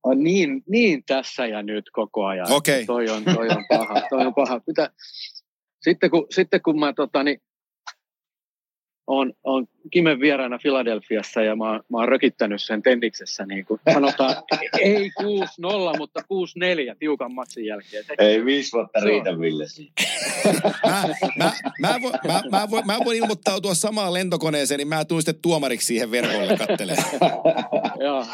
On 0.02 0.24
niin, 0.24 0.62
niin 0.68 1.02
tässä 1.06 1.46
ja 1.46 1.62
nyt 1.62 1.84
koko 1.92 2.26
ajan. 2.26 2.52
Okei. 2.52 2.86
Toi 2.86 3.08
on, 3.08 3.24
toi 3.24 3.48
on 3.48 3.64
paha. 3.68 4.02
Toi 4.10 4.26
on 4.26 4.34
paha. 4.34 4.60
Pitää, 4.60 4.90
sitten, 5.80 6.10
kun, 6.10 6.26
sitten 6.30 6.62
kun 6.62 6.78
mä 6.78 6.92
tota, 6.92 7.22
niin, 7.22 7.42
on, 9.10 9.32
on 9.44 9.66
Kimen 9.90 10.20
vieraana 10.20 10.58
Filadelfiassa 10.58 11.42
ja 11.42 11.56
mä, 11.56 11.70
oon- 11.70 11.84
mä 11.88 11.98
oon 11.98 12.08
rökittänyt 12.08 12.62
sen 12.62 12.82
tenniksessä, 12.82 13.46
niin 13.46 13.64
kuin 13.64 13.80
sanotaan, 13.92 14.36
ei 14.80 15.10
6-0, 15.20 15.98
mutta 15.98 16.20
6-4 16.20 16.24
tiukan 16.98 17.32
matsin 17.32 17.64
jälkeen. 17.66 18.04
Ei 18.18 18.44
viisi 18.44 18.72
vuotta 18.72 19.00
riitä, 19.00 19.38
Ville. 19.38 19.64
Mä, 20.86 21.08
mä, 21.38 21.52
mä, 21.80 21.98
voin, 22.02 22.14
mä, 22.26 22.42
mä, 22.50 22.70
voin, 22.70 22.86
mä 22.86 22.98
voin 23.04 23.18
ilmoittautua 23.18 23.74
samaan 23.74 24.12
lentokoneeseen, 24.12 24.78
niin 24.78 24.88
mä 24.88 25.04
tuun 25.04 25.22
sitten 25.22 25.42
tuomariksi 25.42 25.86
siihen 25.86 26.10
verkolle 26.10 26.56
kattelemaan. 26.56 27.10
joo, 28.06 28.26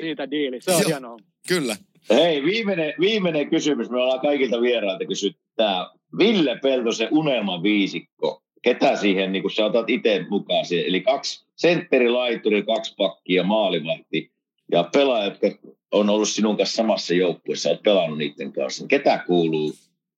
siitä 0.00 0.30
diili. 0.30 0.60
Se 0.60 0.70
on 0.70 0.80
Joo. 0.80 0.88
hienoa. 0.88 1.16
Kyllä. 1.48 1.76
Hei, 2.10 2.42
viimeinen, 2.42 2.94
viimeinen 3.00 3.50
kysymys. 3.50 3.90
Me 3.90 4.00
ollaan 4.00 4.20
kaikilta 4.20 4.60
vierailta 4.60 5.04
kysytty 5.04 5.42
tämä 5.56 5.90
Ville 6.18 6.58
Peltosen 6.62 7.08
unelman 7.10 7.62
viisikko. 7.62 8.43
Ketä 8.64 8.96
siihen, 8.96 9.32
niin 9.32 9.42
kun 9.42 9.50
sä 9.50 9.64
otat 9.64 9.90
itse 9.90 10.26
mukaan 10.28 10.64
siihen, 10.64 10.86
eli 10.86 11.00
kaksi 11.00 11.46
sentteri, 11.56 12.10
laituri, 12.10 12.62
kaksi 12.62 12.94
pakkia, 12.96 13.42
maalivahti 13.42 14.32
ja 14.72 14.88
pelaajat, 14.92 15.38
jotka 15.42 15.68
on 15.92 16.10
ollut 16.10 16.28
sinun 16.28 16.56
kanssa 16.56 16.76
samassa 16.76 17.14
joukkueessa, 17.14 17.68
olet 17.68 17.82
pelannut 17.82 18.18
niiden 18.18 18.52
kanssa. 18.52 18.86
Ketä 18.86 19.24
kuuluu 19.26 19.72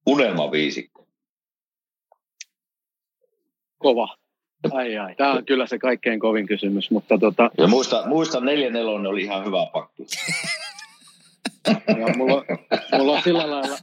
unelman 0.06 0.50
viisikko? 0.50 1.08
Kova. 3.78 4.16
Ai 4.72 4.96
ai. 4.96 5.14
Tämä 5.14 5.32
on 5.32 5.44
kyllä 5.44 5.66
se 5.66 5.78
kaikkein 5.78 6.20
kovin 6.20 6.46
kysymys, 6.46 6.90
mutta 6.90 7.18
tota, 7.18 7.50
Ja 7.58 7.66
muista, 7.66 8.06
muista 8.06 8.38
4-4 8.40 8.42
oli 9.08 9.22
ihan 9.22 9.44
hyvä 9.44 9.66
pakki. 9.72 10.06
Ja 11.88 12.14
mulla, 12.16 12.44
mulla 12.98 13.12
on 13.12 13.22
sillä 13.22 13.50
lailla, 13.50 13.78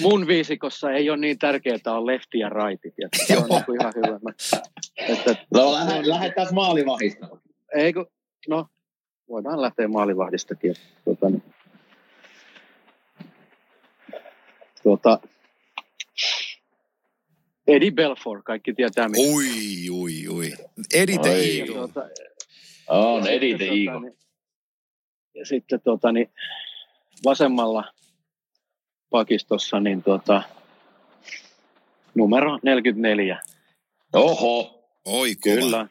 mun 0.00 0.26
viisikossa 0.26 0.90
ei 0.92 1.10
ole 1.10 1.18
niin 1.18 1.38
tärkeää 1.38 1.78
on 1.86 2.06
lefti 2.06 2.38
ja 2.38 2.48
raiti. 2.48 2.94
Se 3.26 3.38
on 3.38 3.48
niin 3.48 3.64
kuin 3.64 3.80
ihan 3.80 3.92
hyvä. 3.96 4.18
Mä, 4.22 4.30
että, 5.08 5.36
No 5.54 5.72
lähde, 5.72 6.08
lähdetään 6.08 6.54
maalivahista. 6.54 7.28
ei 7.74 7.92
kun, 7.92 8.06
no, 8.48 8.66
voidaan 9.28 9.62
lähteä 9.62 9.88
maalivahdistakin. 9.88 10.74
Tuota, 11.04 11.30
niin, 11.30 11.42
tuota, 14.82 15.18
Eddie 17.66 17.90
Belfort, 17.90 18.44
kaikki 18.44 18.72
tietää 18.74 19.08
mitä. 19.08 19.22
Ui, 19.32 19.90
ui, 19.90 20.28
ui. 20.28 20.36
Oi. 20.38 20.50
Ja 20.92 21.32
Eagle. 21.58 21.74
tuota, 21.74 22.00
On 22.88 23.22
sitten, 23.22 23.36
Edite 23.36 23.64
tota, 23.64 23.74
Iigo. 23.74 24.00
niin- 24.00 24.16
Ja 25.34 25.46
sitten 25.46 25.80
tota, 25.84 26.12
niin, 26.12 26.30
vasemmalla 27.24 27.84
pakistossa 29.12 29.80
niin 29.80 30.02
tuota, 30.02 30.42
numero 32.14 32.58
44. 32.62 33.40
Oho, 34.12 34.84
Oi, 35.04 35.34
kova. 35.34 35.54
Kyllä, 35.54 35.88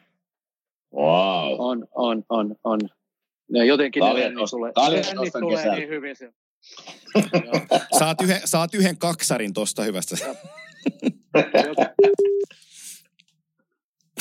wow. 0.94 1.54
on, 1.58 1.88
on, 1.94 2.24
on, 2.28 2.56
on. 2.64 2.80
Ja 3.52 3.64
jotenkin 3.64 4.02
ne 4.02 4.28
nostan- 4.30 4.72
tulee, 4.74 5.14
nostan 5.14 5.42
tulee 5.42 5.74
niin 5.74 5.88
hyvin. 5.88 6.16
Se. 6.16 6.32
Saat 7.98 8.22
yhden, 8.22 8.40
saat 8.44 8.74
yhden 8.74 8.98
kaksarin 8.98 9.52
tosta 9.52 9.82
hyvästä. 9.82 10.16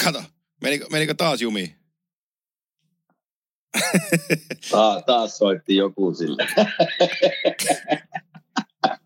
Kato, 0.03 0.23
menikö, 0.61 0.85
menikö 0.91 1.13
taas 1.13 1.41
jumiin? 1.41 1.75
Ta- 4.71 5.01
taas 5.05 5.37
soitti 5.37 5.75
joku 5.75 6.13
sille. 6.13 6.47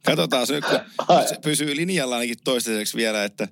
Katsotaan 0.05 0.47
nyt, 0.49 0.65
kun 0.65 1.27
se 1.27 1.35
pysyy 1.43 1.75
linjalla 1.75 2.15
ainakin 2.15 2.37
toistaiseksi 2.43 2.97
vielä, 2.97 3.23
että... 3.23 3.47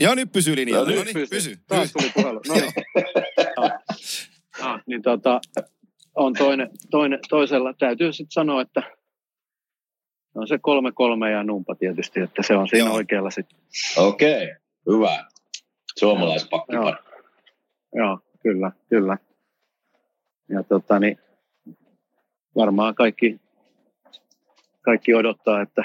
Joo, 0.00 0.14
nyt 0.14 0.32
pysyy 0.32 0.56
linjalla. 0.56 0.90
No, 0.90 0.96
No 0.96 1.04
nyt 1.04 1.14
niin, 1.14 1.28
pysyy. 1.28 1.56
pysy. 1.56 1.64
Taas 1.66 1.92
tuli 1.92 2.10
puhelu. 2.14 2.40
No 2.48 2.54
niin. 2.54 2.72
Ah, 4.60 4.80
niin 4.86 5.02
tota, 5.02 5.40
on 6.14 6.32
toinen, 6.34 6.70
toinen, 6.90 7.18
toisella. 7.28 7.72
Täytyy 7.72 8.12
sitten 8.12 8.32
sanoa, 8.32 8.62
että 8.62 8.82
on 10.34 10.48
se 10.48 10.58
kolme 10.58 10.92
kolme 10.92 11.30
ja 11.30 11.42
numpa 11.44 11.74
tietysti, 11.74 12.20
että 12.20 12.42
se 12.42 12.56
on 12.56 12.68
siinä 12.68 12.86
Joo. 12.86 12.94
oikealla 12.94 13.30
sitten. 13.30 13.58
Okei, 13.96 14.44
okay, 14.44 14.56
hyvä. 14.86 15.24
Suomalaispakki. 15.98 16.72
Joo. 16.74 16.94
Joo, 17.94 18.18
kyllä, 18.42 18.72
kyllä. 18.90 19.18
Ja 20.48 20.62
tota, 20.62 20.98
niin, 20.98 21.18
varmaan 22.56 22.94
kaikki, 22.94 23.40
kaikki 24.88 25.14
odottaa, 25.14 25.62
että, 25.62 25.84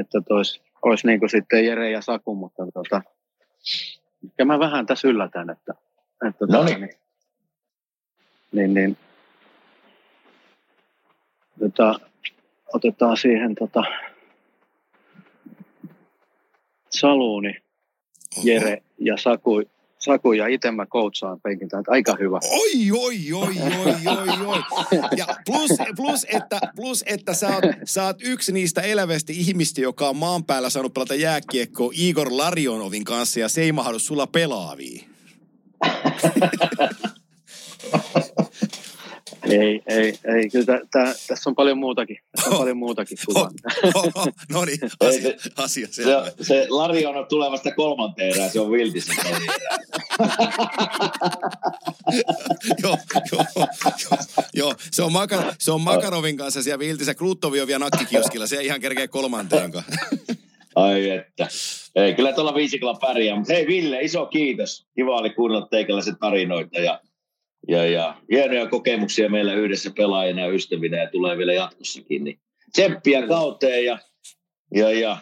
että 0.00 0.20
tois, 0.28 0.62
olisi 0.82 1.06
niin 1.06 1.18
kuin 1.18 1.30
sitten 1.30 1.66
Jere 1.66 1.90
ja 1.90 2.00
Saku, 2.00 2.34
mutta 2.34 2.66
tota, 2.74 3.02
ja 4.38 4.44
mä 4.44 4.58
vähän 4.58 4.86
tässä 4.86 5.08
yllätän, 5.08 5.50
että, 5.50 5.74
että 6.28 6.38
tota, 6.38 6.56
Noniin. 6.56 6.80
niin, 6.80 6.94
niin, 8.52 8.74
niin 8.74 8.96
tota, 11.58 12.00
otetaan 12.74 13.16
siihen 13.16 13.54
tota, 13.54 13.82
Saluuni, 16.90 17.56
Jere 18.42 18.82
ja 18.98 19.16
Saku, 19.16 19.62
Saku 19.98 20.32
ja 20.32 20.46
itse 20.46 20.70
mä 20.70 20.86
coachaan 20.86 21.40
penkiltä, 21.40 21.78
että 21.78 21.92
aika 21.92 22.16
hyvä. 22.20 22.38
Oi, 22.50 22.90
oi, 22.90 23.32
oi, 23.32 23.54
oi, 23.84 23.94
oi, 24.06 24.28
oi. 24.46 24.62
Ja 25.16 25.26
plus, 25.46 25.70
plus, 25.96 26.26
että, 26.28 26.60
plus, 26.76 27.04
että 27.06 27.34
sä 27.34 27.48
oot, 27.48 27.64
sä 27.84 28.04
oot 28.04 28.16
yksi 28.20 28.52
niistä 28.52 28.80
elävästi 28.80 29.32
ihmistä, 29.32 29.80
joka 29.80 30.08
on 30.08 30.16
maan 30.16 30.44
päällä 30.44 30.70
saanut 30.70 30.94
pelata 30.94 31.14
jääkiekkoa 31.14 31.90
Igor 31.94 32.28
Larionovin 32.30 33.04
kanssa 33.04 33.40
ja 33.40 33.48
se 33.48 33.62
ei 33.62 33.72
mahdu 33.72 33.98
sulla 33.98 34.26
pelaaviin. 34.26 35.04
Ei, 39.50 39.82
ei, 39.86 40.18
ei. 40.36 40.50
Kyllä 40.50 40.64
tää, 40.66 40.80
tää, 40.90 41.14
tässä 41.28 41.50
on 41.50 41.54
paljon 41.54 41.78
muutakin. 41.78 42.18
Tässä 42.36 42.50
on 42.50 42.56
paljon 42.58 42.76
muutakin 42.76 43.18
kuin 43.26 43.34
vaan. 43.34 43.52
no 44.52 44.64
niin, 44.64 44.78
Ei, 45.00 45.08
asia, 45.08 45.22
se- 45.22 45.50
asia 45.56 45.86
Se, 45.86 45.92
selvä. 45.92 46.30
se 46.42 46.66
Lari 46.70 47.06
on 47.06 47.26
tulevasta 47.28 47.70
kolmanteen 47.74 48.30
erään, 48.34 48.50
se 48.50 48.60
on 48.60 48.70
viltissä. 48.72 49.12
joo, 52.82 52.98
joo, 53.32 53.44
joo, 53.56 54.18
joo, 54.54 54.74
se 54.92 55.02
on, 55.02 55.12
Makar, 55.12 55.54
se 55.58 55.72
on 55.72 55.80
Makarovin 55.80 56.36
kanssa 56.36 56.62
siellä 56.62 56.78
Viltissä. 56.78 57.14
Klutovi 57.14 57.60
on 57.60 57.66
vielä 57.66 57.78
nakkikioskilla, 57.84 58.46
se 58.46 58.56
ei 58.56 58.66
ihan 58.66 58.80
kerkeä 58.80 59.08
kolmanteenkaan. 59.08 59.84
Ai 60.74 61.10
että. 61.10 61.48
Ei, 61.94 62.14
kyllä 62.14 62.32
tuolla 62.32 62.54
viisikolla 62.54 62.94
pärjää. 62.94 63.36
Mutta 63.36 63.52
hei 63.52 63.66
Ville, 63.66 64.00
iso 64.00 64.26
kiitos. 64.26 64.86
Kiva 64.96 65.16
oli 65.16 65.30
kuunnella 65.30 65.66
teikäläiset 65.70 66.14
tarinoita 66.20 66.80
ja, 66.80 67.00
ja, 67.68 67.86
ja 67.86 68.16
hienoja 68.30 68.68
kokemuksia 68.68 69.28
meillä 69.28 69.54
yhdessä 69.54 69.90
pelaajina 69.96 70.40
ja 70.40 70.48
ystävinä 70.48 71.02
ja 71.02 71.10
tulee 71.10 71.38
vielä 71.38 71.52
jatkossakin. 71.52 72.24
Niin 72.24 72.40
tsemppiä 72.72 73.26
kauteen 73.26 73.84
ja, 73.84 73.98
ja, 74.74 74.90
ja 74.90 75.18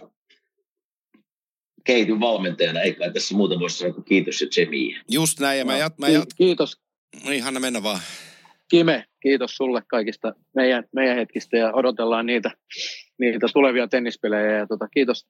kehityn 1.84 2.20
valmentajana. 2.20 2.80
Ei 2.80 2.94
kai 2.94 3.12
tässä 3.12 3.34
muuta 3.34 3.60
voi 3.60 3.70
sanoa 3.70 3.94
kuin 3.94 4.04
kiitos 4.04 4.40
ja 4.40 4.48
tsemiä. 4.48 5.00
Just 5.10 5.40
näin, 5.40 5.58
ja 5.58 5.64
mä, 5.64 5.78
jat, 5.78 5.98
mä 5.98 6.08
jat, 6.08 6.28
Kiitos 6.36 6.80
niin 7.24 7.42
Hanna 7.42 7.60
mennä 7.60 7.82
vaan. 7.82 8.00
Kime, 8.70 9.04
kiitos 9.22 9.56
sulle 9.56 9.82
kaikista 9.88 10.32
meidän, 10.54 10.84
meidän 10.92 11.16
hetkistä 11.16 11.56
ja 11.56 11.72
odotellaan 11.72 12.26
niitä, 12.26 12.50
niitä 13.18 13.46
tulevia 13.52 13.88
tennispelejä. 13.88 14.58
Ja 14.58 14.66
tota, 14.66 14.88
kiitos. 14.88 15.26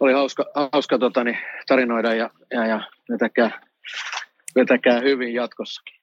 Oli 0.00 0.12
hauska, 0.12 0.44
hauska 0.72 0.98
tota, 0.98 1.24
niin, 1.24 1.38
tarinoida 1.66 2.14
ja, 2.14 2.30
ja, 2.50 2.66
ja 2.66 2.80
vetäkää, 3.08 3.60
vetäkää 4.60 5.00
hyvin 5.00 5.34
jatkossakin. 5.34 5.94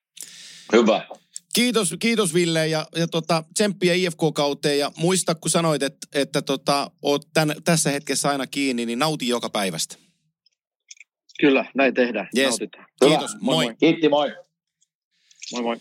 Hyvä. 0.73 1.07
Kiitos, 1.53 1.95
kiitos 1.99 2.33
Ville 2.33 2.67
ja, 2.67 2.85
ja 2.95 3.07
tota, 3.07 3.43
tsemppiä 3.53 3.93
IFK-kauteen 3.93 4.79
ja 4.79 4.91
muista 4.97 5.35
kun 5.35 5.51
sanoit, 5.51 5.83
että, 5.83 6.07
että 6.13 6.41
tota, 6.41 6.91
oot 7.01 7.21
tän, 7.33 7.55
tässä 7.63 7.91
hetkessä 7.91 8.29
aina 8.29 8.47
kiinni, 8.47 8.85
niin 8.85 8.99
nauti 8.99 9.27
joka 9.27 9.49
päivästä. 9.49 9.95
Kyllä, 11.39 11.65
näin 11.75 11.93
tehdään. 11.93 12.29
Yes. 12.37 12.49
Nautitaan. 12.49 12.85
Kiitos, 13.05 13.31
moi. 13.41 13.65
moi. 13.65 13.75
Kiitti, 13.79 14.09
moi. 14.09 14.35
Moi 15.51 15.61
moi. 15.61 15.77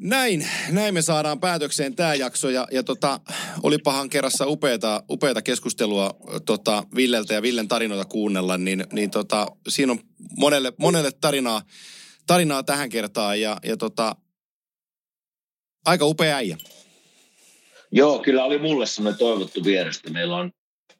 Näin, 0.00 0.48
näin 0.70 0.94
me 0.94 1.02
saadaan 1.02 1.40
päätökseen 1.40 1.96
tämä 1.96 2.14
jakso 2.14 2.50
ja, 2.50 2.68
ja 2.70 2.82
tota, 2.82 3.20
olipahan 3.62 4.08
kerrassa 4.08 4.46
upeata, 4.46 5.02
upeata 5.10 5.42
keskustelua 5.42 6.10
tota, 6.46 6.84
Villeltä 6.94 7.34
ja 7.34 7.42
Villen 7.42 7.68
tarinoita 7.68 8.04
kuunnella, 8.04 8.58
niin, 8.58 8.84
niin 8.92 9.10
tota, 9.10 9.46
siinä 9.68 9.92
on 9.92 9.98
monelle, 10.36 10.72
monelle 10.78 11.10
tarinaa, 11.20 11.62
tarinaa 12.28 12.62
tähän 12.62 12.88
kertaan 12.88 13.40
ja, 13.40 13.56
ja 13.64 13.76
tota, 13.76 14.16
aika 15.86 16.06
upea 16.06 16.36
äijä. 16.36 16.56
Joo, 17.92 18.18
kyllä 18.18 18.44
oli 18.44 18.58
mulle 18.58 18.86
semmoinen 18.86 19.18
toivottu 19.18 19.64
vierestä. 19.64 20.10
Meillä 20.10 20.36
on 20.36 20.52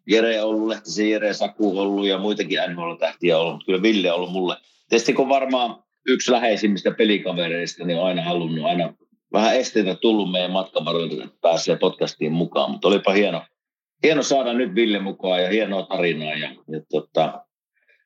Jere 0.07 0.43
ollut, 0.43 0.69
Lehtisen 0.69 1.11
Jere 1.11 1.35
Saku 1.35 1.79
ollut 1.79 2.07
ja 2.07 2.19
muitakin 2.19 2.59
NHL-tähtiä 2.69 3.39
ollut, 3.39 3.55
mutta 3.55 3.67
kyllä 3.67 3.83
Ville 3.83 4.13
on 4.13 4.17
ollut 4.17 4.33
mulle. 4.33 4.57
Tietysti 4.89 5.13
kun 5.13 5.29
varmaan 5.29 5.85
yksi 6.07 6.33
läheisimmistä 6.33 6.91
pelikavereista, 6.91 7.85
niin 7.85 7.99
on 7.99 8.07
aina 8.07 8.23
halunnut 8.23 8.67
aina 8.67 8.95
vähän 9.33 9.57
esteitä 9.57 9.95
tullut 9.95 10.31
meidän 10.31 10.51
matkavarjoilta, 10.51 11.25
että 11.25 11.39
pääsee 11.41 11.77
podcastiin 11.77 12.33
mukaan, 12.33 12.71
mutta 12.71 12.89
olipa 12.89 13.13
hieno, 13.13 13.43
hieno 14.03 14.23
saada 14.23 14.53
nyt 14.53 14.75
Ville 14.75 14.99
mukaan 14.99 15.43
ja 15.43 15.49
hienoa 15.49 15.83
tarinaa. 15.83 16.35
Ja, 16.35 16.49
ja 16.49 16.81
tota, 16.91 17.45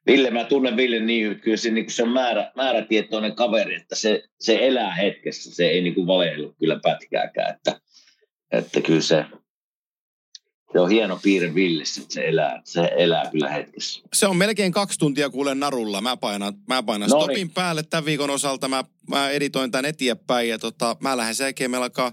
Ville, 0.07 0.31
mä 0.31 0.45
tunnen 0.45 0.77
Ville 0.77 1.01
niin 1.01 1.24
hyvin, 1.24 1.41
kyllä 1.41 1.57
se, 1.57 1.70
niin 1.70 1.91
se 1.91 2.03
on 2.03 2.09
määrä, 2.09 2.53
määrätietoinen 2.57 3.35
kaveri, 3.35 3.74
että 3.74 3.97
se, 3.97 4.23
se 4.41 4.59
elää 4.61 4.95
hetkessä, 4.95 5.55
se 5.55 5.66
ei 5.69 5.83
niin 5.83 5.95
kuin 5.95 6.07
valehdu 6.07 6.55
kyllä 6.59 6.81
pätkääkään, 6.83 7.55
että, 7.55 7.81
että 8.53 8.81
kyllä 8.81 9.01
se, 9.01 9.24
se 10.73 10.81
on 10.81 10.91
hieno 10.91 11.20
piirre 11.23 11.55
Villissä, 11.55 12.03
että 12.03 12.15
se 12.15 12.29
elää, 12.29 12.61
se 12.65 12.91
elää 12.97 13.31
kyllä 13.31 13.49
hetkessä. 13.49 14.03
Se 14.12 14.27
on 14.27 14.37
melkein 14.37 14.73
kaksi 14.73 14.99
tuntia 14.99 15.31
kuulen 15.31 15.61
narulla. 15.61 16.01
Mä 16.01 16.16
painan, 16.16 16.55
mä 16.69 16.83
painan 16.83 17.11
Noniin. 17.11 17.24
stopin 17.24 17.51
päälle 17.51 17.83
tämän 17.83 18.05
viikon 18.05 18.31
osalta. 18.31 18.69
Mä, 18.69 18.85
mä 19.09 19.31
editoin 19.31 19.70
tämän 19.70 19.85
eteenpäin 19.85 20.49
ja 20.49 20.59
tota, 20.59 20.97
mä 21.01 21.16
lähden 21.16 21.35
sen 21.35 21.45
jälkeen. 21.45 21.70
Meillä 21.70 21.85
alkaa 21.85 22.12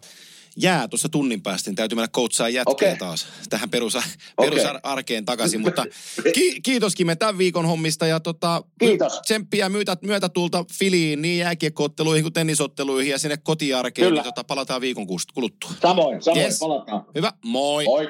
jää 0.57 0.88
tuossa 0.88 1.09
tunnin 1.09 1.41
päästä, 1.41 1.69
niin 1.69 1.76
täytyy 1.76 1.95
mennä 1.95 2.07
coachaa 2.07 2.49
jätkeä 2.49 2.71
Okei. 2.71 2.97
taas 2.97 3.27
tähän 3.49 3.69
perus, 3.69 3.95
Okei. 3.95 4.09
perusarkeen 4.38 5.26
takaisin. 5.26 5.61
Mutta 5.61 5.85
ki, 6.35 6.61
kiitos 6.61 6.95
Kime 6.95 7.15
tämän 7.15 7.38
viikon 7.38 7.65
hommista 7.65 8.07
ja 8.07 8.19
tota, 8.19 8.63
Kiitos. 8.80 9.19
tsemppiä 9.21 9.69
myötä, 9.69 9.97
myötätulta 10.01 10.65
Filiin 10.73 11.21
niin 11.21 11.38
jääkiekkootteluihin 11.39 12.23
kuin 12.23 12.34
tennisotteluihin 12.34 13.11
ja 13.11 13.19
sinne 13.19 13.38
kotiarkeen. 13.38 14.07
Kyllä. 14.07 14.21
Niin 14.21 14.34
tota, 14.34 14.43
palataan 14.43 14.81
viikon 14.81 15.03
kust- 15.07 15.34
kuluttua. 15.34 15.71
Samoin, 15.81 16.21
samoin, 16.23 16.43
Yes. 16.45 16.59
palataan. 16.59 17.05
Hyvä, 17.15 17.34
moi. 17.43 17.85
Moi. 17.85 18.07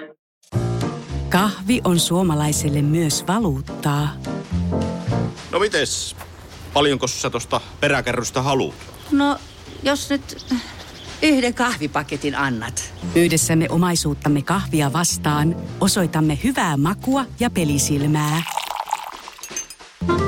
Kahvi 1.29 1.81
on 1.83 1.99
suomalaiselle 1.99 2.81
myös 2.81 3.23
valuuttaa. 3.27 4.09
No 5.51 5.59
mites? 5.59 6.15
Paljonko 6.73 7.07
sä 7.07 7.29
tosta 7.29 7.61
peräkärrystä 7.79 8.41
haluat? 8.41 8.75
No, 9.11 9.37
jos 9.83 10.09
nyt 10.09 10.45
yhden 11.23 11.53
kahvipaketin 11.53 12.35
annat. 12.35 12.93
Yhdessämme 13.15 13.67
omaisuuttamme 13.69 14.41
kahvia 14.41 14.93
vastaan 14.93 15.55
osoitamme 15.79 16.39
hyvää 16.43 16.77
makua 16.77 17.25
ja 17.39 17.49
pelisilmää. 17.49 18.43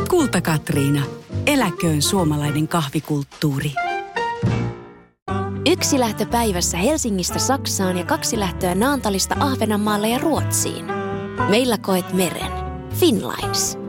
Kulta 0.09 0.41
Katriina. 0.41 1.03
Eläköön 1.45 2.01
suomalainen 2.01 2.67
kahvikulttuuri. 2.67 3.73
Yksi 5.69 5.99
lähtö 5.99 6.25
päivässä 6.25 6.77
Helsingistä 6.77 7.39
Saksaan 7.39 7.97
ja 7.97 8.05
kaksi 8.05 8.39
lähtöä 8.39 8.75
Naantalista 8.75 9.35
Ahvenanmaalle 9.39 10.09
ja 10.09 10.19
Ruotsiin. 10.19 10.85
Meillä 11.49 11.77
koet 11.77 12.13
meren. 12.13 12.51
Finlines. 12.99 13.80